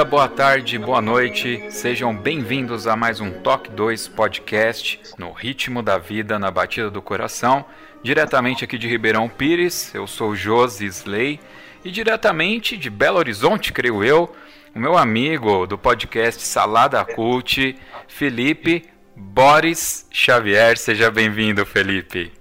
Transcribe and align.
Dia, 0.00 0.04
boa 0.04 0.28
tarde, 0.28 0.78
boa 0.78 1.02
noite. 1.02 1.62
Sejam 1.68 2.16
bem-vindos 2.16 2.86
a 2.86 2.96
mais 2.96 3.20
um 3.20 3.30
Toque 3.30 3.70
2 3.70 4.08
podcast 4.08 4.98
no 5.18 5.30
ritmo 5.30 5.82
da 5.82 5.98
vida, 5.98 6.38
na 6.38 6.50
batida 6.50 6.90
do 6.90 7.02
coração. 7.02 7.66
Diretamente 8.02 8.64
aqui 8.64 8.78
de 8.78 8.88
Ribeirão 8.88 9.28
Pires, 9.28 9.94
eu 9.94 10.06
sou 10.06 10.34
Josi 10.34 10.86
Slay 10.86 11.38
e 11.84 11.90
diretamente 11.90 12.78
de 12.78 12.88
Belo 12.88 13.18
Horizonte, 13.18 13.74
creio 13.74 14.02
eu, 14.02 14.34
o 14.74 14.78
meu 14.78 14.96
amigo 14.96 15.66
do 15.66 15.76
podcast 15.76 16.40
Salada 16.42 17.04
Cult, 17.04 17.76
Felipe 18.08 18.88
Boris 19.14 20.08
Xavier. 20.10 20.78
Seja 20.78 21.10
bem-vindo, 21.10 21.66
Felipe. 21.66 22.39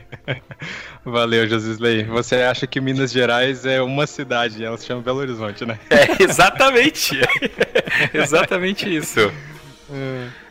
Valeu, 1.04 1.48
Josisley. 1.48 2.04
Você 2.04 2.36
acha 2.36 2.66
que 2.66 2.80
Minas 2.80 3.12
Gerais 3.12 3.66
é 3.66 3.80
uma 3.82 4.06
cidade, 4.06 4.64
ela 4.64 4.76
se 4.78 4.86
chama 4.86 5.02
Belo 5.02 5.18
Horizonte, 5.18 5.64
né? 5.64 5.78
É, 5.90 6.22
exatamente. 6.22 7.20
exatamente 8.14 8.94
isso. 8.94 9.32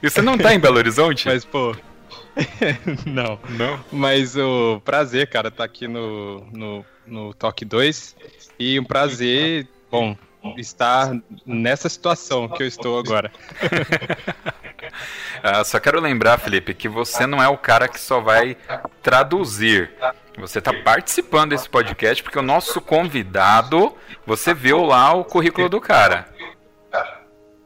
E 0.02 0.09
você 0.09 0.22
não 0.22 0.38
tá 0.38 0.53
em 0.53 0.59
Belo 0.59 0.78
Horizonte? 0.78 1.28
Mas, 1.28 1.44
pô. 1.45 1.75
não. 3.06 3.39
Não? 3.50 3.83
Mas 3.92 4.36
o 4.38 4.81
prazer, 4.83 5.28
cara, 5.28 5.50
tá 5.50 5.64
aqui 5.64 5.88
no, 5.88 6.45
no, 6.52 6.86
no 7.05 7.33
Toque 7.33 7.66
2. 7.66 8.16
E 8.59 8.80
um 8.80 8.83
prazer, 8.83 9.67
bom, 9.89 10.16
estar 10.58 11.16
nessa 11.45 11.89
situação 11.89 12.47
que 12.47 12.64
eu 12.64 12.67
estou 12.67 12.97
agora. 13.00 13.31
Ah, 15.44 15.64
só 15.64 15.80
quero 15.80 16.00
lembrar, 16.00 16.38
Felipe, 16.38 16.73
que 16.73 16.89
você 16.89 17.25
não 17.25 17.42
é 17.42 17.48
o 17.48 17.58
cara 17.58 17.88
que 17.88 18.00
só 18.00 18.20
vai 18.20 18.58
traduzir. 19.02 19.92
Você 20.38 20.59
está 20.59 20.73
participando 20.73 21.52
desse 21.52 21.70
podcast 21.70 22.22
porque 22.22 22.38
o 22.38 22.44
nosso 22.44 22.80
convidado, 22.81 23.95
você 24.25 24.53
viu 24.53 24.83
lá 24.83 25.14
o 25.14 25.23
currículo 25.23 25.70
do 25.70 25.82
cara. 25.82 26.27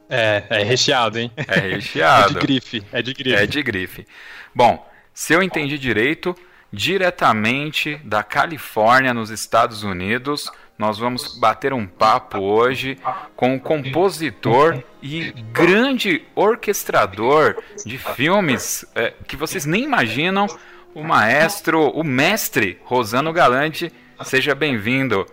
É, 0.08 0.44
é 0.48 0.62
recheado, 0.62 1.18
hein? 1.18 1.30
É 1.36 1.60
recheado. 1.60 2.36
É 2.36 2.40
de 2.40 2.46
grife, 2.46 2.86
é 2.92 3.02
de 3.02 3.14
grife. 3.14 3.36
É 3.36 3.46
de 3.46 3.62
grife. 3.62 4.06
Bom, 4.54 4.88
se 5.12 5.32
eu 5.32 5.42
entendi 5.42 5.78
direito, 5.78 6.34
diretamente 6.72 7.96
da 8.04 8.22
Califórnia, 8.22 9.12
nos 9.12 9.30
Estados 9.30 9.82
Unidos, 9.82 10.50
nós 10.78 10.98
vamos 10.98 11.38
bater 11.38 11.72
um 11.72 11.86
papo 11.86 12.38
hoje 12.38 12.98
com 13.34 13.54
o 13.54 13.60
compositor 13.60 14.82
e 15.02 15.32
grande 15.52 16.22
orquestrador 16.34 17.56
de 17.84 17.96
filmes 17.96 18.84
é, 18.94 19.14
que 19.26 19.36
vocês 19.36 19.64
nem 19.64 19.84
imaginam, 19.84 20.46
o 20.94 21.02
maestro, 21.02 21.90
o 21.90 22.04
mestre 22.04 22.78
Rosano 22.84 23.32
Galante. 23.32 23.92
Seja 24.22 24.54
bem-vindo. 24.54 25.26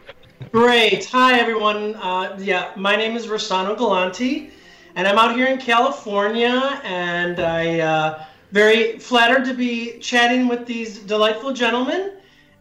Great. 0.52 1.10
Hi, 1.14 1.40
everyone. 1.40 1.96
Uh, 1.96 2.36
yeah, 2.40 2.72
my 2.76 2.98
name 2.98 3.16
is 3.16 3.28
Rosano 3.28 3.76
Galanti, 3.76 4.52
and 4.96 5.08
I'm 5.08 5.18
out 5.18 5.36
here 5.36 5.48
in 5.48 5.58
California, 5.58 6.82
and 6.84 7.40
I 7.40 7.80
uh, 7.80 8.26
very 8.52 9.00
flattered 9.00 9.46
to 9.46 9.54
be 9.54 10.00
chatting 10.00 10.48
with 10.50 10.66
these 10.66 11.00
delightful 11.00 11.54
gentlemen. 11.54 12.12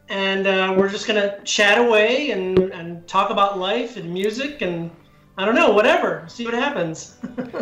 And 0.08 0.46
uh, 0.46 0.74
we're 0.76 0.88
just 0.88 1.06
gonna 1.06 1.38
chat 1.44 1.78
away 1.78 2.32
and, 2.32 2.58
and 2.72 3.06
talk 3.08 3.30
about 3.30 3.58
life 3.58 3.96
and 3.96 4.12
music 4.12 4.60
and 4.60 4.90
I 5.38 5.44
don't 5.46 5.54
know, 5.54 5.70
whatever. 5.70 6.24
See 6.28 6.44
what 6.44 6.54
happens. 6.54 7.16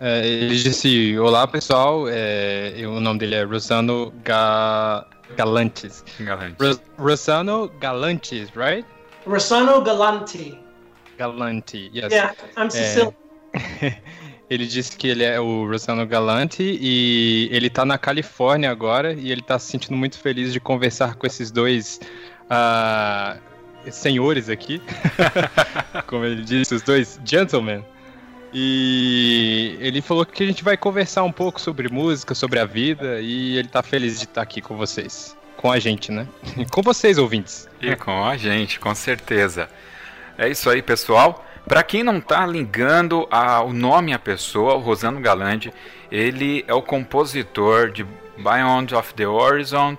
Eh, 0.00 0.20
é, 0.20 0.26
ele 0.28 0.54
disse: 0.54 1.18
Olá 1.18 1.44
pessoal, 1.48 2.08
é, 2.08 2.72
eh, 2.80 2.86
o 2.86 3.00
nome 3.00 3.18
dele 3.18 3.34
é 3.34 3.42
Rosano 3.42 4.12
Ga... 4.22 5.04
Galantes. 5.36 6.04
Galante. 6.20 6.56
Ros- 6.60 6.80
Rosano 6.96 7.68
Galantes, 7.80 8.50
right? 8.54 8.86
Rosano 9.26 9.82
Galanti. 9.82 10.58
Galante, 11.18 11.90
yes. 11.92 12.12
Yeah, 12.12 12.32
I'm 12.56 12.68
eh, 12.68 12.70
Sicilian. 12.70 13.14
ele 14.50 14.66
disse 14.66 14.96
que 14.96 15.08
ele 15.08 15.24
é 15.24 15.38
o 15.38 15.66
Rosano 15.66 16.06
Galante 16.06 16.62
e 16.62 17.48
ele 17.52 17.68
tá 17.68 17.84
na 17.84 17.98
Califórnia 17.98 18.70
agora 18.70 19.12
e 19.12 19.30
ele 19.30 19.42
tá 19.42 19.58
se 19.58 19.70
sentindo 19.70 19.96
muito 19.96 20.18
feliz 20.18 20.52
de 20.52 20.60
conversar 20.60 21.16
com 21.16 21.26
esses 21.26 21.50
dois 21.50 22.00
ah, 22.48 23.36
senhores 23.90 24.48
aqui. 24.48 24.80
Como 26.06 26.24
ele 26.24 26.42
disse, 26.42 26.74
os 26.74 26.82
dois 26.82 27.20
gentlemen. 27.24 27.84
E 28.52 29.76
ele 29.80 30.00
falou 30.00 30.24
que 30.24 30.42
a 30.42 30.46
gente 30.46 30.64
vai 30.64 30.76
conversar 30.76 31.22
um 31.24 31.32
pouco 31.32 31.60
sobre 31.60 31.88
música, 31.90 32.34
sobre 32.34 32.58
a 32.58 32.64
vida, 32.64 33.20
e 33.20 33.58
ele 33.58 33.68
tá 33.68 33.82
feliz 33.82 34.18
de 34.18 34.24
estar 34.24 34.40
aqui 34.40 34.62
com 34.62 34.76
vocês. 34.76 35.36
Com 35.58 35.70
a 35.70 35.78
gente, 35.78 36.10
né? 36.10 36.26
Com 36.70 36.82
vocês, 36.82 37.18
ouvintes. 37.18 37.68
E 37.82 37.94
com 37.96 38.24
a 38.24 38.36
gente, 38.36 38.78
com 38.78 38.94
certeza. 38.94 39.68
É 40.38 40.48
isso 40.48 40.70
aí, 40.70 40.80
pessoal. 40.80 41.44
Para 41.68 41.82
quem 41.82 42.02
não 42.02 42.18
tá 42.18 42.46
ligando 42.46 43.28
ao 43.30 43.74
nome 43.74 44.14
à 44.14 44.18
pessoa, 44.18 44.76
o 44.76 44.78
Rosano 44.78 45.20
Galante, 45.20 45.70
ele 46.10 46.64
é 46.66 46.72
o 46.72 46.80
compositor 46.80 47.90
de 47.90 48.04
Beyond 48.38 48.94
of 48.94 49.12
the 49.12 49.26
Horizon, 49.26 49.98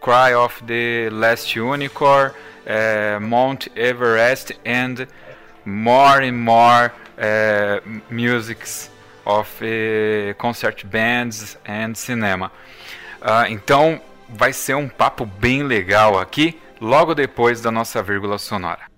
Cry 0.00 0.34
of 0.34 0.64
the 0.64 1.10
Last 1.12 1.60
Unicorn, 1.60 2.32
eh, 2.64 3.18
Mount 3.20 3.66
Everest 3.76 4.58
and 4.64 5.06
more 5.66 6.26
and 6.26 6.38
more 6.38 6.90
eh, 7.18 7.82
musics 8.08 8.90
of 9.26 9.50
eh, 9.62 10.32
concert 10.38 10.86
bands 10.86 11.58
and 11.68 11.94
cinema. 11.96 12.50
Ah, 13.20 13.44
então 13.50 14.00
vai 14.26 14.54
ser 14.54 14.74
um 14.74 14.88
papo 14.88 15.26
bem 15.26 15.64
legal 15.64 16.18
aqui, 16.18 16.58
logo 16.80 17.14
depois 17.14 17.60
da 17.60 17.70
nossa 17.70 18.02
vírgula 18.02 18.38
sonora. 18.38 18.89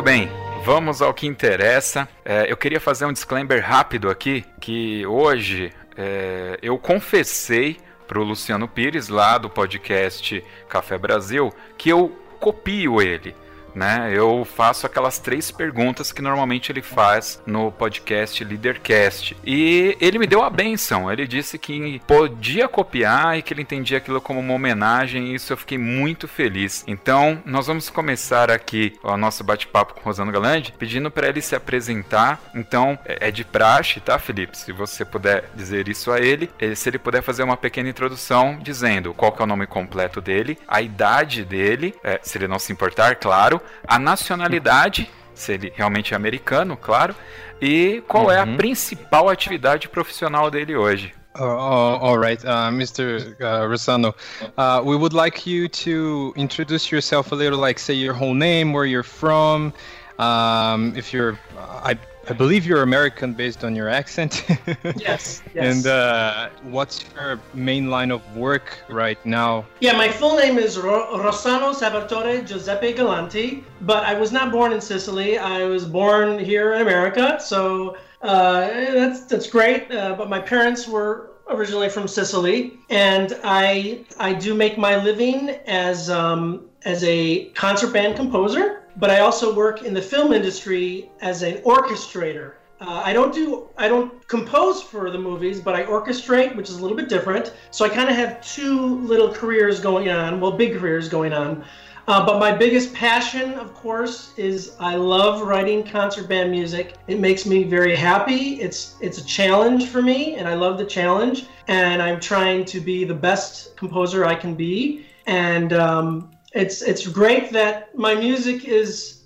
Muito 0.00 0.08
bem, 0.08 0.30
vamos 0.64 1.02
ao 1.02 1.12
que 1.12 1.26
interessa. 1.26 2.08
É, 2.24 2.50
eu 2.50 2.56
queria 2.56 2.80
fazer 2.80 3.04
um 3.04 3.12
disclaimer 3.12 3.62
rápido 3.62 4.08
aqui, 4.08 4.46
que 4.58 5.04
hoje 5.04 5.70
é, 5.94 6.58
eu 6.62 6.78
confessei 6.78 7.76
para 8.08 8.18
o 8.18 8.24
Luciano 8.24 8.66
Pires, 8.66 9.10
lá 9.10 9.36
do 9.36 9.50
podcast 9.50 10.42
Café 10.70 10.96
Brasil, 10.96 11.52
que 11.76 11.90
eu 11.90 12.16
copio 12.40 13.02
ele. 13.02 13.36
Né? 13.80 14.12
Eu 14.12 14.44
faço 14.44 14.84
aquelas 14.84 15.18
três 15.18 15.50
perguntas 15.50 16.12
que 16.12 16.20
normalmente 16.20 16.70
ele 16.70 16.82
faz 16.82 17.42
no 17.46 17.72
podcast 17.72 18.44
Leadercast. 18.44 19.34
E 19.42 19.96
ele 19.98 20.18
me 20.18 20.26
deu 20.26 20.42
a 20.42 20.50
benção. 20.50 21.10
Ele 21.10 21.26
disse 21.26 21.58
que 21.58 21.98
podia 22.06 22.68
copiar 22.68 23.38
e 23.38 23.42
que 23.42 23.54
ele 23.54 23.62
entendia 23.62 23.96
aquilo 23.96 24.20
como 24.20 24.38
uma 24.38 24.52
homenagem. 24.52 25.28
E 25.28 25.34
isso 25.34 25.54
eu 25.54 25.56
fiquei 25.56 25.78
muito 25.78 26.28
feliz. 26.28 26.84
Então, 26.86 27.42
nós 27.46 27.68
vamos 27.68 27.88
começar 27.88 28.50
aqui 28.50 28.98
o 29.02 29.16
nosso 29.16 29.42
bate-papo 29.42 29.94
com 29.94 30.02
Rosano 30.02 30.30
Galande, 30.30 30.74
pedindo 30.78 31.10
para 31.10 31.28
ele 31.28 31.40
se 31.40 31.56
apresentar. 31.56 32.38
Então, 32.54 32.98
é, 33.06 33.28
é 33.28 33.30
de 33.30 33.46
praxe, 33.46 33.98
tá, 33.98 34.18
Felipe? 34.18 34.58
Se 34.58 34.72
você 34.72 35.06
puder 35.06 35.48
dizer 35.54 35.88
isso 35.88 36.12
a 36.12 36.20
ele, 36.20 36.50
se 36.76 36.90
ele 36.90 36.98
puder 36.98 37.22
fazer 37.22 37.44
uma 37.44 37.56
pequena 37.56 37.88
introdução 37.88 38.58
dizendo 38.60 39.14
qual 39.14 39.32
que 39.32 39.40
é 39.40 39.44
o 39.44 39.48
nome 39.48 39.66
completo 39.66 40.20
dele, 40.20 40.58
a 40.68 40.82
idade 40.82 41.46
dele, 41.46 41.94
é, 42.04 42.20
se 42.22 42.36
ele 42.36 42.46
não 42.46 42.58
se 42.58 42.70
importar, 42.70 43.16
claro, 43.16 43.58
a 43.86 43.98
nacionalidade, 43.98 45.10
se 45.34 45.52
ele 45.52 45.72
realmente 45.74 46.14
é 46.14 46.16
americano, 46.16 46.76
claro, 46.76 47.14
e 47.60 48.02
qual 48.08 48.24
uhum. 48.24 48.30
é 48.30 48.40
a 48.40 48.44
uhum. 48.44 48.56
principal 48.56 49.28
atividade 49.28 49.88
profissional 49.88 50.50
dele 50.50 50.76
hoje. 50.76 51.14
Uh, 51.38 51.44
all 51.44 52.18
right, 52.18 52.44
uh, 52.44 52.70
Mr. 52.72 53.36
Uh, 53.40 53.68
Rosano, 53.68 54.14
uh, 54.58 54.82
we 54.84 54.96
would 54.96 55.12
like 55.12 55.46
you 55.46 55.68
to 55.68 56.34
introduce 56.36 56.90
yourself 56.90 57.30
a 57.30 57.36
little, 57.36 57.58
like 57.58 57.78
say 57.78 57.94
your 57.94 58.14
whole 58.14 58.34
name, 58.34 58.72
where 58.72 58.84
you're 58.84 59.04
from. 59.04 59.72
Um, 60.18 60.92
if 60.96 61.12
you're, 61.14 61.38
I 61.56 61.96
I 62.30 62.32
believe 62.32 62.64
you're 62.64 62.82
American 62.82 63.34
based 63.34 63.64
on 63.64 63.74
your 63.74 63.88
accent. 63.88 64.44
yes, 64.96 65.42
yes. 65.52 65.76
And 65.76 65.86
uh, 65.88 66.50
what's 66.62 67.04
your 67.16 67.40
main 67.54 67.90
line 67.90 68.12
of 68.12 68.22
work 68.36 68.78
right 68.88 69.18
now? 69.26 69.66
Yeah, 69.80 69.96
my 69.96 70.08
full 70.08 70.36
name 70.36 70.56
is 70.56 70.78
Ro- 70.78 71.18
Rossano 71.18 71.74
Salvatore 71.74 72.42
Giuseppe 72.42 72.94
Galanti, 72.94 73.64
but 73.80 74.04
I 74.04 74.14
was 74.14 74.30
not 74.30 74.52
born 74.52 74.72
in 74.72 74.80
Sicily. 74.80 75.38
I 75.38 75.64
was 75.64 75.84
born 75.84 76.38
here 76.38 76.74
in 76.74 76.82
America, 76.82 77.40
so 77.40 77.96
uh, 78.22 78.60
that's 78.60 79.24
that's 79.24 79.48
great. 79.48 79.90
Uh, 79.90 80.14
but 80.16 80.30
my 80.30 80.38
parents 80.38 80.86
were 80.86 81.32
originally 81.48 81.88
from 81.88 82.06
Sicily, 82.06 82.78
and 82.90 83.36
I 83.42 84.04
I 84.20 84.34
do 84.34 84.54
make 84.54 84.78
my 84.78 85.02
living 85.02 85.50
as 85.66 86.08
um, 86.08 86.66
as 86.84 87.02
a 87.02 87.46
concert 87.54 87.92
band 87.92 88.14
composer 88.14 88.79
but 88.96 89.10
I 89.10 89.20
also 89.20 89.54
work 89.54 89.82
in 89.82 89.94
the 89.94 90.02
film 90.02 90.32
industry 90.32 91.10
as 91.20 91.42
an 91.42 91.56
orchestrator. 91.58 92.54
Uh, 92.80 93.02
I 93.04 93.12
don't 93.12 93.34
do 93.34 93.68
I 93.76 93.88
don't 93.88 94.26
compose 94.26 94.82
for 94.82 95.10
the 95.10 95.18
movies, 95.18 95.60
but 95.60 95.74
I 95.74 95.84
orchestrate, 95.84 96.56
which 96.56 96.70
is 96.70 96.78
a 96.78 96.82
little 96.82 96.96
bit 96.96 97.08
different. 97.08 97.52
So 97.70 97.84
I 97.84 97.90
kind 97.90 98.08
of 98.08 98.16
have 98.16 98.40
two 98.40 99.00
little 99.00 99.32
careers 99.32 99.80
going 99.80 100.08
on, 100.08 100.40
well, 100.40 100.52
big 100.52 100.78
careers 100.78 101.08
going 101.08 101.34
on. 101.34 101.64
Uh, 102.08 102.24
but 102.24 102.40
my 102.40 102.50
biggest 102.50 102.92
passion, 102.94 103.52
of 103.54 103.74
course, 103.74 104.32
is 104.36 104.74
I 104.80 104.96
love 104.96 105.42
writing 105.42 105.84
concert 105.84 106.28
band 106.28 106.50
music. 106.50 106.94
It 107.06 107.20
makes 107.20 107.44
me 107.44 107.64
very 107.64 107.94
happy. 107.94 108.60
It's 108.60 108.96
it's 109.00 109.18
a 109.18 109.24
challenge 109.24 109.86
for 109.86 110.00
me, 110.00 110.36
and 110.36 110.48
I 110.48 110.54
love 110.54 110.78
the 110.78 110.86
challenge. 110.86 111.44
And 111.68 112.00
I'm 112.02 112.18
trying 112.18 112.64
to 112.64 112.80
be 112.80 113.04
the 113.04 113.14
best 113.14 113.76
composer 113.76 114.24
I 114.24 114.34
can 114.34 114.54
be. 114.54 115.06
And 115.26 115.72
um, 115.74 116.30
it's 116.52 116.82
it's 116.82 117.06
great 117.06 117.52
that 117.52 117.96
my 117.96 118.14
music 118.14 118.64
is 118.64 119.22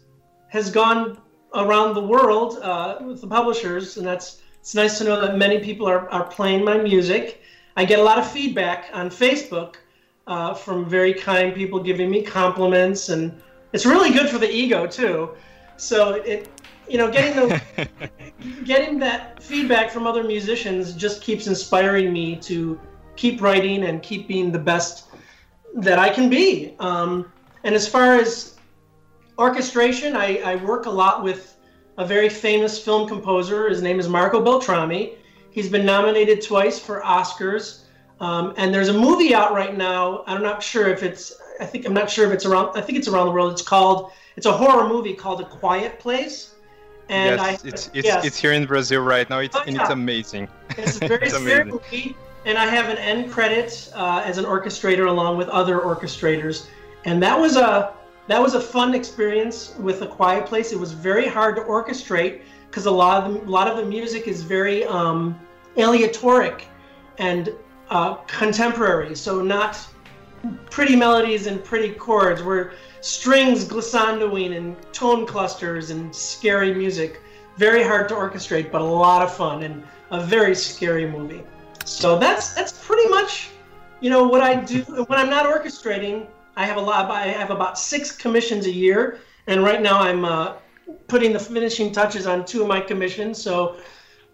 has 0.48 0.70
gone 0.70 1.18
around 1.54 1.94
the 1.94 2.02
world 2.02 2.58
uh, 2.62 2.98
with 3.00 3.20
the 3.20 3.26
publishers, 3.26 3.96
and 3.96 4.06
that's 4.06 4.42
it's 4.60 4.74
nice 4.74 4.98
to 4.98 5.04
know 5.04 5.20
that 5.20 5.36
many 5.36 5.58
people 5.58 5.86
are, 5.86 6.08
are 6.10 6.24
playing 6.24 6.64
my 6.64 6.78
music. 6.78 7.42
I 7.76 7.84
get 7.84 7.98
a 7.98 8.02
lot 8.02 8.18
of 8.18 8.30
feedback 8.30 8.86
on 8.92 9.10
Facebook 9.10 9.76
uh, 10.26 10.54
from 10.54 10.88
very 10.88 11.12
kind 11.12 11.54
people 11.54 11.80
giving 11.80 12.10
me 12.10 12.22
compliments, 12.22 13.08
and 13.08 13.40
it's 13.72 13.86
really 13.86 14.10
good 14.10 14.28
for 14.28 14.38
the 14.38 14.50
ego 14.50 14.86
too. 14.86 15.30
So 15.76 16.14
it, 16.14 16.48
you 16.88 16.98
know, 16.98 17.10
getting 17.10 17.36
the 17.36 17.88
getting 18.64 18.98
that 19.00 19.42
feedback 19.42 19.90
from 19.90 20.06
other 20.06 20.22
musicians 20.22 20.92
just 20.92 21.22
keeps 21.22 21.46
inspiring 21.46 22.12
me 22.12 22.36
to 22.36 22.78
keep 23.16 23.40
writing 23.40 23.84
and 23.84 24.02
keep 24.02 24.28
being 24.28 24.52
the 24.52 24.58
best 24.58 25.04
that 25.74 25.98
I 25.98 26.08
can 26.08 26.30
be. 26.30 26.74
Um, 26.78 27.30
and 27.64 27.74
as 27.74 27.88
far 27.88 28.14
as 28.14 28.56
orchestration, 29.38 30.16
I, 30.16 30.38
I, 30.44 30.56
work 30.56 30.86
a 30.86 30.90
lot 30.90 31.22
with 31.24 31.56
a 31.98 32.06
very 32.06 32.28
famous 32.28 32.82
film 32.82 33.08
composer. 33.08 33.68
His 33.68 33.82
name 33.82 33.98
is 33.98 34.08
Marco 34.08 34.40
Beltrami. 34.42 35.16
He's 35.50 35.68
been 35.68 35.84
nominated 35.84 36.42
twice 36.42 36.78
for 36.78 37.02
Oscars. 37.02 37.82
Um, 38.20 38.54
and 38.56 38.72
there's 38.72 38.88
a 38.88 38.92
movie 38.92 39.34
out 39.34 39.52
right 39.52 39.76
now. 39.76 40.22
I'm 40.26 40.42
not 40.42 40.62
sure 40.62 40.88
if 40.88 41.02
it's. 41.02 41.34
I 41.60 41.66
think 41.66 41.86
I'm 41.86 41.94
not 41.94 42.10
sure 42.10 42.26
if 42.26 42.32
it's 42.32 42.44
around. 42.44 42.76
I 42.76 42.80
think 42.80 42.98
it's 42.98 43.08
around 43.08 43.26
the 43.26 43.32
world. 43.32 43.52
It's 43.52 43.62
called. 43.62 44.12
It's 44.36 44.46
a 44.46 44.52
horror 44.52 44.88
movie 44.88 45.14
called 45.14 45.40
A 45.40 45.44
Quiet 45.44 45.98
Place. 45.98 46.54
And 47.08 47.38
yes, 47.38 47.64
I, 47.64 47.68
it's 47.68 47.90
it's, 47.92 48.06
yes. 48.06 48.24
it's 48.24 48.38
here 48.38 48.52
in 48.52 48.66
Brazil 48.66 49.02
right 49.02 49.28
now. 49.28 49.40
It's 49.40 49.56
oh, 49.56 49.62
yeah. 49.66 49.80
it's 49.80 49.90
amazing. 49.90 50.48
It's 50.70 50.96
a 50.96 51.08
very 51.08 51.22
it's 51.26 51.36
scary 51.36 51.64
movie 51.64 52.16
and 52.44 52.58
I 52.58 52.66
have 52.66 52.88
an 52.88 52.98
end 52.98 53.30
credit 53.30 53.90
uh, 53.94 54.22
as 54.24 54.38
an 54.38 54.44
orchestrator 54.44 55.08
along 55.08 55.38
with 55.38 55.48
other 55.48 55.80
orchestrators, 55.80 56.66
and 57.04 57.22
that 57.22 57.38
was 57.38 57.56
a 57.56 57.94
that 58.26 58.40
was 58.40 58.54
a 58.54 58.60
fun 58.60 58.94
experience 58.94 59.74
with 59.78 60.02
a 60.02 60.06
quiet 60.06 60.46
place. 60.46 60.72
It 60.72 60.78
was 60.78 60.92
very 60.92 61.28
hard 61.28 61.56
to 61.56 61.62
orchestrate 61.62 62.40
because 62.70 62.86
a 62.86 62.90
lot 62.90 63.24
of 63.24 63.34
the, 63.34 63.40
a 63.40 63.50
lot 63.50 63.68
of 63.68 63.76
the 63.76 63.84
music 63.84 64.26
is 64.26 64.42
very 64.42 64.84
um, 64.84 65.38
aleatoric 65.76 66.64
and 67.18 67.52
uh, 67.90 68.14
contemporary, 68.26 69.14
so 69.14 69.42
not 69.42 69.78
pretty 70.70 70.96
melodies 70.96 71.46
and 71.46 71.62
pretty 71.62 71.92
chords. 71.92 72.42
Where 72.42 72.72
strings 73.04 73.66
glissandoing 73.66 74.56
and 74.56 74.76
tone 74.94 75.26
clusters 75.26 75.90
and 75.90 76.14
scary 76.14 76.72
music. 76.72 77.20
Very 77.58 77.84
hard 77.84 78.08
to 78.08 78.14
orchestrate, 78.14 78.72
but 78.72 78.80
a 78.80 78.84
lot 78.84 79.20
of 79.22 79.32
fun 79.32 79.62
and 79.62 79.84
a 80.10 80.24
very 80.24 80.54
scary 80.54 81.06
movie. 81.06 81.42
So 81.84 82.18
that's 82.18 82.54
that's 82.54 82.72
pretty 82.72 83.08
much, 83.08 83.50
you 84.00 84.10
know, 84.10 84.26
what 84.26 84.40
I 84.40 84.56
do 84.56 84.82
when 84.82 85.18
I'm 85.18 85.30
not 85.30 85.46
orchestrating. 85.46 86.26
I 86.56 86.66
have 86.66 86.76
a 86.76 86.80
lot. 86.80 87.10
I 87.10 87.26
have 87.28 87.50
about 87.50 87.78
six 87.78 88.12
commissions 88.12 88.66
a 88.66 88.70
year, 88.70 89.20
and 89.46 89.64
right 89.64 89.82
now 89.82 90.00
I'm 90.00 90.24
uh, 90.24 90.54
putting 91.08 91.32
the 91.32 91.38
finishing 91.38 91.92
touches 91.92 92.26
on 92.26 92.44
two 92.44 92.62
of 92.62 92.68
my 92.68 92.80
commissions. 92.80 93.42
So 93.42 93.76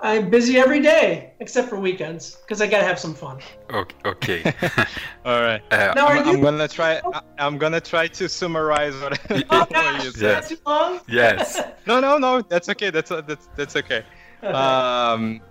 I'm 0.02 0.30
busy 0.30 0.58
every 0.58 0.80
day 0.80 1.32
except 1.40 1.68
for 1.68 1.78
weekends 1.78 2.36
because 2.36 2.60
I 2.60 2.66
gotta 2.66 2.84
have 2.84 2.98
some 2.98 3.14
fun. 3.14 3.38
Okay. 3.70 3.96
okay. 4.04 4.54
All 5.24 5.40
right. 5.42 5.62
Uh, 5.70 5.92
now, 5.94 6.06
I'm, 6.06 6.28
I'm, 6.28 6.40
gonna 6.40 6.68
try. 6.68 7.00
I'm 7.38 7.58
gonna 7.58 7.80
try 7.80 8.06
to 8.08 8.28
summarize 8.28 8.94
what. 9.00 9.18
oh 9.50 9.66
gosh, 9.70 10.04
is 10.06 10.14
that 10.14 10.48
too 10.48 10.58
long? 10.66 11.00
Yes. 11.08 11.60
no, 11.86 12.00
no, 12.00 12.18
no. 12.18 12.42
That's 12.42 12.68
okay. 12.70 12.90
That's 12.90 13.10
that's 13.10 13.48
that's 13.56 13.76
okay. 13.76 14.04
Um, 14.42 15.42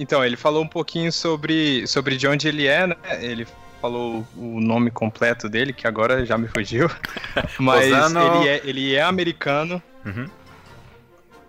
Então, 0.00 0.24
ele 0.24 0.34
falou 0.34 0.62
um 0.62 0.66
pouquinho 0.66 1.12
sobre, 1.12 1.86
sobre 1.86 2.16
de 2.16 2.26
onde 2.26 2.48
ele 2.48 2.66
é, 2.66 2.86
né? 2.86 2.96
Ele 3.20 3.46
falou 3.82 4.26
o 4.34 4.58
nome 4.58 4.90
completo 4.90 5.46
dele, 5.46 5.74
que 5.74 5.86
agora 5.86 6.24
já 6.24 6.38
me 6.38 6.48
fugiu. 6.48 6.90
Mas 7.60 7.84
ele, 7.84 8.48
é, 8.48 8.60
ele 8.64 8.94
é 8.94 9.02
americano. 9.02 9.80
Uhum. 10.06 10.26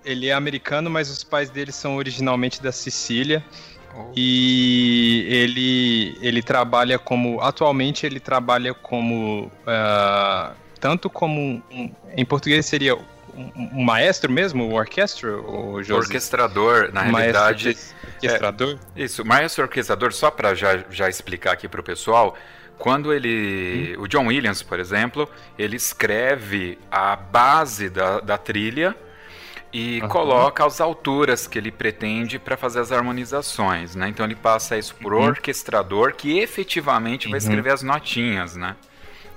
Ele 0.04 0.28
é 0.28 0.34
americano, 0.34 0.90
mas 0.90 1.12
os 1.12 1.24
pais 1.24 1.52
dele 1.52 1.72
são 1.72 1.96
originalmente 1.96 2.62
da 2.62 2.72
Sicília. 2.72 3.42
Oh. 3.96 4.12
E 4.16 5.28
ele, 5.30 6.18
ele 6.22 6.42
trabalha 6.42 6.98
como. 6.98 7.40
Atualmente 7.40 8.06
ele 8.06 8.20
trabalha 8.20 8.74
como. 8.74 9.52
Uh, 9.62 10.56
tanto 10.80 11.08
como. 11.08 11.62
Um, 11.72 11.92
em 12.18 12.26
português 12.26 12.66
seria 12.66 12.98
um, 13.36 13.84
maestro 13.84 14.32
mesmo, 14.32 14.66
o 14.66 14.74
orquestro? 14.74 15.44
O 15.46 15.74
orquestrador, 15.94 16.92
na 16.94 17.02
realidade. 17.02 17.78
Orquestrador? 18.16 18.80
É, 18.96 19.04
isso, 19.04 19.26
maestro 19.26 19.64
orquestrador, 19.64 20.14
só 20.14 20.30
para 20.32 20.54
já, 20.54 20.84
já 20.90 21.10
explicar 21.10 21.54
aqui 21.54 21.68
para 21.68 21.82
o 21.82 21.84
pessoal. 21.84 22.38
Quando 22.78 23.14
ele. 23.14 23.96
Hum. 23.98 24.04
O 24.04 24.08
John 24.08 24.28
Williams, 24.28 24.64
por 24.64 24.80
exemplo, 24.80 25.30
ele 25.58 25.76
escreve 25.76 26.80
a 26.90 27.16
base 27.16 27.90
da, 27.90 28.20
da 28.20 28.38
trilha 28.38 28.96
e 29.74 30.02
uhum. 30.02 30.08
coloca 30.10 30.66
as 30.66 30.82
alturas 30.82 31.48
que 31.48 31.58
ele 31.58 31.72
pretende 31.72 32.38
para 32.38 32.58
fazer 32.58 32.80
as 32.80 32.92
harmonizações, 32.92 33.96
né? 33.96 34.10
Então 34.10 34.26
ele 34.26 34.36
passa 34.36 34.78
isso 34.78 34.96
por 34.96 35.14
uhum. 35.14 35.28
orquestrador 35.28 36.14
que 36.14 36.40
efetivamente 36.40 37.30
vai 37.30 37.40
uhum. 37.40 37.46
escrever 37.46 37.72
as 37.72 37.82
notinhas, 37.82 38.56
né? 38.56 38.76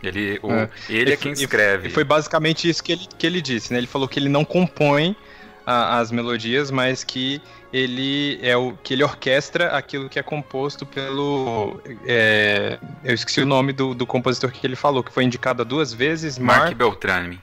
Ele, 0.06 0.38
o, 0.42 0.52
é. 0.52 0.68
ele 0.88 1.12
é 1.12 1.16
quem 1.16 1.32
escreve. 1.32 1.88
E 1.88 1.90
foi 1.90 2.04
basicamente 2.04 2.68
isso 2.68 2.82
que 2.82 2.92
ele, 2.92 3.08
que 3.18 3.26
ele 3.26 3.40
disse, 3.40 3.72
né? 3.72 3.78
Ele 3.78 3.86
falou 3.86 4.08
que 4.08 4.18
ele 4.18 4.28
não 4.28 4.44
compõe 4.44 5.16
a, 5.66 5.98
as 5.98 6.10
melodias, 6.10 6.70
mas 6.70 7.02
que 7.04 7.40
ele 7.72 8.38
é 8.40 8.56
o 8.56 8.72
que 8.82 8.94
ele 8.94 9.02
orquestra 9.02 9.68
aquilo 9.76 10.08
que 10.08 10.18
é 10.18 10.22
composto 10.22 10.86
pelo. 10.86 11.80
É, 12.06 12.78
eu 13.02 13.14
esqueci 13.14 13.40
o 13.40 13.46
nome 13.46 13.72
do, 13.72 13.94
do 13.94 14.06
compositor 14.06 14.52
que 14.52 14.66
ele 14.66 14.76
falou, 14.76 15.02
que 15.02 15.12
foi 15.12 15.24
indicado 15.24 15.64
duas 15.64 15.92
vezes. 15.92 16.38
Mark, 16.38 16.60
Mark 16.60 16.76
Beltrame. 16.76 17.40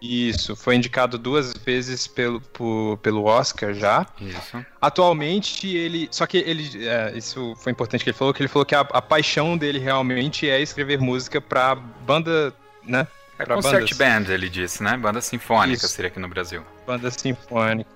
Isso, 0.00 0.54
foi 0.54 0.76
indicado 0.76 1.18
duas 1.18 1.54
vezes 1.54 2.06
pelo, 2.06 2.40
por, 2.40 2.98
pelo 2.98 3.24
Oscar 3.24 3.72
já. 3.72 4.06
Isso. 4.20 4.64
Atualmente 4.80 5.74
ele. 5.74 6.08
Só 6.10 6.26
que 6.26 6.38
ele. 6.38 6.86
É, 6.86 7.12
isso 7.16 7.54
foi 7.56 7.72
importante 7.72 8.04
que 8.04 8.10
ele 8.10 8.16
falou, 8.16 8.34
que 8.34 8.42
ele 8.42 8.48
falou 8.48 8.66
que 8.66 8.74
a, 8.74 8.80
a 8.80 9.00
paixão 9.00 9.56
dele 9.56 9.78
realmente 9.78 10.48
é 10.48 10.60
escrever 10.60 11.00
música 11.00 11.40
pra 11.40 11.74
banda, 11.74 12.54
né? 12.84 13.06
É 13.38 13.44
concert 13.44 13.94
band, 13.96 14.32
ele 14.32 14.48
disse, 14.48 14.82
né? 14.82 14.96
Banda 14.96 15.20
sinfônica 15.20 15.84
Isso. 15.84 15.88
seria 15.88 16.08
aqui 16.08 16.18
no 16.18 16.28
Brasil. 16.28 16.62
Banda 16.86 17.10
sinfônica. 17.10 17.90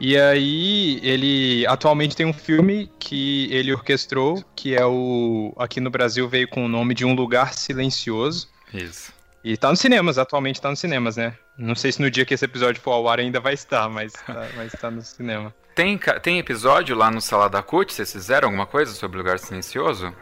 E 0.00 0.18
aí, 0.18 0.98
ele 1.02 1.64
atualmente 1.66 2.16
tem 2.16 2.26
um 2.26 2.32
filme 2.32 2.90
que 2.98 3.48
ele 3.52 3.72
orquestrou, 3.72 4.44
que 4.56 4.74
é 4.74 4.84
o. 4.84 5.54
Aqui 5.56 5.80
no 5.80 5.90
Brasil 5.90 6.28
veio 6.28 6.48
com 6.48 6.64
o 6.64 6.68
nome 6.68 6.94
de 6.94 7.04
Um 7.04 7.14
Lugar 7.14 7.54
Silencioso. 7.54 8.48
Isso. 8.72 9.13
E 9.44 9.58
tá 9.58 9.68
nos 9.68 9.78
cinemas, 9.78 10.16
atualmente 10.16 10.58
tá 10.58 10.70
nos 10.70 10.80
cinemas, 10.80 11.18
né? 11.18 11.36
Não 11.58 11.74
sei 11.74 11.92
se 11.92 12.00
no 12.00 12.10
dia 12.10 12.24
que 12.24 12.32
esse 12.32 12.46
episódio 12.46 12.80
for 12.80 12.92
ao 12.92 13.06
ar 13.06 13.20
ainda 13.20 13.40
vai 13.40 13.52
estar, 13.52 13.90
mas 13.90 14.14
tá, 14.14 14.48
mas 14.56 14.72
tá 14.72 14.90
no 14.90 15.02
cinema. 15.02 15.54
Tem, 15.74 16.00
tem 16.22 16.38
episódio 16.38 16.96
lá 16.96 17.10
no 17.10 17.20
Salada 17.20 17.62
Cut? 17.62 17.92
Vocês 17.92 18.10
fizeram 18.10 18.48
alguma 18.48 18.64
coisa 18.64 18.92
sobre 18.92 19.18
o 19.18 19.20
Lugar 19.20 19.38
Silencioso? 19.38 20.14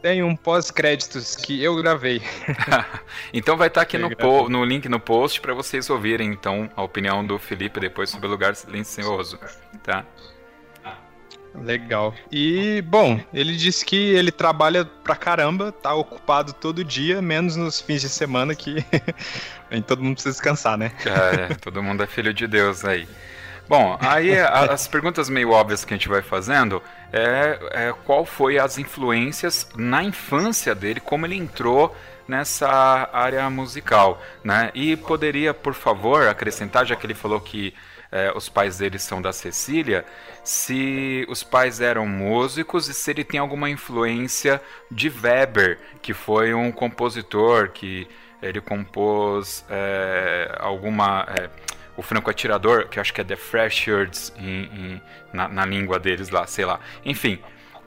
Tem 0.00 0.22
um 0.22 0.36
pós-créditos 0.36 1.34
que 1.34 1.62
eu 1.62 1.74
gravei. 1.74 2.22
então 3.34 3.56
vai 3.56 3.66
estar 3.66 3.80
tá 3.80 3.82
aqui 3.82 3.98
no, 3.98 4.14
po 4.16 4.48
no 4.48 4.64
link 4.64 4.88
no 4.88 5.00
post 5.00 5.40
para 5.40 5.52
vocês 5.52 5.90
ouvirem 5.90 6.28
então 6.28 6.70
a 6.76 6.82
opinião 6.82 7.26
do 7.26 7.40
Felipe 7.40 7.80
depois 7.80 8.08
sobre 8.10 8.28
o 8.28 8.30
lugar 8.30 8.54
silencioso, 8.54 9.38
tá? 9.82 10.04
Legal. 11.54 12.14
E, 12.30 12.82
bom, 12.82 13.20
ele 13.32 13.54
disse 13.56 13.84
que 13.84 13.96
ele 13.96 14.32
trabalha 14.32 14.84
pra 14.84 15.14
caramba, 15.14 15.70
tá 15.70 15.94
ocupado 15.94 16.52
todo 16.52 16.82
dia, 16.82 17.20
menos 17.20 17.56
nos 17.56 17.80
fins 17.80 18.00
de 18.00 18.08
semana 18.08 18.54
que 18.54 18.84
todo 19.86 20.02
mundo 20.02 20.14
precisa 20.14 20.32
descansar, 20.32 20.78
né? 20.78 20.92
É, 21.04 21.54
todo 21.56 21.82
mundo 21.82 22.02
é 22.02 22.06
filho 22.06 22.32
de 22.32 22.46
Deus 22.46 22.84
aí. 22.84 23.06
Bom, 23.68 23.96
aí 24.00 24.38
as 24.38 24.88
perguntas 24.88 25.28
meio 25.28 25.50
óbvias 25.50 25.84
que 25.84 25.94
a 25.94 25.96
gente 25.96 26.08
vai 26.08 26.20
fazendo 26.20 26.82
é, 27.12 27.58
é, 27.70 27.94
qual 28.04 28.26
foi 28.26 28.58
as 28.58 28.76
influências 28.76 29.68
na 29.76 30.02
infância 30.02 30.74
dele, 30.74 31.00
como 31.00 31.26
ele 31.26 31.36
entrou 31.36 31.94
nessa 32.26 33.08
área 33.12 33.48
musical, 33.50 34.22
né? 34.42 34.70
E 34.74 34.96
poderia, 34.96 35.52
por 35.52 35.74
favor, 35.74 36.28
acrescentar, 36.28 36.86
já 36.86 36.96
que 36.96 37.06
ele 37.06 37.14
falou 37.14 37.40
que 37.40 37.74
é, 38.12 38.30
os 38.36 38.48
pais 38.48 38.76
dele 38.76 38.98
são 38.98 39.22
da 39.22 39.32
Cecília, 39.32 40.04
se 40.44 41.24
os 41.28 41.42
pais 41.42 41.80
eram 41.80 42.06
músicos 42.06 42.86
e 42.88 42.94
se 42.94 43.10
ele 43.10 43.24
tem 43.24 43.40
alguma 43.40 43.70
influência 43.70 44.60
de 44.90 45.08
Weber, 45.08 45.78
que 46.02 46.12
foi 46.12 46.52
um 46.52 46.70
compositor 46.70 47.70
que 47.70 48.06
ele 48.42 48.60
compôs 48.60 49.64
é, 49.70 50.54
alguma 50.60 51.26
é, 51.36 51.48
o 51.96 52.02
franco 52.02 52.30
atirador, 52.30 52.88
que 52.88 53.00
acho 53.00 53.14
que 53.14 53.20
é 53.20 53.24
The 53.24 53.36
Freshers 53.36 54.32
na, 55.32 55.48
na, 55.48 55.64
língua 55.64 55.98
deles 55.98 56.30
lá, 56.30 56.46
sei 56.46 56.64
lá. 56.64 56.80
Enfim, 57.04 57.38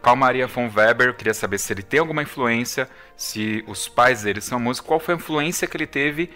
Carl 0.01 0.15
Maria 0.15 0.47
von 0.47 0.69
Weber, 0.73 1.07
eu 1.07 1.13
queria 1.13 1.33
saber 1.33 1.57
se 1.57 1.73
ele 1.73 1.83
tem 1.83 1.99
alguma 1.99 2.21
influência, 2.21 2.87
se 3.17 3.63
os 3.67 3.87
pais 3.87 4.21
dele 4.23 4.41
são 4.41 4.59
músicos, 4.59 4.87
qual 4.87 4.99
foi 4.99 5.15
a 5.15 5.17
influência 5.17 5.67
que 5.67 5.75
ele 5.75 5.87
teve 5.87 6.31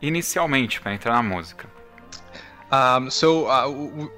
inicialmente 0.00 0.80
para 0.80 0.92
entrar 0.92 1.14
na 1.14 1.22
música. 1.22 1.71
Um, 2.72 3.10
so 3.10 3.46
uh, 3.46 4.08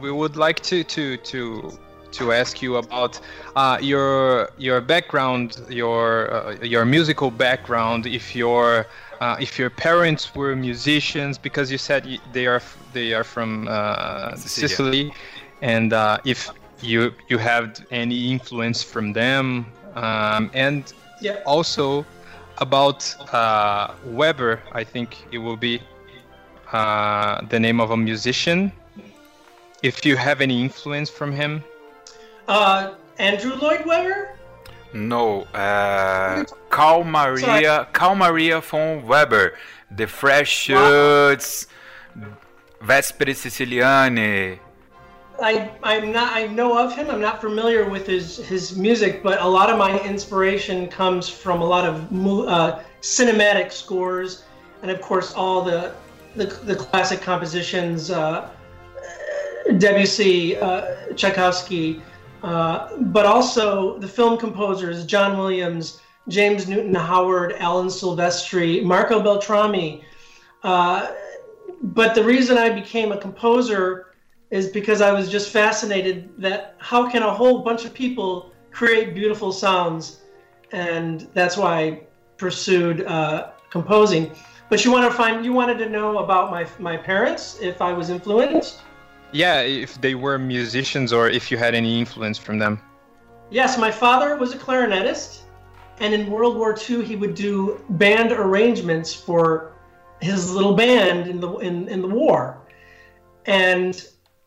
we 0.00 0.12
would 0.12 0.36
like 0.36 0.60
to 0.60 0.84
to 0.84 1.16
to 1.16 1.78
to 2.12 2.32
ask 2.32 2.62
you 2.62 2.76
about 2.76 3.20
uh, 3.56 3.78
your 3.80 4.50
your 4.58 4.80
background, 4.80 5.60
your 5.68 6.32
uh, 6.32 6.56
your 6.62 6.84
musical 6.84 7.30
background. 7.30 8.06
If 8.06 8.36
you're 8.36 8.86
uh, 9.20 9.36
if 9.40 9.58
your 9.58 9.70
parents 9.70 10.34
were 10.34 10.54
musicians, 10.54 11.38
because 11.38 11.70
you 11.72 11.78
said 11.78 12.06
they 12.32 12.46
are 12.46 12.62
they 12.92 13.14
are 13.14 13.24
from 13.24 13.68
uh, 13.68 14.36
Sicily, 14.36 15.12
and 15.62 15.92
uh, 15.92 16.18
if 16.24 16.50
you 16.82 17.14
you 17.28 17.38
have 17.38 17.84
any 17.90 18.30
influence 18.30 18.82
from 18.82 19.12
them, 19.12 19.66
um, 19.94 20.50
and 20.52 20.92
yeah. 21.22 21.40
also 21.46 22.04
about 22.58 23.14
uh, 23.32 23.94
Weber, 24.04 24.60
I 24.72 24.84
think 24.84 25.16
it 25.32 25.38
will 25.38 25.56
be 25.56 25.80
uh, 26.72 27.42
the 27.48 27.58
name 27.58 27.80
of 27.80 27.90
a 27.90 27.96
musician. 27.96 28.72
If 29.82 30.04
you 30.04 30.16
have 30.16 30.40
any 30.40 30.60
influence 30.62 31.10
from 31.10 31.32
him, 31.32 31.62
uh, 32.48 32.94
Andrew 33.18 33.54
Lloyd 33.54 33.84
Webber. 33.86 34.36
No, 34.92 35.42
uh, 35.52 36.44
Carl 36.70 37.04
Maria, 37.04 37.44
Sorry. 37.44 37.86
Carl 37.92 38.14
Maria 38.14 38.60
von 38.60 39.06
Weber, 39.06 39.54
The 39.90 40.06
Fresh 40.06 40.50
Shoots, 40.50 41.66
Vespere 42.80 43.34
Siciliane. 43.34 44.58
I 45.42 45.70
I'm 45.82 46.12
not 46.12 46.32
I 46.32 46.46
know 46.46 46.78
of 46.78 46.94
him. 46.96 47.10
I'm 47.10 47.20
not 47.20 47.40
familiar 47.40 47.88
with 47.88 48.06
his 48.06 48.38
his 48.38 48.76
music, 48.76 49.22
but 49.22 49.40
a 49.42 49.46
lot 49.46 49.68
of 49.68 49.76
my 49.76 50.00
inspiration 50.00 50.88
comes 50.88 51.28
from 51.28 51.60
a 51.60 51.64
lot 51.64 51.84
of 51.84 52.10
uh, 52.48 52.80
cinematic 53.02 53.70
scores, 53.70 54.44
and 54.82 54.90
of 54.90 55.00
course 55.02 55.34
all 55.34 55.62
the 55.62 55.92
the, 56.36 56.46
the 56.64 56.76
classic 56.76 57.20
compositions. 57.20 58.10
Uh, 58.10 58.50
Debussy, 59.78 60.56
uh, 60.56 61.12
Tchaikovsky, 61.14 62.02
uh, 62.42 62.96
but 62.96 63.26
also 63.26 63.98
the 63.98 64.08
film 64.08 64.38
composers 64.38 65.04
John 65.04 65.36
Williams, 65.36 66.00
James 66.28 66.68
Newton 66.68 66.94
Howard, 66.94 67.54
Alan 67.58 67.88
Silvestri, 67.88 68.82
Marco 68.84 69.20
Beltrami. 69.20 70.04
Uh, 70.62 71.12
but 71.82 72.14
the 72.14 72.22
reason 72.22 72.56
I 72.56 72.70
became 72.70 73.12
a 73.12 73.18
composer 73.18 74.14
is 74.50 74.68
because 74.68 75.00
I 75.00 75.12
was 75.12 75.30
just 75.30 75.50
fascinated 75.50 76.30
that 76.38 76.76
how 76.78 77.10
can 77.10 77.22
a 77.22 77.32
whole 77.32 77.62
bunch 77.62 77.84
of 77.84 77.92
people 77.92 78.52
create 78.70 79.14
beautiful 79.14 79.52
sounds, 79.52 80.20
and 80.72 81.28
that's 81.34 81.56
why 81.56 81.78
I 81.80 82.00
pursued 82.36 83.02
uh, 83.02 83.50
composing. 83.70 84.30
But 84.68 84.84
you 84.84 84.90
want 84.90 85.10
to 85.10 85.16
find 85.16 85.44
you 85.44 85.52
wanted 85.52 85.78
to 85.78 85.88
know 85.88 86.18
about 86.18 86.50
my 86.50 86.66
my 86.78 86.96
parents 86.96 87.58
if 87.60 87.80
I 87.80 87.92
was 87.92 88.10
influenced. 88.10 88.82
Yeah, 89.32 89.60
if 89.60 90.00
they 90.00 90.14
were 90.14 90.38
musicians 90.38 91.12
or 91.12 91.28
if 91.28 91.50
you 91.50 91.56
had 91.56 91.74
any 91.74 91.98
influence 91.98 92.38
from 92.38 92.58
them. 92.58 92.80
Yes, 93.50 93.78
my 93.78 93.90
father 93.90 94.36
was 94.36 94.54
a 94.54 94.58
clarinetist, 94.58 95.40
and 96.00 96.12
in 96.12 96.30
World 96.30 96.56
War 96.56 96.76
II 96.88 97.04
he 97.04 97.16
would 97.16 97.34
do 97.34 97.80
band 97.90 98.32
arrangements 98.32 99.14
for 99.14 99.72
his 100.20 100.52
little 100.52 100.74
band 100.74 101.28
in 101.28 101.40
the 101.40 101.50
in, 101.58 101.88
in 101.88 102.02
the 102.02 102.08
war, 102.08 102.58
and 103.46 104.04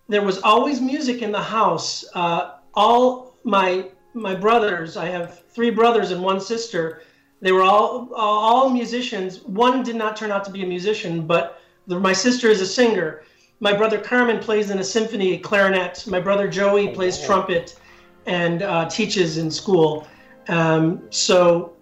there 0.09 0.23
was 0.23 0.41
always 0.41 0.81
music 0.81 1.21
in 1.21 1.31
the 1.31 1.41
house. 1.41 2.03
Uh, 2.13 2.55
all 2.73 3.37
my 3.43 3.89
my 4.13 4.35
brothers, 4.35 4.97
I 4.97 5.05
have 5.05 5.43
three 5.49 5.69
brothers 5.69 6.11
and 6.11 6.21
one 6.21 6.41
sister. 6.41 7.03
They 7.41 7.51
were 7.51 7.63
all 7.63 8.13
all 8.15 8.69
musicians. 8.69 9.41
One 9.43 9.83
did 9.83 9.95
not 9.95 10.17
turn 10.17 10.31
out 10.31 10.43
to 10.45 10.51
be 10.51 10.63
a 10.63 10.67
musician, 10.67 11.25
but 11.25 11.61
the, 11.87 11.99
my 11.99 12.13
sister 12.13 12.49
is 12.49 12.61
a 12.61 12.67
singer 12.67 13.23
my 13.59 13.73
brother 13.73 13.99
Carmen 13.99 14.39
plays 14.39 14.69
in 14.69 14.79
a 14.79 14.83
symphony 14.83 15.37
clarinet. 15.37 16.05
My 16.07 16.19
brother 16.19 16.47
Joey 16.47 16.93
plays 16.93 17.23
trumpet 17.23 17.77
and 18.25 18.61
uh, 18.61 18.87
teaches 18.89 19.37
in 19.37 19.51
school. 19.51 20.07
Um, 20.47 21.01
so 21.09 21.73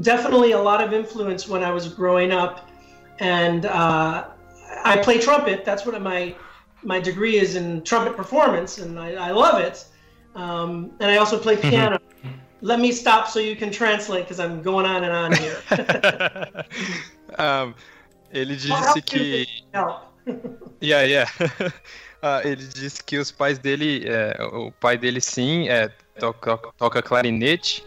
definitely 0.00 0.52
a 0.52 0.58
lot 0.58 0.82
of 0.82 0.92
influence 0.92 1.46
when 1.48 1.62
I 1.62 1.70
was 1.70 1.88
growing 1.88 2.32
up. 2.32 2.68
And 3.20 3.66
uh, 3.66 4.26
I 4.84 4.96
play 4.98 5.18
trumpet. 5.18 5.64
That's 5.64 5.86
what 5.86 6.00
my 6.02 6.34
my 6.82 7.00
degree 7.00 7.38
is 7.38 7.54
in 7.56 7.82
trumpet 7.82 8.14
performance, 8.14 8.76
and 8.76 8.98
I, 8.98 9.14
I 9.14 9.30
love 9.30 9.58
it. 9.58 9.86
Um, 10.34 10.90
and 11.00 11.10
I 11.10 11.16
also 11.16 11.38
play 11.38 11.56
piano. 11.56 11.98
Let 12.64 12.80
me 12.80 12.92
stop 12.92 13.28
so 13.28 13.40
you 13.40 13.56
can 13.56 13.70
translate 13.70 14.24
because 14.24 14.40
I'm 14.40 14.62
going 14.62 14.86
on 14.86 15.04
and 15.04 15.12
on 15.12 15.32
here. 15.32 15.58
um, 17.38 17.74
ele 18.32 18.56
disse 18.56 19.02
que. 19.02 19.46
Yeah, 20.80 21.02
yeah. 21.02 21.28
Uh, 22.24 22.40
ele 22.42 22.66
disse 22.66 23.04
que 23.04 23.18
os 23.18 23.30
pais 23.30 23.58
dele, 23.58 24.02
é, 24.06 24.42
o 24.44 24.72
pai 24.72 24.96
dele 24.96 25.20
sim, 25.20 25.68
é, 25.68 25.90
toca, 26.18 26.56
toca 26.78 27.02
clarinete 27.02 27.84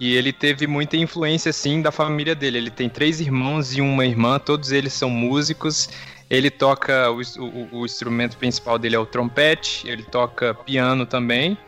e 0.00 0.16
ele 0.16 0.32
teve 0.32 0.66
muita 0.66 0.96
influência 0.96 1.52
sim 1.52 1.82
da 1.82 1.92
família 1.92 2.34
dele. 2.34 2.56
Ele 2.56 2.70
tem 2.70 2.88
três 2.88 3.20
irmãos 3.20 3.76
e 3.76 3.82
uma 3.82 4.06
irmã, 4.06 4.38
todos 4.38 4.72
eles 4.72 4.94
são 4.94 5.10
músicos. 5.10 5.90
Ele 6.30 6.48
toca 6.48 7.10
o, 7.10 7.20
o, 7.20 7.80
o 7.80 7.84
instrumento 7.84 8.38
principal 8.38 8.78
dele 8.78 8.96
é 8.96 8.98
o 8.98 9.04
trompete, 9.04 9.86
ele 9.86 10.04
toca 10.04 10.54
piano 10.54 11.04
também. 11.04 11.58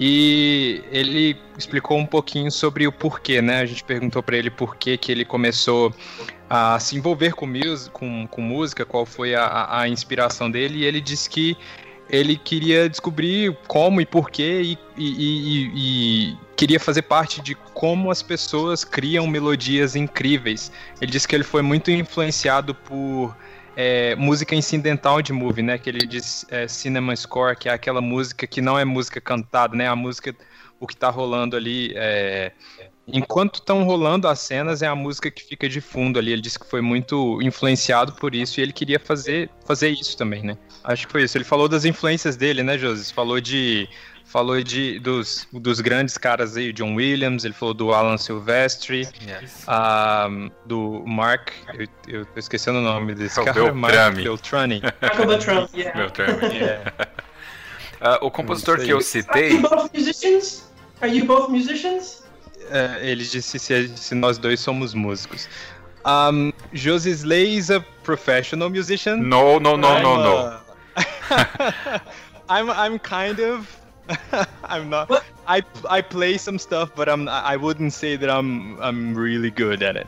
E 0.00 0.82
ele 0.92 1.36
explicou 1.56 1.98
um 1.98 2.06
pouquinho 2.06 2.50
sobre 2.52 2.86
o 2.86 2.92
porquê, 2.92 3.42
né? 3.42 3.60
A 3.60 3.66
gente 3.66 3.82
perguntou 3.82 4.22
para 4.22 4.36
ele 4.36 4.50
por 4.50 4.76
que, 4.76 4.96
que 4.96 5.10
ele 5.10 5.24
começou 5.24 5.92
a 6.48 6.78
se 6.78 6.96
envolver 6.96 7.32
com, 7.34 7.52
com, 7.92 8.26
com 8.26 8.40
música, 8.40 8.84
qual 8.84 9.04
foi 9.04 9.34
a, 9.34 9.80
a, 9.80 9.88
inspiração 9.88 10.50
dele, 10.50 10.78
e 10.78 10.84
ele 10.84 11.00
disse 11.00 11.28
que 11.28 11.56
ele 12.08 12.36
queria 12.36 12.88
descobrir 12.88 13.54
como 13.66 14.00
e 14.00 14.06
porquê 14.06 14.62
e, 14.62 14.78
e, 14.96 15.04
e, 15.06 15.72
e, 15.74 16.38
queria 16.56 16.80
fazer 16.80 17.02
parte 17.02 17.42
de 17.42 17.54
como 17.54 18.10
as 18.10 18.22
pessoas 18.22 18.82
criam 18.82 19.26
melodias 19.26 19.94
incríveis. 19.94 20.72
Ele 21.00 21.10
disse 21.10 21.28
que 21.28 21.34
ele 21.34 21.44
foi 21.44 21.60
muito 21.60 21.90
influenciado 21.90 22.74
por 22.74 23.36
é, 23.80 24.16
música 24.16 24.56
incidental 24.56 25.22
de 25.22 25.32
movie, 25.32 25.62
né? 25.62 25.78
Que 25.78 25.88
ele 25.88 26.04
diz 26.04 26.44
é, 26.50 26.66
cinema 26.66 27.14
score, 27.14 27.56
que 27.56 27.68
é 27.68 27.72
aquela 27.72 28.00
música 28.00 28.44
que 28.44 28.60
não 28.60 28.76
é 28.76 28.84
música 28.84 29.20
cantada, 29.20 29.76
né? 29.76 29.86
A 29.86 29.94
música, 29.94 30.34
o 30.80 30.86
que 30.86 30.94
está 30.94 31.08
rolando 31.10 31.56
ali 31.56 31.92
é, 31.94 32.50
enquanto 33.06 33.60
estão 33.60 33.84
rolando 33.84 34.26
as 34.26 34.40
cenas, 34.40 34.82
é 34.82 34.88
a 34.88 34.96
música 34.96 35.30
que 35.30 35.44
fica 35.44 35.68
de 35.68 35.80
fundo 35.80 36.18
ali. 36.18 36.32
Ele 36.32 36.42
disse 36.42 36.58
que 36.58 36.68
foi 36.68 36.80
muito 36.80 37.40
influenciado 37.40 38.14
por 38.14 38.34
isso 38.34 38.58
e 38.58 38.64
ele 38.64 38.72
queria 38.72 38.98
fazer, 38.98 39.48
fazer 39.64 39.90
isso 39.90 40.16
também, 40.16 40.42
né? 40.42 40.58
Acho 40.82 41.06
que 41.06 41.12
foi 41.12 41.22
isso. 41.22 41.38
Ele 41.38 41.44
falou 41.44 41.68
das 41.68 41.84
influências 41.84 42.36
dele, 42.36 42.64
né, 42.64 42.76
José? 42.76 43.14
Falou 43.14 43.40
de 43.40 43.88
falou 44.28 44.62
de, 44.62 44.98
dos, 44.98 45.48
dos 45.50 45.80
grandes 45.80 46.18
caras 46.18 46.56
aí, 46.56 46.70
John 46.72 46.94
Williams, 46.94 47.44
ele 47.44 47.54
falou 47.54 47.72
do 47.72 47.94
Alan 47.94 48.18
Silvestre, 48.18 49.08
yes. 49.26 49.64
um, 49.66 50.50
do 50.66 51.02
Mark, 51.06 51.50
eu, 51.72 51.88
eu 52.06 52.26
tô 52.26 52.38
esquecendo 52.38 52.78
o 52.78 52.82
nome 52.82 53.14
desse 53.14 53.40
é 53.40 53.44
cara, 53.44 53.54
Beltrame. 53.54 53.80
Mark 53.80 54.14
Beltrami. 54.16 54.82
Mark 55.00 55.26
Beltrami, 55.26 55.68
yeah. 55.74 55.98
Beltrami. 55.98 56.44
yeah. 56.54 56.92
Uh, 58.02 58.18
o 58.26 58.30
compositor 58.30 58.78
que 58.78 58.90
eu 58.90 59.00
citei... 59.00 59.44
Are 59.46 59.54
you 59.54 59.62
both 59.62 59.94
musicians? 59.94 60.70
Are 61.00 61.10
you 61.10 61.24
both 61.24 61.48
musicians? 61.48 62.22
Uh, 62.66 63.00
ele 63.00 63.24
disse 63.24 63.58
se, 63.58 63.96
se, 63.96 64.14
nós 64.14 64.36
dois 64.36 64.60
somos 64.60 64.92
músicos. 64.92 65.48
Um, 66.04 66.52
Josie 66.74 67.12
Slay 67.12 67.56
is 67.56 67.70
a 67.70 67.80
professional 68.02 68.68
musician. 68.68 69.16
No, 69.16 69.58
no, 69.58 69.78
no, 69.78 69.88
I'm 69.88 70.02
no, 70.02 70.22
no. 70.22 70.60
I'm 72.50 72.70
I'm 72.70 72.98
kind 72.98 73.40
of 73.40 73.66
I'm 74.64 74.88
not. 74.90 75.08
What? 75.08 75.24
I 75.46 75.62
I 75.88 76.00
play 76.00 76.38
some 76.38 76.58
stuff, 76.58 76.90
but 76.94 77.08
I'm 77.08 77.28
I 77.28 77.56
wouldn't 77.56 77.92
say 77.92 78.16
that 78.16 78.30
I'm 78.30 78.80
I'm 78.80 79.14
really 79.14 79.50
good 79.50 79.82
at 79.82 79.96
it. 79.96 80.06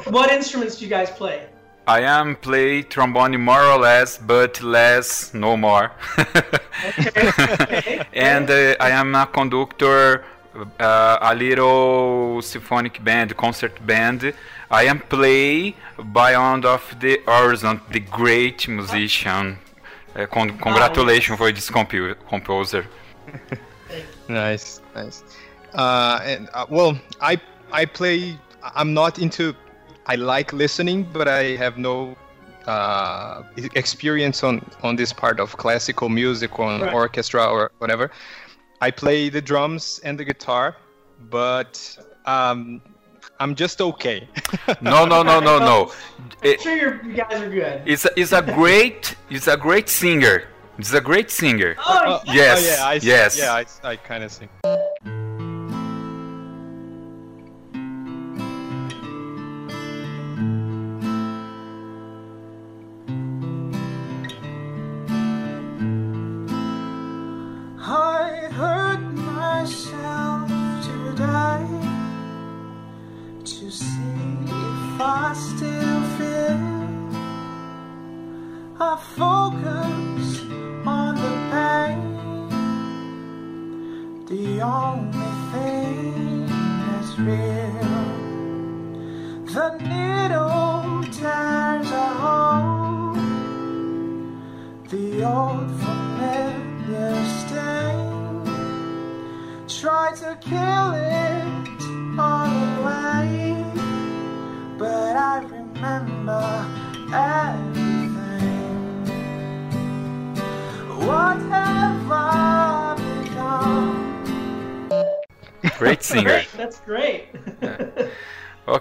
what 0.10 0.30
instruments 0.30 0.76
do 0.78 0.84
you 0.84 0.90
guys 0.90 1.10
play? 1.10 1.46
I 1.86 2.02
am 2.02 2.36
play 2.36 2.82
trombone 2.82 3.40
more 3.40 3.64
or 3.64 3.78
less, 3.78 4.16
but 4.16 4.62
less, 4.62 5.34
no 5.34 5.56
more. 5.56 5.90
okay. 6.16 7.28
okay. 7.28 8.06
And 8.12 8.48
uh, 8.48 8.76
I 8.78 8.90
am 8.90 9.12
a 9.16 9.26
conductor, 9.26 10.24
uh, 10.78 11.18
a 11.20 11.34
little 11.34 12.40
symphonic 12.40 13.02
band, 13.02 13.36
concert 13.36 13.84
band. 13.84 14.32
I 14.70 14.84
am 14.84 15.00
play 15.00 15.74
by 15.98 16.36
one 16.36 16.64
of 16.64 16.94
the 17.00 17.20
Horizon, 17.26 17.80
the 17.90 18.00
great 18.00 18.68
musician. 18.68 19.58
Uh, 20.14 20.26
con 20.26 20.56
congratulations 20.58 21.36
for 21.36 21.50
this 21.50 21.68
composer. 21.68 22.86
nice, 24.28 24.80
nice. 24.94 25.24
Uh, 25.74 26.20
and 26.24 26.48
uh, 26.54 26.66
well, 26.68 26.98
I 27.20 27.40
I 27.72 27.84
play. 27.84 28.38
I'm 28.74 28.94
not 28.94 29.18
into. 29.18 29.54
I 30.06 30.16
like 30.16 30.52
listening, 30.52 31.08
but 31.12 31.28
I 31.28 31.56
have 31.56 31.78
no 31.78 32.16
uh, 32.66 33.42
experience 33.74 34.42
on 34.42 34.64
on 34.82 34.96
this 34.96 35.12
part 35.12 35.40
of 35.40 35.56
classical 35.56 36.08
music, 36.08 36.58
on 36.58 36.80
right. 36.80 36.94
orchestra 36.94 37.44
or 37.46 37.72
whatever. 37.78 38.10
I 38.80 38.90
play 38.90 39.28
the 39.28 39.40
drums 39.40 40.00
and 40.04 40.18
the 40.18 40.24
guitar, 40.24 40.76
but 41.30 41.78
um, 42.26 42.82
I'm 43.38 43.54
just 43.54 43.80
okay. 43.80 44.28
no, 44.80 45.04
no, 45.04 45.22
no, 45.22 45.40
no, 45.40 45.58
no. 45.58 45.92
I'm 46.44 46.58
sure 46.58 47.04
you 47.04 47.14
guys 47.14 47.40
are 47.40 47.48
good. 47.48 47.82
It's 47.86 48.04
a, 48.04 48.10
it's 48.16 48.32
a 48.32 48.42
great 48.42 49.16
it's 49.30 49.46
a 49.46 49.56
great 49.56 49.88
singer. 49.88 50.44
He's 50.76 50.94
a 50.94 51.00
great 51.00 51.30
singer. 51.30 51.76
Oh, 51.78 52.20
yes. 52.24 52.64
Oh, 52.64 52.82
yeah, 52.82 52.88
I, 52.88 52.94
yes. 52.94 53.38
Yeah, 53.38 53.52
I, 53.52 53.66
I 53.90 53.96
kind 53.96 54.24
of 54.24 54.32
sing. 54.32 54.48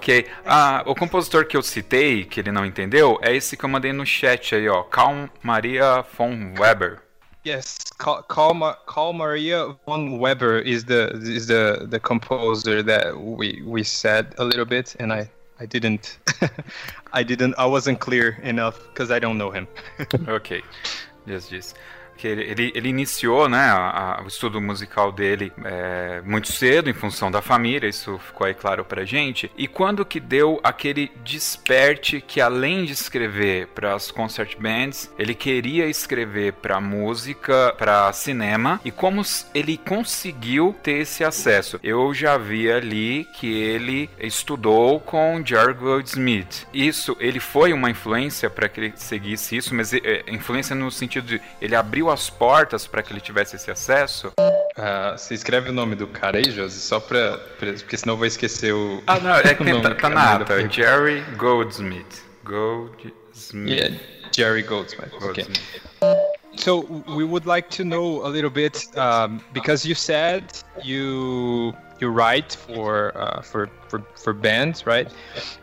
Ok. 0.02 0.26
Ah, 0.44 0.82
o 0.88 0.96
compositor 0.96 1.46
que 1.46 1.56
eu 1.56 1.62
citei, 1.62 2.26
que 2.26 2.40
ele 2.40 2.52
não 2.52 2.66
entendeu, 2.66 3.20
é 3.22 3.36
esse 3.36 3.56
que 3.56 3.64
eu 3.64 3.70
mandei 3.70 3.94
no 3.94 4.04
chat 4.04 4.56
aí, 4.56 4.68
ó. 4.68 4.82
Carl 4.82 5.30
Maria 5.44 6.04
von 6.18 6.56
Weber. 6.58 7.04
Yes, 7.46 7.78
Carl, 8.00 9.14
Maria 9.14 9.76
von 9.86 10.18
Weber 10.18 10.66
is 10.66 10.86
the 10.86 11.12
is 11.22 11.46
the 11.46 11.86
the 11.88 12.00
composer 12.00 12.82
that 12.82 13.16
we 13.16 13.62
we 13.64 13.84
said 13.84 14.34
a 14.40 14.44
little 14.44 14.66
bit, 14.66 14.96
and 15.00 15.14
I 15.14 15.30
I 15.60 15.68
didn't 15.68 16.18
I 17.14 17.22
didn't 17.22 17.54
I 17.60 17.68
wasn't 17.68 18.00
clear 18.00 18.40
enough 18.42 18.80
because 18.90 19.12
I 19.12 19.20
don't 19.20 19.38
know 19.38 19.52
him. 19.52 19.68
ok, 20.28 20.64
just 21.28 21.52
just. 21.52 21.78
Que 22.22 22.28
ele, 22.28 22.44
ele, 22.44 22.72
ele 22.76 22.90
iniciou 22.90 23.50
né, 23.50 23.58
a, 23.58 24.20
a, 24.20 24.24
o 24.24 24.28
estudo 24.28 24.62
musical 24.62 25.12
dele 25.12 25.52
é, 25.66 26.22
muito 26.24 26.52
cedo, 26.52 26.88
em 26.88 26.94
função 26.94 27.32
da 27.32 27.42
família, 27.42 27.90
isso 27.90 28.20
ficou 28.20 28.46
aí 28.46 28.54
claro 28.54 28.86
pra 28.86 29.04
gente. 29.04 29.52
E 29.58 29.68
quando 29.68 30.06
que 30.06 30.20
deu 30.20 30.60
aquele 30.64 31.12
desperte 31.24 32.22
que, 32.22 32.40
além 32.40 32.86
de 32.86 32.94
escrever 32.94 33.70
para 33.74 33.96
as 33.96 34.12
concert 34.12 34.56
bands, 34.60 35.12
ele 35.18 35.34
queria 35.34 35.88
escrever 35.88 36.54
para 36.54 36.80
música, 36.80 37.74
para 37.76 38.14
cinema, 38.14 38.80
e 38.86 38.92
como 38.92 39.24
ele 39.56 39.78
conseguiu 39.78 40.76
ter 40.84 41.00
esse 41.00 41.24
acesso? 41.24 41.80
Eu 41.82 42.14
já 42.14 42.38
vi 42.38 42.72
ali 42.72 43.28
que 43.34 43.52
ele 43.52 44.12
estudou 44.20 45.00
com 45.00 45.42
Jerry 45.44 45.74
Goldsmith. 45.74 46.68
Isso, 46.72 47.18
ele 47.20 47.40
foi 47.40 47.74
uma 47.74 47.90
influência 47.90 48.48
para 48.48 48.70
que 48.70 48.80
ele 48.80 48.94
seguisse 48.96 49.58
isso, 49.58 49.74
mas 49.74 49.92
é, 49.92 50.24
influência 50.28 50.76
no 50.76 50.92
sentido 50.92 51.26
de 51.26 51.42
ele 51.60 51.76
abriu 51.76 52.11
as 52.12 52.30
portas 52.30 52.86
para 52.88 53.02
que 53.02 53.13
ele 53.13 53.21
tivesse 53.21 53.56
esse 53.56 53.71
acesso? 53.71 54.32
Uh, 54.38 55.17
você 55.17 55.34
escreve 55.34 55.69
o 55.69 55.74
nome 55.74 55.95
do 55.95 56.08
cara 56.08 56.38
aí, 56.38 56.50
Josi, 56.52 56.80
só 56.80 57.00
pra, 57.00 57.38
pra, 57.60 57.74
Porque 57.74 57.97
senão 57.97 58.13
eu 58.13 58.17
vou 58.17 58.26
esquecer 58.26 58.74
o. 58.74 59.02
Ah, 59.08 59.19
não, 59.19 59.36
é 59.36 59.54
que 59.56 59.82
tá, 59.82 59.95
tá 59.95 60.10
na 60.10 60.34
ata. 60.36 60.69
Jerry 60.69 61.21
Goldsmith. 61.38 62.24
Goldsmith. 62.43 63.69
Yeah, 63.69 63.95
Jerry 64.32 64.63
Goldsmith. 64.63 65.12
Goldsmith. 65.12 65.60
Okay. 66.02 66.32
So 66.58 66.82
we 67.08 67.24
would 67.24 67.45
like 67.45 67.69
to 67.78 67.84
know 67.84 68.26
a 68.26 68.30
little 68.30 68.50
bit 68.50 68.88
um, 68.97 69.41
because 69.54 69.86
you 69.86 69.95
said 69.95 70.43
you 70.84 71.74
you 72.02 72.10
write 72.10 72.54
for 72.54 73.16
uh, 73.18 73.42
for 73.42 73.70
for 73.88 74.04
for 74.16 74.34
bands, 74.34 74.86
right? 74.86 75.08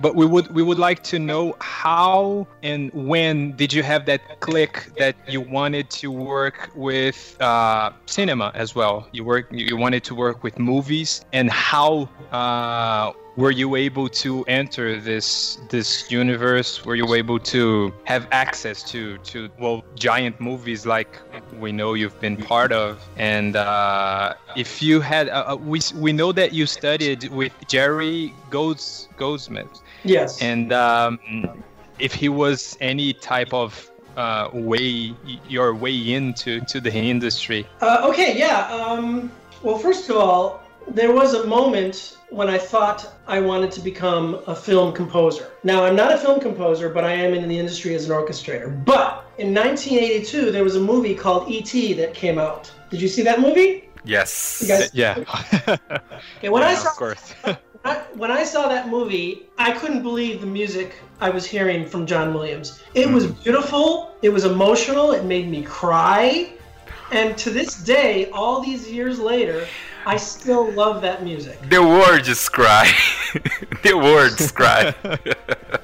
But 0.00 0.14
we 0.14 0.26
would 0.26 0.48
we 0.54 0.62
would 0.62 0.78
like 0.78 1.02
to 1.04 1.18
know 1.18 1.56
how 1.60 2.46
and 2.62 2.92
when 2.92 3.56
did 3.56 3.72
you 3.72 3.82
have 3.82 4.06
that 4.06 4.40
click 4.40 4.90
that 4.98 5.16
you 5.28 5.40
wanted 5.40 5.90
to 5.90 6.10
work 6.10 6.70
with 6.74 7.36
uh, 7.40 7.90
cinema 8.06 8.52
as 8.54 8.74
well? 8.74 9.08
You 9.12 9.24
work 9.24 9.46
you 9.50 9.76
wanted 9.76 10.04
to 10.04 10.14
work 10.14 10.42
with 10.42 10.58
movies, 10.58 11.24
and 11.32 11.50
how 11.50 12.08
uh, 12.32 13.12
were 13.38 13.52
you 13.52 13.76
able 13.76 14.08
to 14.08 14.44
enter 14.48 15.00
this 15.00 15.58
this 15.68 16.10
universe? 16.10 16.84
Were 16.84 16.96
you 16.96 17.14
able 17.14 17.38
to 17.54 17.94
have 18.02 18.26
access 18.32 18.82
to 18.90 19.16
to 19.30 19.48
well 19.60 19.84
giant 19.94 20.40
movies 20.40 20.84
like 20.84 21.20
we 21.60 21.70
know 21.70 21.94
you've 21.94 22.20
been 22.20 22.36
part 22.36 22.72
of? 22.72 22.98
And 23.16 23.54
uh, 23.54 24.34
if 24.56 24.82
you 24.82 25.00
had, 25.00 25.28
uh, 25.28 25.52
uh 25.52 25.56
we 25.56 25.78
we 25.94 26.12
know 26.12 26.32
that 26.32 26.52
you 26.52 26.66
studied 26.66 27.30
with 27.30 27.52
Jerry 27.68 28.34
Golds 28.50 29.08
Goldsmith. 29.16 29.82
Yes. 30.02 30.42
And 30.42 30.72
um, 30.72 31.20
if 32.00 32.12
he 32.12 32.28
was 32.28 32.76
any 32.80 33.12
type 33.12 33.54
of 33.54 33.88
uh, 34.16 34.50
way 34.52 35.14
your 35.48 35.76
way 35.76 35.94
into 36.12 36.60
to 36.72 36.80
the 36.80 36.92
industry. 36.92 37.68
Uh, 37.80 38.08
okay. 38.10 38.36
Yeah. 38.36 38.66
Um, 38.66 39.30
well, 39.62 39.78
first 39.78 40.10
of 40.10 40.16
all, 40.16 40.60
there 40.88 41.12
was 41.12 41.34
a 41.34 41.46
moment 41.46 42.17
when 42.30 42.48
I 42.48 42.58
thought 42.58 43.14
I 43.26 43.40
wanted 43.40 43.70
to 43.72 43.80
become 43.80 44.42
a 44.46 44.54
film 44.54 44.92
composer. 44.92 45.50
Now, 45.64 45.84
I'm 45.84 45.96
not 45.96 46.12
a 46.12 46.18
film 46.18 46.40
composer, 46.40 46.88
but 46.88 47.04
I 47.04 47.12
am 47.12 47.32
in 47.32 47.48
the 47.48 47.58
industry 47.58 47.94
as 47.94 48.08
an 48.08 48.14
orchestrator. 48.14 48.84
But 48.84 49.24
in 49.38 49.54
1982, 49.54 50.50
there 50.50 50.64
was 50.64 50.76
a 50.76 50.80
movie 50.80 51.14
called 51.14 51.48
E.T. 51.48 51.94
that 51.94 52.14
came 52.14 52.38
out. 52.38 52.70
Did 52.90 53.00
you 53.00 53.08
see 53.08 53.22
that 53.22 53.40
movie? 53.40 53.88
Yes. 54.04 54.64
Guys- 54.66 54.90
Yeah. 54.92 55.24
Okay, 56.38 56.48
when 56.48 56.62
I 56.62 56.74
saw 56.74 56.90
of 56.90 56.96
course. 56.96 57.34
When 58.14 58.30
I 58.30 58.44
saw 58.44 58.68
that 58.68 58.88
movie, 58.88 59.48
I 59.56 59.72
couldn't 59.72 60.02
believe 60.02 60.42
the 60.42 60.46
music 60.46 60.96
I 61.20 61.30
was 61.30 61.46
hearing 61.46 61.86
from 61.86 62.04
John 62.04 62.34
Williams. 62.34 62.82
It 62.92 63.08
was 63.08 63.26
hmm. 63.26 63.42
beautiful. 63.42 64.14
It 64.20 64.28
was 64.28 64.44
emotional. 64.44 65.12
It 65.12 65.24
made 65.24 65.48
me 65.48 65.62
cry. 65.62 66.52
And 67.10 67.38
to 67.38 67.50
this 67.50 67.76
day, 67.82 68.28
all 68.30 68.60
these 68.60 68.90
years 68.90 69.18
later, 69.18 69.66
I 70.08 70.16
still 70.16 70.70
love 70.72 71.02
that 71.02 71.22
music. 71.22 71.60
The 71.68 71.82
words 71.82 72.48
cry. 72.48 72.90
the 73.82 73.94
words 73.94 74.50
cry. 74.50 74.94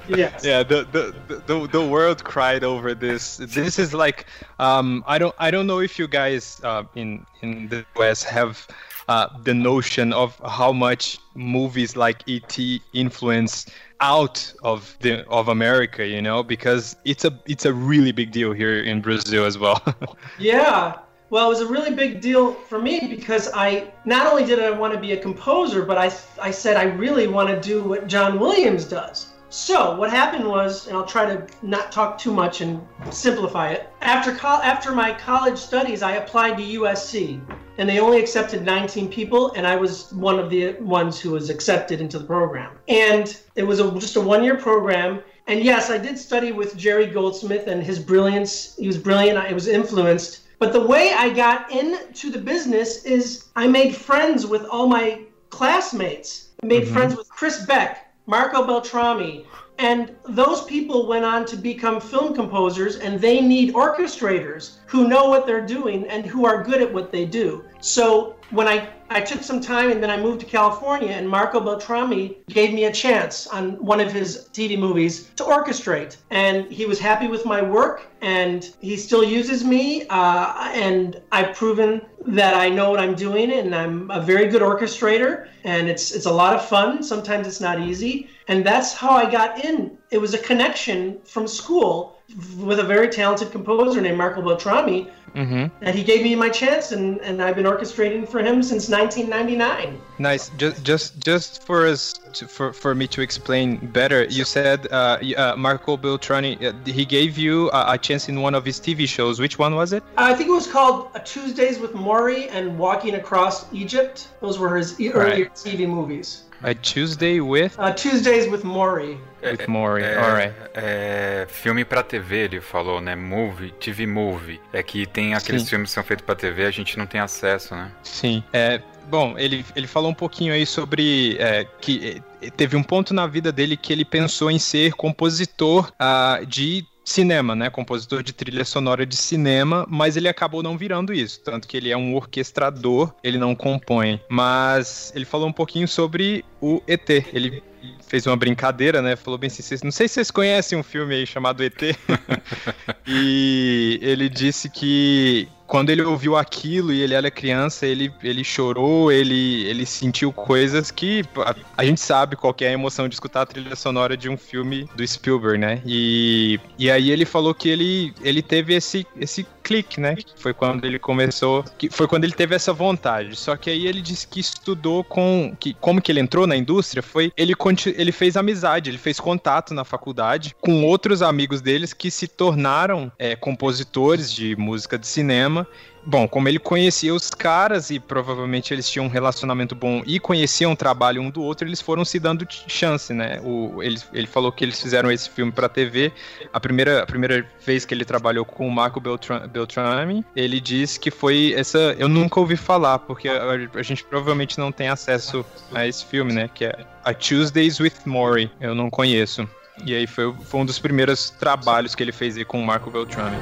Yes. 0.07 0.45
yeah 0.45 0.61
the, 0.61 0.85
the 0.91 1.39
the 1.47 1.67
the 1.67 1.83
world 1.83 2.23
cried 2.23 2.63
over 2.63 2.93
this 2.93 3.37
this 3.37 3.79
is 3.79 3.91
like 3.91 4.27
um 4.59 5.03
i 5.07 5.17
don't 5.17 5.33
i 5.39 5.49
don't 5.49 5.65
know 5.65 5.79
if 5.79 5.97
you 5.97 6.07
guys 6.07 6.61
uh, 6.63 6.83
in 6.93 7.25
in 7.41 7.67
the 7.69 7.83
us 7.95 8.21
have 8.21 8.67
uh, 9.07 9.27
the 9.43 9.53
notion 9.53 10.13
of 10.13 10.39
how 10.45 10.71
much 10.71 11.17
movies 11.33 11.95
like 11.95 12.21
et 12.29 12.55
influence 12.93 13.65
out 13.99 14.53
of 14.63 14.95
the 15.01 15.25
of 15.27 15.47
america 15.47 16.05
you 16.05 16.21
know 16.21 16.43
because 16.43 16.95
it's 17.03 17.25
a 17.25 17.31
it's 17.47 17.65
a 17.65 17.73
really 17.73 18.11
big 18.11 18.31
deal 18.31 18.53
here 18.53 18.79
in 18.83 19.01
brazil 19.01 19.43
as 19.45 19.57
well 19.57 19.81
Yeah. 20.39 20.97
Well, 21.31 21.47
it 21.47 21.49
was 21.49 21.61
a 21.61 21.67
really 21.67 21.93
big 21.93 22.21
deal 22.21 22.53
for 22.53 22.79
me 22.79 23.07
because 23.09 23.49
I 23.53 23.91
not 24.05 24.27
only 24.27 24.45
did 24.45 24.59
I 24.59 24.69
want 24.69 24.93
to 24.93 24.99
be 24.99 25.13
a 25.13 25.17
composer, 25.17 25.83
but 25.83 25.97
I 25.97 26.11
I 26.39 26.51
said 26.51 26.77
I 26.77 26.83
really 26.83 27.27
want 27.27 27.49
to 27.49 27.59
do 27.59 27.83
what 27.83 28.07
John 28.07 28.39
Williams 28.39 28.85
does. 28.85 29.27
So 29.49 29.95
what 29.95 30.09
happened 30.09 30.47
was, 30.47 30.87
and 30.87 30.97
I'll 30.97 31.05
try 31.05 31.25
to 31.25 31.47
not 31.61 31.91
talk 31.91 32.17
too 32.17 32.33
much 32.33 32.61
and 32.61 32.85
simplify 33.09 33.69
it. 33.69 33.89
After 34.01 34.37
after 34.45 34.91
my 34.91 35.13
college 35.13 35.57
studies, 35.57 36.03
I 36.03 36.17
applied 36.17 36.57
to 36.57 36.63
USC, 36.63 37.41
and 37.77 37.89
they 37.89 37.99
only 37.99 38.19
accepted 38.19 38.63
19 38.63 39.09
people, 39.09 39.51
and 39.53 39.65
I 39.65 39.75
was 39.75 40.11
one 40.13 40.39
of 40.39 40.49
the 40.49 40.73
ones 40.73 41.19
who 41.19 41.31
was 41.31 41.49
accepted 41.49 42.01
into 42.01 42.19
the 42.19 42.25
program. 42.25 42.77
And 42.87 43.35
it 43.55 43.63
was 43.63 43.79
a, 43.79 43.91
just 43.99 44.15
a 44.15 44.21
one-year 44.21 44.57
program. 44.57 45.21
And 45.47 45.63
yes, 45.63 45.89
I 45.89 45.97
did 45.97 46.17
study 46.17 46.51
with 46.51 46.75
Jerry 46.75 47.07
Goldsmith 47.07 47.67
and 47.67 47.83
his 47.83 47.97
brilliance. 47.99 48.75
He 48.75 48.87
was 48.87 48.97
brilliant. 48.97 49.37
I 49.37 49.53
was 49.53 49.67
influenced. 49.67 50.41
But 50.65 50.73
the 50.73 50.81
way 50.81 51.13
I 51.15 51.29
got 51.29 51.71
into 51.71 52.31
the 52.31 52.39
business 52.39 53.05
is 53.05 53.49
I 53.55 53.67
made 53.67 53.95
friends 53.95 54.47
with 54.47 54.65
all 54.65 54.87
my 54.87 55.21
classmates. 55.51 56.49
I 56.63 56.65
made 56.65 56.85
mm-hmm. 56.85 56.93
friends 56.95 57.15
with 57.15 57.29
Chris 57.29 57.63
Beck, 57.67 58.11
Marco 58.25 58.65
Beltrami, 58.65 59.45
and 59.77 60.15
those 60.27 60.63
people 60.63 61.05
went 61.05 61.23
on 61.23 61.45
to 61.45 61.55
become 61.55 62.01
film 62.01 62.33
composers 62.33 62.95
and 62.95 63.21
they 63.21 63.41
need 63.41 63.75
orchestrators 63.75 64.77
who 64.87 65.07
know 65.07 65.29
what 65.29 65.45
they're 65.45 65.67
doing 65.67 66.07
and 66.07 66.25
who 66.25 66.47
are 66.47 66.63
good 66.63 66.81
at 66.81 66.91
what 66.91 67.11
they 67.11 67.25
do. 67.25 67.63
So 67.79 68.34
when 68.51 68.67
I, 68.67 68.89
I 69.09 69.21
took 69.21 69.43
some 69.43 69.59
time 69.59 69.91
and 69.91 70.01
then 70.01 70.09
I 70.09 70.17
moved 70.17 70.39
to 70.41 70.45
California 70.45 71.09
and 71.09 71.27
Marco 71.27 71.59
Beltrami 71.59 72.37
gave 72.47 72.73
me 72.73 72.85
a 72.85 72.91
chance 72.91 73.47
on 73.47 73.83
one 73.83 73.99
of 73.99 74.11
his 74.11 74.49
TV 74.53 74.77
movies 74.77 75.29
to 75.35 75.43
orchestrate. 75.43 76.17
And 76.29 76.71
he 76.71 76.85
was 76.85 76.99
happy 76.99 77.27
with 77.27 77.45
my 77.45 77.61
work 77.61 78.07
and 78.21 78.69
he 78.81 78.97
still 78.97 79.23
uses 79.23 79.63
me. 79.63 80.07
Uh, 80.09 80.71
and 80.73 81.21
I've 81.31 81.55
proven 81.55 82.01
that 82.27 82.55
I 82.55 82.69
know 82.69 82.89
what 82.89 82.99
I'm 82.99 83.15
doing 83.15 83.51
and 83.51 83.75
I'm 83.75 84.09
a 84.09 84.21
very 84.21 84.47
good 84.47 84.61
orchestrator 84.61 85.47
and 85.63 85.87
it's 85.87 86.11
it's 86.11 86.25
a 86.25 86.31
lot 86.31 86.55
of 86.55 86.65
fun. 86.65 87.03
Sometimes 87.03 87.47
it's 87.47 87.61
not 87.61 87.79
easy. 87.79 88.29
And 88.47 88.65
that's 88.65 88.93
how 88.93 89.11
I 89.11 89.29
got 89.29 89.65
in. 89.65 89.97
It 90.11 90.19
was 90.19 90.33
a 90.33 90.39
connection 90.39 91.19
from 91.23 91.47
school 91.47 92.14
with 92.57 92.79
a 92.79 92.83
very 92.83 93.07
talented 93.07 93.51
composer 93.51 94.01
named 94.01 94.17
Marco 94.17 94.41
Beltrami 94.41 95.09
mm-hmm. 95.35 95.85
and 95.85 95.95
he 95.95 96.03
gave 96.03 96.23
me 96.23 96.35
my 96.35 96.49
chance 96.49 96.91
and, 96.91 97.19
and 97.21 97.41
I've 97.41 97.55
been 97.55 97.65
orchestrating 97.65 98.27
for 98.27 98.39
him 98.39 98.63
since 98.63 98.89
1999. 98.89 100.01
Nice. 100.17 100.49
Just, 100.57 100.83
just, 100.83 101.23
just 101.23 101.63
for 101.63 101.85
us, 101.85 102.13
to, 102.33 102.47
for 102.47 102.73
for 102.73 102.95
me 102.95 103.07
to 103.07 103.21
explain 103.21 103.77
better, 103.77 104.25
you 104.25 104.43
said 104.43 104.87
uh, 104.91 105.19
uh, 105.37 105.55
Marco 105.57 105.97
Beltrani. 105.97 106.61
Uh, 106.61 106.73
he 106.85 107.05
gave 107.05 107.37
you 107.37 107.69
a, 107.71 107.93
a 107.93 107.97
chance 107.97 108.27
in 108.29 108.41
one 108.41 108.55
of 108.55 108.65
his 108.65 108.79
TV 108.79 109.07
shows. 109.07 109.39
Which 109.39 109.59
one 109.59 109.75
was 109.75 109.93
it? 109.93 110.03
I 110.17 110.33
think 110.33 110.49
it 110.49 110.53
was 110.53 110.67
called 110.67 111.09
Tuesdays 111.25 111.79
with 111.79 111.93
Maury 111.93 112.49
and 112.49 112.77
Walking 112.77 113.15
Across 113.15 113.73
Egypt. 113.73 114.29
Those 114.41 114.59
were 114.59 114.75
his 114.77 114.99
earlier 114.99 115.45
TV 115.47 115.87
movies. 115.87 116.43
A 116.63 116.73
Tuesday 116.73 117.39
with 117.41 117.71
Uh, 117.77 117.91
Tuesdays 117.93 118.47
with 118.51 118.63
Maury. 118.63 119.17
with 119.43 119.67
Maury. 119.67 120.03
É, 120.03 120.17
Alright. 120.17 120.53
é, 120.73 121.45
filme 121.49 121.85
pra 121.85 122.01
TV, 122.01 122.45
ele 122.45 122.61
falou, 122.61 122.99
né? 123.01 123.15
Movie, 123.15 123.71
TV 123.79 124.07
movie. 124.07 124.59
É 124.73 124.81
que 124.81 125.05
tem 125.05 125.33
aqueles 125.35 125.63
Sim. 125.63 125.69
filmes 125.69 125.89
que 125.89 125.93
são 125.93 126.03
feitos 126.03 126.25
pra 126.25 126.35
TV, 126.35 126.65
a 126.65 126.71
gente 126.71 126.97
não 126.97 127.05
tem 127.05 127.19
acesso, 127.21 127.75
né? 127.75 127.91
Sim. 128.03 128.43
É, 128.51 128.81
bom, 129.07 129.37
ele, 129.37 129.63
ele 129.75 129.85
falou 129.87 130.09
um 130.09 130.15
pouquinho 130.15 130.53
aí 130.53 130.65
sobre 130.65 131.35
é, 131.39 131.65
que 131.79 132.21
é, 132.41 132.49
teve 132.49 132.75
um 132.75 132.83
ponto 132.83 133.13
na 133.13 133.27
vida 133.27 133.51
dele 133.51 133.77
que 133.77 133.93
ele 133.93 134.05
pensou 134.05 134.49
em 134.49 134.57
ser 134.59 134.93
compositor 134.93 135.91
ah, 135.99 136.39
de 136.47 136.85
cinema, 137.05 137.55
né? 137.55 137.69
Compositor 137.69 138.23
de 138.23 138.33
trilha 138.33 138.65
sonora 138.65 139.05
de 139.05 139.15
cinema, 139.15 139.85
mas 139.87 140.17
ele 140.17 140.27
acabou 140.27 140.63
não 140.63 140.77
virando 140.77 141.13
isso, 141.13 141.39
tanto 141.41 141.67
que 141.67 141.77
ele 141.77 141.91
é 141.91 141.97
um 141.97 142.15
orquestrador, 142.15 143.13
ele 143.23 143.37
não 143.37 143.55
compõe. 143.55 144.19
Mas 144.27 145.13
ele 145.15 145.23
falou 145.23 145.47
um 145.47 145.53
pouquinho 145.53 145.87
sobre 145.87 146.43
o 146.59 146.81
ET. 146.87 147.07
Ele 147.09 147.63
fez 148.07 148.25
uma 148.25 148.35
brincadeira, 148.35 149.01
né? 149.01 149.15
Falou 149.15 149.37
bem 149.37 149.47
assim, 149.47 149.75
não 149.83 149.91
sei 149.91 150.07
se 150.07 150.15
vocês 150.15 150.31
conhecem 150.31 150.77
um 150.77 150.83
filme 150.83 151.13
aí 151.13 151.27
chamado 151.27 151.63
ET. 151.63 151.79
e 153.05 153.99
ele 154.01 154.27
disse 154.27 154.69
que 154.69 155.47
quando 155.67 155.89
ele 155.89 156.03
ouviu 156.03 156.35
aquilo 156.35 156.93
e 156.93 157.01
ele 157.01 157.13
era 157.13 157.31
criança, 157.31 157.85
ele, 157.85 158.13
ele 158.23 158.43
chorou, 158.43 159.11
ele, 159.11 159.63
ele 159.65 159.85
sentiu 159.85 160.31
coisas 160.31 160.91
que 160.91 161.23
a, 161.37 161.55
a 161.77 161.85
gente 161.85 161.99
sabe 162.01 162.35
qual 162.35 162.55
é 162.61 162.67
a 162.67 162.71
emoção 162.71 163.07
de 163.07 163.15
escutar 163.15 163.41
a 163.41 163.45
trilha 163.45 163.75
sonora 163.75 164.15
de 164.15 164.29
um 164.29 164.37
filme 164.37 164.87
do 164.95 165.05
Spielberg, 165.05 165.57
né? 165.57 165.81
E, 165.85 166.59
e 166.77 166.89
aí 166.91 167.09
ele 167.11 167.25
falou 167.25 167.53
que 167.53 167.69
ele, 167.69 168.13
ele 168.21 168.41
teve 168.41 168.75
esse, 168.75 169.05
esse 169.19 169.45
clique, 169.65 169.99
né? 169.99 170.15
Foi 170.37 170.53
quando 170.53 170.85
ele 170.85 170.99
começou, 170.99 171.65
que 171.77 171.89
foi 171.89 172.07
quando 172.07 172.23
ele 172.23 172.33
teve 172.33 172.53
essa 172.53 172.71
vontade. 172.71 173.35
Só 173.35 173.57
que 173.57 173.71
aí 173.71 173.87
ele 173.87 173.99
disse 173.99 174.27
que 174.27 174.39
estudou 174.39 175.03
com, 175.03 175.55
que 175.59 175.73
como 175.73 175.99
que 175.99 176.11
ele 176.11 176.19
entrou 176.19 176.45
na 176.45 176.55
indústria 176.55 177.01
foi 177.01 177.33
ele 177.35 177.55
ele 177.97 178.11
fez 178.11 178.37
amizade, 178.37 178.91
ele 178.91 178.97
fez 178.99 179.19
contato 179.19 179.73
na 179.73 179.83
faculdade 179.83 180.55
com 180.61 180.83
outros 180.85 181.23
amigos 181.23 181.61
deles 181.61 181.93
que 181.93 182.11
se 182.11 182.27
tornaram 182.27 183.11
é, 183.17 183.35
compositores 183.35 184.31
de 184.31 184.55
música 184.55 184.99
de 184.99 185.07
cinema. 185.07 185.67
Bom, 186.07 186.27
como 186.27 186.47
ele 186.47 186.59
conhecia 186.59 187.13
os 187.15 187.31
caras 187.31 187.89
e 187.89 187.99
provavelmente 187.99 188.71
eles 188.71 188.87
tinham 188.87 189.05
um 189.05 189.09
relacionamento 189.09 189.73
bom 189.73 190.03
e 190.05 190.19
conheciam 190.19 190.71
o 190.73 190.75
trabalho 190.75 191.19
um 191.19 191.31
do 191.31 191.41
outro, 191.41 191.67
eles 191.67 191.81
foram 191.81 192.05
se 192.05 192.19
dando 192.19 192.45
ch- 192.47 192.63
chance, 192.67 193.11
né? 193.11 193.39
O, 193.43 193.81
ele, 193.81 193.99
ele 194.13 194.27
falou 194.27 194.51
que 194.51 194.63
eles 194.63 194.79
fizeram 194.79 195.11
esse 195.11 195.27
filme 195.29 195.51
pra 195.51 195.67
TV. 195.67 196.11
A 196.53 196.59
primeira, 196.59 197.01
a 197.01 197.05
primeira 197.07 197.43
vez 197.65 197.85
que 197.85 197.93
ele 197.93 198.05
trabalhou 198.05 198.45
com 198.45 198.67
o 198.67 198.71
Marco 198.71 199.01
Beltrami, 199.01 200.23
ele 200.35 200.59
disse 200.59 200.99
que 200.99 201.09
foi 201.09 201.53
essa. 201.57 201.95
Eu 201.97 202.07
nunca 202.07 202.39
ouvi 202.39 202.55
falar, 202.55 202.99
porque 202.99 203.27
a, 203.27 203.41
a 203.73 203.81
gente 203.81 204.03
provavelmente 204.03 204.59
não 204.59 204.71
tem 204.71 204.89
acesso 204.89 205.43
a 205.73 205.87
esse 205.87 206.05
filme, 206.05 206.31
né? 206.33 206.47
Que 206.53 206.65
é 206.65 206.85
A 207.03 207.15
Tuesdays 207.15 207.79
with 207.79 207.93
Maury. 208.05 208.51
Eu 208.61 208.75
não 208.75 208.91
conheço. 208.91 209.49
E 209.83 209.95
aí 209.95 210.05
foi, 210.05 210.31
foi 210.45 210.59
um 210.59 210.65
dos 210.65 210.77
primeiros 210.77 211.31
trabalhos 211.31 211.95
que 211.95 212.03
ele 212.03 212.11
fez 212.11 212.37
aí 212.37 212.45
com 212.45 212.61
o 212.61 212.65
Marco 212.65 212.91
Beltrami. 212.91 213.37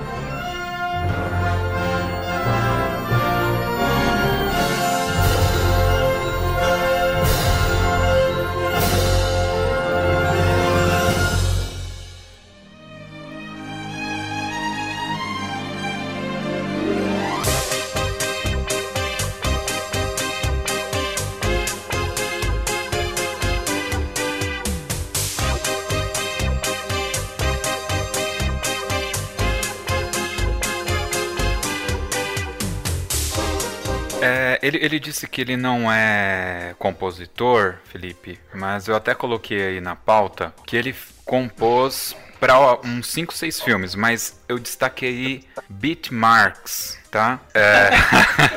Ele, 34.63 34.79
ele 34.81 34.99
disse 34.99 35.27
que 35.27 35.41
ele 35.41 35.57
não 35.57 35.91
é 35.91 36.73
compositor, 36.79 37.75
Felipe, 37.91 38.39
mas 38.53 38.87
eu 38.87 38.95
até 38.95 39.13
coloquei 39.13 39.61
aí 39.61 39.81
na 39.81 39.93
pauta 39.93 40.53
que 40.65 40.77
ele 40.77 40.95
compôs 41.25 42.15
para 42.39 42.79
uns 42.85 43.07
5, 43.07 43.33
6 43.33 43.61
filmes, 43.61 43.93
mas 43.93 44.41
eu 44.47 44.57
destaquei 44.57 45.43
Beat 45.69 46.11
Marks, 46.11 46.97
tá? 47.11 47.41
É, 47.53 47.89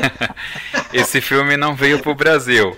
Esse 0.92 1.20
filme 1.20 1.56
não 1.56 1.74
veio 1.74 1.98
pro 1.98 2.14
Brasil. 2.14 2.76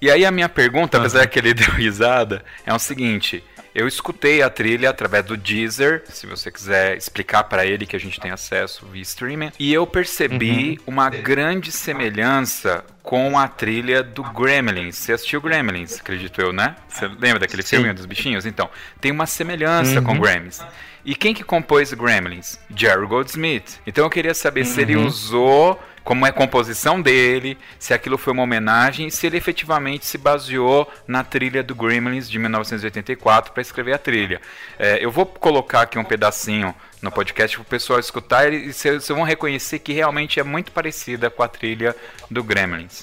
E 0.00 0.10
aí 0.10 0.26
a 0.26 0.30
minha 0.30 0.48
pergunta, 0.48 0.98
apesar 0.98 1.26
que 1.26 1.38
ele 1.38 1.52
deu 1.54 1.70
risada, 1.70 2.44
é 2.66 2.72
o 2.74 2.78
seguinte: 2.78 3.42
Eu 3.74 3.86
escutei 3.86 4.42
a 4.42 4.50
trilha 4.50 4.90
através 4.90 5.24
do 5.24 5.36
Deezer, 5.36 6.02
se 6.08 6.26
você 6.26 6.50
quiser 6.50 6.96
explicar 6.96 7.44
para 7.44 7.64
ele 7.66 7.86
que 7.86 7.94
a 7.94 8.00
gente 8.00 8.18
tem 8.18 8.30
acesso 8.30 8.86
via 8.86 9.02
streaming, 9.02 9.52
e 9.58 9.72
eu 9.72 9.86
percebi 9.86 10.78
uhum. 10.78 10.94
uma 10.94 11.10
grande 11.10 11.70
semelhança 11.70 12.84
com 13.02 13.38
a 13.38 13.46
trilha 13.48 14.02
do 14.02 14.22
Gremlins. 14.22 14.96
Você 14.96 15.12
assistiu 15.12 15.40
Gremlins, 15.40 16.00
acredito 16.00 16.40
eu, 16.40 16.52
né? 16.52 16.76
Você 16.88 17.06
lembra 17.06 17.40
daquele 17.40 17.62
Sim. 17.62 17.76
filme 17.76 17.92
dos 17.92 18.06
bichinhos? 18.06 18.44
Então, 18.46 18.68
tem 19.00 19.10
uma 19.12 19.26
semelhança 19.26 19.98
uhum. 19.98 20.04
com 20.04 20.18
Gremlins. 20.18 20.60
E 21.04 21.14
quem 21.14 21.32
que 21.32 21.42
compôs 21.42 21.92
Gremlins? 21.94 22.58
Jerry 22.74 23.06
Goldsmith. 23.06 23.80
Então 23.86 24.04
eu 24.04 24.10
queria 24.10 24.34
saber 24.34 24.60
uhum. 24.60 24.66
se 24.66 24.80
ele 24.82 24.96
uhum. 24.96 25.06
usou 25.06 25.80
como 26.08 26.24
é 26.24 26.30
a 26.30 26.32
composição 26.32 27.02
dele, 27.02 27.58
se 27.78 27.92
aquilo 27.92 28.16
foi 28.16 28.32
uma 28.32 28.42
homenagem 28.42 29.08
e 29.08 29.10
se 29.10 29.26
ele 29.26 29.36
efetivamente 29.36 30.06
se 30.06 30.16
baseou 30.16 30.90
na 31.06 31.22
trilha 31.22 31.62
do 31.62 31.74
Gremlins 31.74 32.30
de 32.30 32.38
1984 32.38 33.52
para 33.52 33.60
escrever 33.60 33.92
a 33.92 33.98
trilha. 33.98 34.40
É, 34.78 35.04
eu 35.04 35.10
vou 35.10 35.26
colocar 35.26 35.82
aqui 35.82 35.98
um 35.98 36.04
pedacinho 36.04 36.74
no 37.02 37.12
podcast 37.12 37.58
para 37.58 37.62
o 37.62 37.66
pessoal 37.66 38.00
escutar 38.00 38.50
e 38.50 38.72
vocês 38.72 39.06
vão 39.08 39.22
reconhecer 39.22 39.80
que 39.80 39.92
realmente 39.92 40.40
é 40.40 40.42
muito 40.42 40.72
parecida 40.72 41.28
com 41.28 41.42
a 41.42 41.48
trilha 41.48 41.94
do 42.30 42.42
Gremlins. 42.42 43.02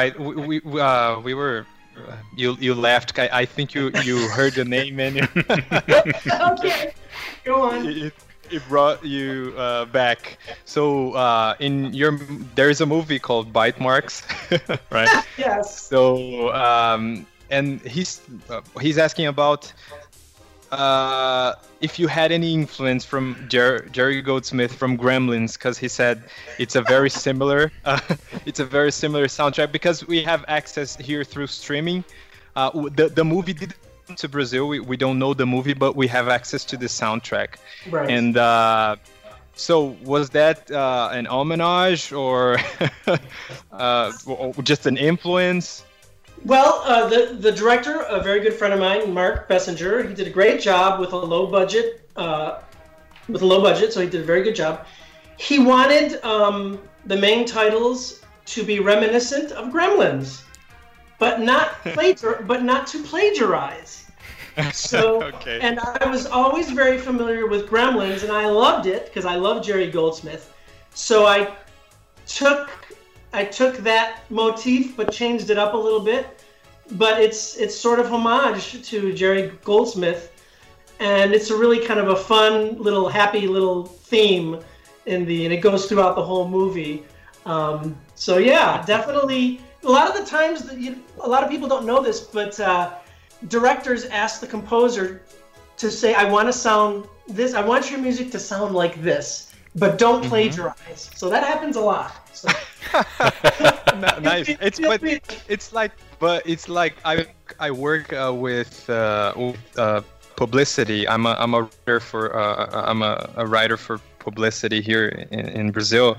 Right, 0.00 0.18
we 0.18 0.60
we, 0.60 0.80
uh, 0.80 1.20
we 1.20 1.34
were. 1.34 1.66
Uh, 1.96 2.16
you 2.36 2.56
you 2.60 2.74
left. 2.74 3.18
I, 3.18 3.28
I 3.42 3.44
think 3.44 3.74
you 3.74 3.90
you 4.02 4.28
heard 4.28 4.54
the 4.54 4.64
name 4.64 5.00
and. 5.00 5.16
okay, 6.52 6.94
go 7.44 7.62
on. 7.62 7.86
It, 7.86 8.14
it 8.50 8.62
brought 8.68 9.04
you 9.04 9.54
uh, 9.56 9.84
back. 9.86 10.38
So 10.64 11.12
uh, 11.12 11.54
in 11.60 11.92
your 11.92 12.18
there 12.54 12.70
is 12.70 12.80
a 12.80 12.86
movie 12.86 13.18
called 13.18 13.52
Bite 13.52 13.80
Marks, 13.80 14.22
right? 14.90 15.10
yes. 15.36 15.80
So 15.88 16.52
um, 16.54 17.26
and 17.50 17.80
he's 17.82 18.20
uh, 18.48 18.62
he's 18.80 18.98
asking 18.98 19.26
about 19.26 19.72
uh, 20.72 21.54
if 21.80 21.98
you 21.98 22.06
had 22.06 22.32
any 22.32 22.54
influence 22.54 23.04
from 23.04 23.36
Jer- 23.48 23.86
Jerry 23.92 24.22
Goldsmith 24.22 24.72
from 24.74 24.96
Gremlins, 24.96 25.54
because 25.54 25.78
he 25.78 25.88
said 25.88 26.24
it's 26.58 26.76
a 26.76 26.82
very 26.82 27.10
similar, 27.10 27.72
uh, 27.84 28.00
it's 28.46 28.60
a 28.60 28.64
very 28.64 28.92
similar 28.92 29.26
soundtrack. 29.26 29.72
Because 29.72 30.06
we 30.06 30.22
have 30.22 30.44
access 30.48 30.96
here 30.96 31.24
through 31.24 31.48
streaming. 31.48 32.04
Uh, 32.56 32.70
the 32.94 33.08
the 33.08 33.24
movie 33.24 33.52
did 33.52 33.74
to 34.16 34.28
Brazil. 34.28 34.68
We, 34.68 34.80
we 34.80 34.96
don't 34.96 35.18
know 35.18 35.34
the 35.34 35.46
movie, 35.46 35.74
but 35.74 35.96
we 35.96 36.06
have 36.08 36.28
access 36.28 36.64
to 36.66 36.76
the 36.76 36.86
soundtrack. 36.86 37.56
Right. 37.88 38.10
And 38.10 38.36
uh, 38.36 38.96
so 39.54 39.96
was 40.02 40.30
that 40.30 40.70
uh, 40.70 41.10
an 41.12 41.26
homage 41.26 42.12
or 42.12 42.58
uh, 43.72 44.12
just 44.62 44.86
an 44.86 44.96
influence? 44.96 45.84
Well, 46.44 46.82
uh, 46.86 47.08
the 47.08 47.36
the 47.38 47.52
director, 47.52 48.00
a 48.02 48.22
very 48.22 48.40
good 48.40 48.54
friend 48.54 48.72
of 48.72 48.80
mine, 48.80 49.12
Mark 49.12 49.48
Bessinger, 49.48 50.08
he 50.08 50.14
did 50.14 50.26
a 50.26 50.30
great 50.30 50.60
job 50.60 50.98
with 50.98 51.12
a 51.12 51.16
low 51.16 51.46
budget, 51.46 52.08
uh, 52.16 52.60
with 53.28 53.42
a 53.42 53.46
low 53.46 53.60
budget. 53.60 53.92
So 53.92 54.00
he 54.00 54.08
did 54.08 54.22
a 54.22 54.24
very 54.24 54.42
good 54.42 54.54
job. 54.54 54.86
He 55.36 55.58
wanted 55.58 56.22
um, 56.24 56.80
the 57.06 57.16
main 57.16 57.46
titles 57.46 58.22
to 58.46 58.64
be 58.64 58.80
reminiscent 58.80 59.52
of 59.52 59.72
Gremlins, 59.72 60.42
but 61.18 61.40
not 61.40 61.72
plagiar- 61.84 62.46
but 62.46 62.62
not 62.62 62.86
to 62.88 63.02
plagiarize. 63.02 64.10
So, 64.72 65.22
okay. 65.34 65.60
and 65.60 65.78
I 65.78 66.08
was 66.08 66.26
always 66.26 66.70
very 66.70 66.98
familiar 66.98 67.46
with 67.46 67.68
Gremlins, 67.68 68.22
and 68.22 68.32
I 68.32 68.46
loved 68.46 68.86
it 68.86 69.06
because 69.06 69.24
I 69.24 69.36
love 69.36 69.64
Jerry 69.64 69.90
Goldsmith. 69.90 70.52
So 70.94 71.26
I 71.26 71.54
took 72.26 72.70
I 73.32 73.44
took 73.44 73.76
that 73.78 74.22
motif 74.30 74.96
but 74.96 75.12
changed 75.12 75.50
it 75.50 75.58
up 75.58 75.74
a 75.74 75.76
little 75.76 76.00
bit. 76.00 76.40
But 76.92 77.20
it's 77.20 77.56
it's 77.56 77.76
sort 77.76 78.00
of 78.00 78.10
homage 78.10 78.82
to 78.88 79.12
Jerry 79.12 79.52
Goldsmith, 79.62 80.32
and 80.98 81.32
it's 81.32 81.50
a 81.50 81.56
really 81.56 81.84
kind 81.86 82.00
of 82.00 82.08
a 82.08 82.16
fun 82.16 82.82
little 82.82 83.08
happy 83.08 83.46
little 83.46 83.84
theme 83.84 84.58
in 85.06 85.24
the 85.24 85.44
and 85.44 85.54
it 85.54 85.58
goes 85.58 85.86
throughout 85.86 86.16
the 86.16 86.24
whole 86.24 86.48
movie. 86.48 87.04
Um, 87.46 87.96
so 88.16 88.38
yeah, 88.38 88.84
definitely. 88.86 89.60
A 89.84 89.88
lot 89.88 90.08
of 90.08 90.16
the 90.16 90.28
times, 90.28 90.64
that 90.64 90.78
you, 90.78 91.00
a 91.20 91.28
lot 91.28 91.42
of 91.42 91.48
people 91.48 91.68
don't 91.68 91.86
know 91.86 92.02
this, 92.02 92.20
but 92.20 92.58
uh, 92.60 92.94
directors 93.48 94.04
ask 94.06 94.40
the 94.40 94.46
composer 94.46 95.22
to 95.76 95.90
say, 95.92 96.14
"I 96.14 96.24
want 96.24 96.48
to 96.48 96.52
sound 96.52 97.06
this. 97.28 97.54
I 97.54 97.64
want 97.64 97.88
your 97.88 98.00
music 98.00 98.32
to 98.32 98.40
sound 98.40 98.74
like 98.74 99.00
this, 99.00 99.52
but 99.76 99.96
don't 99.96 100.20
mm-hmm. 100.22 100.28
plagiarize." 100.28 100.76
Mm-hmm. 100.76 101.16
So 101.16 101.30
that 101.30 101.44
happens 101.44 101.76
a 101.76 101.80
lot. 101.80 102.28
So. 102.36 102.48
nice. 104.20 104.48
It's 104.60 104.80
but 104.80 105.00
it's 105.48 105.72
like 105.72 105.92
but 106.18 106.42
it's 106.46 106.68
like 106.68 106.96
I 107.04 107.26
I 107.58 107.70
work 107.70 108.12
uh, 108.12 108.32
with 108.34 108.88
uh, 108.90 109.32
with 109.36 109.78
uh, 109.78 110.02
publicity. 110.36 111.08
I'm 111.08 111.26
a 111.26 111.36
I'm 111.38 111.54
a 111.54 111.62
writer 111.62 112.00
for 112.00 112.36
uh, 112.36 112.70
I'm 112.72 113.02
a, 113.02 113.30
a 113.36 113.46
writer 113.46 113.76
for 113.76 114.00
publicity 114.18 114.80
here 114.80 115.08
in, 115.30 115.48
in 115.48 115.70
Brazil. 115.70 116.16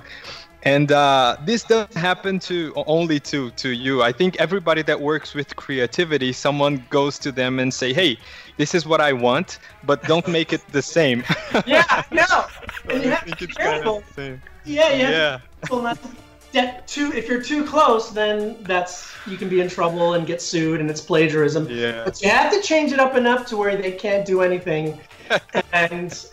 And 0.63 0.91
uh, 0.91 1.37
this 1.43 1.63
doesn't 1.63 1.95
happen 1.95 2.39
to 2.41 2.71
only 2.75 3.19
to 3.21 3.49
to 3.51 3.69
you. 3.69 4.03
I 4.03 4.11
think 4.11 4.35
everybody 4.39 4.83
that 4.83 5.01
works 5.01 5.33
with 5.33 5.55
creativity, 5.55 6.31
someone 6.33 6.85
goes 6.91 7.17
to 7.19 7.31
them 7.31 7.57
and 7.57 7.73
say, 7.73 7.93
"Hey, 7.93 8.17
this 8.57 8.75
is 8.75 8.85
what 8.85 9.01
I 9.01 9.11
want, 9.11 9.57
but 9.83 10.03
don't 10.03 10.27
make 10.27 10.53
it 10.53 10.61
the 10.71 10.83
same." 10.83 11.23
yeah, 11.65 12.03
no. 12.11 12.25
And 12.89 13.03
you 13.03 13.11
have 13.11 13.25
to 13.25 13.47
be 13.47 13.53
careful. 13.53 14.03
Kind 14.15 14.33
of 14.33 14.39
yeah, 14.65 14.93
yeah. 14.93 15.39
yeah 15.69 16.21
get 16.51 16.87
too 16.87 17.11
if 17.13 17.27
you're 17.27 17.41
too 17.41 17.65
close 17.65 18.09
then 18.09 18.57
that's 18.63 19.11
you 19.27 19.37
can 19.37 19.49
be 19.49 19.61
in 19.61 19.69
trouble 19.69 20.13
and 20.13 20.25
get 20.25 20.41
sued 20.41 20.81
and 20.81 20.89
it's 20.89 21.01
plagiarism. 21.01 21.67
Yeah. 21.69 22.03
But 22.03 22.21
you 22.21 22.29
have 22.29 22.51
to 22.53 22.61
change 22.61 22.91
it 22.91 22.99
up 22.99 23.15
enough 23.15 23.45
to 23.47 23.57
where 23.57 23.75
they 23.75 23.91
can't 23.91 24.25
do 24.25 24.41
anything. 24.41 24.99
And 25.73 26.25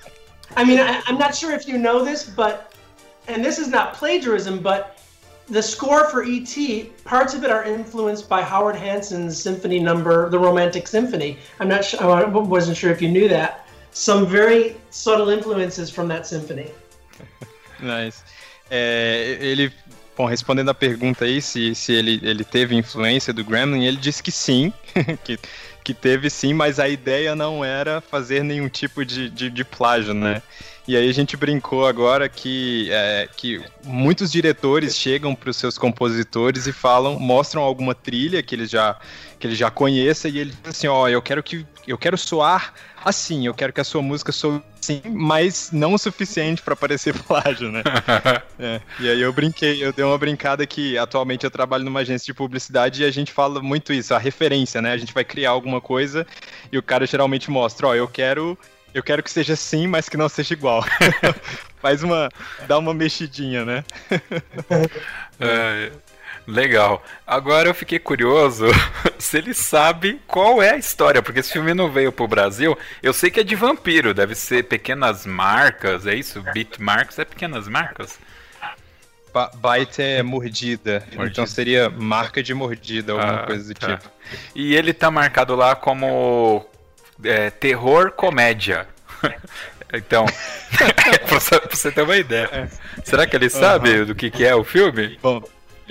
i 0.57 0.65
mean 0.65 0.81
I, 0.81 1.01
i'm 1.07 1.19
not 1.19 1.35
sure 1.35 1.53
if 1.53 1.69
you 1.69 1.79
know 1.79 2.05
this 2.05 2.25
but 2.25 2.75
and 3.29 3.45
this 3.45 3.59
is 3.59 3.69
not 3.69 3.95
plagiarism 3.95 4.61
but 4.61 4.99
the 5.47 5.63
score 5.63 6.09
for 6.11 6.25
et 6.25 6.55
parts 7.05 7.33
of 7.35 7.45
it 7.45 7.51
are 7.51 7.65
influenced 7.65 8.29
by 8.29 8.43
howard 8.43 8.77
hanson's 8.77 9.41
symphony 9.41 9.79
number 9.79 10.29
the 10.29 10.39
romantic 10.39 10.87
symphony. 10.87 11.39
I'm 11.61 11.69
not 11.69 11.85
sure 11.85 12.01
i 12.03 12.25
wasn't 12.25 12.77
sure 12.77 12.91
if 12.91 13.01
you 13.01 13.09
knew 13.09 13.29
that. 13.29 13.67
Some 13.93 14.27
very 14.27 14.77
subtle 14.91 15.31
influences 15.31 15.91
from 15.91 16.09
that 16.09 16.27
symphony. 16.27 16.71
Nice. 17.81 18.25
Uh, 18.71 18.75
é, 18.75 19.39
ele 19.41 19.73
Bom, 20.19 20.27
respondendo 20.27 20.69
a 20.69 20.75
pergunta 20.75 21.25
aí, 21.25 21.41
se, 21.41 21.77
se 21.77 21.93
ele, 21.93 22.19
ele 22.25 22.43
teve 22.43 22.75
influência 22.75 23.33
do 23.33 23.45
Gremlin, 23.45 23.85
ele 23.85 23.97
disse 23.97 24.21
que 24.21 24.33
sim, 24.33 24.73
que, 25.23 25.39
que 25.85 25.95
teve 25.95 26.29
sim, 26.29 26.53
mas 26.53 26.81
a 26.81 26.89
ideia 26.89 27.37
não 27.37 27.65
era 27.65 28.01
fazer 28.01 28.43
nenhum 28.43 28.69
tipo 28.69 29.05
de, 29.05 29.31
de, 29.31 29.49
de 29.49 29.65
plágio, 29.65 30.13
né? 30.13 30.43
E 30.89 30.97
aí 30.97 31.09
a 31.09 31.13
gente 31.13 31.37
brincou 31.37 31.87
agora 31.87 32.29
que, 32.29 32.89
é, 32.91 33.29
que 33.37 33.63
muitos 33.85 34.33
diretores 34.33 34.97
chegam 34.97 35.37
para 35.37 35.51
os 35.51 35.57
seus 35.57 35.79
compositores 35.79 36.67
e 36.67 36.73
falam, 36.73 37.17
mostram 37.21 37.63
alguma 37.63 37.95
trilha 37.95 38.43
que 38.43 38.57
eles 38.57 38.71
já 38.71 38.99
que 39.39 39.47
ele 39.47 39.55
já 39.55 39.71
conheça 39.71 40.29
e 40.29 40.39
ele 40.39 40.51
diz 40.51 40.77
assim, 40.77 40.89
ó, 40.89 41.03
oh, 41.03 41.09
eu 41.09 41.23
quero 41.23 41.45
que 41.45 41.65
eu 41.87 41.97
quero 41.97 42.19
soar 42.19 42.75
assim, 43.05 43.47
eu 43.47 43.55
quero 43.55 43.73
que 43.73 43.81
a 43.81 43.85
sua 43.85 44.03
música 44.03 44.33
soe 44.33 44.63
assim, 44.81 45.03
mas 45.05 45.71
não 45.73 45.95
o 45.95 45.99
suficiente 45.99 46.63
para 46.63 46.75
parecer 46.75 47.15
plágio, 47.25 47.71
né? 47.71 47.83
é, 48.59 48.81
e 49.01 49.09
aí 49.09 49.21
eu 49.21 49.33
brinquei, 49.33 49.85
eu 49.85 49.93
dei 49.93 50.05
uma 50.05 50.19
brincada 50.19 50.67
que 50.67 50.97
atualmente 50.97 51.45
eu 51.45 51.51
trabalho 51.51 51.85
numa 51.85 52.01
agência 52.01 52.27
de 52.27 52.35
publicidade 52.35 53.03
e 53.03 53.07
a 53.07 53.11
gente 53.11 53.33
fala 53.33 53.63
muito 53.63 53.93
isso, 53.93 54.15
a 54.15 54.19
referência, 54.19 54.81
né? 54.81 54.93
A 54.93 54.97
gente 54.97 55.13
vai 55.13 55.25
criar 55.25 55.51
alguma 55.51 55.81
coisa 55.81 56.27
e 56.73 56.79
o 56.79 56.83
cara 56.83 57.07
geralmente 57.07 57.51
mostra, 57.51 57.89
ó, 57.89 57.91
oh, 57.91 57.95
eu 57.95 58.09
quero 58.09 58.59
eu 58.95 59.03
quero 59.03 59.23
que 59.23 59.31
seja 59.31 59.53
assim, 59.53 59.87
mas 59.87 60.09
que 60.09 60.17
não 60.17 60.29
seja 60.29 60.55
igual. 60.55 60.83
Faz 61.81 62.03
uma. 62.03 62.29
dá 62.67 62.79
uma 62.79 62.93
mexidinha, 62.93 63.65
né? 63.65 63.85
é, 65.39 65.93
Legal. 66.49 67.05
Agora 67.27 67.69
eu 67.69 67.75
fiquei 67.75 67.99
curioso 67.99 68.65
se 69.19 69.37
ele 69.37 69.53
sabe 69.53 70.19
qual 70.27 70.63
é 70.63 70.71
a 70.71 70.77
história, 70.79 71.21
porque 71.21 71.41
esse 71.41 71.53
filme 71.53 71.75
não 71.75 71.93
veio 71.93 72.11
pro 72.11 72.27
Brasil. 72.27 72.77
Eu 73.03 73.13
sei 73.13 73.31
que 73.31 73.41
é 73.41 73.45
de 73.45 73.55
vampiro, 73.55 74.15
deve 74.15 74.35
ser 74.35 74.65
pequenas 74.65 75.27
marcas, 75.27 76.07
é 76.07 76.15
isso? 76.15 76.43
Beat 76.55 76.79
marks 76.79 77.19
é 77.19 77.27
pequenas 77.27 77.69
marcas? 77.69 78.19
Ba 79.31 79.51
bite 79.57 80.01
é 80.01 80.23
mordida, 80.23 81.05
mordida, 81.13 81.27
então 81.27 81.47
seria 81.47 81.91
marca 81.91 82.43
de 82.43 82.55
mordida, 82.55 83.13
alguma 83.13 83.43
ah, 83.43 83.47
coisa 83.47 83.75
do 83.75 83.79
tá. 83.79 83.99
tipo. 83.99 84.11
E 84.55 84.75
ele 84.75 84.95
tá 84.95 85.11
marcado 85.11 85.55
lá 85.55 85.77
como 85.77 86.65
é, 87.23 87.51
terror 87.51 88.11
comédia. 88.13 88.89
Então, 89.91 90.27
pra 91.27 91.39
você 91.71 91.91
ter 91.91 92.03
uma 92.03 92.19
ideia. 92.19 92.47
É. 92.53 92.69
Será 93.03 93.27
que 93.27 93.35
ele 93.35 93.49
sabe 93.49 94.01
uhum. 94.01 94.05
do 94.05 94.15
que, 94.15 94.31
que 94.31 94.45
é 94.45 94.55
o 94.55 94.63
filme? 94.63 95.19
Bom, 95.23 95.43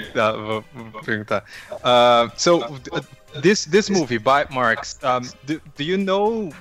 tá, 0.13 0.31
vou, 0.31 0.63
vou 0.73 1.01
perguntar. 1.01 1.43
Uh, 1.83 2.29
so, 2.35 2.63
uh, 2.91 3.01
this 3.41 3.65
this 3.65 3.89
movie 3.89 4.17
by 4.17 4.45
Marx, 4.49 4.97
um, 5.03 5.23
do, 5.45 5.61
do 5.75 5.83
you 5.83 5.97
know, 5.97 6.51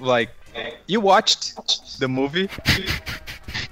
like, 0.00 0.30
you 0.86 1.00
watched 1.00 2.00
the 2.00 2.08
movie? 2.08 2.48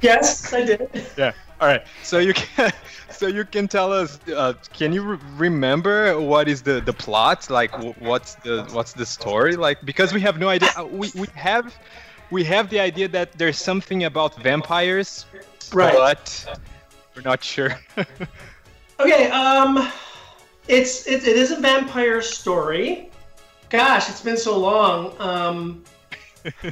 Yes, 0.00 0.52
I 0.52 0.64
did. 0.64 0.88
Yeah. 1.16 1.32
All 1.60 1.68
right. 1.68 1.82
So 2.02 2.18
you 2.18 2.34
can 2.34 2.72
so 3.10 3.26
you 3.26 3.44
can 3.44 3.66
tell 3.66 3.92
us 3.92 4.18
uh, 4.28 4.52
can 4.72 4.92
you 4.92 5.02
re 5.02 5.18
remember 5.36 6.20
what 6.20 6.48
is 6.48 6.62
the 6.62 6.82
the 6.82 6.92
plot 6.92 7.48
like 7.48 7.72
what's 7.98 8.34
the 8.44 8.68
what's 8.72 8.92
the 8.92 9.06
story 9.06 9.56
like 9.56 9.80
because 9.84 10.12
we 10.12 10.20
have 10.20 10.38
no 10.38 10.48
idea 10.50 10.68
uh, 10.76 10.84
we 10.84 11.10
we 11.14 11.26
have 11.34 11.72
we 12.30 12.44
have 12.44 12.68
the 12.70 12.80
idea 12.80 13.08
that 13.08 13.32
there's 13.32 13.58
something 13.58 14.04
about 14.04 14.34
vampires, 14.42 15.26
right? 15.72 15.94
But 15.94 16.60
we're 17.14 17.22
not 17.22 17.42
sure. 17.42 17.78
okay, 19.00 19.30
um, 19.30 19.88
it's 20.68 21.06
it, 21.06 21.26
it 21.26 21.36
is 21.36 21.50
a 21.50 21.60
vampire 21.60 22.22
story. 22.22 23.10
Gosh, 23.68 24.08
it's 24.08 24.20
been 24.20 24.36
so 24.36 24.58
long. 24.58 25.14
Um, 25.20 25.84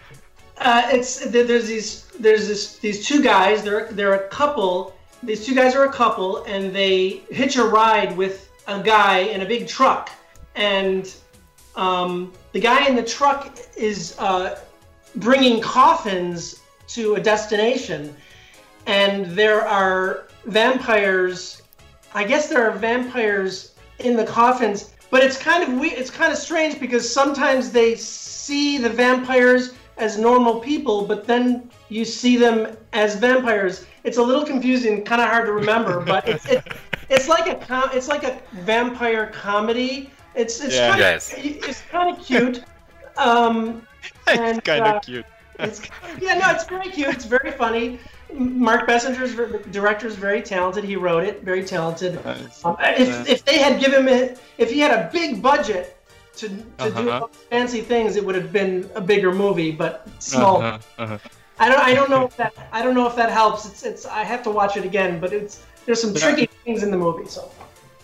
uh, 0.58 0.88
it's 0.92 1.24
there's 1.26 1.66
these 1.66 2.06
there's 2.18 2.48
this 2.48 2.78
these 2.78 3.06
two 3.06 3.22
guys. 3.22 3.62
They're 3.62 3.90
they're 3.92 4.14
a 4.14 4.28
couple. 4.28 4.94
These 5.22 5.46
two 5.46 5.54
guys 5.54 5.74
are 5.74 5.84
a 5.84 5.92
couple, 5.92 6.44
and 6.44 6.74
they 6.74 7.22
hitch 7.30 7.56
a 7.56 7.64
ride 7.64 8.16
with 8.16 8.50
a 8.66 8.82
guy 8.82 9.18
in 9.20 9.40
a 9.40 9.46
big 9.46 9.66
truck, 9.66 10.10
and 10.54 11.14
um, 11.76 12.32
the 12.52 12.60
guy 12.60 12.86
in 12.86 12.94
the 12.94 13.02
truck 13.02 13.56
is 13.76 14.16
uh, 14.18 14.58
bringing 15.16 15.60
coffins 15.60 16.60
to 16.88 17.14
a 17.14 17.20
destination, 17.20 18.14
and 18.86 19.26
there 19.26 19.66
are 19.66 20.26
vampires. 20.46 21.62
I 22.14 22.24
guess 22.24 22.48
there 22.48 22.68
are 22.68 22.70
vampires 22.70 23.74
in 23.98 24.16
the 24.16 24.24
coffins, 24.24 24.94
but 25.10 25.22
it's 25.22 25.36
kind 25.36 25.62
of 25.62 25.78
weird. 25.80 25.98
It's 25.98 26.10
kind 26.10 26.32
of 26.32 26.38
strange 26.38 26.78
because 26.78 27.10
sometimes 27.10 27.72
they 27.72 27.96
see 27.96 28.78
the 28.78 28.88
vampires 28.88 29.74
as 29.96 30.16
normal 30.18 30.60
people, 30.60 31.06
but 31.06 31.26
then 31.26 31.70
you 31.88 32.04
see 32.04 32.36
them 32.36 32.76
as 32.92 33.16
vampires. 33.16 33.86
It's 34.04 34.18
a 34.18 34.22
little 34.22 34.44
confusing, 34.44 35.04
kind 35.04 35.20
of 35.20 35.28
hard 35.28 35.46
to 35.46 35.52
remember, 35.52 36.00
but 36.00 36.28
it's 36.28 36.48
it, 36.48 36.62
it's 37.08 37.28
like 37.28 37.48
a 37.48 37.56
com- 37.64 37.90
it's 37.92 38.08
like 38.08 38.22
a 38.22 38.40
vampire 38.52 39.26
comedy. 39.28 40.10
It's 40.34 40.60
it's 40.60 40.74
yeah. 40.74 40.90
kind 40.90 41.00
of 41.00 41.06
yes. 41.06 41.34
it's 41.36 41.82
kind 41.82 42.16
of 42.16 42.24
cute. 42.24 42.64
Um, 43.16 43.86
it's 44.28 44.60
kind 44.60 44.82
of 44.82 44.94
uh, 44.96 45.00
cute. 45.00 45.26
it's, 45.58 45.80
yeah, 46.20 46.34
no, 46.38 46.50
it's 46.50 46.64
very 46.64 46.90
cute. 46.90 47.08
It's 47.08 47.24
very 47.24 47.52
funny. 47.52 47.98
Mark 48.34 48.88
Bessinger's 48.88 49.34
director 49.70 50.06
is 50.06 50.16
very 50.16 50.42
talented. 50.42 50.84
He 50.84 50.96
wrote 50.96 51.24
it, 51.24 51.42
very 51.42 51.64
talented. 51.64 52.18
Um, 52.26 52.76
if, 52.80 53.28
if 53.28 53.44
they 53.44 53.58
had 53.58 53.80
given 53.80 54.06
him, 54.06 54.36
if 54.58 54.70
he 54.70 54.80
had 54.80 54.90
a 54.90 55.10
big 55.12 55.40
budget 55.40 55.96
to, 56.36 56.48
to 56.48 56.64
uh-huh. 56.78 57.20
do 57.20 57.30
fancy 57.48 57.80
things, 57.80 58.16
it 58.16 58.24
would 58.24 58.34
have 58.34 58.52
been 58.52 58.90
a 58.94 59.00
bigger 59.00 59.32
movie. 59.32 59.70
But 59.70 60.08
small. 60.18 60.62
Uh-huh. 60.62 60.78
Uh-huh. 60.98 61.18
I 61.58 61.68
don't. 61.68 61.80
I 61.80 61.94
don't 61.94 62.10
know 62.10 62.24
if 62.24 62.36
that. 62.36 62.52
I 62.72 62.82
don't 62.82 62.94
know 62.94 63.06
if 63.06 63.14
that 63.14 63.30
helps. 63.30 63.66
It's. 63.66 63.84
It's. 63.84 64.06
I 64.06 64.24
have 64.24 64.42
to 64.42 64.50
watch 64.50 64.76
it 64.76 64.84
again. 64.84 65.20
But 65.20 65.32
it's. 65.32 65.62
There's 65.86 66.00
some 66.00 66.14
tricky 66.14 66.48
things 66.64 66.82
in 66.82 66.90
the 66.90 66.96
movie. 66.98 67.28
So. 67.28 67.50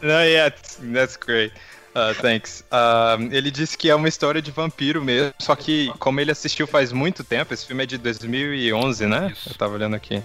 No, 0.03 0.23
yeah, 0.25 0.51
that's 0.81 1.17
great. 1.17 1.53
Uh, 1.91 2.15
thanks. 2.21 2.65
Uh, 2.71 3.33
ele 3.33 3.51
disse 3.51 3.77
que 3.77 3.91
é 3.91 3.95
uma 3.95 4.09
história 4.09 4.41
de 4.41 4.51
vampiro 4.51 5.03
mesmo, 5.03 5.35
só 5.39 5.57
que 5.57 5.93
como 5.99 6.21
ele 6.21 6.31
assistiu 6.31 6.67
faz 6.67 6.93
muito 6.93 7.25
tempo, 7.25 7.53
esse 7.53 7.67
filme 7.67 7.83
é 7.83 7.87
de 7.87 7.99
2011, 7.99 9.07
né? 9.07 9.35
Eu 9.47 9.55
tava 9.55 9.75
olhando 9.75 9.97
aqui. 9.97 10.23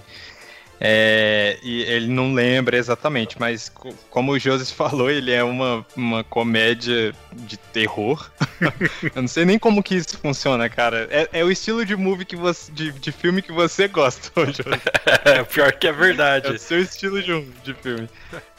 É, 0.80 1.58
e 1.64 1.84
ele 1.84 2.08
não 2.08 2.34
lembra 2.34 2.78
exatamente, 2.78 3.38
mas 3.40 3.72
como 4.10 4.34
o 4.34 4.40
Joseph 4.40 4.72
falou, 4.76 5.10
ele 5.10 5.32
é 5.32 5.44
uma, 5.44 5.86
uma 5.96 6.24
comédia 6.24 7.14
de 7.34 7.58
terror. 7.58 8.30
Eu 9.16 9.22
não 9.22 9.28
sei 9.28 9.46
nem 9.46 9.58
como 9.58 9.82
que 9.82 9.96
isso 9.96 10.18
funciona, 10.18 10.70
cara. 10.70 11.08
É, 11.10 11.30
é 11.40 11.44
o 11.44 11.52
estilo 11.52 11.86
de 11.86 11.96
movie 11.96 12.26
que 12.26 12.36
você, 12.36 12.72
de, 12.72 12.92
de 12.92 13.12
filme 13.12 13.42
que 13.42 13.52
você 13.52 13.88
gosta, 13.90 14.32
Joseph. 14.46 14.86
É, 15.24 15.44
pior 15.44 15.72
que 15.74 15.88
é 15.88 15.92
verdade. 15.92 16.48
É 16.48 16.52
o 16.52 16.60
seu 16.60 16.82
estilo 16.82 17.22
de, 17.22 17.42
de 17.64 17.74
filme. 17.76 18.10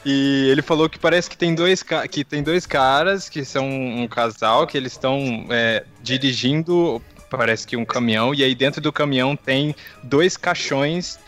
E 0.05 0.47
ele 0.49 0.61
falou 0.61 0.89
que 0.89 0.97
parece 0.97 1.29
que 1.29 1.37
tem 1.37 1.53
dois, 1.53 1.83
que 2.09 2.23
tem 2.23 2.41
dois 2.41 2.65
caras 2.65 3.29
que 3.29 3.43
são 3.43 3.69
um 3.69 4.07
casal, 4.07 4.65
que 4.65 4.77
eles 4.77 4.93
estão 4.93 5.45
é, 5.49 5.83
dirigindo, 6.01 7.01
parece 7.29 7.67
que 7.67 7.75
um 7.75 7.85
caminhão, 7.85 8.33
e 8.33 8.43
aí 8.43 8.55
dentro 8.55 8.79
do 8.79 8.91
caminhão 8.91 9.35
tem 9.35 9.75
dois 10.03 10.37
caixões 10.37 11.19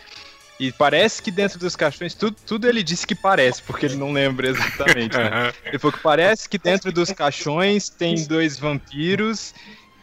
e 0.59 0.73
parece 0.73 1.21
que 1.21 1.31
dentro 1.31 1.57
dos 1.57 1.75
caixões, 1.75 2.13
tudo, 2.13 2.35
tudo 2.45 2.67
ele 2.67 2.83
disse 2.83 3.07
que 3.07 3.15
parece, 3.15 3.63
porque 3.63 3.85
ele 3.85 3.95
não 3.95 4.11
lembra 4.11 4.49
exatamente. 4.49 5.15
Né? 5.15 5.53
Ele 5.65 5.79
falou 5.79 5.95
que 5.95 6.03
parece 6.03 6.49
que 6.49 6.57
dentro 6.57 6.91
dos 6.91 7.11
caixões 7.13 7.87
tem 7.89 8.27
dois 8.27 8.59
vampiros. 8.59 9.53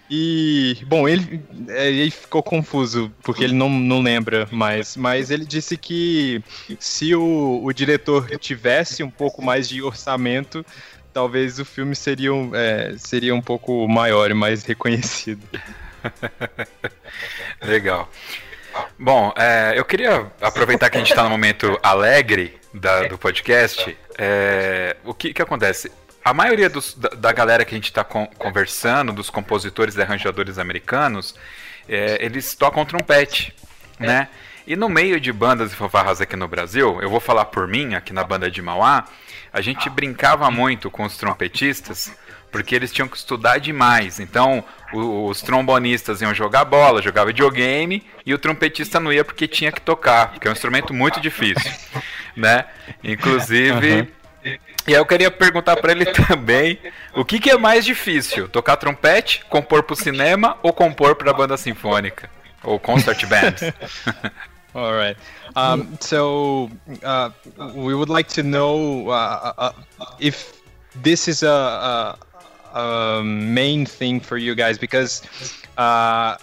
E, 0.08 0.78
bom, 0.86 1.06
ele, 1.06 1.42
é, 1.68 1.88
ele 1.90 2.10
ficou 2.10 2.42
confuso, 2.42 3.12
porque 3.22 3.44
ele 3.44 3.52
não, 3.52 3.68
não 3.68 4.00
lembra 4.00 4.48
mais. 4.50 4.96
Mas 4.96 5.30
ele 5.30 5.44
disse 5.44 5.76
que 5.76 6.42
se 6.78 7.14
o, 7.14 7.60
o 7.62 7.72
diretor 7.72 8.26
tivesse 8.38 9.02
um 9.02 9.10
pouco 9.10 9.42
mais 9.42 9.68
de 9.68 9.82
orçamento, 9.82 10.64
talvez 11.12 11.58
o 11.58 11.64
filme 11.64 11.94
seria, 11.94 12.30
é, 12.54 12.94
seria 12.96 13.34
um 13.34 13.42
pouco 13.42 13.86
maior 13.86 14.30
e 14.30 14.34
mais 14.34 14.64
reconhecido. 14.64 15.46
Legal. 17.60 18.10
Bom, 18.98 19.32
é, 19.36 19.74
eu 19.76 19.84
queria 19.84 20.30
aproveitar 20.40 20.90
que 20.90 20.96
a 20.96 21.00
gente 21.00 21.10
está 21.10 21.22
no 21.22 21.30
momento 21.30 21.78
alegre 21.82 22.58
da, 22.72 23.04
do 23.04 23.18
podcast. 23.18 23.96
É, 24.18 24.96
o 25.04 25.14
que, 25.14 25.32
que 25.32 25.42
acontece? 25.42 25.90
A 26.24 26.34
maioria 26.34 26.68
dos, 26.68 26.94
da, 26.94 27.10
da, 27.10 27.32
galera 27.32 27.64
que 27.64 27.74
a 27.74 27.78
gente 27.78 27.84
está 27.90 28.02
con 28.02 28.26
conversando, 28.38 29.12
dos 29.12 29.30
compositores 29.30 29.96
e 29.96 30.02
arranjadores 30.02 30.58
americanos, 30.58 31.34
é, 31.88 32.18
eles 32.24 32.54
tocam 32.54 32.84
trompete, 32.84 33.54
né? 33.98 34.28
E 34.66 34.74
no 34.74 34.88
meio 34.88 35.20
de 35.20 35.32
bandas 35.32 35.72
e 35.72 35.76
fanfarras 35.76 36.20
aqui 36.20 36.34
no 36.34 36.48
Brasil, 36.48 37.00
eu 37.00 37.08
vou 37.08 37.20
falar 37.20 37.44
por 37.44 37.68
mim, 37.68 37.94
aqui 37.94 38.12
na 38.12 38.24
banda 38.24 38.50
de 38.50 38.60
Mauá, 38.60 39.04
a 39.52 39.60
gente 39.60 39.88
brincava 39.88 40.50
muito 40.50 40.90
com 40.90 41.04
os 41.04 41.16
trompetistas 41.16 42.12
porque 42.50 42.74
eles 42.74 42.92
tinham 42.92 43.08
que 43.08 43.16
estudar 43.16 43.58
demais. 43.58 44.20
Então, 44.20 44.64
os 44.92 45.42
trombonistas 45.42 46.22
iam 46.22 46.34
jogar 46.34 46.64
bola, 46.64 47.02
jogar 47.02 47.24
videogame, 47.24 48.04
e 48.24 48.32
o 48.32 48.38
trompetista 48.38 48.98
não 49.00 49.12
ia 49.12 49.24
porque 49.24 49.46
tinha 49.46 49.72
que 49.72 49.80
tocar, 49.80 50.32
porque 50.32 50.48
é 50.48 50.50
um 50.50 50.54
instrumento 50.54 50.94
muito 50.94 51.20
difícil, 51.20 51.70
né? 52.36 52.66
Inclusive, 53.02 54.00
uhum. 54.00 54.16
E 54.86 54.94
aí 54.94 55.00
eu 55.00 55.06
queria 55.06 55.30
perguntar 55.30 55.76
para 55.76 55.90
ele 55.90 56.06
também, 56.14 56.78
o 57.12 57.24
que, 57.24 57.40
que 57.40 57.50
é 57.50 57.58
mais 57.58 57.84
difícil, 57.84 58.48
tocar 58.48 58.76
trompete, 58.76 59.44
compor 59.46 59.82
para 59.82 59.94
o 59.94 59.96
cinema 59.96 60.56
ou 60.62 60.72
compor 60.72 61.16
para 61.16 61.30
a 61.30 61.34
banda 61.34 61.56
sinfônica 61.56 62.30
ou 62.62 62.78
concert 62.78 63.26
band? 63.26 63.54
All 64.74 64.92
right. 64.92 65.16
Um, 65.56 65.96
so 66.00 66.70
uh, 67.02 67.30
we 67.74 67.94
would 67.94 68.10
like 68.10 68.28
to 68.34 68.42
know 68.42 69.08
uh, 69.08 69.52
uh, 69.56 69.72
if 70.20 70.52
this 70.94 71.28
is 71.28 71.42
a, 71.42 72.18
um, 72.76 73.54
main 73.54 73.86
thing 73.86 74.20
for 74.20 74.36
you 74.36 74.54
guys 74.54 74.78
because 74.78 75.22
uh, 75.78 76.36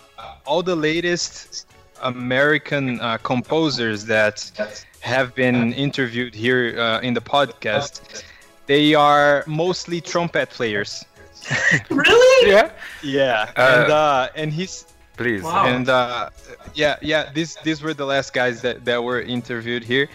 all 0.46 0.64
the 0.64 0.76
latest 0.76 1.68
American 2.02 3.00
uh, 3.00 3.18
composers 3.18 4.06
that 4.06 4.52
have 5.00 5.36
been 5.36 5.74
interviewed 5.74 6.34
here 6.34 6.80
uh, 6.80 7.00
in 7.02 7.14
the 7.14 7.22
podcast, 7.22 8.24
they 8.66 8.94
are 8.94 9.44
mostly 9.48 10.02
trumpet 10.02 10.50
players. 10.50 11.06
really? 11.90 12.30
Yeah. 12.44 12.72
Yeah. 13.02 13.52
Uh, 13.56 13.62
and 13.62 13.92
uh, 13.92 14.30
and 14.36 14.52
he's 14.52 14.86
please 15.16 15.44
wow. 15.44 15.66
and 15.66 15.88
uh, 15.88 16.30
yeah 16.74 16.98
yeah 17.02 17.30
these 17.34 17.56
these 17.64 17.82
were 17.82 17.94
the 17.94 18.06
last 18.06 18.34
guys 18.34 18.62
that, 18.62 18.84
that 18.84 19.02
were 19.02 19.22
interviewed 19.22 19.84
here 19.84 20.10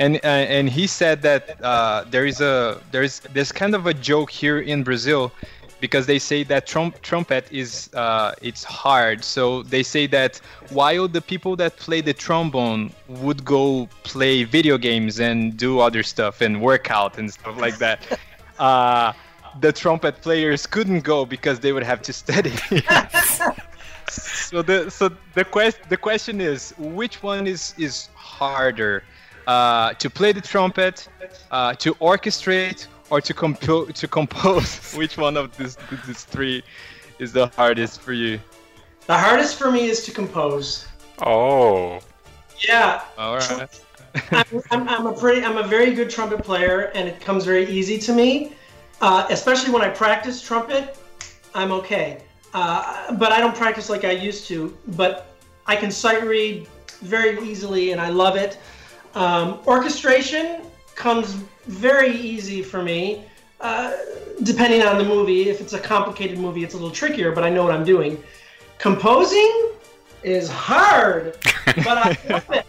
and 0.00 0.16
uh, 0.16 0.28
and 0.56 0.68
he 0.68 0.86
said 0.86 1.22
that 1.22 1.62
uh, 1.62 2.04
there 2.10 2.26
is 2.26 2.40
a 2.40 2.80
there 2.90 3.02
is 3.02 3.20
there's 3.32 3.52
kind 3.52 3.74
of 3.74 3.86
a 3.86 3.94
joke 3.94 4.30
here 4.30 4.58
in 4.58 4.82
Brazil 4.82 5.30
because 5.80 6.06
they 6.06 6.18
say 6.18 6.42
that 6.44 6.66
trum- 6.66 6.94
trumpet 7.02 7.46
is 7.50 7.90
uh, 7.94 8.34
it's 8.42 8.64
hard. 8.64 9.24
So 9.24 9.62
they 9.62 9.82
say 9.82 10.06
that 10.08 10.40
while 10.70 11.08
the 11.08 11.20
people 11.20 11.56
that 11.56 11.76
play 11.76 12.00
the 12.00 12.12
trombone 12.12 12.92
would 13.08 13.44
go 13.44 13.88
play 14.02 14.44
video 14.44 14.78
games 14.78 15.20
and 15.20 15.56
do 15.56 15.80
other 15.80 16.02
stuff 16.02 16.40
and 16.40 16.60
work 16.60 16.90
out 16.90 17.18
and 17.18 17.32
stuff 17.32 17.56
like 17.58 17.78
that, 17.78 18.18
uh, 18.58 19.12
the 19.60 19.72
trumpet 19.72 20.20
players 20.22 20.66
couldn't 20.66 21.00
go 21.00 21.24
because 21.24 21.60
they 21.60 21.72
would 21.72 21.82
have 21.82 22.02
to 22.02 22.12
study. 22.12 22.50
so 24.08 24.62
the 24.62 24.90
so 24.90 25.10
the 25.34 25.44
quest 25.44 25.78
the 25.88 25.96
question 25.96 26.40
is 26.40 26.74
which 26.78 27.22
one 27.22 27.46
is 27.46 27.74
is 27.78 28.08
harder 28.14 29.02
uh, 29.46 29.94
to 29.94 30.08
play 30.10 30.32
the 30.32 30.40
trumpet, 30.40 31.08
uh, 31.50 31.74
to 31.74 31.94
orchestrate, 31.94 32.86
or 33.10 33.20
to 33.20 33.34
compo- 33.34 33.86
to 33.86 34.08
compose? 34.08 34.94
Which 34.96 35.16
one 35.16 35.36
of 35.36 35.56
these 35.56 35.76
these 36.06 36.24
three 36.24 36.62
is 37.18 37.32
the 37.32 37.48
hardest 37.48 38.00
for 38.00 38.12
you? 38.12 38.40
The 39.06 39.18
hardest 39.18 39.56
for 39.56 39.70
me 39.70 39.88
is 39.88 40.04
to 40.04 40.12
compose. 40.12 40.86
Oh. 41.20 42.00
Yeah. 42.66 43.02
All 43.18 43.36
right. 43.36 43.80
I'm, 44.32 44.44
I'm, 44.70 44.88
I'm 44.88 45.06
a 45.06 45.12
pretty, 45.12 45.44
I'm 45.44 45.56
a 45.56 45.66
very 45.66 45.94
good 45.94 46.10
trumpet 46.10 46.42
player, 46.42 46.90
and 46.94 47.08
it 47.08 47.20
comes 47.20 47.44
very 47.44 47.66
easy 47.68 47.98
to 47.98 48.12
me. 48.12 48.52
Uh, 49.00 49.26
especially 49.30 49.72
when 49.72 49.82
I 49.82 49.88
practice 49.88 50.42
trumpet, 50.42 50.98
I'm 51.54 51.72
okay. 51.72 52.22
Uh, 52.52 53.14
but 53.14 53.32
I 53.32 53.40
don't 53.40 53.54
practice 53.54 53.88
like 53.88 54.04
I 54.04 54.10
used 54.10 54.46
to. 54.48 54.76
But 54.88 55.34
I 55.66 55.76
can 55.76 55.90
sight 55.90 56.24
read 56.24 56.66
very 57.00 57.40
easily, 57.48 57.92
and 57.92 58.00
I 58.00 58.10
love 58.10 58.36
it. 58.36 58.58
Um, 59.14 59.60
orchestration 59.66 60.62
comes 61.00 61.32
very 61.66 62.14
easy 62.14 62.62
for 62.62 62.82
me, 62.82 63.24
uh, 63.62 63.94
depending 64.42 64.82
on 64.82 64.98
the 64.98 65.04
movie. 65.04 65.48
If 65.48 65.62
it's 65.62 65.72
a 65.72 65.80
complicated 65.80 66.38
movie, 66.38 66.62
it's 66.62 66.74
a 66.74 66.76
little 66.76 66.94
trickier, 66.94 67.32
but 67.32 67.42
I 67.42 67.48
know 67.48 67.64
what 67.64 67.72
I'm 67.72 67.84
doing. 67.84 68.22
Composing 68.76 69.70
is 70.22 70.46
hard, 70.50 71.38
but 71.88 71.96
I 72.06 72.16
love 72.28 72.44
it. 72.52 72.66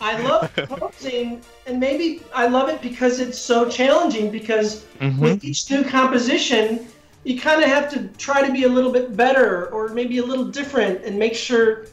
I 0.00 0.20
love 0.20 0.50
composing, 0.56 1.40
and 1.66 1.78
maybe 1.78 2.22
I 2.34 2.48
love 2.48 2.68
it 2.68 2.82
because 2.82 3.20
it's 3.20 3.38
so 3.38 3.68
challenging. 3.68 4.32
Because 4.32 4.84
Mhm. 5.00 5.18
with 5.18 5.44
each 5.44 5.70
new 5.70 5.84
composition, 5.84 6.88
you 7.22 7.40
kind 7.40 7.62
of 7.62 7.68
have 7.68 7.88
to 7.92 8.08
try 8.18 8.44
to 8.44 8.52
be 8.52 8.64
a 8.64 8.68
little 8.68 8.90
bit 8.90 9.16
better, 9.16 9.66
or 9.66 9.88
maybe 9.90 10.18
a 10.18 10.24
little 10.24 10.46
different, 10.46 11.04
and 11.04 11.16
make 11.16 11.36
sure. 11.36 11.86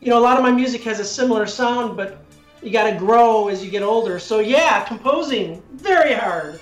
You 0.00 0.10
know, 0.10 0.18
a 0.22 0.24
lot 0.28 0.36
of 0.36 0.44
my 0.44 0.52
music 0.52 0.82
has 0.84 1.00
a 1.00 1.04
similar 1.04 1.46
sound, 1.46 1.96
but 1.96 2.22
you 2.62 2.70
got 2.70 2.90
to 2.90 2.96
grow 2.96 3.48
as 3.48 3.62
you 3.62 3.70
get 3.70 3.82
older. 3.82 4.18
So 4.18 4.40
yeah, 4.40 4.84
composing 4.84 5.62
very 5.72 6.14
hard, 6.14 6.60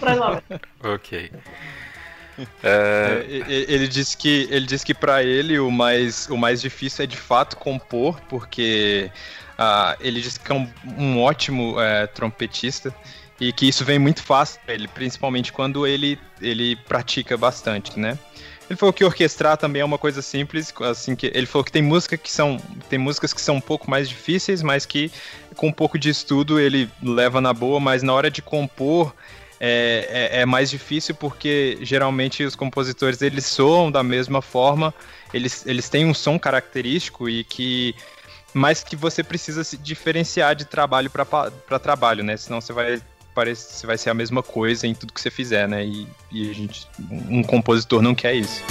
but 0.00 0.08
I 0.08 0.14
love 0.14 0.42
it. 0.50 0.60
Ok. 0.84 1.30
É, 2.64 3.24
Ele 3.28 3.86
disse 3.86 4.16
que 4.16 4.48
ele 4.50 4.64
disse 4.64 4.86
que 4.86 4.94
para 4.94 5.22
ele 5.22 5.58
o 5.58 5.70
mais 5.70 6.26
o 6.28 6.36
mais 6.36 6.62
difícil 6.62 7.04
é 7.04 7.06
de 7.06 7.16
fato 7.16 7.58
compor, 7.58 8.18
porque 8.22 9.10
ah, 9.58 9.96
ele 10.00 10.20
disse 10.20 10.40
que 10.40 10.50
é 10.50 10.54
um, 10.54 10.66
um 10.96 11.20
ótimo 11.22 11.78
eh, 11.78 12.06
trompetista 12.06 12.92
e 13.38 13.52
que 13.52 13.68
isso 13.68 13.84
vem 13.84 13.98
muito 13.98 14.22
fácil 14.22 14.58
pra 14.64 14.74
ele, 14.74 14.88
principalmente 14.88 15.52
quando 15.52 15.86
ele 15.86 16.18
ele 16.40 16.74
pratica 16.74 17.36
bastante, 17.36 17.98
né? 18.00 18.18
Ele 18.70 18.76
falou 18.76 18.92
que 18.92 19.04
orquestrar 19.04 19.56
também 19.56 19.82
é 19.82 19.84
uma 19.84 19.98
coisa 19.98 20.22
simples, 20.22 20.72
assim 20.80 21.14
que 21.14 21.30
ele 21.34 21.46
falou 21.46 21.64
que 21.64 21.72
tem 21.72 21.82
música 21.82 22.16
que 22.16 22.30
são 22.30 22.58
tem 22.88 22.98
músicas 22.98 23.32
que 23.32 23.40
são 23.40 23.56
um 23.56 23.60
pouco 23.60 23.90
mais 23.90 24.08
difíceis, 24.08 24.62
mas 24.62 24.86
que 24.86 25.10
com 25.56 25.68
um 25.68 25.72
pouco 25.72 25.98
de 25.98 26.08
estudo 26.08 26.58
ele 26.58 26.88
leva 27.02 27.40
na 27.40 27.52
boa, 27.52 27.78
mas 27.78 28.02
na 28.02 28.12
hora 28.14 28.30
de 28.30 28.40
compor 28.40 29.14
é, 29.60 30.30
é, 30.32 30.40
é 30.40 30.46
mais 30.46 30.70
difícil 30.70 31.14
porque 31.14 31.78
geralmente 31.82 32.44
os 32.44 32.56
compositores 32.56 33.20
eles 33.20 33.44
soam 33.46 33.90
da 33.90 34.02
mesma 34.02 34.40
forma, 34.40 34.94
eles, 35.34 35.66
eles 35.66 35.88
têm 35.88 36.06
um 36.06 36.14
som 36.14 36.38
característico 36.38 37.28
e 37.28 37.44
que 37.44 37.94
mas 38.54 38.84
que 38.84 38.94
você 38.94 39.22
precisa 39.22 39.64
se 39.64 39.76
diferenciar 39.76 40.54
de 40.54 40.64
trabalho 40.64 41.10
para 41.10 41.78
trabalho, 41.78 42.22
né? 42.22 42.36
Senão 42.36 42.60
você 42.60 42.72
vai 42.72 43.00
parece, 43.34 43.86
vai 43.86 43.98
ser 43.98 44.10
a 44.10 44.14
mesma 44.14 44.42
coisa 44.42 44.86
em 44.86 44.94
tudo 44.94 45.12
que 45.12 45.20
você 45.20 45.30
fizer, 45.30 45.68
né? 45.68 45.84
E, 45.84 46.06
e 46.30 46.50
a 46.50 46.54
gente, 46.54 46.86
um 47.10 47.42
compositor 47.42 48.02
não 48.02 48.14
quer 48.14 48.34
isso. 48.34 48.62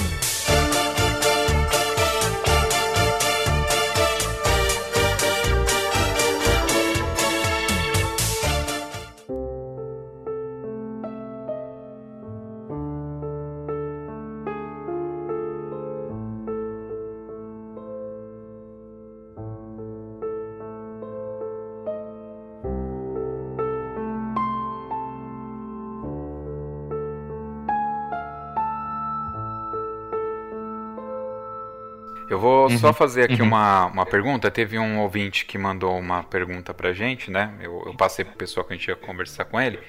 Vou 32.77 32.89
Uhum, 32.89 32.93
só 32.93 32.93
fazer 32.93 33.23
aqui 33.23 33.41
uhum. 33.41 33.47
uma, 33.47 33.85
uma 33.87 34.05
pergunta. 34.05 34.49
Teve 34.51 34.77
um 34.79 34.99
ouvinte 34.99 35.45
que 35.45 35.57
mandou 35.57 35.97
uma 35.97 36.23
pergunta 36.23 36.73
pra 36.73 36.93
gente, 36.93 37.29
né? 37.31 37.53
Eu, 37.61 37.83
eu 37.87 37.93
passei 37.95 38.25
pro 38.25 38.35
pessoal 38.35 38.65
que 38.65 38.73
a 38.73 38.75
gente 38.75 38.87
ia 38.87 38.95
conversar 38.95 39.45
com 39.45 39.59
ele. 39.59 39.79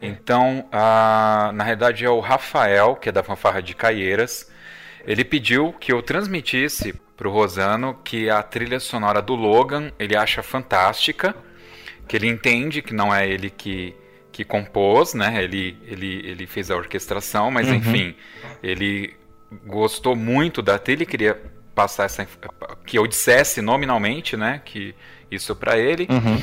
Então, 0.00 0.68
ah, 0.72 1.50
na 1.54 1.64
realidade 1.64 2.04
é 2.04 2.10
o 2.10 2.20
Rafael, 2.20 2.96
que 2.96 3.08
é 3.08 3.12
da 3.12 3.22
fanfarra 3.22 3.62
de 3.62 3.74
Caieiras. 3.74 4.50
Ele 5.06 5.24
pediu 5.24 5.72
que 5.72 5.92
eu 5.92 6.02
transmitisse 6.02 6.92
pro 7.16 7.30
Rosano 7.30 7.94
que 8.04 8.28
a 8.28 8.42
trilha 8.42 8.80
sonora 8.80 9.22
do 9.22 9.34
Logan 9.34 9.92
ele 9.98 10.16
acha 10.16 10.42
fantástica, 10.42 11.34
que 12.08 12.16
ele 12.16 12.26
entende 12.28 12.82
que 12.82 12.92
não 12.94 13.14
é 13.14 13.28
ele 13.28 13.50
que, 13.50 13.94
que 14.32 14.44
compôs, 14.44 15.14
né? 15.14 15.42
Ele, 15.42 15.78
ele, 15.86 16.26
ele 16.26 16.46
fez 16.46 16.70
a 16.70 16.76
orquestração, 16.76 17.50
mas 17.50 17.68
Uhum. 17.68 17.74
enfim, 17.74 18.16
ele 18.62 19.14
gostou 19.66 20.16
muito 20.16 20.60
da 20.60 20.78
trilha 20.78 21.04
e 21.04 21.06
queria 21.06 21.40
passar 21.74 22.04
essa 22.04 22.26
que 22.86 22.98
eu 22.98 23.06
dissesse 23.06 23.60
nominalmente, 23.60 24.36
né, 24.36 24.60
que 24.64 24.94
isso 25.30 25.54
pra 25.56 25.76
ele 25.76 26.06
Uhum. 26.10 26.40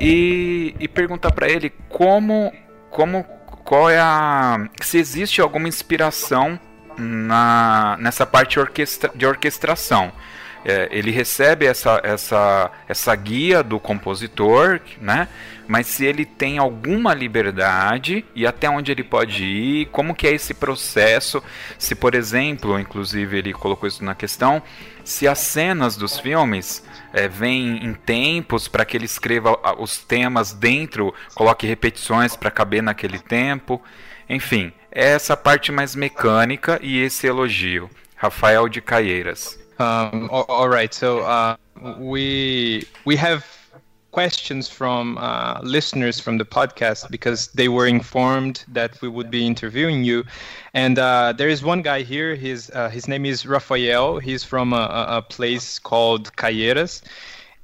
e, 0.00 0.74
e 0.80 0.88
perguntar 0.88 1.32
pra 1.32 1.48
ele 1.48 1.70
como 1.88 2.52
como 2.90 3.24
qual 3.64 3.90
é 3.90 3.98
a 3.98 4.68
se 4.82 4.98
existe 4.98 5.40
alguma 5.40 5.68
inspiração 5.68 6.58
na 6.96 7.96
nessa 8.00 8.24
parte 8.24 8.58
orquestra, 8.58 9.10
de 9.14 9.26
orquestração. 9.26 10.12
É, 10.64 10.88
ele 10.90 11.10
recebe 11.10 11.66
essa, 11.66 12.00
essa, 12.02 12.70
essa 12.88 13.14
guia 13.14 13.62
do 13.62 13.78
compositor, 13.78 14.80
né? 15.00 15.28
Mas 15.66 15.86
se 15.86 16.04
ele 16.04 16.24
tem 16.24 16.58
alguma 16.58 17.14
liberdade 17.14 18.24
e 18.34 18.46
até 18.46 18.68
onde 18.68 18.92
ele 18.92 19.02
pode 19.02 19.44
ir, 19.44 19.86
como 19.86 20.14
que 20.14 20.26
é 20.26 20.32
esse 20.32 20.54
processo? 20.54 21.42
Se, 21.78 21.94
por 21.94 22.14
exemplo, 22.14 22.78
inclusive 22.78 23.38
ele 23.38 23.52
colocou 23.52 23.86
isso 23.86 24.04
na 24.04 24.14
questão, 24.14 24.62
se 25.04 25.28
as 25.28 25.38
cenas 25.38 25.96
dos 25.96 26.18
filmes 26.18 26.84
é, 27.12 27.28
vêm 27.28 27.84
em 27.84 27.94
tempos 27.94 28.68
para 28.68 28.84
que 28.84 28.96
ele 28.96 29.06
escreva 29.06 29.58
os 29.78 29.98
temas 29.98 30.52
dentro, 30.52 31.14
coloque 31.34 31.66
repetições 31.66 32.36
para 32.36 32.50
caber 32.50 32.82
naquele 32.82 33.18
tempo, 33.18 33.82
enfim, 34.28 34.72
é 34.90 35.10
essa 35.10 35.36
parte 35.36 35.70
mais 35.70 35.94
mecânica 35.94 36.78
e 36.82 37.00
esse 37.00 37.26
elogio. 37.26 37.90
Rafael 38.16 38.68
de 38.68 38.80
Caieiras. 38.80 39.63
Um, 39.78 40.28
all, 40.30 40.44
all 40.48 40.68
right. 40.68 40.92
So 40.92 41.20
uh, 41.20 41.56
we 41.98 42.84
we 43.04 43.16
have 43.16 43.44
questions 44.12 44.68
from 44.68 45.18
uh, 45.18 45.58
listeners 45.62 46.20
from 46.20 46.38
the 46.38 46.44
podcast 46.44 47.10
because 47.10 47.48
they 47.48 47.68
were 47.68 47.86
informed 47.86 48.64
that 48.68 49.00
we 49.02 49.08
would 49.08 49.30
be 49.30 49.44
interviewing 49.46 50.04
you, 50.04 50.24
and 50.72 50.98
uh, 50.98 51.32
there 51.36 51.48
is 51.48 51.62
one 51.64 51.82
guy 51.82 52.02
here. 52.02 52.34
His 52.34 52.70
uh, 52.70 52.88
his 52.88 53.08
name 53.08 53.26
is 53.26 53.44
Rafael. 53.46 54.18
He's 54.18 54.44
from 54.44 54.72
a, 54.72 55.06
a 55.08 55.22
place 55.22 55.78
called 55.78 56.34
Caieiras, 56.36 57.02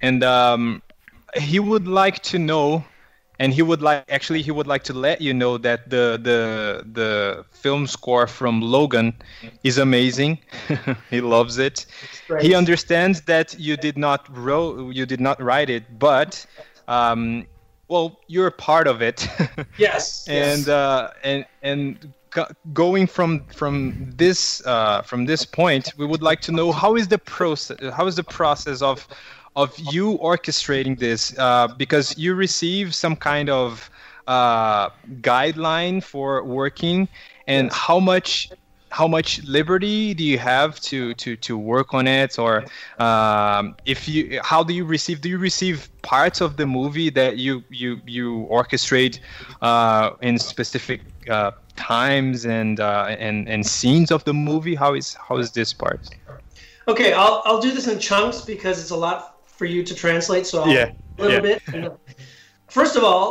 and 0.01 0.25
um, 0.25 0.83
he 1.37 1.61
would 1.61 1.87
like 1.87 2.23
to 2.25 2.39
know 2.39 2.85
and 3.41 3.55
he 3.55 3.63
would 3.63 3.81
like 3.81 4.05
actually 4.11 4.43
he 4.43 4.51
would 4.51 4.67
like 4.67 4.85
to 4.85 4.93
let 4.93 5.21
you 5.21 5.33
know 5.33 5.57
that 5.59 5.89
the 5.89 6.21
the 6.23 6.85
the 6.93 7.45
film 7.51 7.87
score 7.87 8.27
from 8.27 8.61
Logan 8.61 9.15
is 9.65 9.79
amazing. 9.79 10.39
he 11.11 11.21
loves 11.23 11.59
it. 11.59 11.87
He 12.41 12.55
understands 12.55 13.23
that 13.23 13.59
you 13.59 13.77
did 13.77 13.97
not 13.97 14.21
wrote 14.37 14.95
you 14.95 15.07
did 15.07 15.21
not 15.21 15.43
write 15.43 15.71
it, 15.71 15.99
but 15.99 16.47
um, 16.87 17.47
well, 17.89 18.21
you're 18.29 18.47
a 18.47 18.53
part 18.53 18.87
of 18.87 19.03
it. 19.03 19.27
Yes. 19.79 20.29
and 20.29 20.61
yes. 20.61 20.69
uh, 20.69 21.13
and 21.25 21.47
and 21.63 22.13
going 22.75 23.07
from 23.07 23.47
from 23.47 24.13
this 24.17 24.65
uh, 24.67 25.01
from 25.03 25.25
this 25.25 25.47
point, 25.47 25.93
we 25.97 26.05
would 26.05 26.23
like 26.23 26.41
to 26.43 26.53
know 26.53 26.73
how 26.73 26.95
is 26.95 27.09
the 27.09 27.19
process 27.19 27.79
how 27.95 28.07
is 28.07 28.17
the 28.17 28.25
process 28.39 28.83
of 28.83 29.09
of 29.57 29.77
you 29.79 30.19
orchestrating 30.19 30.99
this 30.99 31.37
uh, 31.39 31.69
because 31.77 32.17
you 32.17 32.35
receive 32.35 32.95
some 32.95 33.17
kind 33.17 33.51
of 33.51 33.91
uh, 34.27 34.91
guideline 35.21 36.03
for 36.03 36.45
working, 36.45 37.09
and 37.47 37.73
how 37.73 37.99
much 37.99 38.51
how 38.91 39.07
much 39.07 39.43
liberty 39.45 40.15
do 40.15 40.25
you 40.25 40.39
have 40.39 40.81
to 40.81 41.15
to 41.15 41.37
to 41.37 41.59
work 41.59 41.95
on 41.95 42.07
it? 42.07 42.39
Or 42.39 42.65
um, 42.99 43.75
if 43.87 44.09
you 44.09 44.41
how 44.43 44.63
do 44.63 44.73
you 44.73 44.85
receive 44.85 45.21
do 45.21 45.29
you 45.29 45.39
receive 45.39 45.91
parts 46.03 46.41
of 46.41 46.57
the 46.57 46.67
movie 46.67 47.11
that 47.11 47.39
you 47.39 47.65
you 47.71 48.01
you 48.07 48.47
orchestrate 48.51 49.19
uh, 49.63 50.11
in 50.21 50.39
specific 50.39 51.03
uh, 51.29 51.53
times 51.77 52.45
and 52.47 52.79
uh, 52.79 53.17
and 53.19 53.49
and 53.49 53.67
scenes 53.67 54.11
of 54.13 54.23
the 54.25 54.35
movie? 54.35 54.75
How 54.77 54.95
is 54.95 55.15
how 55.15 55.39
is 55.39 55.51
this 55.53 55.73
part? 55.73 56.09
Okay 56.89 57.13
i'll 57.13 57.43
i'll 57.45 57.61
do 57.61 57.73
this 57.73 57.87
in 57.87 57.99
chunks 58.01 58.41
because 58.41 58.81
it's 58.81 58.91
a 58.91 58.97
lot 58.97 59.40
for 59.61 59.67
you 59.67 59.83
to 59.91 59.95
translate 59.95 60.47
so 60.47 60.63
I'll 60.63 60.73
yeah 60.73 60.91
a 61.19 61.23
little 61.23 61.47
yeah. 61.47 61.59
bit 61.75 62.01
first 62.79 62.97
of 62.97 63.05
all 63.05 63.31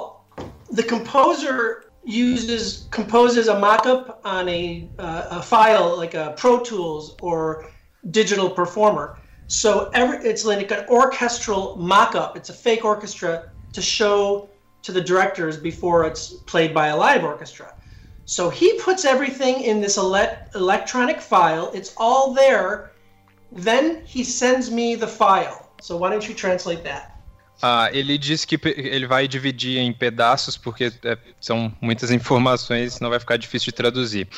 the 0.69 0.84
composer 0.84 1.89
uses 2.03 2.88
composes 2.91 3.47
a 3.47 3.55
mockup 3.55 4.17
on 4.23 4.47
a, 4.49 4.89
uh, 4.97 5.27
a 5.32 5.41
file 5.41 5.95
like 5.97 6.13
a 6.13 6.34
Pro 6.38 6.59
Tools 6.59 7.15
or 7.21 7.65
Digital 8.11 8.49
Performer. 8.49 9.17
So 9.47 9.89
every 9.93 10.17
it's 10.17 10.45
like 10.45 10.71
an 10.71 10.86
orchestral 10.89 11.77
mockup. 11.77 12.36
It's 12.36 12.49
a 12.49 12.53
fake 12.53 12.86
orchestra 12.86 13.49
to 13.73 13.82
show 13.82 14.49
to 14.82 14.91
the 14.91 15.01
directors 15.01 15.57
before 15.57 16.05
it's 16.05 16.34
played 16.51 16.73
by 16.73 16.88
a 16.88 16.97
live 16.97 17.23
orchestra. 17.23 17.73
So 18.25 18.49
he 18.49 18.80
puts 18.80 19.05
everything 19.05 19.61
in 19.61 19.82
this 19.82 19.97
ele- 19.97 20.38
electronic 20.55 21.19
file. 21.19 21.71
It's 21.73 21.93
all 21.97 22.34
there. 22.34 22.91
Then 23.51 24.03
he 24.05 24.23
sends 24.23 24.69
me 24.69 24.95
the 24.95 25.07
file. 25.07 25.68
So 25.82 25.97
why 25.97 26.09
don't 26.09 26.27
you 26.27 26.36
translate 26.36 26.84
that? 26.84 27.19
Ah, 27.61 27.89
ele 27.91 28.17
disse 28.17 28.47
que 28.47 28.57
ele 28.77 29.05
vai 29.05 29.27
dividir 29.27 29.80
em 29.80 29.91
pedaços 29.91 30.55
porque 30.55 30.93
é, 31.03 31.17
são 31.41 31.73
muitas 31.82 32.09
informações, 32.09 33.01
não 33.01 33.09
vai 33.09 33.19
ficar 33.19 33.36
difícil 33.36 33.65
de 33.65 33.73
traduzir. 33.73 34.30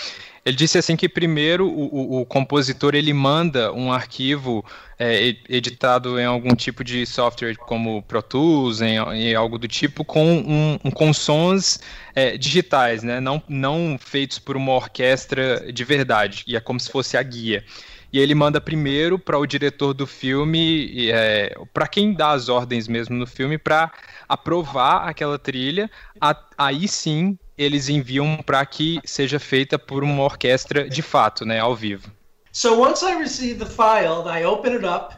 Ele 0.44 0.56
disse 0.58 0.80
assim 0.80 0.96
que 0.96 1.08
primeiro 1.08 1.68
o, 1.68 2.18
o, 2.18 2.22
o 2.22 2.26
compositor 2.26 2.96
ele 2.96 3.14
manda 3.14 3.72
um 3.74 3.94
arquivo 3.94 4.66
é, 4.98 5.36
editado 5.48 6.20
em 6.20 6.26
algum 6.26 6.56
tipo 6.56 6.84
de 6.84 7.06
software 7.06 7.56
como 7.58 8.02
Pro 8.02 8.24
Tools, 8.24 8.82
em, 8.82 8.96
em 8.96 9.36
algo 9.36 9.60
do 9.60 9.68
tipo, 9.68 10.04
com, 10.04 10.26
um, 10.26 10.80
um 10.84 10.90
com 10.90 11.14
sons 11.14 11.80
é, 12.16 12.36
digitais, 12.38 13.04
né? 13.04 13.20
não, 13.20 13.42
não 13.48 14.00
feitos 14.00 14.40
por 14.40 14.58
uma 14.58 14.72
orquestra 14.72 15.72
de 15.72 15.84
verdade, 15.84 16.44
e 16.48 16.56
é 16.56 16.60
como 16.60 16.80
se 16.80 16.90
fosse 16.90 17.16
a 17.16 17.22
guia 17.22 17.64
e 18.12 18.20
ele 18.20 18.36
manda 18.36 18.60
primeiro 18.60 19.18
para 19.18 19.38
o 19.38 19.46
diretor 19.46 19.94
do 19.94 20.06
filme, 20.06 21.10
é, 21.10 21.56
para 21.74 21.88
quem 21.88 22.14
dá 22.14 22.32
as 22.32 22.50
ordens 22.50 22.88
mesmo 22.88 23.16
no 23.16 23.26
filme, 23.26 23.58
para 23.58 23.92
aprovar 24.28 25.08
aquela 25.08 25.40
trilha. 25.40 25.90
A, 26.20 26.36
aí 26.58 26.88
sim 26.88 27.38
eles 27.58 27.90
enviam 27.90 28.38
para 28.46 28.66
que 28.66 29.00
seja 29.06 29.40
feita 29.40 29.78
por 29.78 30.04
uma 30.04 30.24
orquestra 30.24 30.90
de 30.90 31.02
fato, 31.02 31.46
né, 31.46 31.60
ao 31.60 31.76
vivo. 31.76 32.12
So 32.52 32.82
once 32.82 33.04
I 33.04 33.16
receive 33.18 33.60
the 33.60 33.66
file, 33.66 34.28
I 34.28 34.44
open 34.44 34.76
it 34.76 34.86
up, 34.86 35.16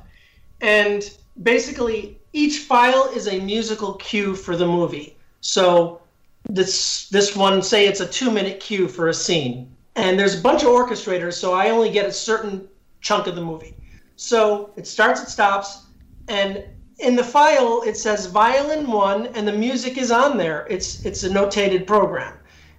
and 0.61 0.99
basically 1.35 2.19
each 2.31 2.59
file 2.59 3.09
is 3.15 3.27
a 3.27 3.39
musical 3.39 3.93
cue 3.95 4.35
for 4.35 4.55
the 4.55 4.67
movie. 4.67 5.15
So 5.41 5.99
this 6.47 7.07
this 7.09 7.35
one, 7.35 7.63
say 7.63 7.87
it's 7.87 8.01
a 8.01 8.05
two 8.05 8.29
minute 8.29 8.59
cue 8.59 8.87
for 8.87 9.07
a 9.07 9.13
scene, 9.13 9.67
and 9.95 10.19
there's 10.19 10.37
a 10.37 10.41
bunch 10.41 10.61
of 10.63 10.69
orchestrators, 10.69 11.33
so 11.33 11.53
I 11.53 11.71
only 11.71 11.89
get 11.89 12.05
a 12.05 12.11
certain 12.11 12.67
chunk 13.03 13.27
of 13.27 13.35
the 13.35 13.41
movie. 13.41 13.75
So 14.15 14.71
it 14.75 14.87
starts, 14.87 15.21
it 15.21 15.29
stops, 15.29 15.85
and 16.27 16.63
in 16.99 17.15
the 17.15 17.23
file 17.23 17.83
it 17.85 17.97
says 17.97 18.25
violin 18.25 18.89
one, 18.89 19.27
and 19.27 19.47
the 19.47 19.53
music 19.53 19.97
is 19.97 20.09
on 20.11 20.37
there. 20.37 20.65
It's 20.69 21.05
it's 21.05 21.23
a 21.23 21.29
notated 21.29 21.85
program. 21.85 22.33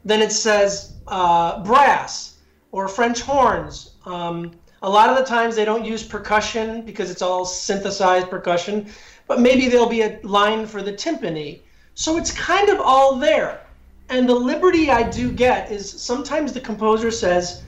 Then 0.05 0.21
it 0.21 0.33
says 0.33 0.95
uh, 1.07 1.63
brass 1.63 2.39
or 2.73 2.89
French 2.89 3.21
horns. 3.21 3.95
Um, 4.07 4.53
a 4.83 4.91
lot 4.91 5.09
of 5.09 5.17
the 5.17 5.25
times 5.25 5.57
they 5.57 5.65
don't 5.65 5.85
use 5.85 6.03
percussion 6.03 6.83
because 6.83 7.11
it's 7.11 7.23
all 7.23 7.45
synthesized 7.45 8.29
percussion, 8.29 8.91
but 9.27 9.41
maybe 9.41 9.69
there'll 9.69 9.89
be 9.89 10.03
a 10.03 10.19
line 10.23 10.67
for 10.67 10.83
the 10.83 10.93
timpani. 10.93 11.61
So 11.95 12.17
it's 12.17 12.33
kind 12.33 12.69
of 12.69 12.81
all 12.81 13.17
there. 13.17 13.61
And 14.11 14.29
the 14.29 14.35
liberty 14.35 14.91
I 14.91 15.09
do 15.09 15.33
get 15.33 15.71
is 15.71 15.91
sometimes 15.91 16.53
the 16.53 16.61
composer 16.61 17.11
says, 17.11 17.63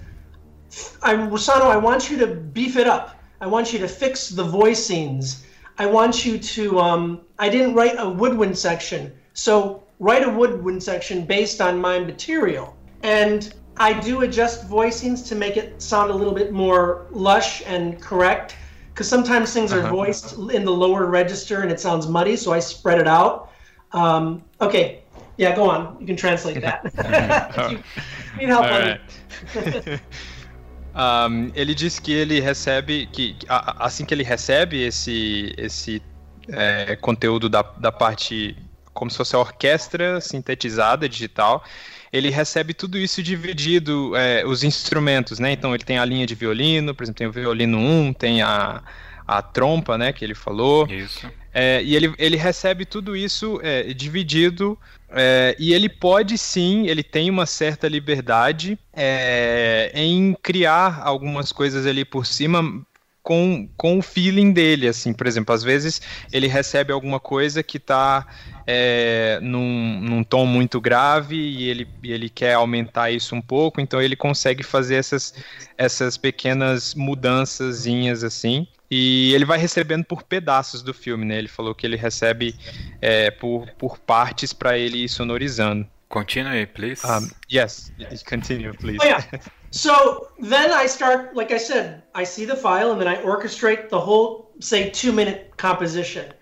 I, 1.03 1.14
Rosano, 1.14 1.62
I 1.62 1.77
want 1.77 2.11
you 2.11 2.18
to 2.18 2.27
beef 2.27 2.77
it 2.77 2.87
up. 2.87 3.16
I 3.41 3.47
want 3.47 3.72
you 3.72 3.79
to 3.81 3.89
fix 3.89 4.29
the 4.29 4.45
voicings. 4.45 5.45
I 5.79 5.87
want 5.87 6.24
you 6.24 6.39
to. 6.39 6.81
Um, 6.81 7.20
I 7.39 7.49
didn't 7.49 7.74
write 7.74 7.97
a 7.99 8.09
woodwind 8.09 8.57
section, 8.57 9.12
so 9.35 9.83
write 9.99 10.22
a 10.22 10.31
woodwind 10.31 10.83
section 10.83 11.24
based 11.24 11.61
on 11.61 11.79
my 11.81 11.99
material. 11.99 12.77
And 13.03 13.55
I 13.77 13.93
do 13.93 14.22
adjust 14.22 14.68
voicings 14.68 15.27
to 15.29 15.35
make 15.35 15.57
it 15.57 15.81
sound 15.81 16.11
a 16.11 16.14
little 16.14 16.33
bit 16.33 16.53
more 16.53 17.07
lush 17.11 17.62
and 17.66 18.01
correct. 18.01 18.57
Because 18.93 19.09
sometimes 19.09 19.53
things 19.53 19.74
are 19.74 19.81
uh-huh. 19.81 19.91
voiced 19.91 20.39
in 20.51 20.64
the 20.64 20.72
lower 20.72 21.05
register 21.05 21.61
and 21.61 21.70
it 21.70 21.79
sounds 21.79 22.07
muddy, 22.07 22.35
so 22.37 22.53
I 22.53 22.61
spread 22.61 22.99
it 22.99 23.07
out. 23.07 23.53
Um, 23.93 24.43
okay, 24.62 25.03
yeah, 25.37 25.55
go 25.55 25.68
on. 25.68 25.99
You 26.01 26.07
can 26.07 26.16
translate 26.16 26.62
that. 26.62 26.83
you 28.41 28.47
need 28.47 28.49
help. 28.49 28.99
Um, 30.97 31.51
ele 31.55 31.74
disse 31.74 32.01
que 32.01 32.11
ele 32.11 32.40
recebe, 32.40 33.07
que 33.12 33.36
assim 33.49 34.05
que 34.07 34.14
ele 34.14 34.22
recebe 34.22 34.82
esse, 34.82 35.53
esse 35.59 36.03
é, 36.49 36.97
conteúdo 36.97 37.51
da, 37.51 37.61
da 37.62 37.92
parte 37.92 38.57
como 38.94 39.11
se 39.11 39.18
fosse 39.18 39.36
a 39.36 39.38
orquestra 39.38 40.22
sintetizada 40.22 41.07
digital, 41.07 41.62
ele 42.11 42.30
recebe 42.30 42.72
tudo 42.72 42.97
isso 42.97 43.22
dividido, 43.22 44.16
é, 44.16 44.42
os 44.47 44.64
instrumentos, 44.64 45.38
né? 45.38 45.53
Então 45.53 45.74
ele 45.74 45.84
tem 45.84 45.99
a 45.99 46.05
linha 46.05 46.26
de 46.26 46.34
violino, 46.34 46.94
por 46.94 47.03
exemplo, 47.03 47.18
tem 47.18 47.26
o 47.26 47.32
violino 47.32 47.76
1, 47.76 48.14
tem 48.14 48.40
a, 48.40 48.82
a 49.26 49.42
trompa, 49.42 49.99
né, 49.99 50.14
que 50.14 50.24
ele 50.24 50.34
falou. 50.34 50.86
Isso. 50.86 51.30
É, 51.53 51.82
e 51.82 51.94
ele, 51.94 52.14
ele 52.16 52.36
recebe 52.36 52.86
tudo 52.86 53.14
isso 53.14 53.61
é, 53.62 53.82
dividido 53.92 54.78
é, 55.17 55.57
e 55.59 55.73
ele 55.73 55.89
pode 55.89 56.37
sim, 56.37 56.87
ele 56.87 57.03
tem 57.03 57.31
uma 57.31 57.47
certa 57.47 57.89
liberdade 57.89 58.79
é, 58.93 59.91
em 59.95 60.35
criar 60.43 61.01
algumas 61.03 61.53
coisas 61.53 61.87
ali 61.87 62.05
por 62.05 62.27
cima 62.27 62.62
com, 63.23 63.69
com 63.77 63.99
o 63.99 64.03
feeling 64.03 64.53
dele, 64.53 64.87
assim, 64.87 65.12
por 65.12 65.27
exemplo, 65.27 65.53
às 65.53 65.64
vezes 65.64 66.01
ele 66.31 66.47
recebe 66.47 66.93
alguma 66.93 67.19
coisa 67.19 67.61
que 67.61 67.77
está 67.77 68.25
é, 68.64 69.41
num, 69.43 70.01
num 70.01 70.23
tom 70.23 70.47
muito 70.47 70.81
grave 70.81 71.35
e 71.35 71.69
ele, 71.69 71.89
ele 72.05 72.29
quer 72.29 72.55
aumentar 72.55 73.11
isso 73.11 73.35
um 73.35 73.43
pouco, 73.43 73.81
então 73.81 74.01
ele 74.01 74.14
consegue 74.14 74.62
fazer 74.62 74.95
essas, 74.95 75.35
essas 75.77 76.17
pequenas 76.17 76.95
mudançazinhas 76.95 78.23
assim. 78.23 78.69
E 78.91 79.34
ele 79.34 79.45
vai 79.45 79.59
recebendo 79.59 80.05
por 80.05 80.22
pedaços 80.22 80.82
do 80.82 80.95
filme, 80.95 81.24
né? 81.24 81.39
Ele 81.39 81.49
falou 81.49 81.74
que 81.74 81.87
ele 81.87 81.97
recebe 81.97 82.55
é, 83.01 83.30
por, 83.30 83.68
por 83.72 83.99
partes 83.99 84.53
para 84.53 84.78
ele 84.78 85.05
ir 85.05 85.09
sonorizando. 85.09 85.87
Continue, 86.09 86.66
please. 86.66 87.05
Um, 87.05 87.28
yes, 87.53 87.93
continue, 88.28 88.72
please. 88.72 88.99
Oh, 89.03 89.05
yeah. 89.05 89.22
So 89.72 90.28
then 90.39 90.70
I 90.72 90.87
start, 90.87 91.34
like 91.34 91.53
I 91.53 91.59
said, 91.59 92.03
I 92.14 92.24
see 92.24 92.47
the 92.47 92.55
file 92.55 92.93
and 92.93 93.01
then 93.01 93.09
I 93.09 93.16
orchestrate 93.22 93.89
the 93.89 94.01
whole, 94.01 94.51
say, 94.61 94.89
two 94.91 95.12
minute 95.12 95.57
composition. 95.57 96.32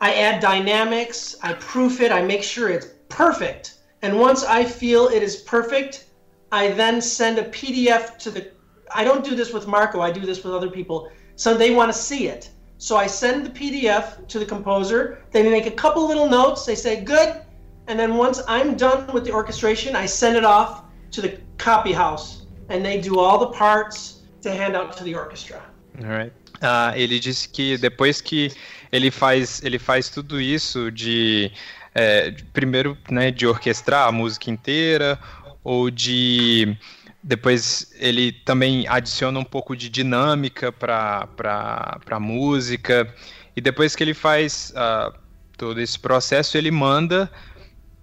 I 0.00 0.14
add 0.14 0.40
dynamics, 0.40 1.36
I 1.42 1.54
proof 1.54 2.00
it, 2.00 2.10
I 2.10 2.22
make 2.22 2.42
sure 2.42 2.68
it's 2.68 2.88
perfect. 3.08 3.74
And 4.02 4.18
once 4.18 4.44
I 4.44 4.64
feel 4.64 5.06
it 5.08 5.22
is 5.22 5.36
perfect, 5.36 6.06
I 6.50 6.72
then 6.72 7.00
send 7.00 7.38
a 7.38 7.44
PDF 7.44 8.18
to 8.18 8.30
the. 8.30 8.50
I 8.90 9.04
don't 9.04 9.24
do 9.24 9.34
this 9.34 9.52
with 9.52 9.66
Marco, 9.66 10.00
I 10.00 10.10
do 10.10 10.20
this 10.20 10.44
with 10.44 10.52
other 10.52 10.68
people 10.68 11.08
so 11.36 11.56
they 11.56 11.74
want 11.74 11.92
to 11.92 11.98
see 11.98 12.28
it. 12.28 12.50
So 12.78 12.96
I 12.96 13.06
send 13.06 13.46
the 13.46 13.50
PDF 13.50 14.26
to 14.28 14.38
the 14.38 14.44
composer. 14.44 15.22
They 15.30 15.42
make 15.48 15.66
a 15.66 15.70
couple 15.70 16.06
little 16.06 16.28
notes. 16.28 16.66
They 16.66 16.74
say, 16.74 17.02
good. 17.02 17.40
And 17.86 17.98
then 17.98 18.16
once 18.16 18.42
I'm 18.48 18.76
done 18.76 19.12
with 19.12 19.24
the 19.24 19.32
orchestration, 19.32 19.96
I 19.96 20.06
send 20.06 20.36
it 20.36 20.44
off 20.44 20.84
to 21.12 21.20
the 21.22 21.38
copy 21.58 21.92
house. 21.92 22.46
And 22.68 22.84
they 22.84 23.00
do 23.00 23.18
all 23.18 23.38
the 23.38 23.48
parts 23.56 24.22
to 24.42 24.50
hand 24.50 24.76
out 24.76 24.96
to 24.98 25.04
the 25.04 25.14
orchestra. 25.14 25.62
All 26.02 26.10
right. 26.10 26.32
Uh, 26.62 26.92
ele 26.94 27.18
disse 27.20 27.48
que 27.48 27.76
depois 27.78 28.20
que 28.20 28.50
ele 28.90 29.10
faz, 29.10 29.62
ele 29.62 29.78
faz 29.78 30.08
tudo 30.08 30.40
isso 30.40 30.90
de, 30.90 31.50
é, 31.94 32.30
de 32.30 32.44
primeiro 32.44 32.96
né, 33.10 33.30
de 33.30 33.46
orquestrar 33.46 34.08
a 34.08 34.12
música 34.12 34.50
inteira 34.50 35.18
ou 35.62 35.90
de 35.90 36.76
depois 37.26 37.90
ele 37.94 38.32
também 38.32 38.86
adiciona 38.86 39.38
um 39.38 39.44
pouco 39.44 39.74
de 39.74 39.88
dinâmica 39.88 40.70
para 40.70 41.26
a 42.10 42.20
música. 42.20 43.12
E 43.56 43.62
depois 43.62 43.96
que 43.96 44.04
ele 44.04 44.12
faz 44.12 44.74
uh, 44.76 45.18
todo 45.56 45.80
esse 45.80 45.98
processo, 45.98 46.58
ele 46.58 46.70
manda 46.70 47.30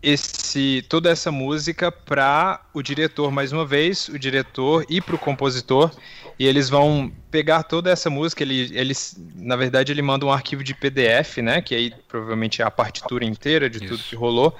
esse 0.01 0.83
toda 0.89 1.11
essa 1.11 1.31
música 1.31 1.91
para 1.91 2.65
o 2.73 2.81
diretor 2.81 3.31
mais 3.31 3.51
uma 3.51 3.63
vez, 3.63 4.09
o 4.09 4.17
diretor 4.17 4.83
e 4.89 4.99
para 4.99 5.13
o 5.13 5.19
compositor, 5.19 5.91
e 6.39 6.47
eles 6.47 6.67
vão 6.67 7.11
pegar 7.29 7.61
toda 7.61 7.91
essa 7.91 8.09
música, 8.09 8.41
ele, 8.41 8.71
eles, 8.75 9.15
na 9.35 9.55
verdade, 9.55 9.91
ele 9.91 10.01
manda 10.01 10.25
um 10.25 10.31
arquivo 10.31 10.63
de 10.63 10.73
PDF, 10.73 11.37
né, 11.37 11.61
que 11.61 11.75
aí 11.75 11.93
provavelmente 12.07 12.63
é 12.63 12.65
a 12.65 12.71
partitura 12.71 13.23
inteira 13.23 13.69
de 13.69 13.77
Isso. 13.77 13.89
tudo 13.89 14.03
que 14.03 14.15
rolou, 14.15 14.57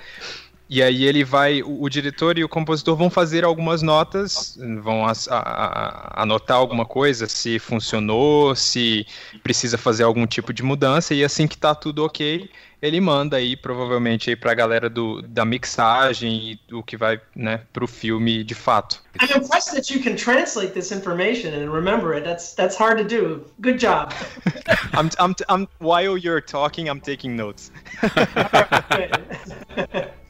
E 0.71 0.81
aí 0.81 1.03
ele 1.03 1.25
vai, 1.25 1.61
o, 1.61 1.83
o, 1.83 1.89
diretor 1.89 2.37
e 2.37 2.45
o 2.45 2.47
compositor 2.47 2.95
vão 2.95 3.09
fazer 3.09 3.43
algumas 3.43 3.81
notas, 3.81 4.57
vão 4.81 5.05
a, 5.05 5.11
a, 5.29 5.37
a, 5.37 6.23
anotar 6.23 6.55
alguma 6.55 6.85
coisa, 6.85 7.27
se 7.27 7.59
funcionou, 7.59 8.55
se 8.55 9.05
precisa 9.43 9.77
fazer 9.77 10.03
algum 10.03 10.25
tipo 10.25 10.53
de 10.53 10.63
mudança, 10.63 11.13
e 11.13 11.25
assim 11.25 11.45
que 11.45 11.57
tá 11.57 11.75
tudo 11.75 12.05
ok, 12.05 12.49
ele 12.81 13.01
manda 13.01 13.35
aí 13.35 13.57
provavelmente 13.57 14.29
aí 14.29 14.35
pra 14.37 14.53
galera 14.53 14.89
do, 14.89 15.21
da 15.21 15.43
mixagem 15.43 16.57
e 16.69 16.73
o 16.73 16.81
que 16.81 16.95
vai, 16.95 17.19
né, 17.35 17.59
pro 17.73 17.85
filme 17.85 18.41
de 18.41 18.55
fato. 18.55 19.03
I'm 19.21 19.43
impressed 19.43 19.75
that 19.75 19.93
you 19.93 20.01
can 20.01 20.15
translate 20.15 20.71
this 20.71 20.93
information 20.93 21.53
and 21.53 21.69
remember 21.69 22.15
it. 22.15 22.23
That's 22.23 22.55
that's 22.55 22.77
hard 22.77 22.97
to 22.97 23.03
do. 23.03 23.45
Good 23.59 23.77
job. 23.77 24.13
I'm, 24.97 25.09
I'm, 25.19 25.35
I'm 25.49 25.67
while 25.79 26.17
you're 26.17 26.39
talking, 26.39 26.87
I'm 26.87 27.01
taking 27.01 27.35
notes. 27.35 27.73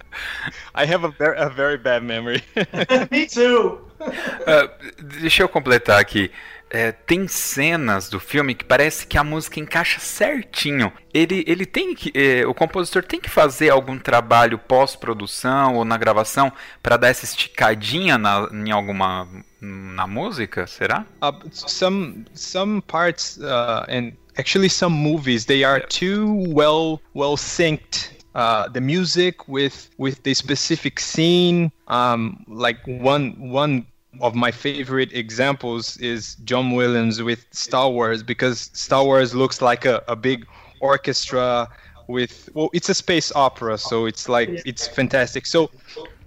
I 0.73 0.85
have 0.85 1.05
a 1.05 1.09
very, 1.09 1.37
a 1.37 1.49
very 1.49 1.77
bad 1.77 2.03
memory. 2.03 2.43
Me 3.11 3.27
too. 3.27 3.79
Uh, 3.99 4.67
deixa 4.99 5.43
eu 5.43 5.49
completar 5.49 5.99
aqui 5.99 6.31
é, 6.71 6.93
tem 6.93 7.27
cenas 7.27 8.09
do 8.09 8.17
filme 8.17 8.55
que 8.55 8.63
parece 8.63 9.05
que 9.05 9.17
a 9.17 9.23
música 9.23 9.59
encaixa 9.59 9.99
certinho. 9.99 10.91
Ele, 11.13 11.43
ele 11.45 11.65
tem 11.65 11.93
que, 11.93 12.11
é, 12.15 12.47
o 12.47 12.53
compositor 12.53 13.03
tem 13.03 13.19
que 13.19 13.29
fazer 13.29 13.69
algum 13.69 13.99
trabalho 13.99 14.57
pós-produção 14.57 15.75
ou 15.75 15.83
na 15.83 15.97
gravação 15.97 16.51
para 16.81 16.95
dar 16.95 17.09
essa 17.09 17.25
esticadinha 17.25 18.17
na, 18.17 18.49
em 18.53 18.71
alguma 18.71 19.27
na 19.59 20.07
música, 20.07 20.65
será? 20.65 21.05
Uh, 21.21 21.49
some 21.51 22.25
some 22.33 22.81
parts 22.81 23.37
uh, 23.37 23.85
and 23.87 24.13
actually 24.39 24.69
some 24.69 24.95
movies 24.95 25.45
they 25.45 25.63
are 25.63 25.85
too 25.85 26.45
well 26.47 26.99
well 27.13 27.37
synced 27.37 28.20
uh, 28.35 28.67
the 28.69 28.81
music 28.81 29.47
with 29.47 29.89
with 29.97 30.23
the 30.23 30.33
specific 30.33 30.99
scene. 30.99 31.71
Um, 31.87 32.45
like 32.47 32.79
one 32.85 33.49
one 33.49 33.85
of 34.19 34.35
my 34.35 34.51
favorite 34.51 35.13
examples 35.13 35.97
is 35.97 36.35
John 36.43 36.71
Williams 36.71 37.21
with 37.21 37.45
Star 37.51 37.89
Wars 37.89 38.23
because 38.23 38.69
Star 38.73 39.05
Wars 39.05 39.33
looks 39.33 39.61
like 39.61 39.85
a, 39.85 40.03
a 40.07 40.15
big 40.15 40.45
orchestra 40.81 41.69
with 42.07 42.49
well 42.53 42.69
it's 42.73 42.89
a 42.89 42.93
space 42.93 43.31
opera 43.35 43.77
so 43.77 44.05
it's 44.05 44.27
like 44.27 44.49
it's 44.65 44.87
fantastic 44.87 45.45
so 45.45 45.69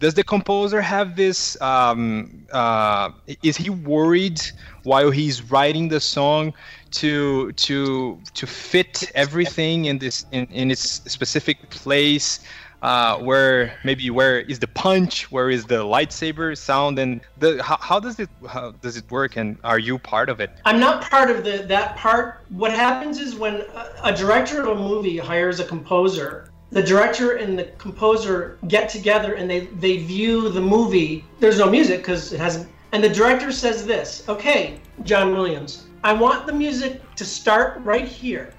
does 0.01 0.15
the 0.15 0.25
composer 0.25 0.81
have 0.81 1.17
this 1.17 1.61
um, 1.61 2.47
uh, 2.53 3.11
is 3.43 3.57
he 3.57 3.71
worried 3.71 4.41
while 4.83 5.11
he's 5.11 5.51
writing 5.51 5.89
the 5.89 6.01
song 6.01 6.53
to 6.91 7.53
to 7.53 8.21
to 8.35 8.47
fit 8.47 9.11
everything 9.15 9.87
in 9.87 9.99
this 9.99 10.27
in, 10.33 10.47
in 10.47 10.71
its 10.71 11.03
specific 11.11 11.71
place 11.71 12.41
uh, 12.85 13.17
where 13.19 13.75
maybe 13.83 14.11
where 14.11 14.41
is 14.41 14.59
the 14.59 14.67
punch, 14.67 15.33
where 15.33 15.49
is 15.49 15.65
the 15.65 15.83
lightsaber 15.83 16.57
sound, 16.57 16.99
and 16.99 17.23
the 17.39 17.63
how, 17.63 17.79
how 17.81 17.99
does 17.99 18.21
it 18.21 18.29
how 18.47 18.73
does 18.73 18.99
it 18.99 19.11
work, 19.11 19.37
and 19.37 19.57
are 19.65 19.79
you 19.79 19.99
part 19.99 20.29
of 20.29 20.39
it? 20.39 20.51
I'm 20.67 20.79
not 20.79 21.03
part 21.03 21.31
of 21.31 21.45
the 21.45 21.65
that 21.69 21.97
part. 21.97 22.45
What 22.51 22.73
happens 22.73 23.19
is 23.19 23.37
when 23.37 23.63
a, 23.75 23.95
a 24.05 24.15
director 24.15 24.61
of 24.61 24.69
a 24.69 24.75
movie 24.75 25.17
hires 25.17 25.61
a 25.61 25.65
composer, 25.65 26.51
the 26.75 26.83
director 26.83 27.37
and 27.37 27.57
the 27.57 27.65
composer 27.79 28.59
get 28.67 28.89
together 28.89 29.35
and 29.35 29.49
they 29.49 29.61
they 29.85 29.99
view 29.99 30.49
the 30.49 30.61
movie. 30.61 31.25
There's 31.39 31.59
no 31.59 31.71
music 31.71 31.99
because 32.01 32.33
it 32.33 32.41
hasn't. 32.41 32.69
And 32.93 33.03
the 33.03 33.09
director 33.09 33.51
says 33.53 33.87
this, 33.87 34.25
okay, 34.29 34.81
John 35.05 35.33
Williams, 35.33 35.87
I 36.03 36.13
want 36.13 36.47
the 36.47 36.53
music 36.53 37.01
to 37.15 37.25
start 37.25 37.81
right 37.85 38.07
here. 38.07 38.53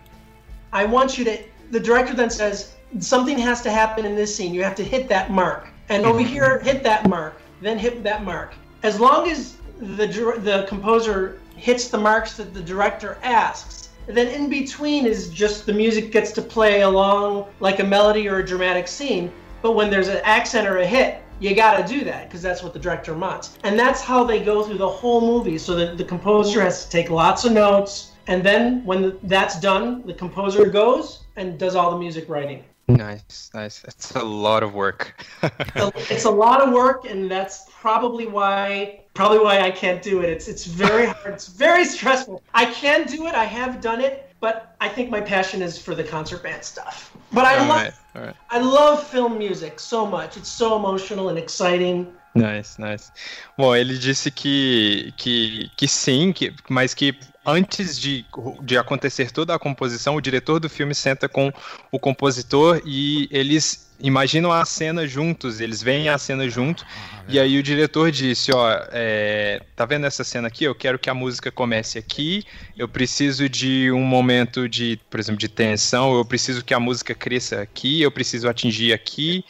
I 0.71 0.85
want 0.85 1.17
you 1.17 1.25
to. 1.25 1.37
The 1.71 1.79
director 1.79 2.13
then 2.13 2.29
says, 2.29 2.75
something 2.99 3.37
has 3.37 3.61
to 3.63 3.71
happen 3.71 4.05
in 4.05 4.15
this 4.15 4.33
scene. 4.33 4.53
You 4.53 4.63
have 4.63 4.75
to 4.75 4.83
hit 4.83 5.09
that 5.09 5.29
mark. 5.31 5.67
And 5.89 6.05
over 6.05 6.19
mm-hmm. 6.19 6.29
here, 6.29 6.59
hit 6.59 6.83
that 6.83 7.09
mark, 7.09 7.41
then 7.61 7.77
hit 7.77 8.01
that 8.03 8.23
mark. 8.23 8.53
As 8.83 8.99
long 8.99 9.29
as 9.29 9.57
the, 9.79 10.07
the 10.39 10.65
composer 10.69 11.39
hits 11.57 11.89
the 11.89 11.97
marks 11.97 12.37
that 12.37 12.53
the 12.53 12.61
director 12.61 13.17
asks, 13.23 13.84
then 14.07 14.27
in 14.27 14.49
between 14.49 15.05
is 15.05 15.29
just 15.29 15.65
the 15.65 15.73
music 15.73 16.11
gets 16.11 16.31
to 16.33 16.41
play 16.41 16.81
along 16.81 17.47
like 17.59 17.79
a 17.79 17.83
melody 17.83 18.27
or 18.27 18.39
a 18.39 18.45
dramatic 18.45 18.87
scene. 18.87 19.31
But 19.61 19.71
when 19.71 19.89
there's 19.89 20.07
an 20.07 20.21
accent 20.23 20.67
or 20.67 20.77
a 20.77 20.85
hit, 20.85 21.21
you 21.39 21.55
got 21.55 21.77
to 21.77 21.93
do 21.93 22.05
that 22.05 22.27
because 22.27 22.41
that's 22.41 22.63
what 22.63 22.73
the 22.73 22.79
director 22.79 23.13
wants. 23.13 23.57
And 23.63 23.77
that's 23.77 24.01
how 24.01 24.23
they 24.23 24.39
go 24.43 24.63
through 24.63 24.77
the 24.77 24.87
whole 24.87 25.21
movie. 25.21 25.57
So 25.57 25.75
that 25.75 25.97
the 25.97 26.03
composer 26.03 26.61
has 26.61 26.85
to 26.85 26.91
take 26.91 27.09
lots 27.09 27.45
of 27.45 27.51
notes. 27.51 28.11
And 28.27 28.43
then 28.43 28.83
when 28.85 29.17
that's 29.23 29.59
done, 29.59 30.05
the 30.05 30.13
composer 30.13 30.65
goes 30.65 31.23
and 31.35 31.59
does 31.59 31.75
all 31.75 31.91
the 31.91 31.97
music 31.97 32.29
writing. 32.29 32.63
Nice, 32.87 33.49
nice. 33.53 33.83
It's 33.83 34.11
a 34.11 34.23
lot 34.23 34.61
of 34.61 34.73
work. 34.73 35.25
it's 35.41 36.25
a 36.25 36.29
lot 36.29 36.61
of 36.61 36.71
work, 36.71 37.05
and 37.05 37.29
that's 37.29 37.67
probably 37.71 38.27
why 38.27 39.04
probably 39.15 39.39
why 39.39 39.61
I 39.61 39.71
can't 39.71 40.01
do 40.03 40.21
it. 40.21 40.29
It's 40.29 40.47
it's 40.47 40.65
very 40.65 41.07
hard. 41.07 41.33
It's 41.33 41.47
very 41.47 41.85
stressful. 41.85 42.43
I 42.53 42.65
can 42.65 43.07
do 43.07 43.25
it. 43.25 43.33
I 43.33 43.45
have 43.45 43.81
done 43.81 44.01
it, 44.01 44.29
but 44.39 44.75
I 44.79 44.87
think 44.89 45.09
my 45.09 45.21
passion 45.21 45.63
is 45.63 45.79
for 45.79 45.95
the 45.95 46.03
concert 46.03 46.43
band 46.43 46.63
stuff. 46.63 47.11
But 47.31 47.45
I 47.45 47.57
all 47.57 47.67
love 47.67 47.93
right, 48.13 48.25
right. 48.25 48.35
I 48.51 48.59
love 48.59 49.01
film 49.07 49.39
music 49.39 49.79
so 49.79 50.05
much. 50.05 50.37
It's 50.37 50.49
so 50.49 50.75
emotional 50.75 51.29
and 51.29 51.39
exciting. 51.39 52.13
Nice, 52.35 52.77
nice. 52.77 53.11
Bom, 53.57 53.73
ele 53.73 53.97
disse 53.97 54.29
que, 54.29 55.13
que, 55.15 55.71
que 55.77 55.87
sim, 55.87 56.33
que, 56.33 56.53
mas 56.69 56.93
que 56.93 57.17
antes 57.45 57.97
de, 57.97 58.25
de 58.61 58.77
acontecer 58.77 59.31
toda 59.31 59.55
a 59.55 59.59
composição, 59.59 60.15
o 60.15 60.21
diretor 60.21 60.59
do 60.59 60.69
filme 60.69 60.93
senta 60.93 61.29
com 61.29 61.49
o 61.89 61.97
compositor 61.97 62.81
e 62.85 63.29
eles 63.31 63.84
imaginam 63.99 64.51
a 64.51 64.65
cena 64.65 65.07
juntos, 65.07 65.59
eles 65.59 65.81
veem 65.81 66.09
a 66.09 66.17
cena 66.17 66.47
junto, 66.49 66.85
ah, 66.87 67.23
e 67.27 67.39
aí 67.39 67.57
o 67.57 67.63
diretor 67.63 68.11
disse, 68.11 68.51
ó, 68.53 68.69
é, 68.91 69.61
tá 69.75 69.85
vendo 69.85 70.05
essa 70.05 70.23
cena 70.23 70.47
aqui? 70.47 70.63
Eu 70.63 70.75
quero 70.75 70.99
que 70.99 71.09
a 71.09 71.13
música 71.13 71.51
comece 71.51 71.97
aqui, 71.97 72.43
eu 72.77 72.87
preciso 72.87 73.47
de 73.47 73.91
um 73.91 74.03
momento 74.03 74.67
de, 74.67 74.99
por 75.09 75.19
exemplo, 75.19 75.39
de 75.39 75.47
tensão, 75.47 76.15
eu 76.15 76.25
preciso 76.25 76.63
que 76.63 76.73
a 76.73 76.79
música 76.79 77.13
cresça 77.13 77.61
aqui, 77.61 78.01
eu 78.01 78.11
preciso 78.11 78.49
atingir 78.49 78.93
aqui, 78.93 79.43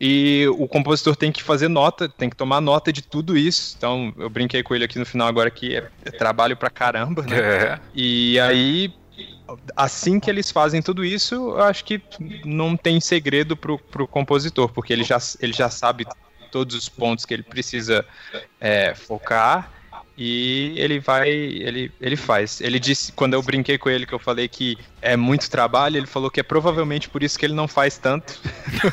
e 0.00 0.46
o 0.58 0.66
compositor 0.66 1.14
tem 1.14 1.30
que 1.30 1.42
fazer 1.42 1.68
nota, 1.68 2.08
tem 2.08 2.28
que 2.28 2.36
tomar 2.36 2.60
nota 2.60 2.92
de 2.92 3.00
tudo 3.00 3.38
isso. 3.38 3.74
Então, 3.78 4.12
eu 4.18 4.28
brinquei 4.28 4.62
com 4.62 4.74
ele 4.74 4.84
aqui 4.84 4.98
no 4.98 5.06
final 5.06 5.28
agora 5.28 5.50
que 5.50 5.76
é, 5.76 5.88
é 6.04 6.10
trabalho 6.10 6.56
pra 6.56 6.68
caramba, 6.68 7.22
né? 7.22 7.38
É. 7.38 7.80
E 7.94 8.38
aí, 8.40 8.92
assim 9.76 10.18
que 10.18 10.30
eles 10.30 10.50
fazem 10.50 10.80
tudo 10.80 11.04
isso, 11.04 11.34
eu 11.34 11.62
acho 11.62 11.84
que 11.84 12.00
não 12.44 12.76
tem 12.76 13.00
segredo 13.00 13.56
pro, 13.56 13.78
pro 13.78 14.06
compositor, 14.06 14.68
porque 14.68 14.92
ele 14.92 15.04
já, 15.04 15.18
ele 15.40 15.52
já 15.52 15.68
sabe 15.68 16.06
todos 16.50 16.74
os 16.74 16.88
pontos 16.88 17.24
que 17.24 17.34
ele 17.34 17.42
precisa 17.42 18.06
é, 18.60 18.94
focar 18.94 19.70
e 20.16 20.74
ele 20.76 21.00
vai, 21.00 21.28
ele, 21.28 21.90
ele 22.00 22.16
faz. 22.16 22.60
Ele 22.60 22.78
disse, 22.78 23.10
quando 23.12 23.34
eu 23.34 23.42
brinquei 23.42 23.76
com 23.76 23.90
ele, 23.90 24.06
que 24.06 24.12
eu 24.12 24.18
falei 24.18 24.46
que 24.46 24.78
é 25.02 25.16
muito 25.16 25.50
trabalho, 25.50 25.96
ele 25.96 26.06
falou 26.06 26.30
que 26.30 26.38
é 26.38 26.42
provavelmente 26.42 27.08
por 27.08 27.22
isso 27.22 27.36
que 27.36 27.44
ele 27.44 27.54
não 27.54 27.66
faz 27.66 27.98
tanto. 27.98 28.40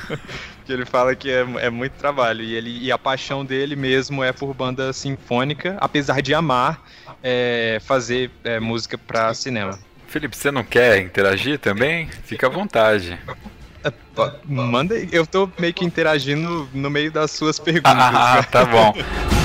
que 0.66 0.74
ele 0.74 0.86
fala 0.86 1.16
que 1.16 1.30
é, 1.30 1.45
é 1.60 1.70
muito 1.70 1.93
trabalho. 1.93 2.43
E, 2.43 2.56
ele, 2.56 2.86
e 2.86 2.91
a 2.91 2.97
paixão 2.97 3.45
dele 3.45 3.76
mesmo 3.76 4.24
é 4.24 4.34
por 4.34 4.52
banda 4.56 4.91
sinfônica, 4.91 5.78
apesar 5.80 6.22
de 6.22 6.34
amar 6.34 6.84
é, 7.22 7.78
fazer 7.82 8.32
é, 8.43 8.60
música 8.60 8.97
para 8.97 9.32
cinema. 9.36 9.78
Felipe, 10.12 10.36
você 10.36 10.51
não 10.51 10.62
quer 10.62 10.99
interagir 10.99 11.57
também? 11.57 12.09
Fica 12.26 12.47
à 12.47 12.49
vontade. 12.49 13.18
É, 13.82 13.93
manda 14.45 14.93
eu 15.09 15.26
tô 15.26 15.49
meio 15.57 15.74
que 15.74 15.86
interagindo 15.86 16.70
no 16.74 16.89
meio 16.89 17.09
das 17.09 17.32
suas 17.32 17.57
perguntas. 17.57 17.93
Ah, 17.95 18.43
tá 18.43 18.66
bom. 18.66 18.93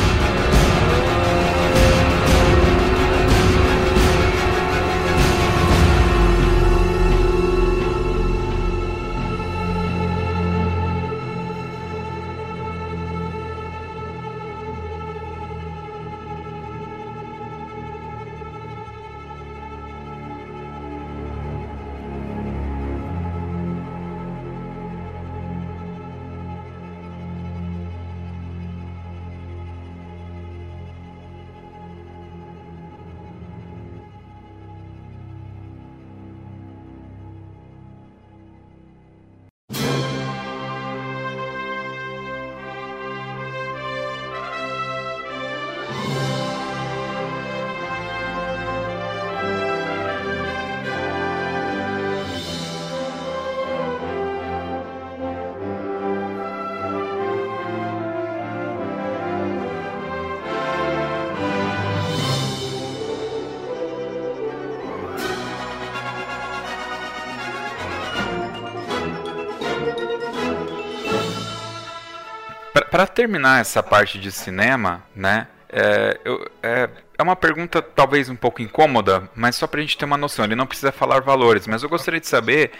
para 72.97 73.07
terminar 73.07 73.61
essa 73.61 73.83
parte 73.83 74.19
de 74.19 74.33
cinema, 74.33 75.05
né? 75.15 75.49
É, 75.69 76.19
eu, 76.25 76.51
é, 76.63 76.89
é 77.19 77.23
uma 77.23 77.37
pergunta 77.37 77.83
talvez 77.83 78.31
um 78.31 78.35
pouco 78.35 78.63
incômoda, 78.63 79.29
mas 79.35 79.55
só 79.55 79.67
para 79.67 79.81
a 79.81 79.83
gente 79.83 79.99
ter 79.99 80.07
uma 80.07 80.17
noção. 80.17 80.47
Ele 80.47 80.57
não 80.57 80.67
precisa 80.67 80.91
falar 80.91 81.21
valores, 81.21 81.67
mas 81.67 81.83
eu 81.83 81.91
gostaria 81.91 82.19
de 82.19 82.27
saber 82.27 82.71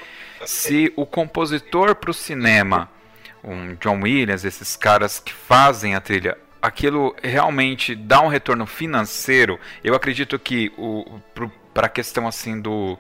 se 0.47 0.91
o 0.97 1.05
compositor 1.05 1.95
para 1.95 2.11
o 2.11 2.15
cinema, 2.15 2.89
um 3.45 3.75
John 3.75 4.01
Williams, 4.05 4.43
esses 4.43 4.75
caras 4.75 5.21
que 5.21 5.35
fazem 5.35 5.95
a 5.95 6.01
trilha, 6.01 6.39
aquilo 6.63 7.15
realmente 7.23 7.95
dá 7.95 8.23
um 8.23 8.29
retorno 8.29 8.65
financeiro. 8.65 9.61
Eu 9.85 9.95
acredito 9.95 10.39
que 10.39 10.73
para 11.75 11.89
a 11.89 11.91
questão 11.91 12.27
assim 12.27 12.59
do 12.59 12.99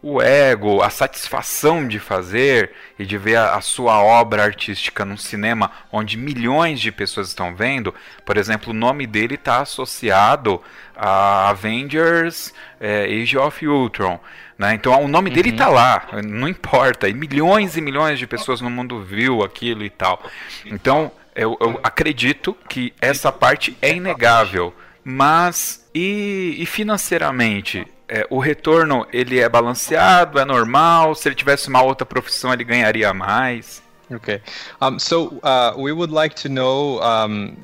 o 0.00 0.22
ego, 0.22 0.80
a 0.80 0.90
satisfação 0.90 1.86
de 1.86 1.98
fazer 1.98 2.70
e 2.98 3.04
de 3.04 3.18
ver 3.18 3.36
a, 3.36 3.56
a, 3.56 3.60
sua 3.60 4.00
obra 4.00 4.44
artística 4.44 5.04
num 5.04 5.16
cinema 5.16 5.70
onde 5.90 6.16
milhões 6.16 6.80
de 6.80 6.92
pessoas 6.92 7.28
estão 7.28 7.54
vendo. 7.54 7.92
Por 8.24 8.36
exemplo, 8.36 8.70
o 8.70 8.76
nome 8.76 9.06
dele 9.06 9.34
está 9.34 9.60
associado 9.60 10.62
a 10.96 11.48
Avengers 11.48 12.54
é, 12.80 13.04
Age 13.04 13.36
of 13.36 13.66
Ultron. 13.66 14.20
Né? 14.56 14.74
Então 14.74 15.02
o 15.02 15.08
nome 15.08 15.30
uhum. 15.30 15.34
dele 15.34 15.50
está 15.50 15.68
lá, 15.68 16.06
não 16.24 16.48
importa. 16.48 17.08
E 17.08 17.14
milhões 17.14 17.76
e 17.76 17.80
milhões 17.80 18.18
de 18.18 18.26
pessoas 18.26 18.60
no 18.60 18.70
mundo 18.70 19.02
viu 19.02 19.42
aquilo 19.42 19.84
e 19.84 19.90
tal. 19.90 20.22
Então 20.64 21.10
eu, 21.34 21.56
eu 21.60 21.80
acredito 21.82 22.56
que 22.68 22.92
essa 23.00 23.32
parte 23.32 23.76
é 23.82 23.94
inegável. 23.94 24.72
Mas 25.02 25.88
e, 25.94 26.56
e 26.58 26.66
financeiramente? 26.66 27.86
É, 28.08 28.26
o 28.30 28.38
retorno 28.38 29.06
ele 29.12 29.38
é 29.38 29.48
balanceado, 29.48 30.38
é 30.38 30.44
normal. 30.44 31.14
Se 31.14 31.28
ele 31.28 31.34
tivesse 31.34 31.68
uma 31.68 31.82
outra 31.82 32.06
profissão, 32.06 32.52
ele 32.52 32.64
ganharia 32.64 33.12
mais. 33.12 33.82
Okay. 34.10 34.40
Um, 34.80 34.98
so 34.98 35.38
uh, 35.42 35.74
we 35.76 35.92
would 35.92 36.12
like 36.12 36.34
to 36.34 36.48
know. 36.48 37.00
Um, 37.02 37.56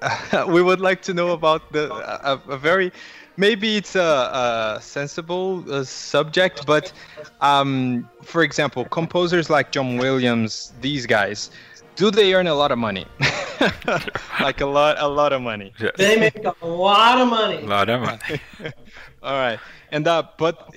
we 0.48 0.62
would 0.62 0.80
like 0.80 1.02
to 1.02 1.12
know 1.12 1.32
about 1.32 1.62
the 1.72 1.92
a, 1.92 2.40
a 2.48 2.56
very 2.56 2.92
maybe 3.36 3.76
it's 3.76 3.96
a, 3.96 4.76
a 4.76 4.80
sensible 4.80 5.64
uh, 5.70 5.84
subject, 5.84 6.64
but 6.66 6.92
um, 7.40 8.08
for 8.22 8.42
example, 8.42 8.84
composers 8.84 9.50
like 9.50 9.72
John 9.72 9.96
Williams, 9.96 10.72
these 10.80 11.06
guys, 11.06 11.50
do 11.98 12.10
they 12.10 12.32
earn 12.34 12.46
a 12.46 12.54
lot 12.54 12.72
of 12.72 12.78
money? 12.78 13.06
like 14.40 14.60
a 14.60 14.66
lot, 14.66 14.96
a 14.98 15.08
lot 15.08 15.32
of 15.32 15.42
money. 15.42 15.74
Yes. 15.78 15.92
They 15.96 16.16
make 16.18 16.44
a 16.44 16.66
lot 16.66 17.18
of 17.20 17.28
money. 17.28 17.62
A 17.62 17.66
lot 17.66 17.88
of 17.90 18.00
money. 18.00 18.40
All 19.22 19.34
right, 19.34 19.60
and 19.90 20.06
uh, 20.06 20.22
but 20.38 20.76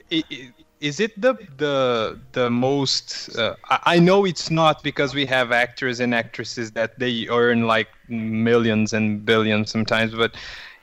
is 0.81 0.99
it 0.99 1.19
the 1.21 1.35
the 1.57 2.19
the 2.33 2.49
most? 2.49 3.29
Uh, 3.37 3.55
I 3.69 3.99
know 3.99 4.25
it's 4.25 4.49
not 4.49 4.83
because 4.83 5.13
we 5.13 5.25
have 5.27 5.51
actors 5.51 5.99
and 5.99 6.13
actresses 6.13 6.71
that 6.71 6.99
they 6.99 7.27
earn 7.29 7.67
like 7.67 7.89
millions 8.09 8.93
and 8.93 9.23
billions 9.23 9.71
sometimes, 9.71 10.13
but 10.15 10.35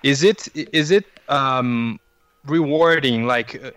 is 0.03 0.22
it 0.22 0.49
is 0.55 0.91
it 0.93 1.05
um, 1.28 1.99
rewarding 2.47 3.26
like 3.26 3.61
uh, 3.62 3.70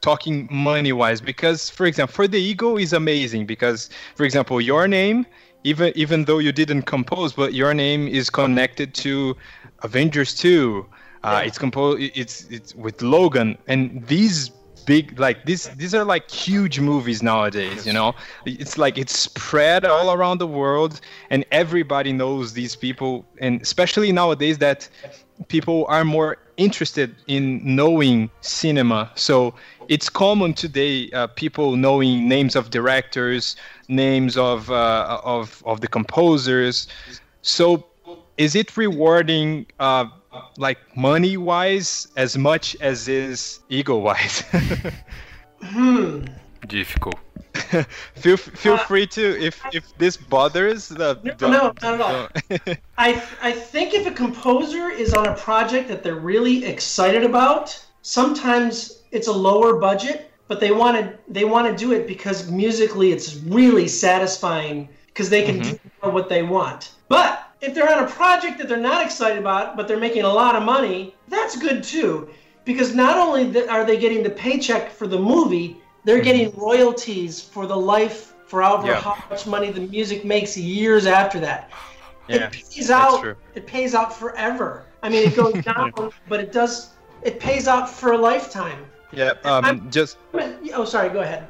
talking 0.00 0.48
money 0.50 0.92
wise 0.92 1.20
because 1.20 1.70
for 1.70 1.86
example 1.86 2.12
for 2.12 2.26
the 2.28 2.38
ego 2.40 2.76
is 2.76 2.92
amazing 2.92 3.46
because 3.46 3.88
for 4.16 4.24
example 4.24 4.60
your 4.60 4.86
name 4.88 5.24
even 5.64 5.92
even 5.96 6.24
though 6.24 6.38
you 6.38 6.52
didn't 6.52 6.82
compose 6.82 7.32
but 7.32 7.54
your 7.54 7.74
name 7.74 8.06
is 8.08 8.30
connected 8.30 8.94
to 8.94 9.36
avengers 9.82 10.34
2 10.34 10.86
uh, 11.24 11.42
it's 11.44 11.58
composed. 11.58 12.00
It's 12.14 12.44
it's 12.44 12.74
with 12.74 13.02
Logan, 13.02 13.58
and 13.66 14.06
these 14.06 14.50
big 14.86 15.18
like 15.18 15.44
this. 15.46 15.66
These 15.68 15.94
are 15.94 16.04
like 16.04 16.30
huge 16.30 16.80
movies 16.80 17.22
nowadays. 17.22 17.86
You 17.86 17.92
know, 17.92 18.14
it's 18.46 18.78
like 18.78 18.96
it's 18.98 19.18
spread 19.18 19.84
all 19.84 20.12
around 20.12 20.38
the 20.38 20.46
world, 20.46 21.00
and 21.30 21.44
everybody 21.50 22.12
knows 22.12 22.52
these 22.52 22.76
people, 22.76 23.26
and 23.40 23.60
especially 23.60 24.12
nowadays 24.12 24.58
that 24.58 24.88
people 25.46 25.86
are 25.88 26.04
more 26.04 26.36
interested 26.56 27.14
in 27.28 27.60
knowing 27.64 28.30
cinema. 28.40 29.10
So 29.14 29.54
it's 29.88 30.08
common 30.08 30.54
today 30.54 31.10
uh, 31.12 31.28
people 31.28 31.76
knowing 31.76 32.28
names 32.28 32.56
of 32.56 32.70
directors, 32.70 33.56
names 33.88 34.36
of 34.36 34.70
uh, 34.70 35.20
of 35.24 35.62
of 35.64 35.80
the 35.80 35.88
composers. 35.88 36.88
So 37.42 37.86
is 38.36 38.54
it 38.54 38.76
rewarding? 38.76 39.66
Uh, 39.78 40.06
like 40.58 40.78
money 40.96 41.36
wise 41.36 42.06
as 42.16 42.36
much 42.36 42.76
as 42.80 43.08
is 43.08 43.60
ego 43.68 43.96
wise. 43.96 44.40
hmm. 45.62 46.24
Difficult. 46.66 47.18
feel 48.14 48.36
feel 48.36 48.74
uh, 48.74 48.78
free 48.78 49.06
to 49.06 49.40
if 49.40 49.60
if 49.72 49.96
this 49.98 50.16
bothers 50.16 50.88
the 50.88 51.18
no, 51.22 51.48
no 51.48 51.72
not 51.82 51.84
at 51.84 52.00
all. 52.00 52.28
I 52.98 53.22
I 53.42 53.52
think 53.52 53.94
if 53.94 54.06
a 54.06 54.10
composer 54.10 54.90
is 54.90 55.14
on 55.14 55.26
a 55.26 55.34
project 55.34 55.88
that 55.88 56.02
they're 56.02 56.16
really 56.16 56.64
excited 56.64 57.24
about, 57.24 57.78
sometimes 58.02 59.02
it's 59.10 59.28
a 59.28 59.32
lower 59.32 59.78
budget, 59.78 60.30
but 60.46 60.60
they 60.60 60.72
want 60.72 60.96
to 60.98 61.18
they 61.28 61.44
want 61.44 61.66
to 61.68 61.76
do 61.76 61.92
it 61.92 62.06
because 62.06 62.50
musically 62.50 63.12
it's 63.12 63.36
really 63.36 63.88
satisfying 63.88 64.88
because 65.06 65.30
they 65.30 65.42
can 65.42 65.60
mm-hmm. 65.60 66.08
do 66.08 66.10
what 66.10 66.28
they 66.28 66.42
want. 66.42 66.92
But 67.08 67.48
if 67.60 67.74
they're 67.74 67.92
on 67.92 68.04
a 68.04 68.08
project 68.08 68.58
that 68.58 68.68
they're 68.68 68.76
not 68.76 69.04
excited 69.04 69.38
about, 69.38 69.76
but 69.76 69.88
they're 69.88 69.98
making 69.98 70.22
a 70.22 70.32
lot 70.32 70.54
of 70.54 70.62
money, 70.62 71.14
that's 71.28 71.56
good 71.56 71.82
too. 71.82 72.30
Because 72.64 72.94
not 72.94 73.16
only 73.16 73.66
are 73.66 73.84
they 73.84 73.98
getting 73.98 74.22
the 74.22 74.30
paycheck 74.30 74.90
for 74.90 75.06
the 75.06 75.18
movie, 75.18 75.78
they're 76.04 76.16
mm-hmm. 76.16 76.24
getting 76.24 76.56
royalties 76.56 77.40
for 77.40 77.66
the 77.66 77.76
life 77.76 78.34
for 78.46 78.62
however 78.62 78.88
yeah. 78.88 79.00
how 79.00 79.22
much 79.28 79.46
money 79.46 79.70
the 79.70 79.80
music 79.80 80.24
makes 80.24 80.56
years 80.56 81.06
after 81.06 81.38
that. 81.40 81.70
Yeah, 82.28 82.46
it 82.46 82.52
pays 82.52 82.90
out. 82.90 83.20
True. 83.20 83.36
It 83.54 83.66
pays 83.66 83.94
out 83.94 84.12
forever. 84.14 84.86
I 85.02 85.08
mean, 85.08 85.28
it 85.28 85.36
goes 85.36 85.64
down, 85.64 85.92
but 86.28 86.40
it 86.40 86.52
does. 86.52 86.94
It 87.22 87.40
pays 87.40 87.68
out 87.68 87.88
for 87.88 88.12
a 88.12 88.18
lifetime. 88.18 88.86
Yeah. 89.12 89.32
Um. 89.44 89.90
Just. 89.90 90.18
Oh, 90.34 90.84
sorry. 90.84 91.08
Go 91.10 91.20
ahead. 91.20 91.46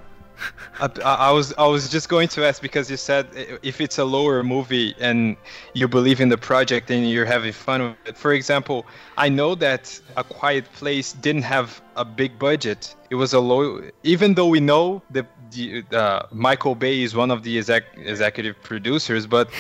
I, 0.81 0.91
I, 1.05 1.31
was 1.33 1.55
I 1.59 1.67
was 1.67 1.89
just 1.89 2.09
going 2.09 2.29
to 2.29 2.47
ask 2.47 2.63
because 2.63 2.91
you 2.91 2.97
said 2.97 3.27
if 3.63 3.81
it's 3.81 3.99
a 3.99 4.05
lower 4.05 4.43
movie 4.43 4.95
and 5.01 5.37
you 5.75 5.89
believe 5.89 6.21
in 6.21 6.29
the 6.29 6.39
project 6.39 6.91
and 6.91 7.09
you're 7.11 7.27
having 7.27 7.53
fun 7.53 7.83
with 7.83 7.97
it. 8.07 8.17
For 8.17 8.33
example, 8.33 8.87
I 9.17 9.29
know 9.29 9.55
that 9.57 10.01
A 10.17 10.25
Quiet 10.25 10.73
Place 10.73 11.13
didn't 11.13 11.43
have 11.43 11.81
a 11.97 12.05
big 12.05 12.39
budget. 12.39 12.95
It 13.11 13.17
was 13.17 13.33
a 13.33 13.41
low, 13.41 13.83
even 14.05 14.35
though 14.35 14.47
we 14.47 14.61
know 14.61 15.03
that 15.11 15.27
the, 15.51 15.83
uh, 15.93 16.27
Michael 16.31 16.75
Bay 16.75 17.03
is 17.03 17.15
one 17.15 17.31
of 17.31 17.43
the 17.43 17.59
exec, 17.59 17.85
executive 17.97 18.63
producers, 18.63 19.27
but 19.27 19.51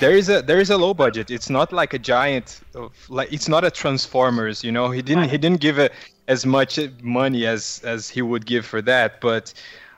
there 0.00 0.12
is 0.12 0.28
a 0.28 0.40
there 0.42 0.60
is 0.60 0.70
a 0.70 0.78
low 0.78 0.94
budget. 0.94 1.30
It's 1.30 1.50
not 1.50 1.72
like 1.72 1.94
a 1.94 1.98
giant, 1.98 2.60
of, 2.74 2.92
like 3.10 3.32
it's 3.32 3.48
not 3.48 3.64
a 3.64 3.70
Transformers. 3.70 4.64
You 4.64 4.72
know, 4.72 4.90
he 4.90 5.02
didn't 5.02 5.28
he 5.28 5.38
didn't 5.38 5.60
give 5.60 5.78
it 5.78 5.92
as 6.28 6.46
much 6.46 6.78
money 7.02 7.46
as 7.46 7.82
as 7.84 8.08
he 8.08 8.22
would 8.22 8.46
give 8.46 8.64
for 8.64 8.80
that, 8.82 9.20
but 9.20 9.52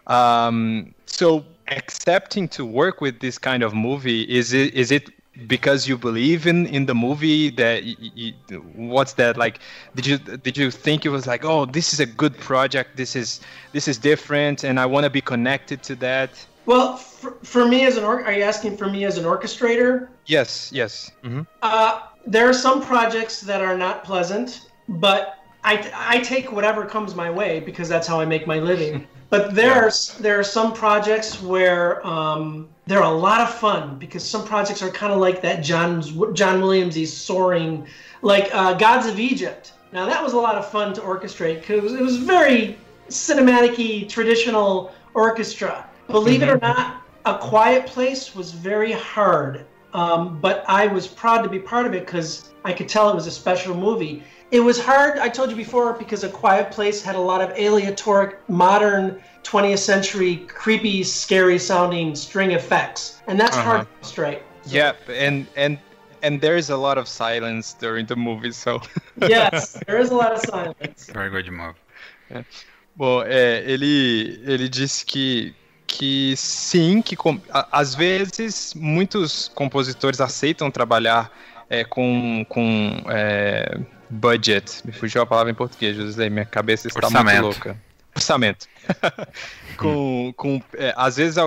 um, 0.07 0.95
so 1.07 1.45
accepting 1.69 2.49
to 2.49 2.65
work 2.65 3.01
with 3.01 3.21
this 3.21 3.39
kind 3.39 3.63
of 3.63 3.75
movie 3.75 4.23
is 4.23 4.53
it 4.53 4.75
is 4.75 4.91
it 4.91 5.11
because 5.49 5.89
you 5.89 5.99
believe 5.99 6.47
in 6.47 6.67
in 6.67 6.87
the 6.87 6.95
movie 6.95 7.51
that 7.51 7.83
what's 8.75 9.15
that 9.15 9.37
like 9.37 9.59
did 9.95 10.07
you 10.07 10.19
did 10.19 10.57
you 10.57 10.71
think 10.71 11.05
it 11.05 11.09
was 11.09 11.27
like 11.27 11.45
oh 11.45 11.65
this 11.65 11.93
is 11.93 12.01
a 12.01 12.07
good 12.07 12.37
project 12.39 12.97
this 12.97 13.17
is 13.17 13.41
this 13.73 13.89
is 13.89 13.99
different 13.99 14.63
and 14.63 14.79
i 14.79 14.87
want 14.87 15.05
to 15.05 15.11
be 15.11 15.21
connected 15.21 15.83
to 15.83 15.97
that 15.97 16.31
well 16.67 16.97
for, 16.97 17.33
for 17.43 17.67
me 17.67 17.85
as 17.85 17.97
an 17.97 18.05
or- 18.05 18.25
are 18.25 18.33
you 18.33 18.43
asking 18.43 18.77
for 18.77 18.89
me 18.89 19.05
as 19.05 19.19
an 19.19 19.25
orchestrator 19.25 20.09
yes 20.27 20.71
yes 20.73 21.11
mm-hmm. 21.25 21.43
uh, 21.63 22.03
there 22.27 22.49
are 22.49 22.55
some 22.55 22.81
projects 22.81 23.41
that 23.41 23.61
are 23.61 23.77
not 23.77 24.05
pleasant 24.05 24.71
but 24.89 25.39
I, 25.65 25.91
I 25.95 26.21
take 26.21 26.53
whatever 26.53 26.85
comes 26.85 27.15
my 27.15 27.31
way 27.31 27.61
because 27.61 27.89
that's 27.89 28.07
how 28.07 28.21
I 28.21 28.27
make 28.27 28.47
my 28.47 28.59
living. 28.59 29.09
But 29.35 29.53
there's 29.53 30.13
yeah. 30.15 30.23
there 30.23 30.39
are 30.39 30.45
some 30.45 30.73
projects 30.73 31.43
where 31.43 32.07
um, 32.07 32.69
they're 32.87 33.03
a 33.03 33.11
lot 33.11 33.41
of 33.41 33.53
fun 33.53 33.99
because 33.99 34.23
some 34.23 34.47
projects 34.47 34.81
are 34.81 34.91
kind 34.91 35.13
of 35.13 35.19
like 35.19 35.43
that 35.43 35.65
John 35.65 36.03
John 36.35 36.61
Williams 36.61 36.95
he's 36.95 37.13
soaring 37.13 37.85
like 38.23 38.49
uh, 38.55 38.75
Gods 38.75 39.09
of 39.09 39.19
Egypt. 39.19 39.73
Now 39.93 40.07
that 40.07 40.23
was 40.23 40.35
a 40.35 40.37
lot 40.37 40.55
of 40.55 40.71
fun 40.71 40.95
to 40.95 41.01
orchestrate 41.01 41.61
because 41.61 41.95
it 41.95 42.01
was 42.01 42.17
very 42.17 42.79
cinematic 43.09 44.09
traditional 44.09 44.95
orchestra. 45.15 45.89
Believe 46.07 46.41
mm-hmm. 46.41 46.51
it 46.51 46.53
or 46.53 46.59
mm-hmm. 46.59 46.81
not, 46.81 47.03
A 47.27 47.37
Quiet 47.37 47.87
Place 47.87 48.37
was 48.37 48.53
very 48.53 48.93
hard, 48.93 49.67
um, 49.95 50.39
but 50.41 50.65
I 50.69 50.87
was 50.87 51.09
proud 51.09 51.43
to 51.43 51.49
be 51.49 51.59
part 51.59 51.87
of 51.87 51.95
it 51.95 52.07
because 52.07 52.53
I 52.65 52.73
could 52.73 52.89
tell 52.89 53.11
it 53.11 53.17
was 53.17 53.27
a 53.27 53.33
special 53.33 53.75
movie 53.75 54.23
it 54.51 54.61
was 54.61 54.81
hard, 54.81 55.19
I 55.19 55.29
told 55.29 55.51
you 55.51 55.57
before, 55.57 55.93
because 55.95 56.25
A 56.25 56.29
Quiet 56.29 56.71
Place 56.71 57.03
had 57.03 57.17
a 57.17 57.21
lot 57.21 57.41
of 57.41 57.51
aleatoric, 57.57 58.37
modern 58.49 59.21
20th 59.43 59.79
century, 59.79 60.37
creepy, 60.49 61.03
scary 61.03 61.59
sounding 61.59 62.15
string 62.15 62.53
effects. 62.53 63.21
And 63.27 63.39
that's 63.39 63.57
uh-huh. 63.57 63.71
hard 63.71 63.87
to 64.03 64.09
straight. 64.09 64.43
Yeah, 64.67 64.93
and 65.09 65.47
and 65.57 65.79
and 66.23 66.41
there 66.41 66.57
is 66.57 66.71
a 66.71 66.77
lot 66.77 66.97
of 66.97 67.07
silence 67.07 67.75
during 67.75 68.07
the 68.07 68.17
movie, 68.17 68.53
so. 68.53 68.81
yes, 69.29 69.79
there 69.87 69.99
is 69.99 70.11
a 70.11 70.15
lot 70.15 70.33
of 70.33 70.41
silence. 70.41 71.11
Very 71.13 71.31
good 71.31 71.51
movie. 71.51 71.79
É. 72.31 72.45
Bom, 72.97 73.23
é, 73.23 73.63
ele, 73.67 74.41
ele 74.47 74.69
disse 74.69 75.05
que 75.05 75.55
que 75.87 76.35
sim, 76.37 77.03
que 77.03 77.15
com, 77.15 77.39
a, 77.51 77.69
às 77.71 77.95
vezes 77.95 78.75
muitos 78.75 79.49
compositores 79.55 80.21
aceitam 80.21 80.71
trabalhar 80.71 81.31
é, 81.69 81.85
com, 81.85 82.45
com 82.49 83.05
é, 83.09 83.79
budget. 84.11 84.83
Me 84.85 84.93
fugiu 84.93 85.23
a 85.23 85.27
palavra 85.27 85.51
em 85.51 85.55
português, 85.55 85.97
José, 85.97 86.29
minha 86.29 86.45
cabeça 86.45 86.89
está 86.89 87.07
Orçamento. 87.07 87.43
muito 87.43 87.43
louca. 87.43 87.77
Orçamento. 88.17 88.67
com, 89.77 90.33
com, 90.37 90.63
é, 90.77 90.93
às 90.97 91.17
vezes 91.17 91.37
o, 91.37 91.47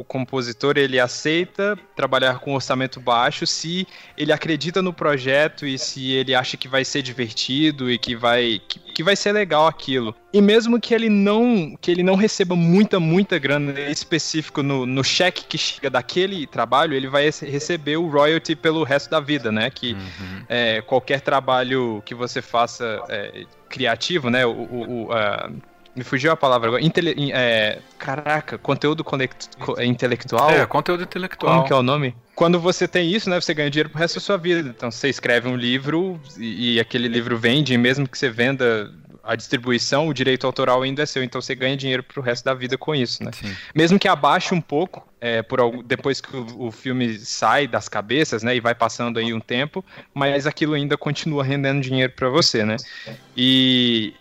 o, 0.00 0.04
compositor 0.04 0.76
ele 0.76 0.98
aceita 0.98 1.78
trabalhar 1.94 2.38
com 2.40 2.54
orçamento 2.54 3.00
baixo 3.00 3.46
se 3.46 3.86
ele 4.16 4.32
acredita 4.32 4.82
no 4.82 4.92
projeto 4.92 5.66
e 5.66 5.78
se 5.78 6.12
ele 6.12 6.34
acha 6.34 6.56
que 6.56 6.66
vai 6.66 6.84
ser 6.84 7.02
divertido 7.02 7.90
e 7.90 7.98
que 7.98 8.16
vai 8.16 8.60
que, 8.66 8.78
que 8.78 9.02
vai 9.02 9.14
ser 9.14 9.32
legal 9.32 9.66
aquilo. 9.66 10.14
E 10.32 10.40
mesmo 10.40 10.80
que 10.80 10.92
ele 10.92 11.08
não 11.08 11.76
que 11.80 11.90
ele 11.90 12.02
não 12.02 12.14
receba 12.14 12.56
muita 12.56 12.98
muita 12.98 13.38
grana 13.38 13.78
específico 13.80 14.62
no, 14.62 14.84
no 14.84 15.04
cheque 15.04 15.44
que 15.44 15.58
chega 15.58 15.88
daquele 15.88 16.46
trabalho, 16.46 16.94
ele 16.94 17.08
vai 17.08 17.24
receber 17.24 17.96
o 17.96 18.08
royalty 18.08 18.56
pelo 18.56 18.82
resto 18.82 19.10
da 19.10 19.20
vida, 19.20 19.52
né? 19.52 19.70
Que 19.70 19.92
uhum. 19.92 20.42
é, 20.48 20.82
qualquer 20.82 21.20
trabalho 21.20 22.02
que 22.04 22.14
você 22.14 22.42
faça 22.42 23.02
é, 23.08 23.44
criativo, 23.68 24.30
né? 24.30 24.44
O, 24.44 24.50
o, 24.50 25.06
o 25.06 25.12
me 25.98 26.04
fugiu 26.04 26.30
a 26.30 26.36
palavra 26.36 26.68
agora. 26.68 26.82
Intele 26.82 27.32
é, 27.32 27.80
caraca, 27.98 28.56
conteúdo 28.56 29.02
conect, 29.02 29.48
intelectual? 29.80 30.48
É, 30.48 30.64
conteúdo 30.64 31.02
intelectual. 31.02 31.56
Como 31.56 31.66
que 31.66 31.72
é 31.72 31.76
o 31.76 31.82
nome? 31.82 32.14
Quando 32.36 32.60
você 32.60 32.86
tem 32.86 33.10
isso, 33.12 33.28
né, 33.28 33.40
você 33.40 33.52
ganha 33.52 33.68
dinheiro 33.68 33.90
pro 33.90 33.98
resto 33.98 34.14
da 34.14 34.20
sua 34.20 34.36
vida. 34.36 34.68
Então 34.68 34.92
você 34.92 35.08
escreve 35.08 35.48
um 35.48 35.56
livro 35.56 36.20
e, 36.36 36.74
e 36.74 36.80
aquele 36.80 37.08
livro 37.08 37.36
vende, 37.36 37.74
e 37.74 37.78
mesmo 37.78 38.08
que 38.08 38.16
você 38.16 38.30
venda 38.30 38.94
a 39.24 39.34
distribuição, 39.34 40.06
o 40.06 40.14
direito 40.14 40.46
autoral 40.46 40.82
ainda 40.82 41.02
é 41.02 41.06
seu, 41.06 41.22
então 41.22 41.38
você 41.38 41.54
ganha 41.54 41.76
dinheiro 41.76 42.02
pro 42.02 42.22
resto 42.22 42.44
da 42.44 42.54
vida 42.54 42.78
com 42.78 42.94
isso, 42.94 43.22
né? 43.22 43.30
Sim. 43.32 43.54
Mesmo 43.74 43.98
que 43.98 44.08
abaixe 44.08 44.54
um 44.54 44.60
pouco, 44.60 45.06
é, 45.20 45.42
por 45.42 45.60
algum, 45.60 45.82
depois 45.82 46.20
que 46.20 46.34
o, 46.34 46.68
o, 46.68 46.70
filme 46.70 47.18
sai 47.18 47.66
das 47.66 47.90
cabeças, 47.90 48.42
né, 48.42 48.56
e 48.56 48.60
vai 48.60 48.74
passando 48.74 49.18
aí 49.18 49.34
um 49.34 49.40
tempo, 49.40 49.84
mas 50.14 50.46
aquilo 50.46 50.72
ainda 50.72 50.96
continua 50.96 51.44
rendendo 51.44 51.82
dinheiro 51.82 52.12
para 52.16 52.30
você, 52.30 52.64
né? 52.64 52.76
E 53.36 54.14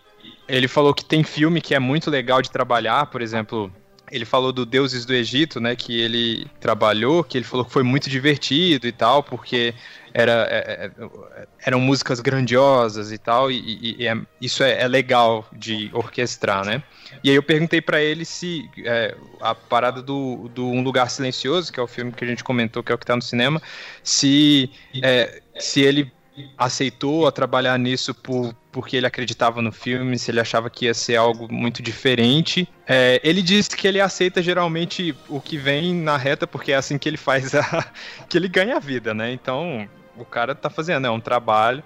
ele 0.48 0.68
falou 0.68 0.94
que 0.94 1.04
tem 1.04 1.24
filme 1.24 1.62
que 1.62 1.76
é 1.76 1.80
muito 1.80 2.10
legal 2.10 2.42
de 2.42 2.50
trabalhar, 2.50 3.06
por 3.08 3.22
exemplo, 3.22 3.72
ele 4.12 4.26
falou 4.26 4.54
do 4.54 4.66
Deuses 4.66 5.06
do 5.06 5.14
Egito, 5.14 5.60
né, 5.60 5.76
que 5.76 6.00
ele 6.00 6.48
trabalhou, 6.60 7.24
que 7.24 7.38
ele 7.38 7.46
falou 7.46 7.66
que 7.66 7.72
foi 7.72 7.84
muito 7.84 8.10
divertido 8.10 8.88
e 8.88 8.92
tal, 8.92 9.22
porque 9.22 9.74
era, 10.14 10.48
é, 10.50 10.86
é, 10.86 11.48
eram 11.66 11.80
músicas 11.80 12.20
grandiosas 12.22 13.12
e 13.12 13.18
tal, 13.18 13.52
e, 13.52 13.96
e 14.00 14.08
é, 14.08 14.18
isso 14.42 14.64
é, 14.64 14.82
é, 14.82 14.88
legal 14.88 15.46
de 15.52 15.90
orquestrar, 15.94 16.66
né? 16.66 16.82
E 17.24 17.30
aí 17.30 17.36
eu 17.36 17.44
perguntei 17.44 17.82
para 17.82 18.02
ele 18.02 18.24
se 18.24 18.70
é, 18.86 19.16
a 19.42 19.54
parada 19.54 20.02
do, 20.02 20.50
do 20.54 20.68
Um 20.68 20.82
Lugar 20.82 21.10
Silencioso, 21.10 21.72
que 21.72 21.80
é 21.80 21.84
o 21.84 21.88
filme 21.88 22.12
que 22.12 22.24
a 22.24 22.28
gente 22.28 22.44
comentou, 22.44 22.82
que 22.82 22.92
é 22.92 22.96
o 22.96 22.98
que 22.98 23.06
tá 23.06 23.16
no 23.16 23.22
cinema, 23.22 23.62
se, 24.02 24.72
é, 25.04 25.42
se 25.60 25.82
ele 25.82 26.12
aceitou 26.58 27.28
a 27.28 27.32
trabalhar 27.32 27.78
nisso 27.78 28.14
por, 28.14 28.54
porque 28.72 28.98
ele 28.98 29.08
acreditava 29.08 29.62
no 29.62 29.72
filme, 29.72 30.18
se 30.18 30.32
ele 30.32 30.40
achava 30.40 30.70
que 30.70 30.86
ia 30.86 30.94
ser 30.94 31.16
algo 31.16 31.52
muito 31.52 31.82
diferente. 31.82 32.68
É, 32.86 33.20
ele 33.24 33.42
disse 33.42 33.76
que 33.76 33.88
ele 33.88 34.00
aceita 34.00 34.42
geralmente 34.42 35.16
o 35.28 35.40
que 35.42 35.58
vem 35.58 35.94
na 35.94 36.18
reta, 36.18 36.46
porque 36.46 36.72
é 36.72 36.76
assim 36.76 36.98
que 36.98 37.10
ele 37.10 37.18
faz 37.18 37.56
a, 37.56 37.92
que 38.30 38.38
ele 38.38 38.48
ganha 38.48 38.78
a 38.78 38.80
vida, 38.80 39.14
né? 39.14 39.32
Então 39.32 39.88
o 40.16 40.26
cara 40.26 40.56
tá 40.56 40.70
fazendo, 40.70 41.08
é 41.08 41.10
um 41.10 41.20
trabalho. 41.20 41.84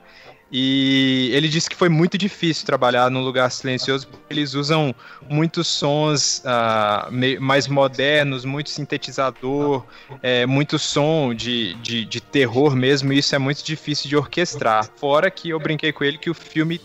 E 0.51 1.29
ele 1.33 1.47
disse 1.47 1.69
que 1.69 1.75
foi 1.75 1.87
muito 1.87 2.17
difícil 2.17 2.65
trabalhar 2.65 3.09
num 3.09 3.21
lugar 3.21 3.49
silencioso, 3.49 4.07
porque 4.07 4.25
eles 4.29 4.53
usam 4.53 4.93
muitos 5.29 5.67
sons 5.67 6.43
uh, 6.43 7.39
mais 7.39 7.67
modernos, 7.67 8.43
muito 8.43 8.69
sintetizador, 8.69 9.85
é, 10.21 10.45
muito 10.45 10.77
som 10.77 11.33
de, 11.33 11.73
de, 11.75 12.03
de 12.03 12.19
terror 12.19 12.75
mesmo, 12.75 13.13
e 13.13 13.19
isso 13.19 13.33
é 13.33 13.39
muito 13.39 13.63
difícil 13.63 14.09
de 14.09 14.17
orquestrar. 14.17 14.89
Fora 14.97 15.31
que 15.31 15.49
eu 15.49 15.59
brinquei 15.59 15.93
com 15.93 16.03
ele 16.03 16.17
que 16.17 16.29
o 16.29 16.33
filme 16.33 16.81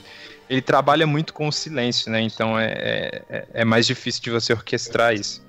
ele 0.49 0.63
trabalha 0.63 1.07
muito 1.07 1.35
com 1.35 1.49
o 1.49 1.53
silêncio, 1.53 2.11
né? 2.11 2.21
Então 2.21 2.59
é, 2.59 3.23
é, 3.29 3.47
é 3.53 3.65
mais 3.65 3.87
difícil 3.87 4.23
de 4.23 4.31
você 4.31 4.53
orquestrar 4.53 5.13
isso. 5.13 5.46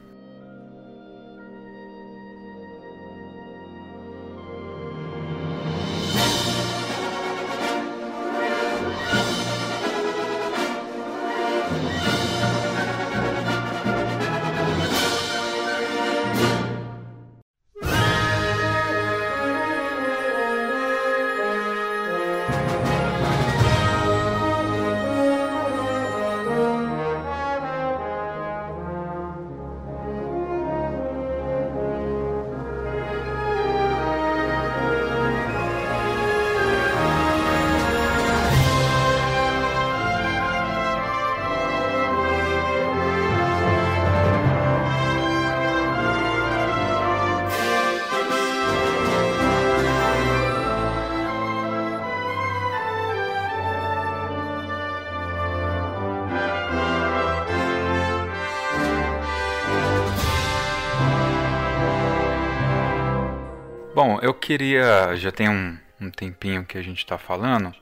Queria. 64.47 65.13
Já 65.17 65.29
tem 65.29 65.49
um, 65.49 65.77
um 65.99 66.09
tempinho 66.09 66.63
que 66.63 66.77
a 66.77 66.81
gente 66.81 66.99
está 66.99 67.17
falando, 67.17 67.73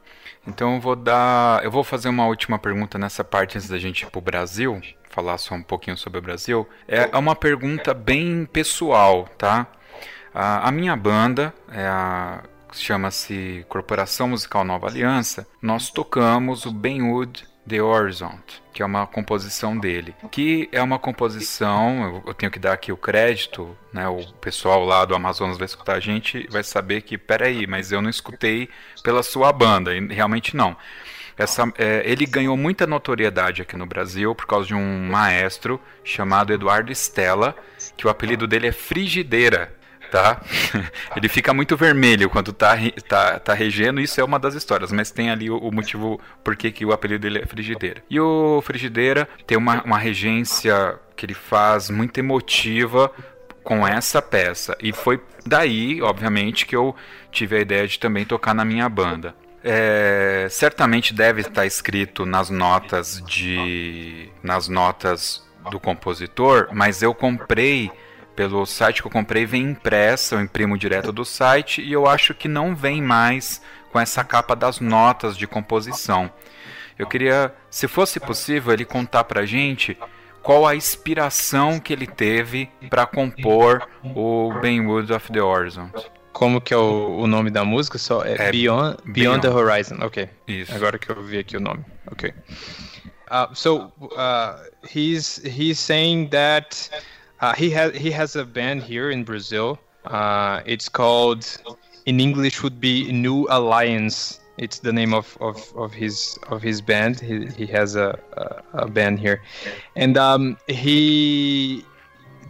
então 0.48 0.74
eu 0.74 0.82
vou 0.82 0.96
dar. 0.96 1.64
Eu 1.64 1.70
vou 1.70 1.84
fazer 1.84 2.10
uma 2.10 2.26
última 2.26 2.58
pergunta 2.58 2.98
nessa 2.98 3.24
parte 3.24 3.58
antes 3.58 3.70
da 3.70 3.78
gente 3.78 4.02
ir 4.02 4.08
para 4.08 4.18
o 4.18 4.22
Brasil, 4.22 4.82
falar 5.12 5.38
só 5.38 5.54
um 5.54 5.62
pouquinho 5.62 5.96
sobre 5.96 6.18
o 6.18 6.22
Brasil. 6.24 6.68
É, 6.88 7.10
é 7.12 7.18
uma 7.18 7.36
pergunta 7.36 7.94
bem 7.94 8.46
pessoal, 8.52 9.30
tá? 9.38 9.68
A, 10.34 10.68
a 10.68 10.72
minha 10.72 10.96
banda 10.96 11.54
é 11.72 11.86
a 11.86 12.42
chama-se 12.74 13.66
Corporação 13.70 14.30
Musical 14.30 14.66
Nova 14.66 14.88
Aliança. 14.88 15.48
Nós 15.62 15.90
tocamos 15.92 16.66
o 16.66 16.72
Benwood 16.72 17.48
The 17.68 17.82
Horizon, 17.82 18.38
que 18.72 18.84
é 18.84 18.86
uma 18.86 19.08
composição 19.08 19.78
dele, 19.78 20.16
que 20.32 20.70
é 20.72 20.82
uma 20.82 21.00
composição, 21.00 22.24
eu 22.26 22.34
tenho 22.34 22.52
que 22.52 22.60
dar 22.60 22.74
aqui 22.74 22.92
o 22.92 22.98
crédito, 22.98 23.76
né, 23.92 24.08
o 24.08 24.24
pessoal 24.34 24.86
lá 24.86 25.04
do 25.04 25.16
Amazonas 25.16 25.58
vai 25.58 25.66
escutar 25.66 25.96
a 25.96 26.00
gente, 26.00 26.48
vai 26.50 26.64
saber 26.64 27.02
que, 27.02 27.18
peraí, 27.18 27.66
mas 27.66 27.92
eu 27.92 28.02
não 28.02 28.10
escutei 28.10 28.70
pela 29.04 29.24
sua 29.24 29.52
banda, 29.52 29.96
e 29.96 30.08
realmente 30.08 30.56
não. 30.56 30.78
Essa, 31.38 31.72
é, 31.78 32.02
ele 32.06 32.26
ganhou 32.26 32.56
muita 32.56 32.88
notoriedade 32.88 33.62
aqui 33.62 33.76
no 33.76 33.86
Brasil 33.86 34.34
por 34.34 34.46
causa 34.46 34.68
de 34.68 34.76
um 34.76 35.10
maestro 35.10 35.82
chamado 36.04 36.54
Eduardo 36.54 36.92
Stella, 36.94 37.56
que 37.98 38.08
o 38.08 38.10
apelido 38.10 38.48
dele 38.48 38.68
é 38.68 38.72
Frigideira 38.72 39.76
tá? 40.16 40.42
Ele 41.14 41.28
fica 41.28 41.54
muito 41.54 41.76
vermelho 41.76 42.30
quando 42.30 42.54
tá, 42.54 42.78
tá, 43.06 43.38
tá 43.38 43.54
regendo, 43.54 44.00
isso 44.00 44.22
é 44.22 44.24
uma 44.24 44.40
das 44.40 44.56
histórias, 44.56 44.90
mas 44.90 45.12
tem 45.12 45.30
ali 45.30 45.50
o, 45.50 45.58
o 45.58 45.74
motivo 45.74 46.22
por 46.42 46.56
que, 46.56 46.86
o 46.86 46.94
apelido 46.94 47.24
dele 47.24 47.40
é 47.40 47.46
Frigideira. 47.46 48.02
E 48.10 48.18
o 48.18 48.62
Frigideira 48.62 49.28
tem 49.46 49.58
uma, 49.58 49.84
uma 49.84 49.98
regência 49.98 50.98
que 51.18 51.26
ele 51.26 51.34
faz 51.34 51.90
muito 51.90 52.18
emotiva 52.18 53.12
com 53.62 53.86
essa 53.86 54.22
peça. 54.22 54.78
E 54.82 54.94
foi 54.94 55.22
daí, 55.46 56.02
obviamente, 56.02 56.66
que 56.66 56.78
eu 56.78 56.96
tive 57.30 57.58
a 57.58 57.60
ideia 57.60 57.86
de 57.86 58.00
também 58.00 58.24
tocar 58.24 58.54
na 58.54 58.64
minha 58.64 58.88
banda. 58.88 59.36
É, 59.62 60.48
certamente 60.50 61.14
deve 61.14 61.42
estar 61.42 61.66
escrito 61.66 62.26
nas 62.26 62.50
notas 62.50 63.22
de 63.26 64.30
nas 64.44 64.70
notas 64.70 65.44
do 65.72 65.80
compositor, 65.80 66.70
mas 66.72 67.02
eu 67.02 67.14
comprei 67.16 67.92
pelo 68.36 68.66
site 68.66 69.02
que 69.02 69.08
eu 69.08 69.12
comprei 69.12 69.46
vem 69.46 69.64
impressa, 69.64 70.36
eu 70.36 70.42
imprimo 70.42 70.78
direto 70.78 71.12
do 71.12 71.24
site 71.24 71.82
e 71.82 71.92
eu 71.92 72.08
acho 72.08 72.34
que 72.34 72.48
não 72.48 72.76
vem 72.76 73.02
mais 73.02 73.62
com 73.92 74.00
essa 74.00 74.24
capa 74.24 74.56
das 74.56 74.80
notas 74.80 75.38
de 75.38 75.48
composição. 75.48 76.32
Eu 76.98 77.08
queria, 77.08 77.54
se 77.70 77.88
fosse 77.88 78.20
possível, 78.20 78.74
ele 78.74 78.86
contar 78.86 79.24
pra 79.24 79.46
gente 79.46 79.98
qual 80.42 80.68
a 80.68 80.76
inspiração 80.76 81.80
que 81.80 81.92
ele 81.92 82.06
teve 82.06 82.70
para 82.90 83.06
compor 83.06 83.88
o 84.04 84.54
Benwood 84.62 85.12
of 85.12 85.32
the 85.32 85.42
Horizon. 85.42 85.90
Como 86.32 86.60
que 86.60 86.74
é 86.74 86.78
o, 86.78 87.20
o 87.20 87.28
nome 87.28 87.50
da 87.50 87.64
música? 87.64 87.98
Só 87.98 88.24
é, 88.24 88.34
é 88.34 88.52
Beyond, 88.52 88.98
Beyond, 89.06 89.12
Beyond, 89.14 89.42
the 89.42 89.50
Horizon. 89.50 89.98
Ok. 90.02 90.30
Isso. 90.48 90.76
Agora 90.76 91.00
que 91.00 91.10
eu 91.10 91.24
vi 91.24 91.40
aqui 91.40 91.58
o 91.58 91.60
nome. 91.62 91.84
Ok. 92.12 92.34
Uh, 93.32 93.56
so 93.56 93.92
uh, 94.02 94.60
he's 94.84 95.42
he's 95.44 95.80
saying 95.80 96.28
that 96.28 96.92
Uh, 97.42 97.54
he 97.54 97.70
has 97.70 97.96
he 97.96 98.12
has 98.12 98.36
a 98.36 98.46
band 98.46 98.84
here 98.84 99.12
in 99.12 99.24
Brazil. 99.24 99.80
Uh, 100.06 100.62
it's 100.66 100.88
called 100.88 101.46
in 102.06 102.20
English 102.20 102.64
would 102.64 102.80
be 102.80 103.12
New 103.12 103.48
Alliance. 103.50 104.40
It's 104.58 104.80
the 104.80 104.94
name 104.94 105.14
of, 105.14 105.38
of, 105.42 105.58
of 105.76 105.92
his 105.92 106.40
of 106.50 106.62
his 106.62 106.82
band. 106.82 107.20
He, 107.20 107.48
he 107.48 107.66
has 107.68 107.96
a, 107.96 108.18
a, 108.38 108.84
a 108.86 108.88
band 108.88 109.20
here, 109.20 109.42
and 109.96 110.18
um, 110.18 110.58
he 110.68 111.84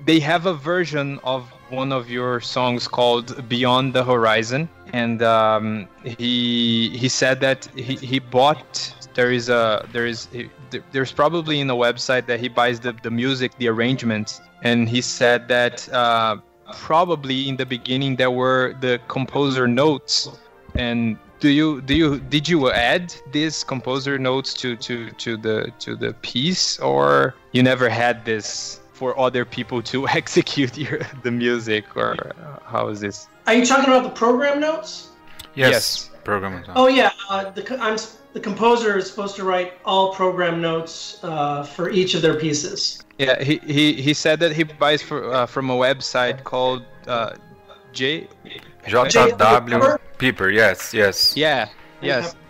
they 0.06 0.20
have 0.20 0.46
a 0.46 0.54
version 0.54 1.20
of 1.24 1.50
one 1.70 1.92
of 1.92 2.10
your 2.10 2.40
songs 2.40 2.88
called 2.88 3.50
Beyond 3.50 3.94
the 3.94 4.04
Horizon, 4.04 4.70
and 4.94 5.24
um, 5.24 5.88
he 6.04 6.96
he 6.96 7.10
said 7.10 7.40
that 7.40 7.66
he, 7.76 7.96
he 7.96 8.20
bought 8.20 8.94
there 9.16 9.32
is 9.32 9.50
a 9.50 9.88
there 9.92 10.06
is 10.06 10.28
there's 10.92 11.12
probably 11.12 11.60
in 11.60 11.68
the 11.68 11.76
website 11.76 12.28
that 12.28 12.40
he 12.40 12.50
buys 12.50 12.80
the, 12.80 12.94
the 13.02 13.10
music 13.10 13.58
the 13.58 13.68
arrangements 13.68 14.42
and 14.66 14.89
he 14.89 14.99
said 15.01 15.47
that 15.47 15.76
uh, 15.93 16.36
probably 16.74 17.47
in 17.47 17.55
the 17.55 17.66
beginning 17.66 18.16
there 18.16 18.32
were 18.32 18.76
the 18.82 18.99
composer 19.07 19.68
notes 19.68 20.28
and 20.76 21.18
do 21.39 21.49
you 21.49 21.82
do 21.82 21.93
you 22.01 22.20
did 22.36 22.45
you 22.49 22.72
add 22.72 23.13
these 23.32 23.63
composer 23.63 24.18
notes 24.18 24.53
to 24.61 24.76
to 24.88 25.11
to 25.24 25.38
the 25.38 25.72
to 25.80 25.95
the 25.95 26.11
piece 26.30 26.80
or 26.80 27.36
you 27.53 27.61
never 27.61 27.88
had 27.89 28.26
this 28.26 28.80
for 28.93 29.09
other 29.20 29.43
people 29.45 29.82
to 29.82 30.07
execute 30.22 30.74
your 30.78 30.99
the 31.24 31.32
music 31.32 31.86
or 31.95 32.16
how 32.66 32.88
is 32.88 32.99
this 32.99 33.28
Are 33.47 33.53
you 33.53 33.66
talking 33.66 33.89
about 33.93 34.03
the 34.03 34.16
program 34.24 34.59
notes? 34.59 35.09
Yes. 35.53 35.72
Yes. 35.72 36.09
Program. 36.24 36.63
Oh 36.76 36.88
yeah, 36.88 37.11
uh, 37.30 37.51
the 37.51 37.61
I'm 37.80 37.93
s- 37.93 38.18
the 38.36 38.42
composer 38.42 38.98
is 38.98 39.10
supposed 39.10 39.36
to 39.38 39.46
write 39.46 39.74
all 39.86 40.14
program 40.14 40.62
notes 40.62 41.24
uh, 41.24 41.64
for 41.64 41.90
each 41.90 42.14
of 42.16 42.22
their 42.22 42.38
pieces. 42.46 43.02
yeah 43.18 43.42
he 43.42 43.56
he, 43.78 43.86
he 44.08 44.14
said 44.14 44.38
that 44.44 44.52
he 44.52 44.64
buys 44.64 45.02
for, 45.02 45.20
uh, 45.34 45.46
from 45.54 45.70
a 45.70 45.78
website 45.88 46.44
called 46.44 46.84
uh, 47.08 47.32
j 47.94 48.28
JW 48.86 49.98
Piper. 50.20 50.50
Yes. 50.52 50.94
Yes. 50.94 51.18
yeah 51.38 51.70
yes 52.02 52.24
Yeah. 52.26 52.30
A- 52.30 52.45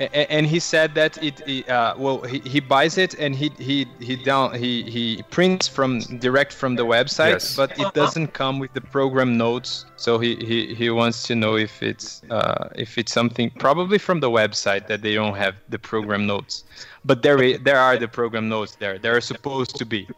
and 0.00 0.46
he 0.46 0.58
said 0.58 0.94
that 0.94 1.22
it 1.22 1.68
uh, 1.68 1.94
well 1.98 2.22
he, 2.22 2.38
he 2.40 2.60
buys 2.60 2.96
it 2.96 3.14
and 3.18 3.34
he 3.36 3.50
he 3.58 3.86
he 4.00 4.16
down 4.16 4.54
he 4.54 4.82
he 4.90 5.22
prints 5.30 5.68
from 5.68 6.00
direct 6.18 6.52
from 6.52 6.74
the 6.76 6.84
website 6.84 7.32
Yes. 7.32 7.56
but 7.56 7.78
it 7.78 7.92
doesn't 7.94 8.28
come 8.32 8.58
with 8.58 8.72
the 8.72 8.80
program 8.80 9.36
notes 9.36 9.84
so 9.96 10.18
he 10.18 10.36
he, 10.36 10.74
he 10.74 10.88
wants 10.90 11.22
to 11.24 11.34
know 11.34 11.56
if 11.56 11.82
it's 11.82 12.22
uh, 12.30 12.68
if 12.76 12.96
it's 12.96 13.12
something 13.12 13.50
probably 13.58 13.98
from 13.98 14.20
the 14.20 14.30
website 14.30 14.86
that 14.86 15.02
they 15.02 15.14
don't 15.14 15.36
have 15.36 15.54
the 15.68 15.78
program 15.78 16.26
notes 16.26 16.64
but 17.04 17.22
there 17.22 17.58
there 17.58 17.78
are 17.78 17.96
the 17.98 18.08
program 18.08 18.48
notes 18.48 18.76
there 18.76 18.98
they're 18.98 19.20
supposed 19.20 19.76
to 19.76 19.84
be 19.84 20.08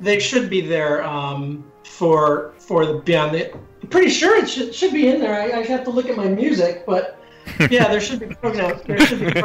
They 0.00 0.18
should 0.18 0.50
be 0.50 0.60
there 0.60 1.04
um, 1.04 1.70
for 1.84 2.52
for 2.58 2.84
the 2.84 2.94
beyond 2.94 3.30
the. 3.34 3.54
I'm 3.54 3.88
pretty 3.88 4.10
sure 4.10 4.36
it 4.36 4.48
should 4.50 4.74
should 4.74 4.92
be 4.92 5.06
in 5.06 5.20
there. 5.20 5.34
I, 5.40 5.60
I 5.60 5.62
have 5.74 5.84
to 5.84 5.90
look 5.90 6.08
at 6.10 6.16
my 6.16 6.26
music, 6.28 6.84
but 6.84 7.16
yeah, 7.70 7.88
there 7.88 8.00
should 8.00 8.20
be 8.20 8.34
program. 8.34 8.78
There 8.86 9.00
should 9.00 9.20
be 9.20 9.40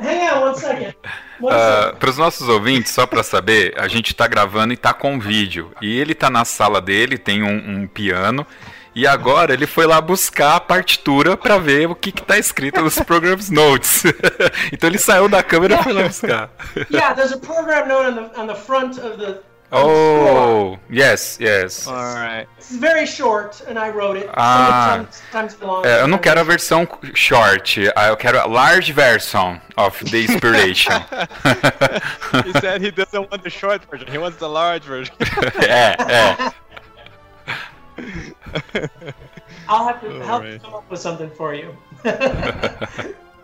hang 0.00 0.30
on 0.30 0.42
one 0.42 0.54
second. 0.56 0.94
One 1.40 1.52
second. 1.52 1.98
Para 1.98 2.10
os 2.10 2.18
nossos 2.18 2.48
ouvintes, 2.48 2.92
só 2.92 3.06
para 3.06 3.22
saber, 3.22 3.74
a 3.78 3.88
gente 3.88 4.14
tá 4.14 4.26
gravando 4.26 4.72
e 4.72 4.76
tá 4.76 4.92
com 4.92 5.18
vídeo. 5.18 5.72
E 5.80 5.98
ele 5.98 6.14
tá 6.14 6.30
na 6.30 6.44
sala 6.44 6.80
dele, 6.80 7.18
tem 7.18 7.42
um, 7.42 7.82
um 7.82 7.86
piano. 7.86 8.46
E 8.94 9.06
agora 9.06 9.52
ele 9.52 9.66
foi 9.66 9.86
lá 9.86 10.00
buscar 10.00 10.56
a 10.56 10.60
partitura 10.60 11.36
para 11.36 11.56
ver 11.56 11.88
o 11.88 11.94
que, 11.94 12.10
que 12.10 12.22
tá 12.22 12.36
escrito 12.36 12.80
nos 12.80 12.98
programs 12.98 13.48
notes. 13.48 14.02
então 14.72 14.90
ele 14.90 14.98
saiu 14.98 15.28
da 15.28 15.40
câmera 15.40 15.76
e 15.76 15.82
foi 15.84 15.92
lá 15.92 16.02
buscar. 16.02 16.50
Yeah, 16.90 17.14
there's 17.14 17.32
a 17.32 17.38
program 17.38 17.86
note 17.86 18.08
on 18.08 18.14
the 18.14 18.40
on 18.40 18.46
the 18.48 18.56
front 18.56 18.98
of 18.98 19.18
the. 19.18 19.40
Of 19.72 19.86
the. 19.86 19.88
Oh, 19.88 20.78
yes, 20.90 21.38
yes. 21.40 21.86
alright 21.86 22.48
It's 22.56 22.70
very 22.70 23.06
short, 23.06 23.62
and 23.68 23.78
I 23.78 23.90
wrote 23.90 24.16
it. 24.16 24.28
Ah. 24.34 25.06
Sometimes, 25.06 25.56
sometimes 25.56 25.60
long. 25.62 25.84
É, 25.84 26.02
eu 26.02 26.08
não 26.08 26.18
quero 26.18 26.40
a 26.40 26.44
versão 26.44 26.86
short, 27.14 27.90
ah, 27.96 28.08
eu 28.08 28.16
quero 28.16 28.40
a 28.40 28.46
large 28.46 28.92
version 28.92 29.60
of 29.76 30.04
the 30.10 30.24
inspiration. 30.24 30.92
he 32.44 32.52
said 32.60 32.80
he 32.80 32.90
doesn't 32.90 33.30
want 33.30 33.42
the 33.42 33.50
short 33.50 33.84
version 33.90 34.10
he 34.10 34.18
wants 34.18 34.38
the 34.38 34.48
large 34.48 34.84
version 34.84 35.14
é, 35.66 35.96
é. 36.10 36.52
I'll 39.68 39.86
have 39.86 40.00
to 40.00 40.10
help 40.24 40.42
Alright. 40.42 40.62
come 40.62 40.74
up 40.74 40.90
with 40.90 41.00
something 41.00 41.30
for 41.30 41.54
you. 41.54 41.76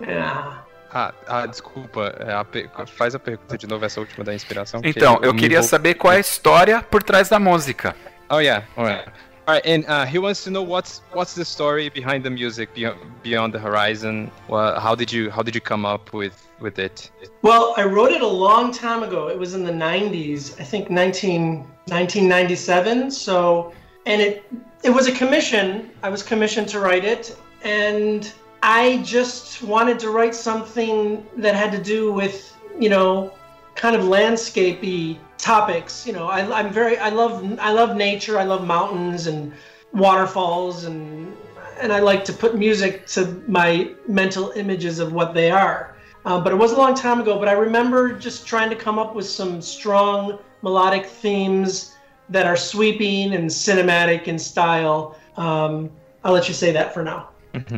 yeah. 0.01 0.64
Ah, 0.97 1.13
ah, 1.27 1.47
desculpa. 1.47 2.15
é, 2.21 2.33
a 2.33 2.45
pe- 2.45 2.69
Faz 2.87 3.15
a 3.15 3.19
pergunta 3.19 3.59
de 3.59 3.67
novo, 3.67 3.85
essa 3.85 3.99
última 4.01 4.23
da 4.25 4.33
inspiração. 4.33 4.81
que 4.81 4.89
Então, 4.91 5.19
eu 5.23 5.35
me 5.35 5.41
queria 5.41 5.59
envol- 5.59 5.69
saber 5.69 5.95
qual 5.95 6.13
é 6.13 6.19
a 6.19 6.21
história 6.21 6.81
por 6.83 7.03
trás 7.03 7.29
da 7.29 7.39
música. 7.41 7.97
Oh 8.31 8.39
yeah, 8.39 8.65
alright. 8.77 9.05
Alright, 9.47 9.69
and 9.69 9.85
uh, 9.87 10.07
he 10.11 10.19
wants 10.19 10.43
to 10.45 10.51
know 10.51 10.63
what's 10.65 11.03
what's 11.13 11.35
the 11.35 11.45
story 11.45 11.91
behind 11.91 12.23
the 12.23 12.31
music 12.31 12.71
Beyond, 12.75 12.97
Beyond 13.23 13.53
the 13.53 13.59
Horizon. 13.59 14.31
Well, 14.49 14.81
how 14.81 14.95
did 14.95 15.13
you 15.13 15.31
how 15.31 15.43
did 15.43 15.55
you 15.55 15.61
come 15.61 15.85
up 15.85 16.15
with 16.15 16.33
with 16.61 16.79
it? 16.79 17.11
Well, 17.43 17.75
I 17.77 17.83
wrote 17.85 18.13
it 18.13 18.23
a 18.23 18.27
long 18.27 18.73
time 18.73 19.03
ago. 19.03 19.29
It 19.29 19.39
was 19.39 19.53
in 19.53 19.63
the 19.65 19.73
90s, 19.73 20.59
I 20.59 20.65
think 20.65 20.89
19, 20.89 21.67
1997. 21.89 23.11
So, 23.11 23.73
and 24.07 24.23
it 24.23 24.45
it 24.83 24.91
was 24.91 25.07
a 25.09 25.13
commission. 25.13 25.91
I 26.03 26.09
was 26.09 26.23
commissioned 26.23 26.69
to 26.69 26.81
write 26.81 27.05
it, 27.05 27.37
and 27.63 28.33
I 28.67 29.03
just 29.03 29.63
wanted 29.63 29.99
to 29.99 30.09
write 30.09 30.35
something 30.35 31.27
that 31.37 31.55
had 31.55 31.71
to 31.73 31.83
do 31.83 32.11
with, 32.11 32.57
you 32.81 32.89
know, 32.89 33.35
kind 33.75 33.95
of 33.95 34.05
landscapey 34.05 35.19
topics. 35.37 36.07
You 36.07 36.15
know, 36.15 36.29
I, 36.29 36.61
I'm 36.61 36.73
very, 36.73 36.97
I 36.97 37.11
love, 37.11 37.59
I 37.61 37.73
love 37.73 37.95
nature. 37.95 38.39
I 38.39 38.45
love 38.45 38.67
mountains 38.67 39.27
and 39.27 39.53
waterfalls, 39.93 40.85
and 40.85 41.37
and 41.79 41.93
I 41.93 41.99
like 41.99 42.25
to 42.25 42.33
put 42.33 42.57
music 42.57 43.07
to 43.09 43.43
my 43.47 43.91
mental 44.09 44.53
images 44.53 44.99
of 44.99 45.13
what 45.13 45.35
they 45.35 45.51
are. 45.51 45.95
Uh, 46.25 46.41
but 46.41 46.51
it 46.51 46.57
was 46.57 46.73
a 46.73 46.77
long 46.79 46.95
time 46.95 47.21
ago. 47.21 47.39
But 47.39 47.49
I 47.49 47.53
remember 47.53 48.15
just 48.19 48.47
trying 48.47 48.71
to 48.71 48.77
come 48.77 48.99
up 48.99 49.15
with 49.15 49.27
some 49.27 49.61
strong 49.61 50.39
melodic 50.63 51.05
themes 51.05 51.95
that 52.31 52.47
are 52.47 52.57
sweeping 52.57 53.35
and 53.35 53.51
cinematic 53.51 54.27
in 54.27 54.39
style. 54.39 55.19
Um, 55.37 55.91
I'll 56.25 56.33
let 56.33 56.49
you 56.49 56.55
say 56.55 56.73
that 56.73 56.95
for 56.95 57.03
now. 57.03 57.29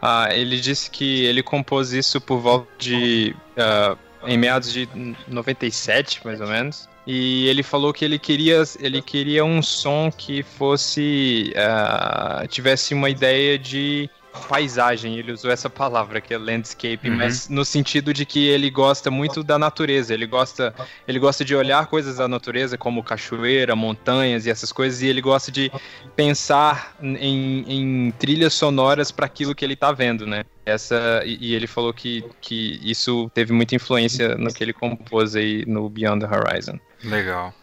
Ah, 0.00 0.28
ele 0.30 0.60
disse 0.60 0.90
que 0.90 1.24
ele 1.24 1.42
compôs 1.42 1.92
isso 1.92 2.20
por 2.20 2.38
volta 2.38 2.68
de 2.78 3.34
ah, 3.56 3.96
em 4.26 4.36
meados 4.36 4.72
de 4.72 4.88
97, 5.28 6.20
mais 6.24 6.40
ou 6.40 6.46
menos. 6.46 6.88
E 7.06 7.46
ele 7.46 7.62
falou 7.62 7.92
que 7.92 8.04
ele 8.04 8.18
queria, 8.18 8.62
ele 8.80 9.00
queria 9.00 9.44
um 9.44 9.62
som 9.62 10.10
que 10.10 10.42
fosse 10.42 11.52
ah, 11.56 12.44
tivesse 12.48 12.94
uma 12.94 13.08
ideia 13.08 13.56
de 13.58 14.10
paisagem. 14.48 15.18
Ele 15.18 15.32
usou 15.32 15.50
essa 15.50 15.68
palavra 15.70 16.20
que 16.20 16.32
é 16.34 16.38
landscape, 16.38 17.08
Uhum. 17.08 17.16
mas 17.16 17.48
no 17.48 17.64
sentido 17.64 18.12
de 18.14 18.24
que 18.26 18.46
ele 18.48 18.70
gosta 18.70 19.10
muito 19.10 19.42
da 19.42 19.58
natureza. 19.58 20.12
Ele 20.14 20.26
gosta, 20.26 20.74
ele 21.06 21.18
gosta 21.18 21.44
de 21.44 21.54
olhar 21.54 21.86
coisas 21.86 22.16
da 22.16 22.28
natureza 22.28 22.76
como 22.78 23.02
cachoeira, 23.02 23.74
montanhas 23.76 24.46
e 24.46 24.50
essas 24.50 24.70
coisas. 24.72 25.02
E 25.02 25.06
ele 25.06 25.20
gosta 25.20 25.50
de 25.50 25.70
pensar 26.14 26.94
em, 27.00 27.64
em 28.06 28.10
trilhas 28.12 28.54
sonoras 28.54 29.10
para 29.10 29.26
aquilo 29.26 29.54
que 29.54 29.64
ele 29.64 29.76
tá 29.76 29.92
vendo, 29.92 30.26
né? 30.26 30.44
Essa 30.64 31.22
e, 31.24 31.38
e 31.50 31.54
ele 31.54 31.66
falou 31.66 31.92
que, 31.92 32.24
que 32.40 32.80
isso 32.82 33.30
teve 33.34 33.52
muita 33.52 33.74
influência 33.74 34.36
no 34.36 34.52
que 34.52 34.62
ele 34.64 34.72
compôs 34.72 35.36
aí 35.36 35.64
no 35.66 35.88
Beyond 35.88 36.26
the 36.26 36.34
Horizon. 36.34 36.78
Legal. 37.04 37.54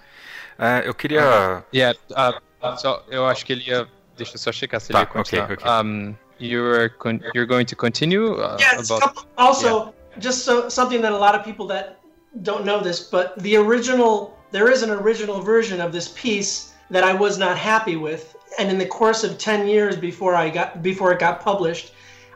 É, 0.58 0.84
eu 0.88 0.94
queria. 0.94 1.64
Yeah, 1.74 1.98
uh, 2.12 2.78
só 2.78 3.04
eu 3.10 3.26
acho 3.26 3.46
que 3.46 3.54
ele 3.54 3.64
ia 3.70 3.88
deixa 4.16 4.36
eu 4.36 4.40
só 4.40 4.52
checar 4.52 4.80
se 4.80 4.94
Tá, 4.94 5.00
ele 5.00 5.08
ia 5.08 5.12
continuar. 5.14 5.44
ok, 5.46 5.56
ok. 5.56 5.72
Um, 5.90 6.16
you're 6.44 6.92
you're 7.34 7.46
going 7.46 7.66
to 7.66 7.76
continue 7.76 8.36
uh, 8.36 8.58
Yes. 8.60 8.90
about 8.90 9.26
Also, 9.38 9.94
just 10.20 10.44
so 10.46 10.70
something 10.70 11.02
that 11.02 11.12
a 11.12 11.18
lot 11.18 11.36
of 11.36 11.44
people 11.44 11.66
that 11.68 12.00
don't 12.42 12.66
know 12.66 12.80
this, 12.82 13.00
but 13.00 13.38
the 13.40 13.56
original 13.56 14.38
there 14.52 14.70
is 14.70 14.84
an 14.84 14.92
original 14.92 15.42
version 15.42 15.82
of 15.82 15.92
this 15.92 16.14
piece 16.16 16.74
that 16.90 17.04
I 17.04 17.14
was 17.14 17.38
not 17.38 17.58
happy 17.58 17.96
with, 17.96 18.36
and 18.60 18.70
in 18.70 18.78
the 18.78 18.86
course 18.86 19.24
of 19.24 19.38
ten 19.38 19.68
years 19.68 19.96
before 19.96 20.36
I 20.36 20.50
got 20.50 20.84
before 20.84 21.12
it 21.14 21.20
got 21.20 21.40
published, 21.42 21.94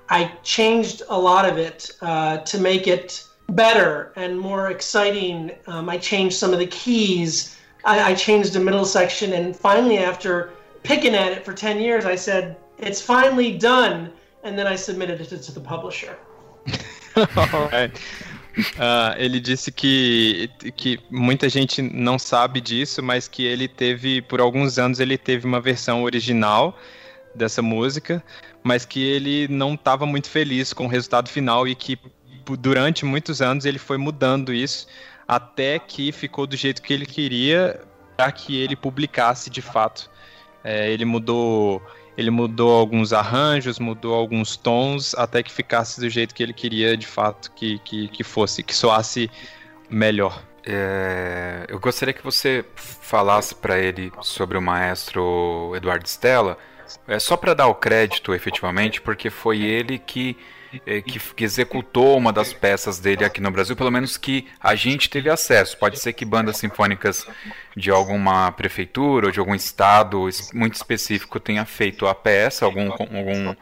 I 0.09 0.31
changed 0.43 1.03
a 1.09 1.19
lot 1.19 1.47
of 1.47 1.57
it 1.57 1.91
uh, 2.01 2.37
to 2.37 2.59
make 2.59 2.87
it 2.87 3.23
better 3.49 4.13
and 4.15 4.39
more 4.39 4.71
exciting. 4.71 5.51
Um, 5.67 5.89
I 5.89 5.97
changed 5.97 6.35
some 6.37 6.53
of 6.53 6.59
the 6.59 6.67
keys. 6.67 7.55
I, 7.85 8.11
I 8.11 8.15
changed 8.15 8.53
the 8.53 8.59
middle 8.59 8.85
section, 8.85 9.33
and 9.33 9.55
finally, 9.55 9.99
after 9.99 10.51
picking 10.83 11.13
at 11.13 11.31
it 11.33 11.43
for 11.45 11.53
ten 11.53 11.79
years, 11.79 12.05
I 12.05 12.15
said 12.15 12.57
it's 12.79 13.01
finally 13.01 13.57
done, 13.57 14.11
and 14.43 14.57
then 14.57 14.67
I 14.67 14.75
submitted 14.75 15.19
it 15.21 15.29
to 15.29 15.51
the 15.51 15.61
publisher. 15.61 16.17
Ah, 18.79 19.13
ele 19.19 19.39
disse 19.39 19.71
que, 19.71 20.49
que 20.75 20.99
muita 21.11 21.47
gente 21.47 21.79
não 21.79 22.17
sabe 22.17 22.59
disso, 22.59 23.03
mas 23.03 23.27
que 23.27 23.45
ele 23.45 23.67
teve, 23.67 24.19
por 24.21 24.41
alguns 24.41 24.79
anos, 24.79 24.99
ele 24.99 25.15
teve 25.15 25.45
uma 25.45 25.61
versão 25.61 26.01
original 26.01 26.75
dessa 27.35 27.61
música, 27.61 28.23
mas 28.63 28.83
que 28.83 29.03
ele 29.03 29.47
não 29.47 29.75
estava 29.75 30.07
muito 30.07 30.27
feliz 30.27 30.73
com 30.73 30.85
o 30.85 30.89
resultado 30.89 31.29
final 31.29 31.67
e 31.67 31.75
que 31.75 31.99
durante 32.59 33.05
muitos 33.05 33.41
anos 33.41 33.63
ele 33.63 33.77
foi 33.77 33.97
mudando 33.97 34.51
isso 34.51 34.87
até 35.27 35.77
que 35.77 36.11
ficou 36.11 36.47
do 36.47 36.55
jeito 36.55 36.81
que 36.81 36.93
ele 36.93 37.05
queria 37.05 37.79
que 38.35 38.59
ele 38.59 38.75
publicasse 38.75 39.49
de 39.49 39.61
fato. 39.61 40.09
É, 40.63 40.91
ele 40.91 41.05
mudou 41.05 41.81
ele 42.17 42.31
mudou 42.31 42.71
alguns 42.71 43.13
arranjos, 43.13 43.77
mudou 43.77 44.15
alguns 44.15 44.57
tons, 44.57 45.13
até 45.15 45.43
que 45.43 45.51
ficasse 45.51 45.99
do 45.99 46.09
jeito 46.09 46.33
que 46.33 46.41
ele 46.41 46.53
queria 46.53 46.97
de 46.97 47.05
fato 47.05 47.51
que, 47.51 47.77
que, 47.79 48.07
que 48.07 48.23
fosse, 48.23 48.63
que 48.63 48.75
soasse 48.75 49.29
melhor. 49.89 50.43
É, 50.65 51.65
eu 51.69 51.79
gostaria 51.79 52.13
que 52.13 52.23
você 52.23 52.65
falasse 52.75 53.53
para 53.55 53.77
ele 53.77 54.11
sobre 54.21 54.57
o 54.57 54.61
maestro 54.61 55.71
Eduardo 55.75 56.07
Stella, 56.07 56.57
é 57.07 57.19
só 57.19 57.37
para 57.37 57.53
dar 57.53 57.67
o 57.67 57.75
crédito 57.75 58.33
efetivamente, 58.33 58.99
porque 58.99 59.29
foi 59.29 59.61
ele 59.61 59.99
que 59.99 60.35
é, 60.85 61.01
que, 61.01 61.17
que, 61.17 61.43
executou 61.45 62.17
uma 62.17 62.33
das 62.33 62.51
peças 62.51 62.99
dele 62.99 63.23
aqui 63.23 63.39
no 63.39 63.49
Brasil, 63.49 63.75
pelo 63.75 63.91
menos 63.91 64.17
que 64.17 64.47
a 64.59 64.75
gente 64.75 65.09
teve 65.09 65.29
acesso. 65.29 65.77
Pode 65.77 65.97
ser 65.97 66.11
que 66.11 66.25
bandas 66.25 66.57
sinfônicas 66.57 67.25
de 67.77 67.91
alguma 67.91 68.51
prefeitura 68.51 69.27
ou 69.27 69.31
de 69.31 69.39
algum 69.39 69.53
estado 69.53 70.27
muito 70.51 70.73
específico 70.73 71.39
tenha 71.39 71.63
feito 71.63 72.07
a 72.07 72.15
peça, 72.15 72.65
algum, 72.65 72.91
algum 72.91 73.55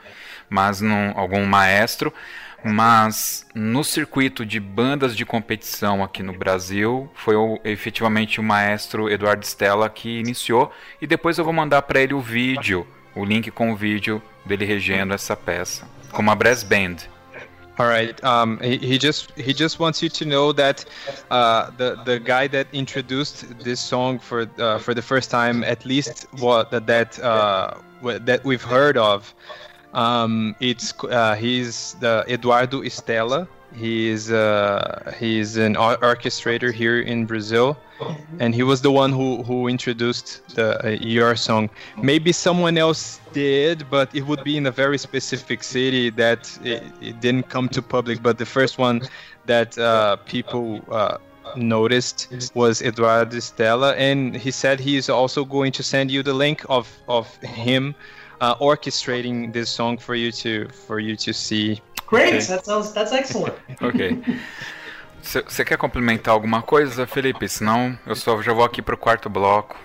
mas 0.50 0.80
não, 0.80 1.12
algum 1.16 1.46
maestro. 1.46 2.14
Mas 2.64 3.46
no 3.54 3.84
circuito 3.84 4.46
de 4.46 4.60
bandas 4.60 5.16
de 5.16 5.26
competição 5.26 6.02
aqui 6.02 6.24
no 6.24 6.34
Brasil, 6.34 7.12
foi 7.14 7.36
o, 7.36 7.60
efetivamente 7.64 8.40
o 8.40 8.44
maestro 8.44 9.10
Eduardo 9.10 9.46
Stella 9.46 9.90
que 9.90 10.18
iniciou. 10.18 10.72
E 11.00 11.06
depois 11.06 11.38
eu 11.38 11.44
vou 11.44 11.54
mandar 11.54 11.82
para 11.84 12.00
ele 12.00 12.14
o 12.14 12.22
vídeo, 12.22 12.88
o 13.14 13.24
link 13.24 13.52
com 13.52 13.72
o 13.72 13.76
vídeo 13.76 14.22
dele 14.46 14.66
regendo 14.66 15.14
essa 15.14 15.36
peça. 15.36 15.88
como 16.12 16.32
a 16.32 16.36
brass 16.36 16.64
band. 16.64 17.15
All 17.78 17.88
right. 17.88 18.22
Um, 18.24 18.60
he, 18.62 18.78
he, 18.78 18.98
just 18.98 19.32
he 19.32 19.54
just 19.54 19.80
wants 19.80 20.02
you 20.02 20.08
to 20.08 20.26
know 20.26 20.54
that 20.54 20.86
uh, 21.30 21.72
the 21.76 22.00
the 22.06 22.20
guy 22.20 22.48
that 22.48 22.68
introduced 22.72 23.60
this 23.60 23.82
song 23.82 24.18
for 24.18 24.48
uh, 24.60 24.78
for 24.80 24.94
the 24.94 25.02
first 25.02 25.30
time, 25.30 25.64
at 25.64 25.84
least 25.86 26.26
what 26.40 26.72
that 26.72 26.88
that 26.88 27.20
uh, 27.20 27.74
that 28.02 28.46
we've 28.46 28.64
heard 28.64 28.98
of, 28.98 29.34
um, 29.94 30.56
it's 30.62 30.94
uh, 31.04 31.36
he's 31.36 31.96
the 32.00 32.24
Eduardo 32.30 32.82
Estela. 32.82 33.46
He's 33.76 34.32
uh, 34.32 35.14
he's 35.20 35.58
an 35.58 35.76
orchestrator 35.76 36.72
here 36.72 37.02
in 37.02 37.26
Brazil, 37.26 37.78
and 38.40 38.56
he 38.56 38.64
was 38.64 38.82
the 38.82 38.92
one 38.92 39.12
who 39.12 39.44
who 39.44 39.68
introduced 39.68 40.56
the 40.56 40.86
uh, 40.86 40.90
your 40.92 41.36
song. 41.36 41.70
Maybe 42.02 42.32
someone 42.32 42.78
else 42.78 43.20
did, 43.34 43.90
but 43.90 44.16
it 44.16 44.26
would 44.26 44.44
be 44.46 44.56
in 44.56 44.66
a 44.68 44.72
very 44.72 44.98
specific 44.98 45.62
city 45.62 46.10
that 46.12 46.58
it, 46.64 46.84
it 47.02 47.20
didn't 47.20 47.50
come 47.50 47.68
to 47.70 47.82
public. 47.82 48.24
But 48.24 48.38
the 48.38 48.46
first 48.46 48.78
one 48.78 49.02
that 49.46 49.78
uh, 49.78 50.16
people 50.26 50.82
uh, 50.90 51.18
noticed 51.58 52.52
was 52.54 52.82
Eduardo 52.82 53.40
Stella, 53.40 53.94
and 53.96 54.36
he 54.36 54.52
said 54.52 54.80
he 54.80 54.96
is 54.96 55.10
also 55.10 55.44
going 55.44 55.74
to 55.74 55.84
send 55.84 56.12
you 56.12 56.24
the 56.24 56.34
link 56.34 56.66
of 56.70 56.88
of 57.10 57.28
him 57.44 57.94
uh, 58.40 58.56
orchestrating 58.56 59.52
this 59.52 59.70
song 59.70 59.98
for 59.98 60.16
you 60.16 60.32
to 60.32 60.68
for 60.70 61.00
you 61.00 61.16
to 61.18 61.34
see 61.34 61.82
Great, 62.16 62.36
okay. 62.36 62.48
that 62.48 62.66
sounds, 62.66 62.92
that's 62.92 63.12
excellent. 63.12 63.56
ok. 63.82 64.22
Você 65.22 65.66
quer 65.66 65.78
complementar 65.78 66.34
alguma 66.34 66.62
coisa, 66.62 67.08
Felipe? 67.08 67.50
Senão 67.50 67.98
eu 68.06 68.16
só 68.16 68.42
já 68.42 68.54
vou 68.54 68.64
aqui 68.64 68.82
pro 68.82 68.98
quarto 68.98 69.30
bloco. 69.30 69.76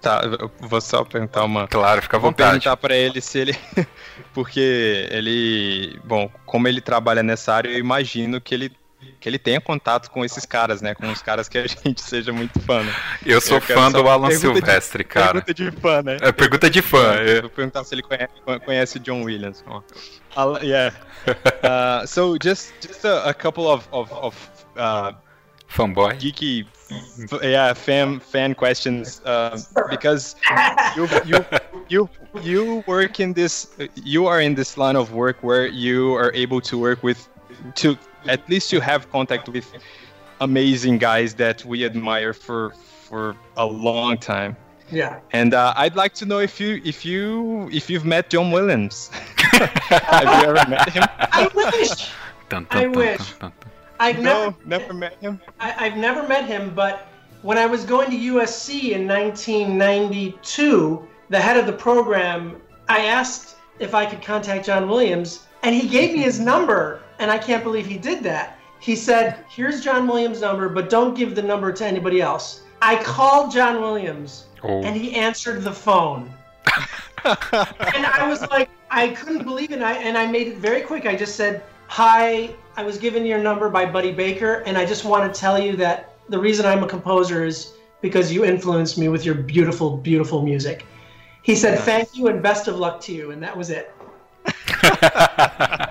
Tá, 0.00 0.22
eu 0.24 0.50
vou 0.60 0.80
só 0.80 1.04
perguntar 1.04 1.44
uma. 1.44 1.66
Claro, 1.68 2.02
fica 2.02 2.16
à 2.16 2.20
vontade. 2.20 2.42
Vou 2.42 2.60
perguntar 2.60 2.76
para 2.76 2.94
ele 2.94 3.20
se 3.20 3.38
ele. 3.38 3.58
Porque 4.32 5.08
ele. 5.10 5.98
Bom, 6.04 6.30
como 6.46 6.68
ele 6.68 6.80
trabalha 6.80 7.22
nessa 7.22 7.54
área, 7.54 7.70
eu 7.70 7.78
imagino 7.78 8.40
que 8.40 8.54
ele 8.54 8.72
que 9.20 9.28
ele 9.28 9.38
tenha 9.38 9.60
contato 9.60 10.10
com 10.10 10.24
esses 10.24 10.46
caras, 10.46 10.80
né? 10.80 10.94
Com 10.94 11.10
os 11.12 11.20
caras 11.20 11.48
que 11.48 11.58
a 11.58 11.66
gente 11.68 12.00
seja 12.00 12.32
muito 12.32 12.58
fã. 12.60 12.82
Né? 12.82 12.92
Eu 13.24 13.40
sou 13.40 13.58
eu 13.58 13.60
fã 13.60 13.92
do 13.92 14.08
Alan 14.08 14.30
Silvestre, 14.30 15.04
de, 15.04 15.08
cara. 15.08 15.42
Pergunta 15.42 15.54
de 15.54 15.70
fã, 15.70 16.02
né? 16.02 16.16
É 16.22 16.32
pergunta 16.32 16.70
de 16.70 16.82
fã. 16.82 17.14
É. 17.14 17.40
Vou 17.42 17.50
perguntar 17.50 17.84
se 17.84 17.94
ele 17.94 18.02
conhece, 18.02 18.32
conhece 18.64 18.98
John 18.98 19.22
Williams. 19.22 19.62
Oh. 19.66 20.58
yeah. 20.62 20.94
Uh, 21.62 22.06
so 22.06 22.38
just 22.42 22.72
just 22.80 23.04
a, 23.04 23.28
a 23.28 23.34
couple 23.34 23.68
of 23.68 23.86
of, 23.92 24.10
of 24.12 24.34
uh, 24.78 25.12
fanboy 25.68 26.16
geeky 26.18 26.66
yeah 27.42 27.74
fan 27.74 28.18
fan 28.18 28.54
questions 28.54 29.20
uh, 29.26 29.56
because 29.90 30.34
you 30.96 31.06
you 31.26 31.44
you 31.88 32.08
you 32.42 32.84
work 32.86 33.20
in 33.20 33.34
this 33.34 33.68
you 33.94 34.26
are 34.26 34.40
in 34.40 34.54
this 34.54 34.78
line 34.78 34.96
of 34.96 35.12
work 35.12 35.36
where 35.42 35.66
you 35.66 36.14
are 36.14 36.32
able 36.34 36.60
to 36.60 36.78
work 36.78 37.02
with 37.02 37.28
to 37.74 37.96
at 38.26 38.48
least 38.48 38.72
you 38.72 38.80
have 38.80 39.10
contact 39.10 39.48
with 39.48 39.72
amazing 40.40 40.98
guys 40.98 41.34
that 41.34 41.64
we 41.64 41.84
admire 41.84 42.32
for 42.32 42.74
for 43.10 43.36
a 43.56 43.66
long 43.66 44.18
time. 44.18 44.56
Yeah. 44.90 45.20
And 45.32 45.54
uh, 45.54 45.74
I'd 45.76 45.96
like 45.96 46.14
to 46.14 46.26
know 46.26 46.38
if 46.38 46.60
you 46.60 46.80
if 46.84 47.04
you 47.04 47.68
if 47.72 47.88
you've 47.88 48.04
met 48.04 48.30
John 48.30 48.50
Williams. 48.50 49.10
have 49.12 50.42
you 50.42 50.50
ever 50.50 50.70
met 50.70 50.90
him? 50.90 51.04
I 51.18 51.48
wish. 51.54 52.10
Dun, 52.48 52.66
dun, 52.70 52.70
I 52.70 52.82
dun, 52.84 52.92
wish. 52.92 53.34
I've 54.00 54.18
no, 54.18 54.54
never, 54.64 54.66
never 54.66 54.94
met 54.94 55.16
him. 55.20 55.40
I, 55.60 55.86
I've 55.86 55.96
never 55.96 56.26
met 56.26 56.46
him, 56.46 56.72
but 56.74 57.06
when 57.42 57.58
I 57.58 57.66
was 57.66 57.84
going 57.84 58.10
to 58.10 58.16
USC 58.16 58.92
in 58.92 59.06
1992, 59.06 61.08
the 61.28 61.40
head 61.40 61.56
of 61.56 61.66
the 61.66 61.72
program, 61.72 62.60
I 62.88 63.06
asked 63.06 63.56
if 63.78 63.94
I 63.94 64.06
could 64.06 64.22
contact 64.22 64.66
John 64.66 64.88
Williams, 64.88 65.46
and 65.62 65.74
he 65.74 65.86
gave 65.86 66.14
me 66.14 66.20
his 66.20 66.40
number 66.52 67.02
and 67.20 67.30
I 67.30 67.38
can't 67.38 67.62
believe 67.62 67.86
he 67.86 67.98
did 67.98 68.24
that. 68.24 68.58
He 68.80 68.96
said, 68.96 69.44
Here's 69.48 69.82
John 69.82 70.08
Williams' 70.08 70.40
number, 70.40 70.68
but 70.68 70.90
don't 70.90 71.14
give 71.14 71.36
the 71.36 71.42
number 71.42 71.70
to 71.72 71.86
anybody 71.86 72.20
else. 72.20 72.62
I 72.82 73.00
called 73.02 73.52
John 73.52 73.80
Williams 73.80 74.46
oh. 74.64 74.82
and 74.82 74.96
he 74.96 75.14
answered 75.14 75.62
the 75.62 75.72
phone. 75.72 76.32
and 77.24 78.06
I 78.06 78.26
was 78.26 78.40
like, 78.50 78.70
I 78.90 79.08
couldn't 79.08 79.44
believe 79.44 79.70
it. 79.70 79.74
And 79.74 79.84
I, 79.84 79.92
and 79.92 80.16
I 80.16 80.26
made 80.26 80.48
it 80.48 80.56
very 80.56 80.80
quick. 80.80 81.04
I 81.06 81.14
just 81.14 81.36
said, 81.36 81.62
Hi, 81.88 82.54
I 82.76 82.82
was 82.82 82.96
given 82.96 83.26
your 83.26 83.38
number 83.38 83.68
by 83.68 83.84
Buddy 83.84 84.12
Baker, 84.12 84.62
and 84.66 84.78
I 84.78 84.86
just 84.86 85.04
want 85.04 85.32
to 85.32 85.38
tell 85.38 85.60
you 85.60 85.76
that 85.76 86.14
the 86.28 86.38
reason 86.38 86.64
I'm 86.64 86.82
a 86.82 86.88
composer 86.88 87.44
is 87.44 87.74
because 88.00 88.32
you 88.32 88.44
influenced 88.44 88.96
me 88.96 89.08
with 89.08 89.26
your 89.26 89.34
beautiful, 89.34 89.96
beautiful 89.96 90.42
music. 90.42 90.86
He 91.42 91.54
said, 91.54 91.80
Thank 91.80 92.16
you 92.16 92.28
and 92.28 92.42
best 92.42 92.66
of 92.66 92.76
luck 92.76 93.00
to 93.02 93.12
you. 93.12 93.32
And 93.32 93.42
that 93.42 93.54
was 93.54 93.68
it. 93.68 93.94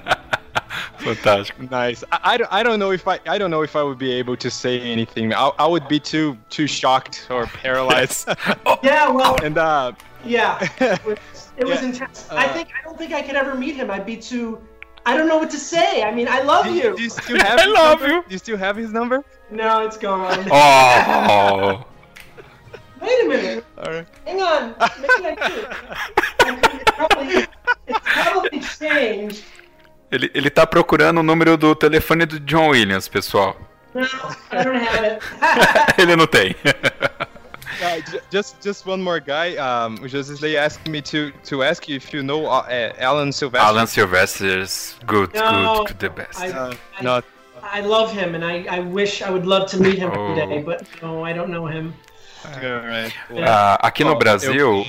Fantastic. 1.00 1.72
Nice. 1.72 2.04
I, 2.12 2.20
I, 2.24 2.60
I, 2.60 2.64
don't 2.64 2.80
know 2.80 2.92
if 2.92 3.08
I 3.08 3.20
I 3.26 3.38
don't 3.38 3.52
know 3.52 3.62
if 3.62 3.76
I 3.76 3.84
would 3.84 3.98
be 3.98 4.12
able 4.12 4.36
to 4.38 4.50
say 4.50 4.82
anything. 4.82 5.34
I, 5.34 5.52
I 5.58 5.66
would 5.66 5.88
be 5.88 6.00
too 6.00 6.38
too 6.50 6.68
shocked 6.68 7.28
or 7.30 7.46
paralyzed. 7.46 8.28
yeah, 8.84 9.10
well. 9.10 9.38
And 9.44 9.58
uh. 9.58 9.94
Yeah, 10.26 10.60
it 10.80 11.06
was, 11.06 11.18
it 11.58 11.66
yeah, 11.66 11.66
was 11.66 11.82
intense. 11.84 12.28
Uh, 12.30 12.36
I 12.36 12.48
think 12.50 12.70
I 12.78 12.84
don't 12.84 12.98
think 12.98 13.14
I 13.14 13.22
could 13.22 13.36
ever 13.36 13.56
meet 13.56 13.76
him. 13.76 13.90
I'd 13.90 14.06
be 14.06 14.18
too. 14.18 14.60
I 15.06 15.16
don't 15.16 15.28
know 15.28 15.38
what 15.38 15.50
to 15.52 15.58
say. 15.58 16.04
I 16.04 16.14
mean, 16.14 16.28
I 16.28 16.42
love 16.42 16.66
do, 16.66 16.74
you. 16.74 16.96
Do 16.96 17.04
you 17.04 17.10
still 17.10 17.40
have 17.40 17.60
I 17.60 17.66
love 17.66 18.02
number? 18.02 18.16
you. 18.16 18.24
Do 18.24 18.32
you 18.32 18.38
still 18.38 18.58
have 18.58 18.76
his 18.76 18.92
number? 18.92 19.24
No, 19.50 19.86
it's 19.86 19.98
gone. 19.98 20.48
Oh. 20.52 21.86
Wait 23.02 23.24
a 23.24 23.28
minute. 23.28 23.66
All 23.78 23.92
right. 23.94 24.08
Hang 24.26 24.42
on. 24.42 24.76
Maybe 25.00 25.26
I 25.26 25.48
do. 25.48 25.68
I 26.40 26.52
mean, 26.52 26.82
it's 26.82 26.92
probably, 26.92 27.48
it's 27.88 28.00
probably 28.04 28.60
changed. 28.60 29.44
Ele, 30.12 30.32
ele 30.34 30.50
tá 30.50 30.66
procurando 30.66 31.20
o 31.20 31.24
número 31.24 31.56
do 31.56 31.76
telefone 31.76 32.26
do 32.26 32.40
John 32.40 32.70
Williams, 32.70 33.08
pessoal. 33.08 33.56
ele 35.98 36.16
não 36.16 36.28
tem. 36.28 36.56
uh, 37.82 38.02
just 38.32 38.56
just 38.62 38.86
one 38.86 39.02
more 39.02 39.20
guy. 39.20 39.58
Um, 39.58 39.98
Josisley 40.08 40.56
asked 40.56 40.88
me 40.88 41.02
to 41.02 41.32
to 41.44 41.64
ask 41.64 41.88
you 41.88 41.98
if 41.98 42.14
you 42.14 42.24
know 42.24 42.46
uh, 42.46 42.94
Alan 43.00 43.32
Sylvester. 43.32 43.68
Alan 43.68 43.88
Sylvester's 43.88 44.96
good, 45.06 45.34
no, 45.34 45.86
good, 45.86 46.00
the 46.00 46.10
best. 46.10 46.40
I, 46.40 46.50
uh, 46.50 46.74
I, 46.98 47.04
not. 47.04 47.26
I 47.62 47.82
love 47.82 48.12
him, 48.12 48.36
and 48.36 48.44
I, 48.44 48.66
I 48.70 48.80
wish 48.80 49.22
I 49.22 49.30
would 49.30 49.46
love 49.46 49.70
to 49.72 49.80
meet 49.80 50.00
him 50.00 50.12
oh. 50.14 50.30
one 50.30 50.36
day, 50.36 50.62
but 50.62 50.84
no, 51.02 51.24
I 51.24 51.34
don't 51.34 51.50
know 51.50 51.68
him. 51.68 51.94
Right. 52.46 53.14
Uh, 53.30 53.78
aqui 53.82 54.04
no 54.04 54.16
Brasil. 54.16 54.54
Eu, 54.54 54.86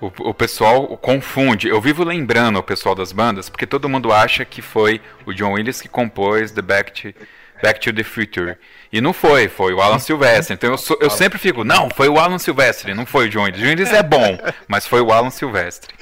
o, 0.00 0.30
o 0.30 0.34
pessoal 0.34 0.96
confunde. 0.96 1.68
Eu 1.68 1.80
vivo 1.80 2.04
lembrando 2.04 2.58
o 2.58 2.62
pessoal 2.62 2.94
das 2.94 3.12
bandas, 3.12 3.48
porque 3.48 3.66
todo 3.66 3.88
mundo 3.88 4.12
acha 4.12 4.44
que 4.44 4.62
foi 4.62 5.00
o 5.26 5.32
John 5.32 5.52
Williams 5.52 5.80
que 5.80 5.88
compôs 5.88 6.50
The 6.52 6.62
Back 6.62 6.92
to, 6.92 7.18
Back 7.62 7.80
to 7.80 7.92
the 7.92 8.04
Future. 8.04 8.56
E 8.92 9.00
não 9.00 9.12
foi, 9.12 9.48
foi 9.48 9.74
o 9.74 9.80
Alan 9.80 9.98
Silvestre. 9.98 10.54
Então 10.54 10.70
eu, 10.70 10.78
sou, 10.78 10.96
eu 11.00 11.10
sempre 11.10 11.38
fico, 11.38 11.64
não, 11.64 11.88
foi 11.90 12.08
o 12.08 12.18
Alan 12.18 12.38
Silvestre, 12.38 12.94
não 12.94 13.04
foi 13.04 13.26
o 13.26 13.30
John 13.30 13.42
Williams. 13.42 13.60
John 13.60 13.68
Williams 13.68 13.92
é 13.92 14.02
bom, 14.02 14.38
mas 14.66 14.86
foi 14.86 15.00
o 15.00 15.12
Alan 15.12 15.30
Silvestre. 15.30 15.94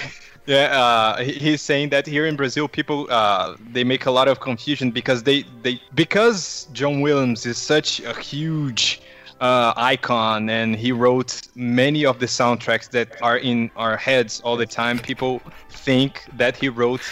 Yeah, 0.48 0.70
uh, 0.76 1.22
he's 1.22 1.60
saying 1.60 1.88
that 1.88 2.08
here 2.08 2.24
in 2.24 2.36
Brazil, 2.36 2.68
people 2.68 3.08
uh, 3.10 3.56
they 3.72 3.82
make 3.82 4.06
a 4.06 4.12
lot 4.12 4.28
of 4.28 4.38
confusion 4.38 4.92
because 4.92 5.24
they, 5.24 5.44
they 5.64 5.80
because 5.92 6.68
John 6.72 7.00
Williams 7.00 7.44
is 7.46 7.58
such 7.58 8.00
a 8.04 8.12
huge 8.12 9.00
uh, 9.40 9.72
icon, 9.76 10.48
and 10.48 10.74
he 10.76 10.92
wrote 10.92 11.42
many 11.54 12.04
of 12.06 12.18
the 12.18 12.26
soundtracks 12.26 12.90
that 12.90 13.20
are 13.22 13.36
in 13.38 13.70
our 13.76 13.96
heads 13.96 14.40
all 14.42 14.56
the 14.56 14.66
time. 14.66 14.98
People 14.98 15.40
think 15.70 16.22
that 16.36 16.56
he 16.56 16.68
wrote 16.68 17.02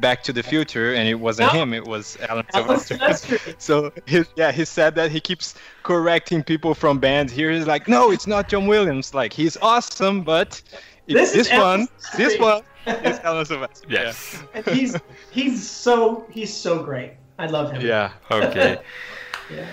Back 0.00 0.22
to 0.24 0.32
the 0.32 0.42
Future, 0.42 0.94
and 0.94 1.08
it 1.08 1.14
wasn't 1.14 1.52
No. 1.52 1.60
him; 1.60 1.74
it 1.74 1.84
was 1.86 2.16
Alan 2.28 2.46
Alan 2.54 2.78
Silvestri. 2.78 2.98
Silvestri. 2.98 3.54
So 3.58 3.92
he, 4.06 4.24
yeah, 4.36 4.50
he 4.52 4.64
said 4.64 4.94
that 4.96 5.10
he 5.10 5.20
keeps 5.20 5.54
correcting 5.82 6.42
people 6.42 6.74
from 6.74 6.98
bands. 6.98 7.32
Here 7.32 7.50
he's 7.50 7.66
like, 7.66 7.86
no, 7.86 8.10
it's 8.10 8.26
not 8.26 8.48
John 8.48 8.66
Williams. 8.66 9.14
Like 9.14 9.32
he's 9.32 9.56
awesome, 9.58 10.22
but 10.22 10.60
This 11.06 11.34
it's 11.34 11.48
this, 11.50 11.58
one, 11.58 11.60
Alan 11.60 11.88
this 12.16 12.38
one 12.38 12.62
is 13.04 13.18
Alan 13.20 13.44
Silvestri. 13.44 13.90
Yes. 13.90 14.42
And 14.54 14.66
he's 14.66 14.96
he's 15.30 15.68
so 15.68 16.26
he's 16.30 16.52
so 16.52 16.82
great. 16.82 17.12
I 17.38 17.46
love 17.46 17.72
him. 17.72 17.82
Yeah. 17.82 18.12
Ok. 18.30 18.78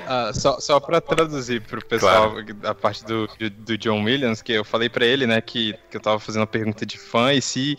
Ah, 0.05 0.31
só 0.33 0.59
só 0.59 0.79
para 0.79 0.99
traduzir 0.99 1.61
pro 1.61 1.83
pessoal 1.85 2.35
a 2.63 2.75
parte 2.75 3.05
do, 3.05 3.27
do, 3.39 3.49
do 3.49 3.77
John 3.77 4.03
Williams, 4.03 4.41
que 4.41 4.51
eu 4.51 4.65
falei 4.65 4.89
pra 4.89 5.05
ele, 5.05 5.25
né, 5.25 5.39
que, 5.41 5.73
que 5.89 5.97
eu 5.97 6.01
tava 6.01 6.19
fazendo 6.19 6.41
uma 6.41 6.47
pergunta 6.47 6.85
de 6.85 6.97
fã 6.97 7.33
e 7.33 7.41
se, 7.41 7.77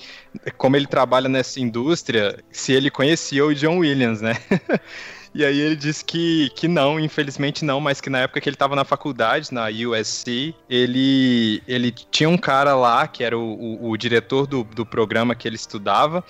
como 0.56 0.76
ele 0.76 0.86
trabalha 0.86 1.28
nessa 1.28 1.60
indústria, 1.60 2.38
se 2.50 2.72
ele 2.72 2.90
conhecia 2.90 3.44
o 3.44 3.54
John 3.54 3.78
Williams, 3.78 4.20
né? 4.20 4.36
E 5.34 5.46
aí 5.46 5.58
ele 5.58 5.76
disse 5.76 6.04
que, 6.04 6.50
que 6.50 6.68
não, 6.68 7.00
infelizmente 7.00 7.64
não, 7.64 7.80
mas 7.80 8.02
que 8.02 8.10
na 8.10 8.18
época 8.18 8.38
que 8.38 8.48
ele 8.48 8.54
estava 8.54 8.76
na 8.76 8.84
faculdade, 8.84 9.52
na 9.52 9.68
USC, 9.68 10.54
ele, 10.68 11.62
ele 11.66 11.90
tinha 11.90 12.28
um 12.28 12.36
cara 12.36 12.76
lá, 12.76 13.08
que 13.08 13.24
era 13.24 13.38
o, 13.38 13.42
o, 13.42 13.90
o 13.90 13.96
diretor 13.96 14.46
do, 14.46 14.62
do 14.62 14.84
programa 14.84 15.34
que 15.34 15.48
ele 15.48 15.56
estudava, 15.56 16.22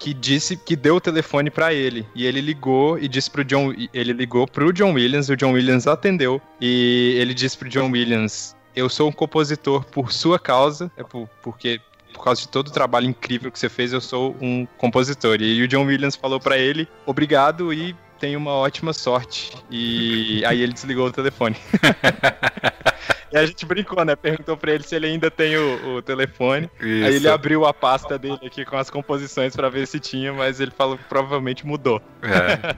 que 0.00 0.14
disse 0.14 0.56
que 0.56 0.74
deu 0.74 0.96
o 0.96 1.00
telefone 1.00 1.50
pra 1.50 1.72
ele. 1.72 2.06
E 2.14 2.26
ele 2.26 2.40
ligou 2.40 2.98
e 2.98 3.06
disse 3.06 3.30
pro 3.30 3.44
John. 3.44 3.72
Ele 3.92 4.12
ligou 4.14 4.48
pro 4.48 4.72
John 4.72 4.94
Williams, 4.94 5.28
e 5.28 5.34
o 5.34 5.36
John 5.36 5.52
Williams 5.52 5.86
atendeu. 5.86 6.40
E 6.60 7.14
ele 7.18 7.34
disse 7.34 7.56
pro 7.56 7.68
John 7.68 7.90
Williams: 7.90 8.56
Eu 8.74 8.88
sou 8.88 9.10
um 9.10 9.12
compositor 9.12 9.84
por 9.84 10.10
sua 10.10 10.38
causa, 10.38 10.90
é 10.96 11.04
por, 11.04 11.28
porque. 11.42 11.80
Por 12.12 12.24
causa 12.24 12.40
de 12.40 12.48
todo 12.48 12.66
o 12.66 12.72
trabalho 12.72 13.06
incrível 13.06 13.52
que 13.52 13.58
você 13.58 13.68
fez, 13.68 13.92
eu 13.92 14.00
sou 14.00 14.36
um 14.42 14.66
compositor. 14.76 15.40
E 15.40 15.62
o 15.62 15.68
John 15.68 15.84
Williams 15.84 16.16
falou 16.16 16.40
pra 16.40 16.58
ele: 16.58 16.88
Obrigado 17.06 17.72
e 17.72 17.94
tenha 18.18 18.36
uma 18.36 18.52
ótima 18.52 18.92
sorte. 18.92 19.52
E 19.70 20.44
aí 20.44 20.60
ele 20.60 20.72
desligou 20.72 21.06
o 21.06 21.12
telefone. 21.12 21.56
e 23.32 23.36
a 23.36 23.46
gente 23.46 23.64
brincou, 23.64 24.04
né? 24.04 24.16
Perguntou 24.16 24.56
pra 24.56 24.72
ele 24.72 24.82
se 24.82 24.94
ele 24.94 25.06
ainda 25.06 25.30
tem 25.30 25.56
o, 25.56 25.96
o 25.96 26.02
telefone. 26.02 26.70
Aí 26.80 26.88
ele 26.88 27.16
Isso. 27.16 27.30
abriu 27.30 27.64
a 27.64 27.72
pasta 27.72 28.18
dele 28.18 28.38
aqui 28.44 28.64
com 28.64 28.76
as 28.76 28.90
composições 28.90 29.54
pra 29.54 29.68
ver 29.68 29.86
se 29.86 30.00
tinha, 30.00 30.32
mas 30.32 30.60
ele 30.60 30.72
falou 30.72 30.98
que 30.98 31.04
provavelmente 31.04 31.66
mudou. 31.66 32.02
É. 32.22 32.76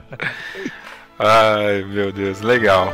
Ai, 1.17 1.83
meu 1.83 2.11
Deus, 2.11 2.41
legal. 2.41 2.91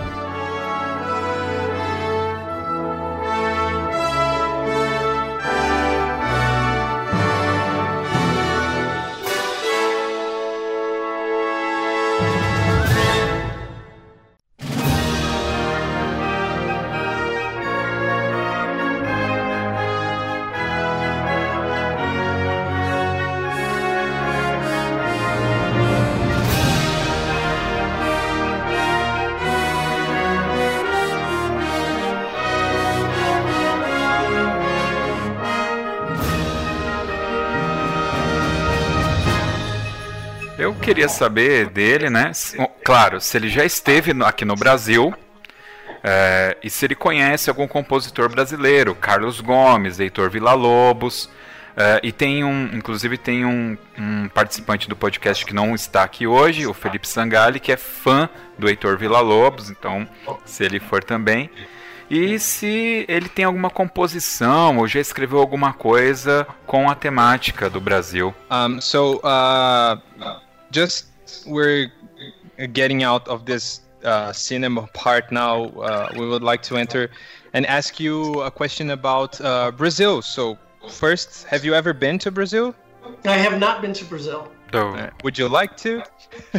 Queria 40.90 41.08
saber 41.08 41.70
dele, 41.70 42.10
né? 42.10 42.32
Claro, 42.84 43.22
se 43.22 43.38
ele 43.38 43.48
já 43.48 43.64
esteve 43.64 44.12
aqui 44.24 44.44
no 44.44 44.56
Brasil 44.56 45.14
é, 46.04 46.58
e 46.64 46.70
se 46.70 46.84
ele 46.84 46.96
conhece 46.96 47.48
algum 47.48 47.68
compositor 47.68 48.28
brasileiro, 48.28 48.96
Carlos 48.96 49.40
Gomes, 49.40 50.00
Heitor 50.00 50.32
Villa-Lobos. 50.32 51.30
é, 51.78 52.00
e 52.02 52.12
tem 52.12 52.44
um, 52.44 52.72
inclusive 52.74 53.20
tem 53.20 53.46
um, 53.46 53.78
um 54.00 54.28
participante 54.30 54.90
do 54.90 54.96
podcast 54.96 55.46
que 55.46 55.54
não 55.54 55.76
está 55.76 56.02
aqui 56.02 56.26
hoje, 56.26 56.66
o 56.66 56.74
Felipe 56.74 57.08
Sangali, 57.08 57.60
que 57.60 57.72
é 57.72 57.78
fã 57.78 58.28
do 58.58 58.68
Heitor 58.68 58.98
Villa-Lobos, 58.98 59.70
então 59.70 60.10
se 60.44 60.64
ele 60.64 60.80
for 60.80 61.04
também. 61.04 61.52
E 62.10 62.40
se 62.40 63.06
ele 63.08 63.30
tem 63.30 63.46
alguma 63.46 63.70
composição 63.70 64.80
ou 64.80 64.88
já 64.88 65.00
escreveu 65.00 65.38
alguma 65.38 65.72
coisa 65.72 66.48
com 66.66 66.90
a 66.90 66.96
temática 66.96 67.70
do 67.70 67.80
Brasil. 67.80 68.34
Um, 68.50 68.82
so, 68.82 69.22
uh, 69.24 70.49
just 70.72 71.06
we're 71.46 71.92
getting 72.74 73.04
out 73.04 73.28
of 73.28 73.46
this 73.46 73.82
uh, 74.04 74.32
cinema 74.34 74.88
part 74.94 75.32
now. 75.32 75.66
Uh, 75.70 76.10
we 76.18 76.28
would 76.28 76.44
like 76.44 76.62
to 76.64 76.78
enter 76.78 77.10
and 77.54 77.66
ask 77.66 78.00
you 78.00 78.42
a 78.42 78.52
question 78.52 78.92
about 78.92 79.40
uh, 79.42 79.72
Brazil. 79.72 80.22
So, 80.22 80.58
first, 80.88 81.46
have 81.46 81.66
you 81.66 81.74
ever 81.74 81.94
been 81.94 82.18
to 82.20 82.32
Brazil? 82.32 82.76
I 83.26 83.38
have 83.38 83.60
not 83.60 83.82
been 83.82 83.94
to 83.94 84.06
Brazil. 84.06 84.48
Do- 84.72 84.80
Uh, 84.96 85.10
would 85.24 85.38
you 85.38 85.48
like 85.50 85.76
to? 85.78 86.04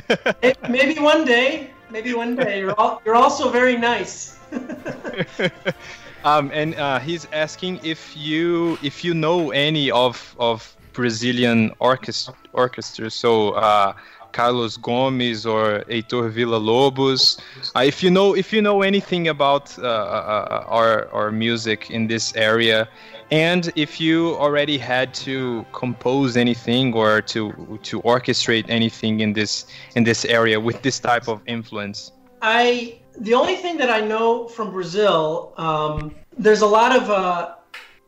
Maybe 0.69 0.99
one 1.01 1.25
day. 1.25 1.71
Maybe 1.91 2.15
one 2.15 2.35
day. 2.37 2.59
You're 2.61 2.75
all 2.79 3.01
you're 3.05 3.17
also 3.17 3.51
very 3.51 3.77
nice. 3.77 4.37
um, 6.25 6.51
and 6.53 6.75
uh, 6.75 6.99
he's 6.99 7.27
asking 7.33 7.81
if 7.83 8.17
you 8.17 8.79
if 8.83 9.05
you 9.05 9.15
know 9.15 9.51
any 9.53 9.91
of 9.91 10.35
of 10.39 10.77
Brazilian 10.93 11.71
orchestra 11.79 12.35
orchestras. 12.53 13.15
So 13.15 13.51
uh, 13.51 13.95
Carlos 14.33 14.77
Gomes 14.77 15.47
or 15.47 15.85
Heitor 15.89 16.31
Villa 16.31 16.57
Lobos. 16.57 17.39
Uh, 17.75 17.81
if 17.81 18.03
you 18.03 18.11
know 18.11 18.35
if 18.35 18.53
you 18.53 18.63
know 18.63 18.83
anything 18.83 19.29
about 19.29 19.79
uh, 19.79 19.83
uh, 19.83 20.65
our 20.69 21.09
our 21.13 21.31
music 21.31 21.91
in 21.91 22.07
this 22.07 22.35
area, 22.37 22.89
and 23.31 23.73
if 23.77 24.01
you 24.01 24.37
already 24.37 24.79
had 24.79 25.15
to 25.15 25.65
compose 25.73 26.37
anything 26.37 26.95
or 26.95 27.21
to 27.23 27.79
to 27.83 28.01
orchestrate 28.03 28.65
anything 28.69 29.21
in 29.21 29.33
this 29.33 29.67
in 29.95 30.05
this 30.05 30.25
area 30.25 30.59
with 30.59 30.83
this 30.83 30.99
type 30.99 31.29
of 31.29 31.41
influence. 31.47 32.13
I 32.43 33.01
the 33.19 33.35
only 33.35 33.57
thing 33.57 33.77
that 33.79 33.91
I 33.91 34.01
know 34.01 34.49
from 34.49 34.71
Brazil, 34.71 35.53
um, 35.57 36.15
there's 36.39 36.63
a 36.63 36.67
lot 36.67 36.97
of 36.97 37.11
uh, 37.11 37.55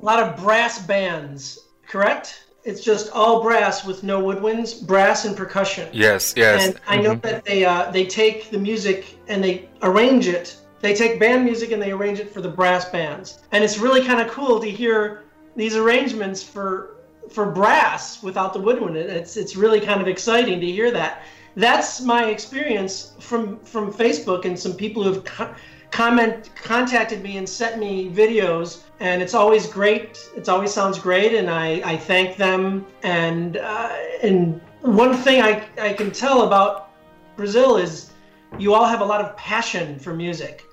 a 0.00 0.04
lot 0.04 0.22
of 0.22 0.36
brass 0.36 0.84
bands. 0.86 1.58
Correct? 1.86 2.46
It's 2.64 2.82
just 2.82 3.10
all 3.12 3.42
brass 3.42 3.84
with 3.84 4.04
no 4.04 4.22
woodwinds, 4.22 4.86
brass 4.86 5.24
and 5.24 5.36
percussion. 5.36 5.88
Yes, 5.92 6.32
yes. 6.36 6.68
And 6.68 6.80
I 6.86 6.96
know 6.96 7.16
that 7.16 7.44
they 7.44 7.64
uh, 7.64 7.90
they 7.90 8.06
take 8.06 8.50
the 8.50 8.58
music 8.58 9.18
and 9.26 9.42
they 9.42 9.68
arrange 9.82 10.28
it. 10.28 10.56
They 10.80 10.94
take 10.94 11.18
band 11.18 11.44
music 11.44 11.72
and 11.72 11.82
they 11.82 11.92
arrange 11.92 12.20
it 12.20 12.32
for 12.32 12.40
the 12.40 12.48
brass 12.48 12.88
bands, 12.88 13.42
and 13.50 13.64
it's 13.64 13.78
really 13.78 14.04
kind 14.04 14.20
of 14.20 14.28
cool 14.30 14.60
to 14.60 14.70
hear 14.70 15.24
these 15.56 15.76
arrangements 15.76 16.42
for 16.42 16.96
for 17.28 17.50
brass 17.50 18.22
without 18.22 18.52
the 18.52 18.60
woodwind. 18.60 18.96
It's 18.96 19.36
it's 19.36 19.56
really 19.56 19.80
kind 19.80 20.00
of 20.00 20.08
exciting 20.08 20.60
to 20.60 20.66
hear 20.66 20.90
that. 20.92 21.22
That's 21.56 22.00
my 22.00 22.26
experience 22.26 23.12
from 23.20 23.58
from 23.60 23.92
Facebook 23.92 24.44
and 24.44 24.58
some 24.58 24.74
people 24.74 25.02
who've 25.02 25.24
co- 25.24 25.54
comment 25.92 26.50
contacted 26.56 27.22
me 27.22 27.36
and 27.36 27.48
sent 27.48 27.78
me 27.78 28.10
videos 28.10 28.80
and 28.98 29.20
it's 29.22 29.34
always 29.34 29.66
great 29.66 30.18
it's 30.34 30.48
always 30.48 30.72
sounds 30.72 30.98
great 30.98 31.34
and 31.34 31.48
i 31.50 31.80
i 31.84 31.96
thank 31.96 32.36
them. 32.36 32.84
And 33.02 33.58
uh, 33.58 33.92
and 34.22 34.60
one 34.80 35.14
thing 35.14 35.42
i 35.42 35.64
i 35.78 35.92
can 35.92 36.10
tell 36.10 36.42
about 36.42 36.88
brazil 37.36 37.76
is 37.76 38.10
you 38.58 38.74
all 38.74 38.86
have 38.86 39.00
a 39.00 39.04
lot 39.04 39.20
of 39.20 39.36
passion 39.36 39.98
for 39.98 40.14
music 40.14 40.64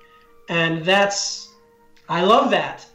and 0.48 0.84
that's 0.84 1.50
i 2.08 2.22
love 2.22 2.50
that 2.50 2.86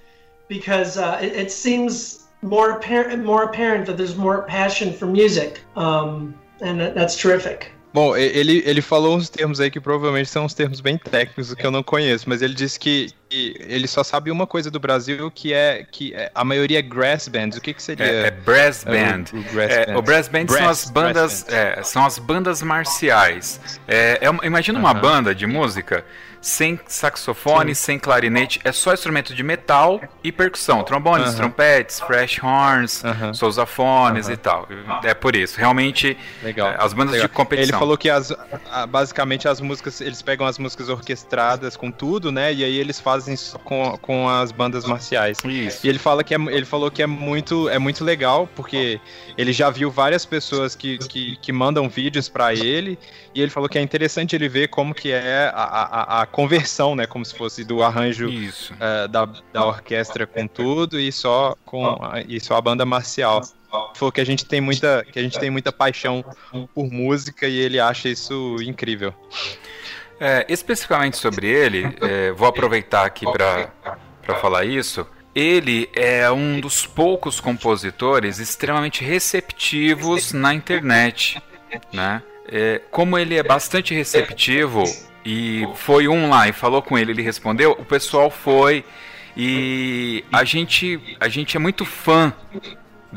because 0.48 0.98
uh, 0.98 1.20
it, 1.22 1.32
it 1.34 1.52
seems 1.52 2.26
more 2.42 2.72
apparent 2.72 3.24
more 3.24 3.44
apparent 3.44 3.86
that 3.86 3.98
there's 3.98 4.18
more 4.18 4.44
passion 4.44 4.92
for 4.92 5.06
music 5.06 5.62
um, 5.76 6.36
and 6.62 6.80
that- 6.80 6.96
that's 6.96 7.16
terrific 7.16 7.72
Bom, 7.96 8.16
ele, 8.18 8.62
ele 8.66 8.82
falou 8.82 9.16
uns 9.16 9.30
termos 9.30 9.62
aí 9.62 9.72
que 9.72 9.80
provavelmente 9.80 10.30
são 10.30 10.44
uns 10.44 10.54
termos 10.54 10.82
bem 10.82 10.98
técnicos 10.98 11.54
que 11.54 11.66
eu 11.66 11.72
não 11.72 11.82
conheço, 11.82 12.28
mas 12.28 12.42
ele 12.42 12.54
disse 12.54 12.78
que, 12.78 13.08
que 13.30 13.56
ele 13.62 13.88
só 13.88 14.04
sabe 14.04 14.30
uma 14.30 14.46
coisa 14.46 14.70
do 14.70 14.80
Brasil 14.82 15.32
que 15.32 15.54
é 15.54 15.86
que 15.90 16.14
é- 16.14 16.30
a 16.36 16.44
maioria 16.44 16.80
é 16.80 16.82
grass 16.82 17.30
bands. 17.30 17.58
O 17.58 17.62
que, 17.62 17.74
que 17.74 17.82
seria? 17.82 18.06
É, 18.06 18.28
é 18.28 18.32
brass 18.32 18.86
é, 18.86 18.90
o- 18.90 18.92
band. 18.94 19.24
o 19.34 19.54
brass 19.54 19.72
É, 19.72 19.86
band? 19.86 19.98
o 19.98 20.02
brass 20.02 20.28
band 20.28 20.48
são 20.48 20.58
Brass- 20.58 20.84
as 20.84 20.92
bandas, 20.92 21.46
é, 21.50 21.84
são 21.84 22.06
as 22.06 22.20
bandas 22.20 22.62
marciais. 22.62 23.62
Uma- 24.30 24.46
imagina 24.46 24.78
uma 24.78 24.92
Aham. 24.92 25.00
banda 25.00 25.34
de 25.34 25.48
música 25.48 26.04
sem 26.42 26.80
saxofone, 26.88 27.74
sem 27.74 27.98
clarinete, 27.98 28.60
é 28.64 28.72
só 28.72 28.94
instrumento 28.94 29.34
de 29.34 29.42
metal 29.42 30.00
e 30.24 30.32
percussão, 30.32 30.84
trombones, 30.84 31.30
Aham. 31.30 31.36
trompetes, 31.38 32.00
fresh 32.02 32.40
horns, 32.44 33.04
Aham. 33.04 33.34
sousafones 33.34 34.28
Aham. 34.28 34.34
e 34.34 34.38
tal. 34.38 34.68
É 35.04 35.16
por 35.16 35.36
isso, 35.36 35.58
realmente 35.58 36.16
Legal. 36.44 36.76
as 36.78 36.94
bandas 36.94 37.14
legal. 37.14 37.28
de 37.28 37.34
competição. 37.34 37.80
Ele 37.86 37.90
falou 37.90 37.98
que 37.98 38.10
as, 38.10 38.34
a, 38.72 38.88
basicamente 38.88 39.48
as 39.48 39.62
músicas, 39.62 40.02
eles 40.02 40.22
pegam 40.22 40.48
as 40.48 40.58
músicas 40.58 40.90
orquestradas 40.90 41.78
com 41.78 41.92
tudo, 41.92 42.32
né? 42.32 42.52
E 42.52 42.64
aí 42.64 42.78
eles 42.78 43.00
fazem 43.00 43.36
com, 43.64 43.96
com 44.02 44.28
as 44.28 44.52
bandas 44.52 44.86
marciais. 44.86 45.38
Isso. 45.46 45.86
E 45.86 45.90
ele 45.90 46.00
fala 46.00 46.24
que 46.24 46.34
é, 46.34 46.38
ele 46.38 46.66
falou 46.66 46.90
que 46.90 47.04
é 47.04 47.08
muito, 47.08 47.70
é 47.70 47.78
muito 47.78 48.04
legal, 48.04 48.50
porque 48.56 49.00
ele 49.38 49.54
já 49.54 49.70
viu 49.70 49.92
várias 49.92 50.26
pessoas 50.26 50.74
que, 50.74 50.98
que, 50.98 51.36
que 51.36 51.52
mandam 51.52 51.88
vídeos 51.88 52.28
para 52.28 52.54
ele, 52.54 52.98
e 53.36 53.42
ele 53.42 53.52
falou 53.52 53.70
que 53.70 53.78
é 53.78 53.82
interessante 53.82 54.36
ele 54.36 54.50
ver 54.50 54.70
como 54.70 54.94
que 54.94 55.12
é 55.12 55.52
a, 55.54 55.64
a, 55.64 56.22
a 56.22 56.26
conversão, 56.26 56.96
né? 56.96 57.06
Como 57.06 57.24
se 57.24 57.36
fosse 57.36 57.64
do 57.64 57.84
arranjo 57.84 58.28
uh, 58.30 59.08
da, 59.08 59.26
da 59.54 59.66
orquestra 59.66 60.26
com 60.26 60.48
tudo 60.48 61.00
e 61.00 61.12
só 61.12 61.56
com 61.66 62.00
e 62.28 62.40
só 62.40 62.56
a 62.56 62.62
banda 62.62 62.86
marcial 62.86 63.42
falou 63.96 64.12
que 64.12 64.22
a 64.22 64.26
gente 64.26 64.46
tem 64.46 64.62
muita 64.62 65.06
que 65.12 65.18
a 65.18 65.22
gente 65.22 65.40
tem 65.40 65.50
muita 65.50 65.72
paixão 65.72 66.24
por 66.74 66.92
música 66.92 67.48
e 67.48 67.58
ele 67.58 67.80
acha 67.80 68.10
isso 68.10 68.58
incrível. 68.62 69.14
É, 70.20 70.46
especificamente 70.48 71.18
sobre 71.18 71.48
ele, 71.48 71.94
é, 72.02 72.32
vou 72.32 72.48
aproveitar 72.48 73.06
aqui 73.06 73.26
para 73.32 73.70
falar 74.40 74.66
isso. 74.66 75.06
Ele 75.34 75.90
é 75.94 76.32
um 76.32 76.62
dos 76.62 76.86
poucos 76.86 77.42
compositores 77.42 78.40
extremamente 78.40 79.04
receptivos 79.04 80.32
na 80.32 80.54
internet, 80.54 81.42
né? 81.92 82.24
É, 82.48 82.82
como 82.90 83.18
ele 83.18 83.36
é 83.36 83.44
bastante 83.44 83.94
receptivo 83.94 84.84
e 85.26 85.68
foi 85.76 86.08
um 86.08 86.30
lá 86.30 86.48
e 86.48 86.54
falou 86.54 86.82
com 86.82 86.98
ele, 86.98 87.12
ele 87.12 87.22
respondeu, 87.22 87.72
o 87.72 87.84
pessoal 87.84 88.30
foi 88.30 88.86
e 89.36 90.24
a 90.32 90.46
gente 90.46 91.18
a 91.20 91.28
gente 91.28 91.58
é 91.58 91.60
muito 91.60 91.84
fã 91.84 92.32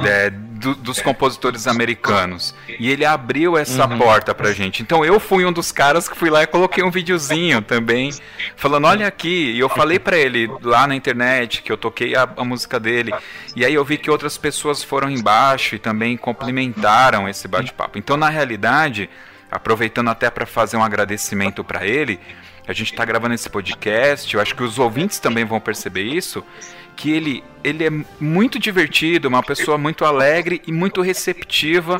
é, 0.00 0.30
do, 0.30 0.74
dos 0.74 1.00
compositores 1.00 1.66
americanos. 1.66 2.54
E 2.78 2.90
ele 2.90 3.04
abriu 3.04 3.56
essa 3.56 3.86
uhum. 3.86 3.98
porta 3.98 4.34
pra 4.34 4.52
gente. 4.52 4.82
Então 4.82 5.04
eu 5.04 5.18
fui 5.18 5.44
um 5.44 5.52
dos 5.52 5.72
caras 5.72 6.08
que 6.08 6.16
fui 6.16 6.30
lá 6.30 6.42
e 6.42 6.46
coloquei 6.46 6.82
um 6.82 6.90
videozinho 6.90 7.62
também, 7.62 8.10
falando: 8.56 8.86
olha 8.86 9.06
aqui. 9.06 9.52
E 9.52 9.58
eu 9.58 9.68
falei 9.68 9.98
para 9.98 10.16
ele 10.16 10.50
lá 10.62 10.86
na 10.86 10.94
internet 10.94 11.62
que 11.62 11.72
eu 11.72 11.76
toquei 11.76 12.14
a, 12.14 12.28
a, 12.36 12.44
música 12.44 12.78
dele. 12.78 13.12
E 13.54 13.64
aí 13.64 13.74
eu 13.74 13.84
vi 13.84 13.96
que 13.96 14.10
outras 14.10 14.36
pessoas 14.36 14.82
foram 14.82 15.10
embaixo 15.10 15.74
e 15.74 15.78
também 15.78 16.16
complementaram 16.16 17.28
esse 17.28 17.48
bate-papo. 17.48 17.98
Então, 17.98 18.16
na 18.16 18.28
realidade, 18.28 19.08
aproveitando 19.50 20.08
até 20.08 20.30
para 20.30 20.46
fazer 20.46 20.76
um 20.76 20.82
agradecimento 20.82 21.64
para 21.64 21.86
ele. 21.86 22.20
A 22.68 22.72
gente 22.72 22.92
está 22.92 23.04
gravando 23.04 23.34
esse 23.34 23.48
podcast, 23.48 24.32
eu 24.34 24.40
acho 24.40 24.54
que 24.54 24.62
os 24.62 24.78
ouvintes 24.78 25.18
também 25.18 25.44
vão 25.44 25.58
perceber 25.58 26.02
isso 26.02 26.44
que 26.98 27.12
ele, 27.12 27.44
ele 27.62 27.84
é 27.86 27.90
muito 28.20 28.58
divertido, 28.58 29.28
uma 29.28 29.42
pessoa 29.42 29.78
muito 29.78 30.04
alegre 30.04 30.60
e 30.66 30.72
muito 30.72 31.00
receptiva. 31.00 31.96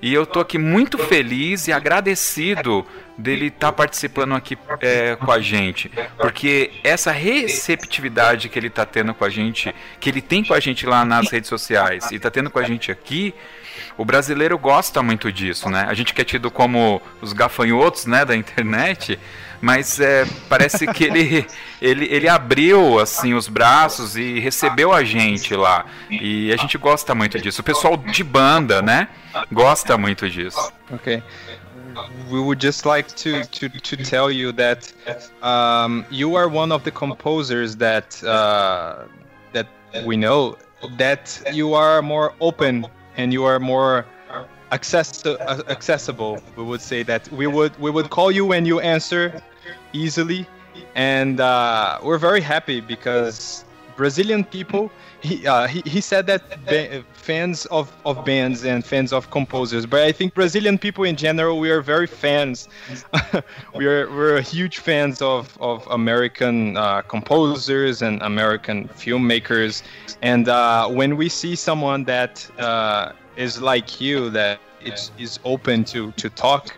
E 0.00 0.12
eu 0.12 0.26
tô 0.26 0.40
aqui 0.40 0.58
muito 0.58 0.98
feliz 0.98 1.68
e 1.68 1.72
agradecido 1.72 2.84
dele 3.16 3.46
estar 3.46 3.68
tá 3.68 3.72
participando 3.72 4.34
aqui 4.34 4.58
é, 4.80 5.16
com 5.16 5.32
a 5.32 5.40
gente, 5.40 5.90
porque 6.18 6.70
essa 6.84 7.12
receptividade 7.12 8.48
que 8.48 8.58
ele 8.58 8.66
está 8.66 8.84
tendo 8.84 9.14
com 9.14 9.24
a 9.24 9.30
gente, 9.30 9.74
que 9.98 10.10
ele 10.10 10.20
tem 10.20 10.44
com 10.44 10.52
a 10.52 10.60
gente 10.60 10.84
lá 10.84 11.04
nas 11.04 11.30
redes 11.30 11.48
sociais 11.48 12.10
e 12.10 12.16
está 12.16 12.30
tendo 12.30 12.50
com 12.50 12.58
a 12.58 12.64
gente 12.64 12.90
aqui, 12.90 13.34
o 13.96 14.04
brasileiro 14.04 14.58
gosta 14.58 15.02
muito 15.02 15.32
disso, 15.32 15.68
né? 15.68 15.86
A 15.88 15.94
gente 15.94 16.14
que 16.14 16.20
é 16.20 16.24
tido 16.24 16.50
como 16.50 17.00
os 17.20 17.32
gafanhotos, 17.32 18.06
né, 18.06 18.24
da 18.24 18.34
internet, 18.36 19.18
mas 19.60 20.00
é, 20.00 20.26
parece 20.48 20.86
que 20.86 21.04
ele, 21.04 21.46
ele, 21.80 22.06
ele 22.10 22.28
abriu 22.28 22.98
assim 22.98 23.34
os 23.34 23.48
braços 23.48 24.16
e 24.16 24.40
recebeu 24.40 24.92
a 24.92 25.04
gente 25.04 25.54
lá. 25.54 25.86
E 26.10 26.52
a 26.52 26.56
gente 26.56 26.76
gosta 26.76 27.14
muito 27.14 27.38
disso. 27.38 27.60
O 27.60 27.64
pessoal 27.64 27.96
de 27.96 28.24
banda, 28.24 28.82
né, 28.82 29.08
gosta 29.50 29.96
muito 29.96 30.28
disso. 30.28 30.72
Ok. 30.90 31.22
we 32.30 32.40
would 32.40 32.58
just 32.58 32.86
like 32.86 33.08
to, 33.08 33.44
to, 33.44 33.68
to 33.68 33.96
tell 33.96 34.30
you 34.30 34.52
that 34.52 34.92
um, 35.42 36.04
you 36.10 36.36
are 36.36 36.48
one 36.48 36.72
of 36.72 36.84
the 36.84 36.90
composers 36.90 37.76
that 37.76 38.22
uh, 38.24 39.04
that 39.52 39.66
we 40.06 40.16
know 40.16 40.56
that 40.96 41.42
you 41.52 41.74
are 41.74 42.02
more 42.02 42.34
open 42.40 42.86
and 43.16 43.32
you 43.32 43.44
are 43.44 43.58
more 43.58 44.06
access 44.70 45.24
accessible. 45.68 46.42
We 46.56 46.64
would 46.64 46.80
say 46.80 47.02
that 47.04 47.30
we 47.30 47.46
would 47.46 47.78
we 47.78 47.90
would 47.90 48.10
call 48.10 48.30
you 48.30 48.44
when 48.46 48.66
you 48.66 48.80
answer 48.80 49.42
easily, 49.92 50.46
and 50.94 51.40
uh, 51.40 51.98
we're 52.02 52.18
very 52.18 52.40
happy 52.40 52.80
because 52.80 53.64
Brazilian 53.96 54.44
people. 54.44 54.90
He, 55.20 55.46
uh, 55.46 55.68
he, 55.68 55.82
he 55.86 56.00
said 56.00 56.26
that 56.26 56.42
fans 57.22 57.66
of, 57.66 57.92
of 58.04 58.24
bands 58.24 58.64
and 58.64 58.84
fans 58.84 59.12
of 59.12 59.30
composers, 59.30 59.86
but 59.86 60.02
I 60.02 60.12
think 60.12 60.34
Brazilian 60.34 60.78
people 60.78 61.04
in 61.04 61.16
general 61.16 61.58
we 61.58 61.70
are 61.70 61.80
very 61.80 62.06
fans. 62.06 62.68
we 63.74 63.86
are 63.86 64.10
we're 64.10 64.40
huge 64.40 64.78
fans 64.78 65.22
of 65.22 65.56
of 65.60 65.86
American 65.90 66.76
uh, 66.76 67.02
composers 67.02 68.02
and 68.02 68.20
American 68.22 68.88
filmmakers, 68.88 69.82
and 70.22 70.48
uh, 70.48 70.88
when 70.88 71.16
we 71.16 71.28
see 71.28 71.54
someone 71.54 72.04
that 72.04 72.48
uh, 72.58 73.12
is 73.36 73.60
like 73.60 74.00
you 74.00 74.30
that 74.30 74.58
is, 74.84 75.10
is 75.18 75.38
open 75.44 75.84
to 75.84 76.12
to 76.12 76.28
talk 76.30 76.76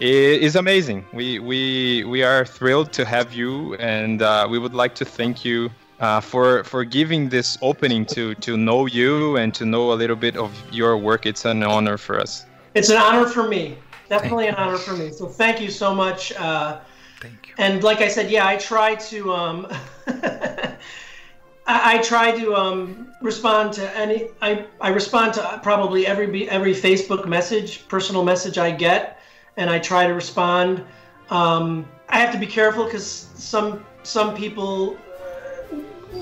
It 0.00 0.42
is 0.42 0.56
amazing. 0.56 1.06
We 1.12 1.38
we 1.38 2.02
we 2.04 2.24
are 2.24 2.44
thrilled 2.44 2.92
to 2.94 3.04
have 3.04 3.32
you, 3.32 3.74
and 3.76 4.22
uh, 4.22 4.46
we 4.50 4.58
would 4.58 4.74
like 4.74 4.94
to 4.96 5.04
thank 5.04 5.44
you 5.44 5.70
uh, 6.00 6.20
for 6.20 6.64
for 6.64 6.84
giving 6.84 7.28
this 7.28 7.58
opening 7.62 8.04
to 8.06 8.34
to 8.36 8.56
know 8.56 8.86
you 8.86 9.36
and 9.36 9.54
to 9.54 9.64
know 9.64 9.92
a 9.92 9.94
little 9.94 10.16
bit 10.16 10.36
of 10.36 10.50
your 10.72 10.96
work. 10.96 11.26
It's 11.26 11.44
an 11.44 11.62
honor 11.62 11.98
for 11.98 12.20
us. 12.20 12.46
It's 12.74 12.90
an 12.90 12.96
honor 12.96 13.26
for 13.26 13.48
me. 13.48 13.78
Definitely 14.08 14.48
an 14.48 14.54
honor 14.56 14.78
for 14.78 14.94
me. 14.94 15.10
So 15.10 15.26
thank 15.26 15.60
you 15.60 15.70
so 15.70 15.94
much. 15.94 16.32
Uh, 16.32 16.80
thank 17.20 17.48
you. 17.48 17.54
And 17.58 17.82
like 17.82 18.00
I 18.00 18.08
said, 18.08 18.30
yeah, 18.30 18.46
I 18.46 18.56
try 18.56 18.94
to. 18.96 19.32
Um, 19.32 19.66
I, 21.66 21.94
I, 21.94 22.02
try 22.02 22.38
to 22.38 22.54
um, 22.54 23.10
respond 23.22 23.72
to 23.74 23.96
any. 23.96 24.28
I, 24.42 24.66
I 24.82 24.90
respond 24.90 25.32
to 25.34 25.60
probably 25.62 26.06
every 26.06 26.48
every 26.50 26.74
Facebook 26.74 27.26
message, 27.26 27.88
personal 27.88 28.22
message 28.22 28.58
I 28.58 28.70
get 28.70 29.18
and 29.56 29.70
I 29.70 29.78
try 29.78 30.06
to 30.06 30.14
respond. 30.14 30.84
Um, 31.30 31.88
I 32.08 32.18
have 32.18 32.32
to 32.32 32.38
be 32.38 32.46
careful 32.46 32.84
because 32.84 33.06
some 33.06 33.84
some 34.02 34.34
people, 34.34 34.96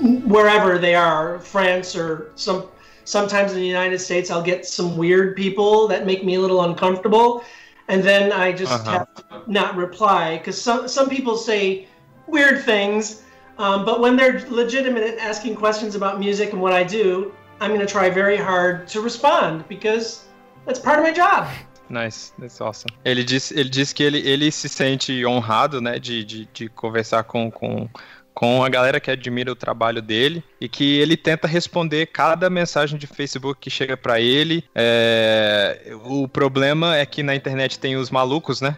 wherever 0.01 0.77
they 0.77 0.95
are, 0.95 1.39
France 1.39 1.95
or 1.95 2.31
some 2.35 2.67
sometimes 3.05 3.51
in 3.51 3.59
the 3.59 3.67
United 3.67 3.99
States, 3.99 4.31
I'll 4.31 4.43
get 4.43 4.65
some 4.65 4.97
weird 4.97 5.35
people 5.35 5.87
that 5.89 6.05
make 6.05 6.23
me 6.23 6.35
a 6.35 6.39
little 6.39 6.63
uncomfortable, 6.63 7.43
and 7.87 8.03
then 8.03 8.31
I 8.31 8.51
just 8.51 8.71
uh-huh. 8.71 8.91
have 8.91 9.13
to 9.15 9.51
not 9.51 9.75
reply 9.75 10.37
because 10.37 10.61
some 10.61 10.87
some 10.87 11.09
people 11.09 11.37
say 11.37 11.87
weird 12.27 12.63
things. 12.63 13.23
Um, 13.59 13.85
but 13.85 13.99
when 13.99 14.15
they're 14.15 14.43
legitimate 14.49 15.03
and 15.03 15.19
asking 15.19 15.55
questions 15.55 15.93
about 15.93 16.19
music 16.19 16.53
and 16.53 16.61
what 16.61 16.73
I 16.73 16.83
do, 16.83 17.31
I'm 17.61 17.69
going 17.69 17.81
to 17.81 17.85
try 17.85 18.09
very 18.09 18.35
hard 18.35 18.87
to 18.87 18.99
respond 18.99 19.67
because 19.67 20.25
that's 20.65 20.79
part 20.79 20.97
of 20.97 21.05
my 21.05 21.13
job. 21.13 21.47
Nice, 21.89 22.33
that's 22.39 22.59
awesome. 22.61 22.89
Ele 23.05 23.23
disse, 23.23 23.53
ele 23.53 23.69
disse 23.69 23.93
que 23.93 24.03
ele, 24.03 24.19
ele 24.27 24.51
se 24.51 24.67
sente 24.67 25.23
honrado, 25.25 25.79
né, 25.79 25.99
de, 25.99 26.23
de, 26.23 26.45
de 26.51 26.67
conversar 26.69 27.23
com, 27.23 27.51
com, 27.51 27.87
com 28.33 28.63
a 28.63 28.69
galera 28.69 28.99
que 28.99 29.11
admira 29.11 29.51
o 29.51 29.55
trabalho 29.55 30.01
dele 30.01 30.43
e 30.59 30.67
que 30.67 30.97
ele 30.99 31.15
tenta 31.15 31.47
responder 31.47 32.07
cada 32.07 32.49
mensagem 32.49 32.97
de 32.97 33.07
Facebook 33.07 33.59
que 33.59 33.69
chega 33.69 33.95
para 33.95 34.19
ele. 34.19 34.63
É... 34.73 35.95
O 36.05 36.27
problema 36.27 36.97
é 36.97 37.05
que 37.05 37.21
na 37.21 37.35
internet 37.35 37.79
tem 37.79 37.95
os 37.95 38.09
malucos, 38.09 38.61
né? 38.61 38.77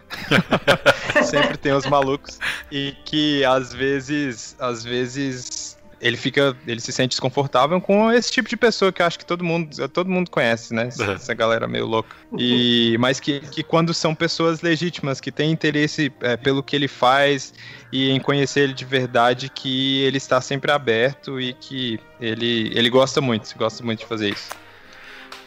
Sempre 1.24 1.56
tem 1.56 1.72
os 1.72 1.86
malucos 1.86 2.38
e 2.70 2.94
que 3.04 3.44
às 3.44 3.72
vezes, 3.72 4.56
às 4.58 4.84
vezes 4.84 5.75
ele 6.06 6.16
fica, 6.16 6.56
ele 6.66 6.80
se 6.80 6.92
sente 6.92 7.10
desconfortável 7.10 7.80
com 7.80 8.12
esse 8.12 8.30
tipo 8.30 8.48
de 8.48 8.56
pessoa 8.56 8.92
que 8.92 9.02
eu 9.02 9.06
acho 9.06 9.18
que 9.18 9.26
todo 9.26 9.42
mundo, 9.42 9.88
todo 9.88 10.08
mundo 10.08 10.30
conhece, 10.30 10.72
né? 10.72 10.86
Essa, 10.86 11.12
essa 11.12 11.34
galera 11.34 11.66
meio 11.66 11.84
louca. 11.84 12.14
E 12.38 12.96
mas 13.00 13.18
que, 13.18 13.40
que 13.40 13.62
quando 13.62 13.92
são 13.92 14.14
pessoas 14.14 14.60
legítimas 14.60 15.20
que 15.20 15.32
têm 15.32 15.50
interesse 15.50 16.12
é, 16.20 16.36
pelo 16.36 16.62
que 16.62 16.76
ele 16.76 16.86
faz 16.86 17.52
e 17.92 18.10
em 18.10 18.20
conhecer 18.20 18.60
ele 18.60 18.72
de 18.72 18.84
verdade, 18.84 19.48
que 19.48 20.02
ele 20.02 20.16
está 20.16 20.40
sempre 20.40 20.70
aberto 20.70 21.40
e 21.40 21.52
que 21.54 21.98
ele 22.20 22.70
ele 22.74 22.88
gosta 22.88 23.20
muito, 23.20 23.52
gosta 23.56 23.82
muito 23.82 24.00
de 24.00 24.06
fazer 24.06 24.30
isso. 24.30 24.50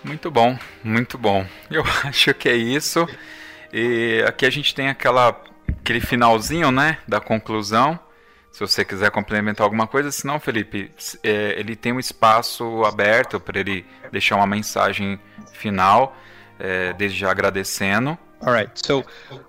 Muito 0.03 0.29
bom, 0.29 0.57
muito 0.83 1.17
bom. 1.17 1.45
Eu 1.71 1.83
acho 2.03 2.33
que 2.33 2.49
é 2.49 2.55
isso. 2.55 3.07
E 3.71 4.23
aqui 4.27 4.45
a 4.45 4.49
gente 4.49 4.75
tem 4.75 4.89
aquela 4.89 5.41
aquele 5.81 6.01
finalzinho, 6.01 6.71
né, 6.71 6.97
da 7.07 7.21
conclusão 7.21 7.99
se 8.59 8.75
você 8.75 8.83
quiser 8.83 9.09
complementar 9.09 9.63
alguma 9.63 9.87
coisa, 9.87 10.11
senão, 10.11 10.37
Felipe, 10.37 10.91
é, 11.23 11.57
ele 11.57 11.77
tem 11.77 11.93
um 11.93 11.99
espaço 11.99 12.83
aberto 12.83 13.39
para 13.39 13.57
ele 13.57 13.85
deixar 14.11 14.35
uma 14.35 14.47
mensagem 14.47 15.17
final, 15.53 16.13
é, 16.59 16.91
desde 16.91 17.17
já 17.17 17.31
agradecendo. 17.31 18.17
All 18.41 18.53
right. 18.53 18.71
So, 18.85 19.05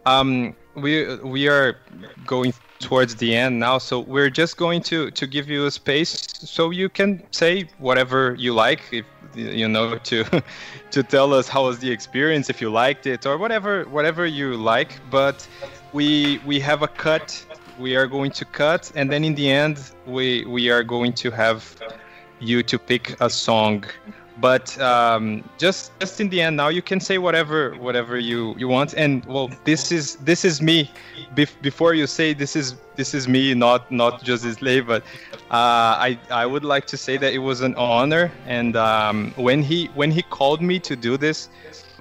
um, 0.07 0.55
we 0.77 1.17
we 1.25 1.49
are 1.49 1.77
going 2.25 2.53
towards 2.79 3.15
the 3.17 3.35
end 3.35 3.59
now, 3.59 3.79
so 3.79 4.01
we're 4.01 4.31
just 4.31 4.57
going 4.57 4.81
to 4.83 5.11
to 5.11 5.27
give 5.27 5.51
you 5.51 5.67
a 5.67 5.71
space 5.71 6.29
so 6.45 6.71
you 6.71 6.89
can 6.89 7.21
say 7.33 7.69
whatever 7.79 8.37
you 8.39 8.55
like. 8.55 8.81
If 8.93 9.07
you 9.35 9.69
know, 9.69 9.99
to 9.99 10.25
to 10.91 11.03
tell 11.03 11.35
us 11.35 11.49
how 11.49 11.65
was 11.65 11.79
the 11.79 11.91
experience, 11.91 12.49
if 12.49 12.61
you 12.61 12.71
liked 12.71 13.07
it, 13.07 13.27
or 13.27 13.39
whatever 13.39 13.85
whatever 13.91 14.25
you 14.27 14.55
like. 14.55 15.01
But 15.11 15.47
we 15.93 16.41
we 16.47 16.61
have 16.61 16.83
a 16.83 16.89
cut. 16.89 17.45
We 17.81 17.97
are 17.97 18.07
going 18.07 18.31
to 18.33 18.45
cut, 18.45 18.93
and 18.95 19.11
then 19.11 19.25
in 19.25 19.35
the 19.35 19.51
end, 19.51 19.79
we 20.07 20.45
we 20.45 20.69
are 20.71 20.83
going 20.83 21.15
to 21.15 21.31
have 21.31 21.65
you 22.39 22.63
to 22.63 22.79
pick 22.79 23.17
a 23.21 23.31
song. 23.31 23.85
But 24.41 24.79
um, 24.81 25.45
just 25.59 25.99
just 26.01 26.21
in 26.21 26.29
the 26.31 26.41
end 26.41 26.57
now 26.57 26.69
you 26.69 26.83
can 26.83 27.01
say 27.01 27.19
whatever 27.19 27.75
whatever 27.77 28.19
you 28.19 28.55
you 28.59 28.69
want. 28.69 28.95
And 28.95 29.25
well 29.27 29.51
this 29.65 29.93
is 29.93 30.17
this 30.17 30.45
is 30.45 30.63
me. 30.63 30.91
Bef- 31.35 31.61
before 31.63 31.95
you 31.95 32.07
say 32.07 32.35
this 32.35 32.57
is 32.57 32.77
this 32.97 33.15
is 33.15 33.29
me 33.29 33.55
not 33.55 33.91
not 33.91 34.23
just 34.23 34.45
slave 34.59 34.87
but 34.87 35.03
uh, 35.51 36.09
I 36.09 36.19
I 36.31 36.47
would 36.47 36.65
like 36.65 36.87
to 36.89 36.97
say 36.97 37.19
that 37.19 37.33
it 37.33 37.39
was 37.39 37.61
an 37.61 37.75
honor. 37.75 38.33
And 38.47 38.77
um, 38.77 39.33
when 39.37 39.63
he 39.63 39.87
when 39.95 40.11
he 40.11 40.23
called 40.23 40.63
me 40.63 40.79
to 40.81 40.97
do 40.97 41.17
this 41.19 41.49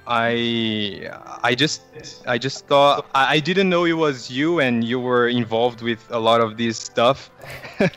I 0.06 1.10
I 1.42 1.54
just 1.54 1.82
I 2.26 2.38
just 2.38 2.66
thought 2.66 3.06
I, 3.14 3.40
didn't 3.40 3.68
know 3.68 3.84
it 3.84 3.92
was 3.92 4.30
you 4.30 4.60
and 4.60 4.84
you 4.84 5.00
were 5.00 5.28
involved 5.28 5.82
with 5.82 6.00
a 6.10 6.18
lot 6.18 6.40
of 6.40 6.56
this 6.56 6.78
stuff 6.78 7.30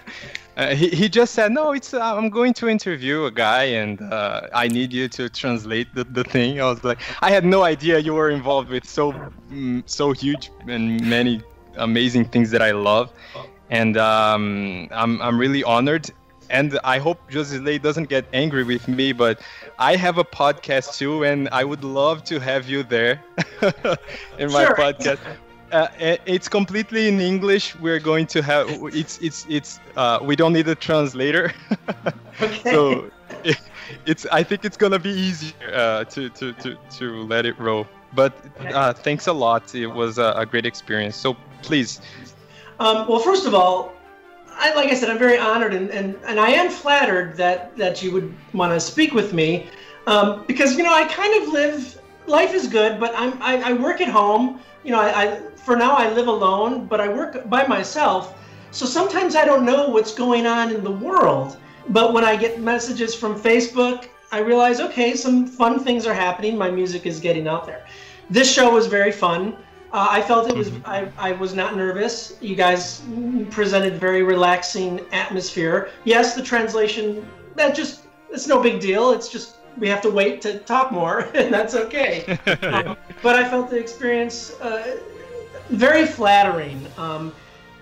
Uh, 0.55 0.75
he, 0.75 0.89
he 0.89 1.09
just 1.09 1.33
said, 1.33 1.51
no, 1.51 1.71
it's 1.71 1.93
uh, 1.93 2.15
I'm 2.15 2.29
going 2.29 2.53
to 2.55 2.69
interview 2.69 3.25
a 3.25 3.31
guy 3.31 3.63
and 3.63 3.99
uh, 4.01 4.47
I 4.53 4.67
need 4.67 4.93
you 4.93 5.07
to 5.09 5.27
translate 5.27 5.93
the, 5.95 6.03
the 6.03 6.23
thing. 6.23 6.61
I 6.61 6.65
was 6.65 6.83
like, 6.83 6.99
I 7.21 7.31
had 7.31 7.43
no 7.43 7.63
idea 7.63 7.97
you 7.97 8.13
were 8.13 8.29
involved 8.29 8.69
with 8.69 8.85
so 8.85 9.13
mm, 9.51 9.81
so 9.87 10.11
huge 10.11 10.51
and 10.67 11.03
many 11.09 11.41
amazing 11.77 12.25
things 12.25 12.51
that 12.51 12.61
I 12.61 12.71
love, 12.71 13.11
and 13.71 13.97
um, 13.97 14.89
I'm 14.91 15.19
I'm 15.23 15.39
really 15.39 15.63
honored. 15.63 16.11
And 16.53 16.79
I 16.83 16.99
hope 16.99 17.19
Josilei 17.31 17.81
doesn't 17.81 18.09
get 18.09 18.25
angry 18.33 18.63
with 18.63 18.87
me, 18.87 19.13
but 19.13 19.41
I 19.79 19.95
have 19.97 20.17
a 20.19 20.25
podcast 20.25 20.97
too, 20.97 21.23
and 21.25 21.49
I 21.51 21.63
would 21.65 21.83
love 21.83 22.23
to 22.25 22.39
have 22.39 22.67
you 22.69 22.83
there 22.83 23.23
in 24.37 24.51
my 24.51 24.67
Sure. 24.67 24.77
podcast 24.77 25.19
uh, 25.71 25.87
it's 26.25 26.47
completely 26.49 27.07
in 27.07 27.19
English. 27.19 27.75
We're 27.75 27.99
going 27.99 28.27
to 28.27 28.41
have 28.43 28.67
it's 28.93 29.17
it's 29.21 29.45
it's 29.49 29.79
uh, 29.95 30.19
we 30.21 30.35
don't 30.35 30.53
need 30.53 30.67
a 30.67 30.75
translator, 30.75 31.53
Okay. 32.41 32.73
so 32.73 33.11
it, 33.43 33.57
it's 34.05 34.25
I 34.31 34.43
think 34.43 34.65
it's 34.65 34.77
gonna 34.77 34.99
be 34.99 35.11
easier 35.11 35.73
uh, 35.73 36.05
to, 36.05 36.29
to 36.29 36.53
to 36.53 36.77
to 36.99 37.23
let 37.25 37.45
it 37.45 37.57
roll. 37.59 37.87
But 38.13 38.33
uh, 38.71 38.93
thanks 38.93 39.27
a 39.27 39.33
lot. 39.33 39.73
It 39.75 39.87
was 39.87 40.17
a, 40.17 40.33
a 40.37 40.45
great 40.45 40.65
experience. 40.65 41.17
So 41.17 41.35
please, 41.61 41.99
Um, 42.79 43.07
well, 43.07 43.19
first 43.19 43.45
of 43.45 43.53
all, 43.55 43.93
I, 44.57 44.73
like 44.73 44.89
I 44.89 44.93
said, 44.93 45.09
I'm 45.09 45.19
very 45.19 45.37
honored 45.37 45.73
and, 45.73 45.89
and, 45.89 46.15
and 46.25 46.39
I 46.39 46.49
am 46.49 46.69
flattered 46.69 47.35
that, 47.37 47.75
that 47.77 48.01
you 48.01 48.11
would 48.11 48.33
want 48.53 48.73
to 48.73 48.79
speak 48.79 49.13
with 49.13 49.33
me 49.33 49.69
um, 50.07 50.43
because, 50.47 50.77
you 50.77 50.83
know, 50.83 50.93
I 50.93 51.05
kind 51.05 51.43
of 51.43 51.53
live, 51.53 52.01
life 52.27 52.53
is 52.53 52.67
good, 52.67 52.99
but 52.99 53.13
I'm, 53.15 53.41
I, 53.41 53.71
I 53.71 53.73
work 53.73 54.01
at 54.01 54.07
home. 54.07 54.59
You 54.83 54.91
know, 54.91 54.99
I, 54.99 55.23
I, 55.23 55.41
for 55.55 55.75
now 55.75 55.95
I 55.95 56.11
live 56.11 56.27
alone, 56.27 56.85
but 56.87 56.99
I 56.99 57.07
work 57.07 57.49
by 57.49 57.65
myself. 57.67 58.37
So 58.71 58.85
sometimes 58.85 59.35
I 59.35 59.45
don't 59.45 59.65
know 59.65 59.89
what's 59.89 60.13
going 60.13 60.45
on 60.45 60.73
in 60.73 60.83
the 60.83 60.91
world. 60.91 61.57
But 61.89 62.13
when 62.13 62.23
I 62.23 62.35
get 62.35 62.59
messages 62.59 63.13
from 63.13 63.39
Facebook, 63.39 64.07
I 64.31 64.39
realize, 64.39 64.79
okay, 64.79 65.15
some 65.15 65.45
fun 65.45 65.83
things 65.83 66.07
are 66.07 66.13
happening. 66.13 66.57
My 66.57 66.71
music 66.71 67.05
is 67.05 67.19
getting 67.19 67.47
out 67.47 67.65
there. 67.65 67.85
This 68.29 68.51
show 68.51 68.73
was 68.73 68.87
very 68.87 69.11
fun. 69.11 69.55
Uh, 69.93 70.07
I 70.09 70.23
felt 70.23 70.49
it 70.49 70.55
was. 70.55 70.71
I, 70.85 71.07
I 71.19 71.33
was 71.33 71.53
not 71.53 71.75
nervous. 71.75 72.35
You 72.41 72.55
guys 72.55 73.03
presented 73.51 73.99
very 73.99 74.23
relaxing 74.23 75.05
atmosphere. 75.11 75.91
Yes, 76.03 76.33
the 76.33 76.41
translation 76.41 77.27
that 77.55 77.75
just 77.75 78.07
it's 78.31 78.47
no 78.47 78.59
big 78.59 78.79
deal. 78.79 79.11
It's 79.11 79.29
just 79.29 79.57
we 79.77 79.87
have 79.87 80.01
to 80.01 80.09
wait 80.09 80.41
to 80.41 80.57
talk 80.59 80.91
more, 80.91 81.29
and 81.35 81.53
that's 81.53 81.75
okay. 81.75 82.39
Um, 82.63 82.97
but 83.21 83.35
I 83.35 83.47
felt 83.47 83.69
the 83.69 83.77
experience 83.77 84.59
uh, 84.61 84.97
very 85.69 86.07
flattering 86.07 86.81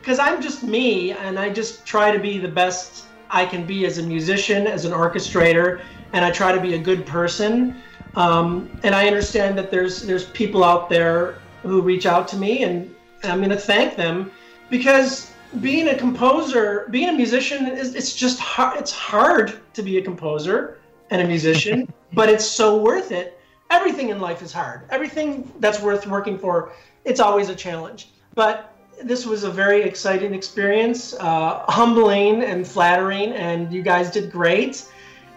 because 0.02 0.20
I'm 0.20 0.42
just 0.42 0.64
me, 0.64 1.12
and 1.12 1.40
I 1.40 1.50
just 1.50 1.86
try 1.86 2.12
to 2.12 2.20
be 2.20 2.38
the 2.40 2.48
best 2.48 3.06
I 3.30 3.46
can 3.46 3.66
be 3.66 3.86
as 3.86 4.00
a 4.00 4.04
musician, 4.04 4.68
as 4.68 4.84
an 4.84 4.92
orchestrator, 4.92 5.82
and 6.12 6.26
I 6.26 6.32
try 6.32 6.52
to 6.52 6.60
be 6.60 6.74
a 6.74 6.80
good 6.80 7.06
person. 7.06 7.82
Um, 8.18 8.70
and 8.84 8.94
I 8.94 9.08
understand 9.08 9.58
that 9.58 9.72
there's 9.72 10.02
there's 10.02 10.26
people 10.26 10.66
out 10.66 10.90
there 10.90 11.41
who 11.62 11.82
reach 11.82 12.06
out 12.06 12.28
to 12.30 12.38
me, 12.38 12.64
and 12.64 12.94
I'm 13.24 13.38
going 13.38 13.50
to 13.50 13.58
thank 13.58 13.96
them 13.96 14.32
because 14.70 15.32
being 15.60 15.90
a 15.90 15.98
composer, 15.98 16.88
being 16.92 17.10
a 17.10 17.14
musician, 17.14 17.68
is 17.68 17.96
it's 17.96 18.16
just 18.16 18.40
hard. 18.40 18.80
It's 18.80 18.92
hard 18.92 19.60
to 19.74 19.84
be 19.84 19.98
a 19.98 20.02
composer 20.02 20.80
and 21.10 21.22
a 21.22 21.28
musician, 21.28 21.92
but 22.14 22.30
it's 22.30 22.46
so 22.46 22.78
worth 22.78 23.12
it. 23.12 23.40
Everything 23.70 24.10
in 24.10 24.20
life 24.20 24.42
is 24.42 24.52
hard. 24.52 24.82
Everything 24.90 25.52
that's 25.60 25.82
worth 25.82 26.08
working 26.08 26.38
for, 26.38 26.72
it's 27.06 27.20
always 27.20 27.50
a 27.50 27.56
challenge. 27.56 28.10
But 28.34 28.74
this 29.04 29.26
was 29.26 29.44
a 29.44 29.50
very 29.50 29.82
exciting 29.82 30.34
experience, 30.34 31.14
uh, 31.16 31.66
humbling 31.68 32.44
and 32.44 32.68
flattering, 32.68 33.34
and 33.34 33.72
you 33.72 33.82
guys 33.82 34.12
did 34.12 34.32
great. 34.32 34.86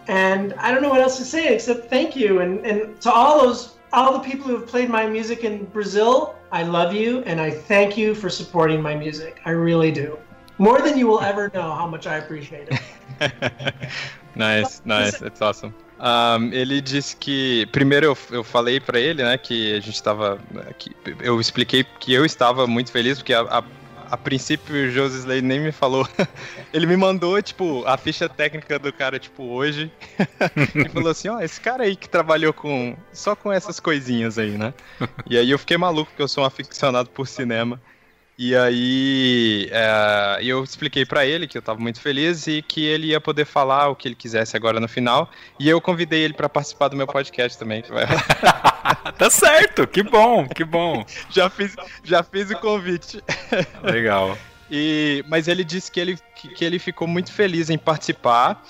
And 0.07 0.53
I 0.55 0.71
don't 0.71 0.83
know 0.83 0.91
what 0.91 1.01
else 1.01 1.17
to 1.19 1.25
say 1.25 1.55
except 1.55 1.89
thank 1.89 2.15
you. 2.15 2.41
And, 2.41 2.65
and 2.67 3.01
to 3.03 3.11
all 3.11 3.41
those, 3.41 3.74
all 3.95 4.13
the 4.13 4.19
people 4.31 4.47
who 4.49 4.57
have 4.59 4.67
played 4.67 4.91
my 4.91 5.07
music 5.07 5.45
in 5.45 5.65
Brazil, 5.67 6.35
I 6.51 6.63
love 6.65 6.93
you 6.93 7.23
and 7.27 7.41
I 7.41 7.51
thank 7.51 7.97
you 7.97 8.15
for 8.15 8.29
supporting 8.29 8.83
my 8.83 8.95
music. 8.95 9.41
I 9.45 9.51
really 9.51 9.93
do. 9.93 10.19
More 10.59 10.81
than 10.83 10.99
you 10.99 11.07
will 11.07 11.21
ever 11.21 11.51
know 11.55 11.73
how 11.75 11.87
much 11.87 12.07
I 12.07 12.17
appreciate 12.17 12.69
it. 12.71 12.81
nice, 14.37 14.83
nice, 14.85 15.23
it's 15.23 15.41
awesome. 15.41 15.75
Um, 16.01 16.53
ele 16.53 16.81
disse 16.81 17.17
que 17.17 17.67
primeiro 17.67 18.07
eu, 18.07 18.19
eu 18.33 18.45
falei 18.45 18.81
pra 18.81 18.99
ele, 18.99 19.23
né, 19.23 19.39
que 19.39 19.73
a 19.73 19.81
gente 19.81 19.95
estava, 19.95 20.39
eu 21.21 21.41
expliquei 21.41 21.85
que 22.01 22.13
eu 22.13 22.25
estava 22.25 22.67
muito 22.67 22.91
feliz 22.91 23.19
porque 23.19 23.33
a, 23.33 23.43
a, 23.43 23.65
a 24.11 24.17
princípio 24.17 24.75
o 24.75 24.91
Josisley 24.91 25.43
nem 25.43 25.61
me 25.61 25.73
falou. 25.73 26.09
Ele 26.73 26.87
me 26.87 26.97
mandou 26.97 27.41
tipo 27.43 27.85
a 27.87 27.97
ficha 27.97 28.29
técnica 28.29 28.79
do 28.79 28.93
cara 28.93 29.19
tipo 29.19 29.45
hoje 29.45 29.91
e 30.75 30.89
falou 30.89 31.11
assim, 31.11 31.29
ó, 31.29 31.41
esse 31.41 31.61
cara 31.61 31.85
aí 31.85 31.97
que 31.97 32.09
trabalhou 32.09 32.53
com 32.53 32.97
só 33.13 33.35
com 33.35 33.53
essas 33.53 33.81
coisinhas 33.81 34.39
aí, 34.39 34.53
né? 34.59 34.75
E 35.29 35.39
aí 35.39 35.51
eu 35.51 35.59
fiquei 35.59 35.77
maluco 35.77 36.11
porque 36.11 36.23
eu 36.23 36.29
sou 36.29 36.45
um 36.45 36.47
aficionado 36.47 37.09
por 37.11 37.27
cinema. 37.27 37.81
E 38.37 38.57
aí 38.57 39.69
é, 39.71 40.39
eu 40.43 40.63
expliquei 40.65 41.07
pra 41.07 41.25
ele 41.25 41.47
que 41.47 41.57
eu 41.57 41.63
tava 41.63 41.79
muito 41.79 42.01
feliz 42.01 42.47
e 42.49 42.63
que 42.63 42.85
ele 42.85 43.09
ia 43.09 43.21
poder 43.21 43.45
falar 43.45 43.89
o 43.89 43.95
que 43.95 44.09
ele 44.09 44.15
quisesse 44.17 44.57
agora 44.57 44.81
no 44.81 44.89
final. 44.89 45.31
E 45.59 45.69
eu 45.69 45.81
convidei 45.81 46.23
ele 46.23 46.35
pra 46.35 46.49
participar 46.49 46.89
do 46.89 46.97
meu 46.97 47.07
podcast 47.07 47.57
também. 47.57 47.83
tá 49.19 49.31
certo, 49.31 49.87
que 49.87 50.03
bom, 50.03 50.49
que 50.49 50.65
bom. 50.65 51.05
já, 51.31 51.49
fiz, 51.49 51.77
já 52.03 52.25
fiz 52.25 52.51
o 52.51 52.57
convite. 52.59 53.23
Legal. 53.83 54.37
E, 54.69 55.25
mas 55.29 55.47
ele 55.47 55.63
disse 55.63 55.91
que 55.91 56.01
ele, 56.01 56.19
que, 56.35 56.49
que 56.49 56.65
ele 56.65 56.81
ficou 56.81 57.07
muito 57.07 57.33
feliz 57.33 57.71
em 57.71 57.79
participar. 57.79 58.65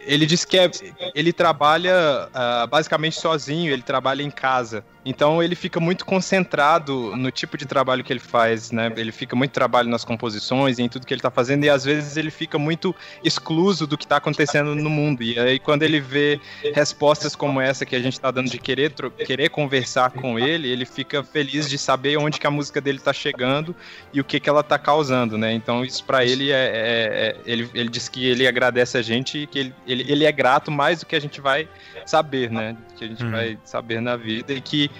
Ele 0.00 0.26
disse 0.26 0.46
que 0.46 0.58
é- 0.58 0.70
ele 1.14 1.32
trabalha 1.32 2.28
ah, 2.34 2.66
basicamente 2.70 3.18
sozinho, 3.18 3.72
ele 3.72 3.82
trabalha 3.82 4.22
em 4.22 4.30
casa. 4.30 4.84
Então 5.06 5.40
ele 5.40 5.54
fica 5.54 5.78
muito 5.78 6.04
concentrado 6.04 7.16
no 7.16 7.30
tipo 7.30 7.56
de 7.56 7.64
trabalho 7.64 8.02
que 8.02 8.12
ele 8.12 8.18
faz, 8.20 8.72
né? 8.72 8.92
Ele 8.96 9.12
fica 9.12 9.36
muito 9.36 9.52
trabalho 9.52 9.88
nas 9.88 10.04
composições 10.04 10.78
e 10.78 10.82
em 10.82 10.88
tudo 10.88 11.06
que 11.06 11.14
ele 11.14 11.20
tá 11.20 11.30
fazendo 11.30 11.64
e 11.64 11.70
às 11.70 11.84
vezes 11.84 12.16
ele 12.16 12.30
fica 12.30 12.58
muito 12.58 12.94
excluso 13.22 13.86
do 13.86 13.96
que 13.96 14.06
tá 14.06 14.16
acontecendo 14.16 14.74
no 14.74 14.90
mundo. 14.90 15.22
E 15.22 15.38
aí 15.38 15.58
quando 15.60 15.84
ele 15.84 16.00
vê 16.00 16.40
respostas 16.74 17.36
como 17.36 17.60
essa 17.60 17.86
que 17.86 17.94
a 17.94 18.00
gente 18.00 18.18
tá 18.18 18.30
dando 18.32 18.50
de 18.50 18.58
querer, 18.58 18.92
querer 19.24 19.48
conversar 19.48 20.10
com 20.10 20.38
ele, 20.38 20.68
ele 20.68 20.84
fica 20.84 21.22
feliz 21.22 21.70
de 21.70 21.78
saber 21.78 22.16
onde 22.16 22.40
que 22.40 22.46
a 22.46 22.50
música 22.50 22.80
dele 22.80 22.98
tá 22.98 23.12
chegando 23.12 23.74
e 24.12 24.20
o 24.20 24.24
que 24.24 24.40
que 24.40 24.48
ela 24.48 24.62
tá 24.62 24.76
causando, 24.78 25.38
né? 25.38 25.52
Então 25.52 25.84
isso 25.84 26.04
pra 26.04 26.24
ele 26.24 26.50
é, 26.50 26.54
é- 26.56 27.26
é- 27.28 27.36
ele, 27.46 27.70
ele 27.74 27.88
diz 27.88 28.08
que 28.08 28.26
ele 28.26 28.46
agradece 28.46 28.98
a 28.98 29.02
gente 29.02 29.38
e 29.38 29.46
que 29.46 29.58
ele, 29.60 29.74
ele, 29.86 30.04
ele 30.10 30.24
é 30.24 30.32
grato 30.32 30.70
mais 30.70 30.98
do 31.00 31.06
que 31.06 31.14
a 31.14 31.20
gente 31.20 31.40
vai 31.40 31.68
saber, 32.04 32.50
né? 32.50 32.76
Que 32.96 33.04
a 33.04 33.08
gente 33.08 33.22
Uhum. 33.22 33.30
vai 33.30 33.58
saber 33.64 34.00
na 34.00 34.16
vida 34.16 34.52
e 34.52 34.60
que 34.60 34.90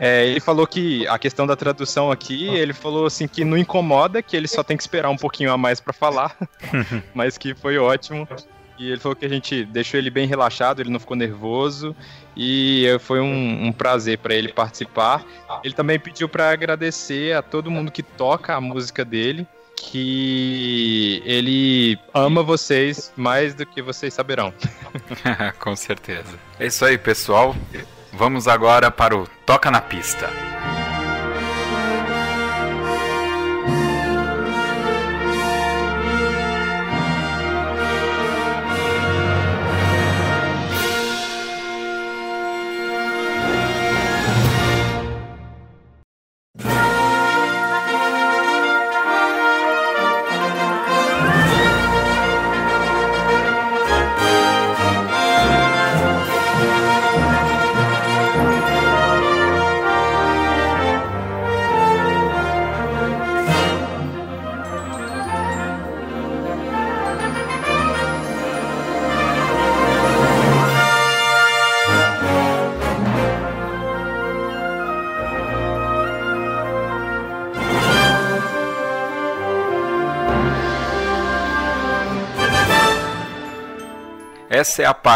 é, 0.00 0.26
ele 0.26 0.40
falou 0.40 0.66
que 0.66 1.06
a 1.08 1.18
questão 1.18 1.46
da 1.46 1.54
tradução 1.54 2.10
aqui, 2.10 2.48
ele 2.48 2.72
falou 2.72 3.06
assim 3.06 3.28
que 3.28 3.44
não 3.44 3.56
incomoda, 3.58 4.22
que 4.22 4.36
ele 4.36 4.48
só 4.48 4.62
tem 4.62 4.76
que 4.76 4.82
esperar 4.82 5.10
um 5.10 5.16
pouquinho 5.16 5.52
a 5.52 5.56
mais 5.58 5.80
pra 5.80 5.92
falar, 5.92 6.36
mas 7.14 7.36
que 7.38 7.54
foi 7.54 7.78
ótimo. 7.78 8.26
E 8.76 8.88
ele 8.90 8.98
falou 8.98 9.14
que 9.14 9.24
a 9.24 9.28
gente 9.28 9.64
deixou 9.66 9.98
ele 9.98 10.10
bem 10.10 10.26
relaxado, 10.26 10.80
ele 10.80 10.90
não 10.90 10.98
ficou 10.98 11.16
nervoso 11.16 11.94
e 12.36 12.86
foi 12.98 13.20
um, 13.20 13.66
um 13.66 13.72
prazer 13.72 14.18
pra 14.18 14.34
ele 14.34 14.52
participar. 14.52 15.24
Ele 15.62 15.72
também 15.72 15.96
pediu 15.96 16.28
pra 16.28 16.50
agradecer 16.50 17.36
a 17.36 17.40
todo 17.42 17.70
mundo 17.70 17.92
que 17.92 18.02
toca 18.02 18.52
a 18.52 18.60
música 18.60 19.04
dele, 19.04 19.46
que 19.76 21.22
ele 21.24 21.98
ama 22.12 22.42
vocês 22.42 23.12
mais 23.16 23.54
do 23.54 23.66
que 23.66 23.82
vocês 23.82 24.14
saberão. 24.14 24.52
Com 25.58 25.74
certeza. 25.76 26.38
É 26.58 26.66
isso 26.66 26.84
aí, 26.84 26.98
pessoal. 26.98 27.54
Vamos 28.12 28.46
agora 28.46 28.90
para 28.90 29.16
o 29.16 29.26
Toca 29.44 29.70
na 29.70 29.80
Pista. 29.80 30.30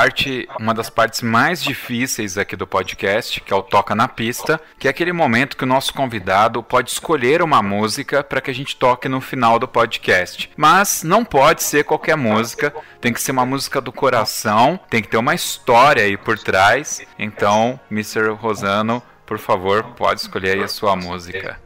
Parte, 0.09 0.49
uma 0.59 0.73
das 0.73 0.89
partes 0.89 1.21
mais 1.21 1.63
difíceis 1.63 2.39
aqui 2.39 2.57
do 2.57 2.67
podcast, 2.67 3.43
que 3.43 3.53
é 3.53 3.57
o 3.57 3.63
toca 3.63 3.95
na 3.95 4.09
pista, 4.09 4.59
que 4.79 4.89
é 4.89 4.91
aquele 4.91 5.13
momento 5.13 5.55
que 5.55 5.65
o 5.65 5.67
nosso 5.67 5.93
convidado 5.93 6.63
pode 6.63 6.91
escolher 6.91 7.43
uma 7.43 7.63
música 7.63 8.25
para 8.25 8.41
que 8.41 8.51
a 8.51 8.55
gente 8.55 8.75
toque 8.75 9.07
no 9.07 9.21
final 9.21 9.59
do 9.59 9.69
podcast. 9.69 10.51
Mas 10.57 11.03
não 11.03 11.27
pode 11.27 11.63
ser 11.63 11.85
qualquer 11.85 12.17
música, 12.17 12.75
tem 13.03 13.13
que 13.13 13.21
ser 13.21 13.33
uma 13.33 13.45
música 13.45 13.83
do 13.83 13.93
coração, 13.93 14.81
tem 14.89 15.03
que 15.03 15.09
ter 15.09 15.19
uma 15.19 15.35
história 15.35 16.03
aí 16.03 16.17
por 16.17 16.39
trás. 16.39 17.03
Então, 17.19 17.79
Mr. 17.91 18.31
Rosano, 18.31 19.03
por 19.27 19.39
favor, 19.39 19.85
pode 19.95 20.23
escolher 20.23 20.57
aí 20.57 20.63
a 20.63 20.69
sua 20.69 20.97
música. 20.97 21.61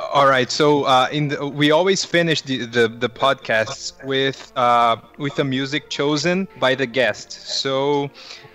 All 0.00 0.26
right. 0.26 0.50
So 0.50 0.84
uh, 0.84 1.08
in 1.12 1.28
the, 1.28 1.46
we 1.46 1.70
always 1.70 2.04
finish 2.04 2.40
the, 2.42 2.64
the, 2.64 2.88
the 2.88 3.08
podcasts 3.08 3.92
with 4.04 4.52
uh, 4.56 4.96
with 5.18 5.38
a 5.38 5.44
music 5.44 5.90
chosen 5.90 6.48
by 6.58 6.74
the 6.74 6.86
guest. 6.86 7.32
So 7.32 8.10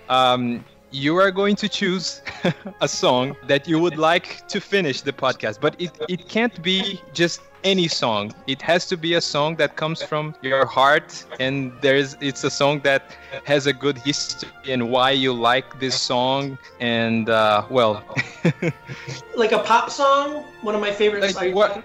um, 0.10 0.66
you 0.96 1.18
are 1.18 1.32
going 1.32 1.56
to 1.58 1.68
choose 1.68 2.22
a 2.82 2.88
song 2.88 3.36
that 3.48 3.68
you 3.68 3.78
would 3.80 3.98
like 3.98 4.48
to 4.48 4.62
finish 4.62 5.02
the 5.02 5.12
podcast, 5.12 5.60
but 5.60 5.76
it, 5.80 5.92
it 6.08 6.30
can't 6.30 6.62
be 6.64 7.02
just 7.14 7.42
any 7.66 7.88
song. 7.88 8.34
It 8.48 8.62
has 8.62 8.86
to 8.88 8.96
be 8.96 9.16
a 9.16 9.22
song 9.22 9.56
that 9.58 9.76
comes 9.76 10.02
from 10.02 10.36
your 10.42 10.66
heart, 10.66 11.26
and 11.40 11.74
there's 11.82 12.16
it's 12.22 12.44
a 12.44 12.50
song 12.50 12.80
that 12.82 13.16
has 13.44 13.68
a 13.68 13.74
good 13.74 13.98
history 13.98 14.50
and 14.70 14.90
why 14.90 15.12
you 15.12 15.34
like 15.34 15.80
this 15.80 16.00
song. 16.00 16.58
And 16.80 17.30
uh, 17.30 17.66
well, 17.70 18.04
like 19.36 19.52
a 19.52 19.60
pop 19.60 19.90
song, 19.90 20.46
one 20.62 20.76
of 20.76 20.82
my 20.82 20.92
favorites. 20.92 21.36
Like 21.36 21.56
what? 21.56 21.84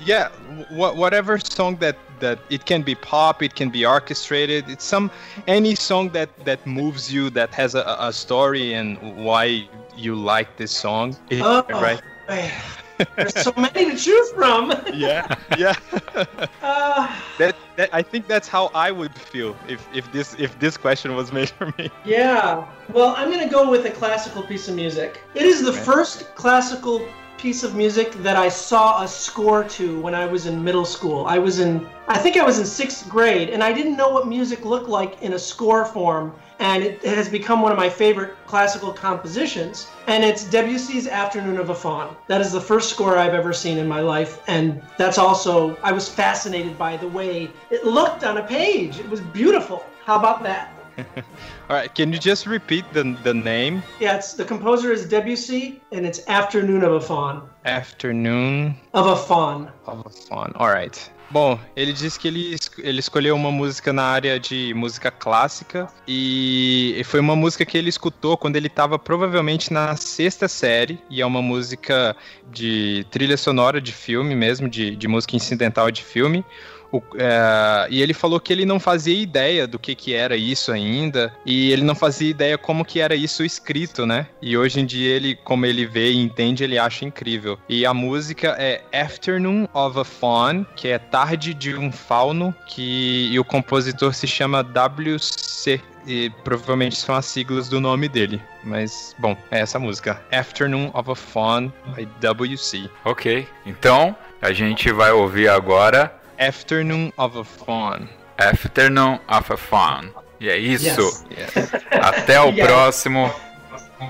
Yeah, 0.00 0.28
wh- 0.70 0.96
whatever 0.96 1.38
song 1.38 1.76
that 1.76 1.96
that 2.20 2.38
it 2.50 2.64
can 2.66 2.82
be 2.82 2.94
pop, 2.94 3.42
it 3.42 3.54
can 3.54 3.70
be 3.70 3.84
orchestrated. 3.84 4.68
It's 4.68 4.84
some 4.84 5.10
any 5.46 5.74
song 5.74 6.10
that 6.10 6.30
that 6.44 6.64
moves 6.66 7.12
you, 7.12 7.30
that 7.30 7.52
has 7.54 7.74
a, 7.74 7.96
a 7.98 8.12
story 8.12 8.74
and 8.74 8.98
why 9.24 9.68
you 9.96 10.14
like 10.14 10.56
this 10.56 10.72
song. 10.72 11.16
Oh, 11.32 11.64
right. 11.68 12.00
There's 13.16 13.34
so 13.34 13.52
many 13.56 13.90
to 13.90 13.96
choose 13.96 14.30
from. 14.32 14.72
yeah, 14.94 15.26
yeah. 15.58 15.74
Uh, 16.62 17.08
that, 17.38 17.56
that 17.76 17.90
I 17.92 18.02
think 18.02 18.28
that's 18.28 18.46
how 18.46 18.70
I 18.74 18.92
would 18.92 19.14
feel 19.14 19.56
if, 19.68 19.86
if 19.92 20.10
this 20.12 20.34
if 20.38 20.56
this 20.60 20.76
question 20.76 21.16
was 21.16 21.32
made 21.32 21.50
for 21.50 21.66
me. 21.78 21.90
yeah. 22.04 22.64
Well, 22.92 23.14
I'm 23.16 23.30
gonna 23.30 23.48
go 23.48 23.68
with 23.68 23.84
a 23.86 23.90
classical 23.90 24.42
piece 24.42 24.68
of 24.68 24.76
music. 24.76 25.20
It 25.34 25.42
is 25.42 25.62
the 25.62 25.70
Okay. 25.72 25.80
first 25.82 26.34
classical 26.36 27.02
piece 27.42 27.64
of 27.64 27.74
music 27.74 28.12
that 28.22 28.36
I 28.36 28.48
saw 28.48 29.02
a 29.02 29.08
score 29.08 29.64
to 29.64 29.98
when 29.98 30.14
I 30.14 30.26
was 30.26 30.46
in 30.46 30.62
middle 30.62 30.84
school. 30.84 31.26
I 31.26 31.38
was 31.38 31.58
in, 31.58 31.84
I 32.06 32.16
think 32.16 32.36
I 32.36 32.44
was 32.44 32.60
in 32.60 32.64
sixth 32.64 33.08
grade, 33.08 33.50
and 33.50 33.64
I 33.64 33.72
didn't 33.72 33.96
know 33.96 34.10
what 34.10 34.28
music 34.28 34.64
looked 34.64 34.88
like 34.88 35.20
in 35.22 35.32
a 35.32 35.38
score 35.40 35.84
form. 35.84 36.32
And 36.60 36.84
it, 36.84 37.02
has 37.02 37.28
become 37.28 37.60
one 37.60 37.72
of 37.72 37.78
my 37.78 37.88
favorite 37.88 38.36
classical 38.46 38.92
compositions. 38.92 39.88
And 40.06 40.22
it's 40.22 40.44
Debussy's 40.44 41.08
Afternoon 41.08 41.58
of 41.58 41.70
a 41.70 41.74
Faun. 41.74 42.14
That 42.28 42.40
is 42.40 42.52
the 42.52 42.60
first 42.60 42.90
score 42.90 43.18
I've 43.18 43.34
ever 43.34 43.52
seen 43.52 43.76
in 43.76 43.88
my 43.88 43.98
life. 43.98 44.40
And 44.46 44.80
that's 44.96 45.18
also, 45.18 45.76
I 45.82 45.90
was 45.90 46.08
fascinated 46.08 46.78
by 46.78 46.96
the 46.96 47.08
way 47.08 47.50
it 47.72 47.84
looked 47.84 48.22
on 48.22 48.38
a 48.38 48.44
page. 48.44 49.00
It 49.00 49.10
was 49.10 49.20
beautiful. 49.20 49.84
How 50.04 50.16
about 50.16 50.44
that? 50.44 50.72
All 51.72 51.78
right, 51.78 51.94
can 51.94 52.12
you 52.12 52.18
just 52.18 52.46
repeat 52.46 52.84
the 52.92 53.16
the 53.24 53.32
name? 53.32 53.82
Yeah, 53.98 54.16
it's 54.16 54.34
the 54.34 54.44
composer 54.44 54.92
is 54.92 55.08
Debussy, 55.08 55.80
and 55.90 56.04
it's 56.04 56.20
Afternoon 56.28 56.84
of 56.84 56.92
a 56.92 57.00
Faun. 57.00 57.48
Afternoon 57.64 58.76
Of 58.92 59.06
a 59.06 59.16
Faun. 59.16 59.72
of 59.86 60.04
a 60.04 60.10
Faun. 60.10 60.52
All 60.56 60.68
right. 60.68 61.10
Bom, 61.30 61.58
ele 61.74 61.94
disse 61.94 62.20
que 62.20 62.28
ele, 62.28 62.56
ele 62.76 62.98
escolheu 63.00 63.34
uma 63.34 63.50
música 63.50 63.90
na 63.90 64.02
área 64.02 64.38
de 64.38 64.74
música 64.74 65.10
clássica 65.10 65.88
e 66.06 67.00
foi 67.06 67.20
uma 67.20 67.34
música 67.34 67.64
que 67.64 67.78
ele 67.78 67.88
escutou 67.88 68.36
quando 68.36 68.56
ele 68.56 68.66
estava 68.66 68.98
provavelmente 68.98 69.72
na 69.72 69.96
sexta 69.96 70.48
série 70.48 71.00
e 71.08 71.22
é 71.22 71.26
uma 71.26 71.40
música 71.40 72.14
de 72.50 73.06
trilha 73.10 73.38
sonora 73.38 73.80
de 73.80 73.92
filme 73.92 74.34
mesmo, 74.34 74.68
de, 74.68 74.94
de 74.94 75.08
música 75.08 75.34
incidental 75.36 75.90
de 75.90 76.04
filme. 76.04 76.44
O- 76.92 77.02
é, 77.16 77.86
e 77.90 78.02
ele 78.02 78.12
falou 78.12 78.38
que 78.38 78.52
ele 78.52 78.66
não 78.66 78.78
fazia 78.78 79.16
ideia 79.20 79.66
do 79.66 79.78
que, 79.78 79.94
que 79.94 80.14
era 80.14 80.36
isso 80.36 80.70
ainda, 80.70 81.32
e 81.46 81.72
ele 81.72 81.82
não 81.82 81.94
fazia 81.94 82.28
ideia 82.28 82.58
como 82.58 82.84
que 82.84 83.00
era 83.00 83.14
isso 83.14 83.42
escrito, 83.42 84.04
né? 84.04 84.26
E 84.42 84.56
hoje 84.56 84.78
em 84.80 84.84
dia 84.86 85.14
ele, 85.16 85.34
como 85.36 85.64
ele 85.64 85.86
vê 85.86 86.12
e 86.12 86.18
entende, 86.18 86.62
ele 86.62 86.78
acha 86.78 87.04
incrível. 87.04 87.58
E 87.68 87.86
a 87.86 87.94
música 87.94 88.54
é 88.58 88.82
Afternoon 88.92 89.66
of 89.72 89.98
a 89.98 90.04
Faun, 90.04 90.64
que 90.76 90.88
é 90.88 90.98
Tarde 90.98 91.54
de 91.54 91.74
um 91.74 91.90
Fauno, 91.90 92.54
que 92.68 93.28
e 93.32 93.38
o 93.38 93.44
compositor 93.44 94.12
se 94.12 94.26
chama 94.26 94.62
WC. 94.62 95.80
E 96.04 96.30
provavelmente 96.42 96.96
são 96.96 97.14
as 97.14 97.26
siglas 97.26 97.68
do 97.68 97.80
nome 97.80 98.08
dele. 98.08 98.42
Mas, 98.64 99.14
bom, 99.20 99.36
é 99.52 99.60
essa 99.60 99.78
música. 99.78 100.20
Afternoon 100.32 100.90
of 100.94 101.08
a 101.10 101.14
Faun, 101.14 101.70
by 101.94 102.08
WC. 102.20 102.90
Ok, 103.04 103.46
então 103.64 104.14
a 104.40 104.52
gente 104.52 104.90
vai 104.92 105.12
ouvir 105.12 105.48
agora 105.48 106.12
Afternoon 106.38 107.12
of 107.16 107.38
a 107.38 107.44
Faun. 107.44 108.08
Afternoon 108.38 109.20
of 109.28 109.52
a 109.52 109.56
Fun. 109.56 110.10
E 110.40 110.48
é 110.48 110.56
isso. 110.58 110.84
Yes. 111.30 111.56
Yeah. 111.62 112.08
Até 112.08 112.40
o 112.40 112.50
Yes. 112.50 112.66
próximo 112.66 113.32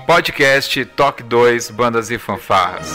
podcast 0.07 0.83
Toque 0.85 1.21
2 1.23 1.69
Bandas 1.69 2.09
e 2.09 2.17
Fanfarras. 2.17 2.89